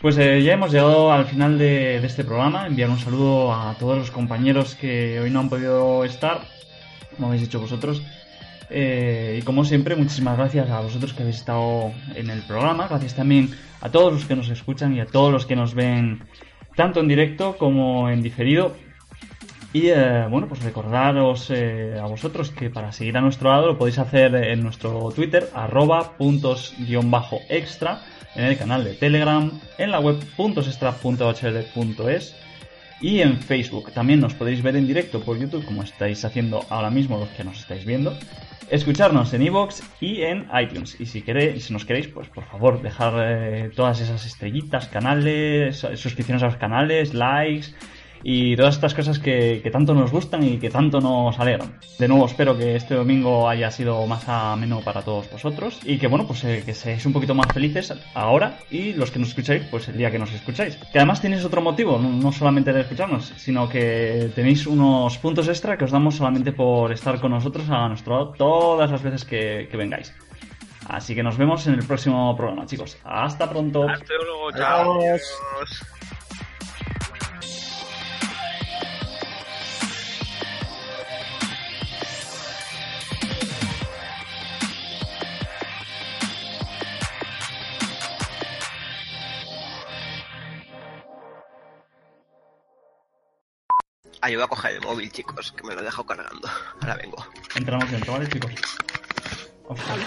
Pues 0.00 0.18
eh, 0.18 0.42
ya 0.42 0.54
hemos 0.54 0.72
llegado 0.72 1.12
al 1.12 1.26
final 1.26 1.56
de, 1.56 2.00
de 2.00 2.06
este 2.06 2.24
programa. 2.24 2.66
Enviar 2.66 2.90
un 2.90 2.98
saludo 2.98 3.52
a 3.54 3.74
todos 3.78 3.96
los 3.96 4.10
compañeros 4.10 4.74
que 4.74 5.20
hoy 5.20 5.30
no 5.30 5.38
han 5.38 5.48
podido 5.48 6.04
estar, 6.04 6.40
como 7.14 7.28
habéis 7.28 7.42
dicho 7.42 7.60
vosotros. 7.60 8.02
Eh, 8.70 9.38
y 9.40 9.42
como 9.42 9.64
siempre, 9.64 9.96
muchísimas 9.96 10.36
gracias 10.36 10.68
a 10.70 10.80
vosotros 10.80 11.12
que 11.14 11.22
habéis 11.22 11.36
estado 11.36 11.92
en 12.14 12.30
el 12.30 12.42
programa. 12.42 12.88
Gracias 12.88 13.14
también 13.14 13.50
a 13.80 13.90
todos 13.90 14.12
los 14.12 14.24
que 14.24 14.36
nos 14.36 14.48
escuchan 14.48 14.94
y 14.94 15.00
a 15.00 15.06
todos 15.06 15.32
los 15.32 15.46
que 15.46 15.56
nos 15.56 15.74
ven 15.74 16.22
tanto 16.76 17.00
en 17.00 17.08
directo 17.08 17.56
como 17.56 18.10
en 18.10 18.22
diferido. 18.22 18.76
Y 19.72 19.88
eh, 19.88 20.26
bueno, 20.30 20.48
pues 20.48 20.62
recordaros 20.62 21.50
eh, 21.50 21.98
a 22.00 22.06
vosotros 22.06 22.50
que 22.50 22.70
para 22.70 22.92
seguir 22.92 23.18
a 23.18 23.20
nuestro 23.20 23.50
lado 23.50 23.66
lo 23.66 23.78
podéis 23.78 23.98
hacer 23.98 24.34
en 24.34 24.62
nuestro 24.62 25.10
Twitter, 25.14 25.50
arroba 25.54 26.16
puntos 26.16 26.74
guion 26.78 27.10
bajo 27.10 27.40
extra, 27.50 28.02
en 28.34 28.44
el 28.44 28.56
canal 28.56 28.84
de 28.84 28.94
Telegram, 28.94 29.50
en 29.76 29.90
la 29.90 30.00
web 30.00 30.16
puntosextra.hd.es 30.36 32.34
y 33.00 33.20
en 33.20 33.38
Facebook. 33.38 33.92
También 33.92 34.20
nos 34.20 34.34
podéis 34.34 34.62
ver 34.62 34.76
en 34.76 34.86
directo 34.86 35.20
por 35.20 35.38
YouTube, 35.38 35.64
como 35.64 35.82
estáis 35.82 36.24
haciendo 36.24 36.64
ahora 36.68 36.90
mismo 36.90 37.18
los 37.18 37.28
que 37.30 37.44
nos 37.44 37.60
estáis 37.60 37.84
viendo. 37.84 38.16
Escucharnos 38.70 39.32
en 39.32 39.42
iVoox 39.42 39.80
y 40.00 40.22
en 40.22 40.46
iTunes. 40.60 41.00
Y 41.00 41.06
si 41.06 41.22
queréis, 41.22 41.64
si 41.64 41.72
nos 41.72 41.84
queréis, 41.84 42.08
pues 42.08 42.28
por 42.28 42.44
favor, 42.44 42.82
dejar 42.82 43.14
eh, 43.16 43.70
todas 43.74 44.00
esas 44.00 44.26
estrellitas, 44.26 44.88
canales, 44.88 45.86
suscripciones 45.94 46.42
a 46.42 46.46
los 46.46 46.56
canales, 46.56 47.14
likes 47.14 47.68
y 48.22 48.56
todas 48.56 48.74
estas 48.74 48.94
cosas 48.94 49.18
que, 49.18 49.60
que 49.62 49.70
tanto 49.70 49.94
nos 49.94 50.10
gustan 50.10 50.42
y 50.44 50.58
que 50.58 50.70
tanto 50.70 51.00
nos 51.00 51.38
alegran. 51.38 51.78
De 51.98 52.08
nuevo 52.08 52.26
espero 52.26 52.56
que 52.56 52.76
este 52.76 52.94
domingo 52.94 53.48
haya 53.48 53.70
sido 53.70 54.06
más 54.06 54.28
ameno 54.28 54.80
para 54.80 55.02
todos 55.02 55.30
vosotros 55.30 55.80
y 55.84 55.98
que 55.98 56.06
bueno, 56.06 56.26
pues 56.26 56.44
eh, 56.44 56.62
que 56.64 56.74
seáis 56.74 57.04
un 57.06 57.12
poquito 57.12 57.34
más 57.34 57.52
felices 57.52 57.92
ahora 58.14 58.58
y 58.70 58.92
los 58.92 59.10
que 59.10 59.18
nos 59.18 59.28
escucháis, 59.30 59.64
pues 59.70 59.88
el 59.88 59.96
día 59.96 60.10
que 60.10 60.18
nos 60.18 60.32
escucháis. 60.32 60.76
Que 60.92 60.98
además 60.98 61.20
tenéis 61.20 61.44
otro 61.44 61.60
motivo, 61.60 61.98
no, 61.98 62.08
no 62.08 62.32
solamente 62.32 62.72
de 62.72 62.80
escucharnos, 62.80 63.32
sino 63.36 63.68
que 63.68 64.30
tenéis 64.34 64.66
unos 64.66 65.18
puntos 65.18 65.48
extra 65.48 65.76
que 65.76 65.84
os 65.84 65.90
damos 65.90 66.16
solamente 66.16 66.52
por 66.52 66.92
estar 66.92 67.20
con 67.20 67.32
nosotros 67.32 67.68
a 67.70 67.88
nuestro 67.88 68.14
lado 68.14 68.34
todas 68.36 68.90
las 68.90 69.02
veces 69.02 69.24
que, 69.24 69.68
que 69.70 69.76
vengáis. 69.76 70.14
Así 70.88 71.14
que 71.14 71.22
nos 71.22 71.36
vemos 71.36 71.66
en 71.66 71.74
el 71.74 71.84
próximo 71.84 72.34
programa, 72.34 72.64
chicos. 72.64 72.96
Hasta 73.04 73.48
pronto. 73.48 73.86
Hasta 73.88 74.14
luego, 74.14 74.52
chao. 74.52 75.00
Adiós. 75.00 75.97
Ah, 94.20 94.30
yo 94.30 94.38
voy 94.38 94.44
a 94.44 94.48
coger 94.48 94.72
el 94.74 94.80
móvil, 94.82 95.10
chicos, 95.12 95.52
que 95.52 95.62
me 95.66 95.74
lo 95.74 95.80
he 95.80 95.84
dejado 95.84 96.04
cargando. 96.06 96.48
Ahora 96.80 96.96
vengo. 96.96 97.24
Entramos 97.54 97.90
dentro, 97.90 98.12
¿vale, 98.14 98.28
chicos? 98.28 98.50
Ostras. 99.66 99.98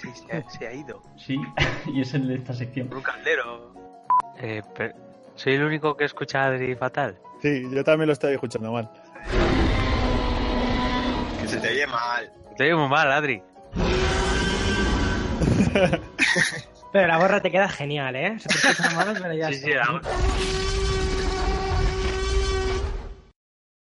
Sí, 0.00 0.08
se 0.14 0.36
ha, 0.36 0.50
se 0.50 0.66
ha 0.68 0.72
ido. 0.72 1.02
Sí, 1.16 1.36
y 1.92 2.00
es 2.02 2.14
el 2.14 2.28
de 2.28 2.36
esta 2.36 2.52
sección. 2.54 2.92
Un 2.94 3.02
caldero. 3.02 3.74
Eh, 4.38 4.62
pero- 4.76 4.94
¿Soy 5.34 5.54
el 5.54 5.64
único 5.64 5.96
que 5.96 6.04
escucha 6.04 6.42
a 6.42 6.46
Adri 6.48 6.74
fatal? 6.74 7.18
Sí, 7.42 7.62
yo 7.72 7.84
también 7.84 8.08
lo 8.08 8.12
estoy 8.12 8.34
escuchando 8.34 8.72
mal. 8.72 8.90
Que 11.40 11.46
se 11.48 11.58
te 11.58 11.68
oye 11.70 11.86
mal. 11.86 12.32
Te 12.56 12.64
oigo 12.64 12.78
muy 12.78 12.88
mal, 12.88 13.10
Adri. 13.12 13.40
Pero 16.92 17.06
la 17.06 17.18
gorra 17.18 17.40
te 17.40 17.50
queda 17.52 17.68
genial, 17.68 18.16
¿eh? 18.16 18.36
Se 18.40 18.48
te 18.48 18.68
escucha 18.68 18.90
mal, 18.96 19.16
pero 19.20 19.34
ya 19.34 19.48
Sí, 19.48 19.54
está. 19.54 19.66
sí, 19.66 19.74
la- 19.74 20.67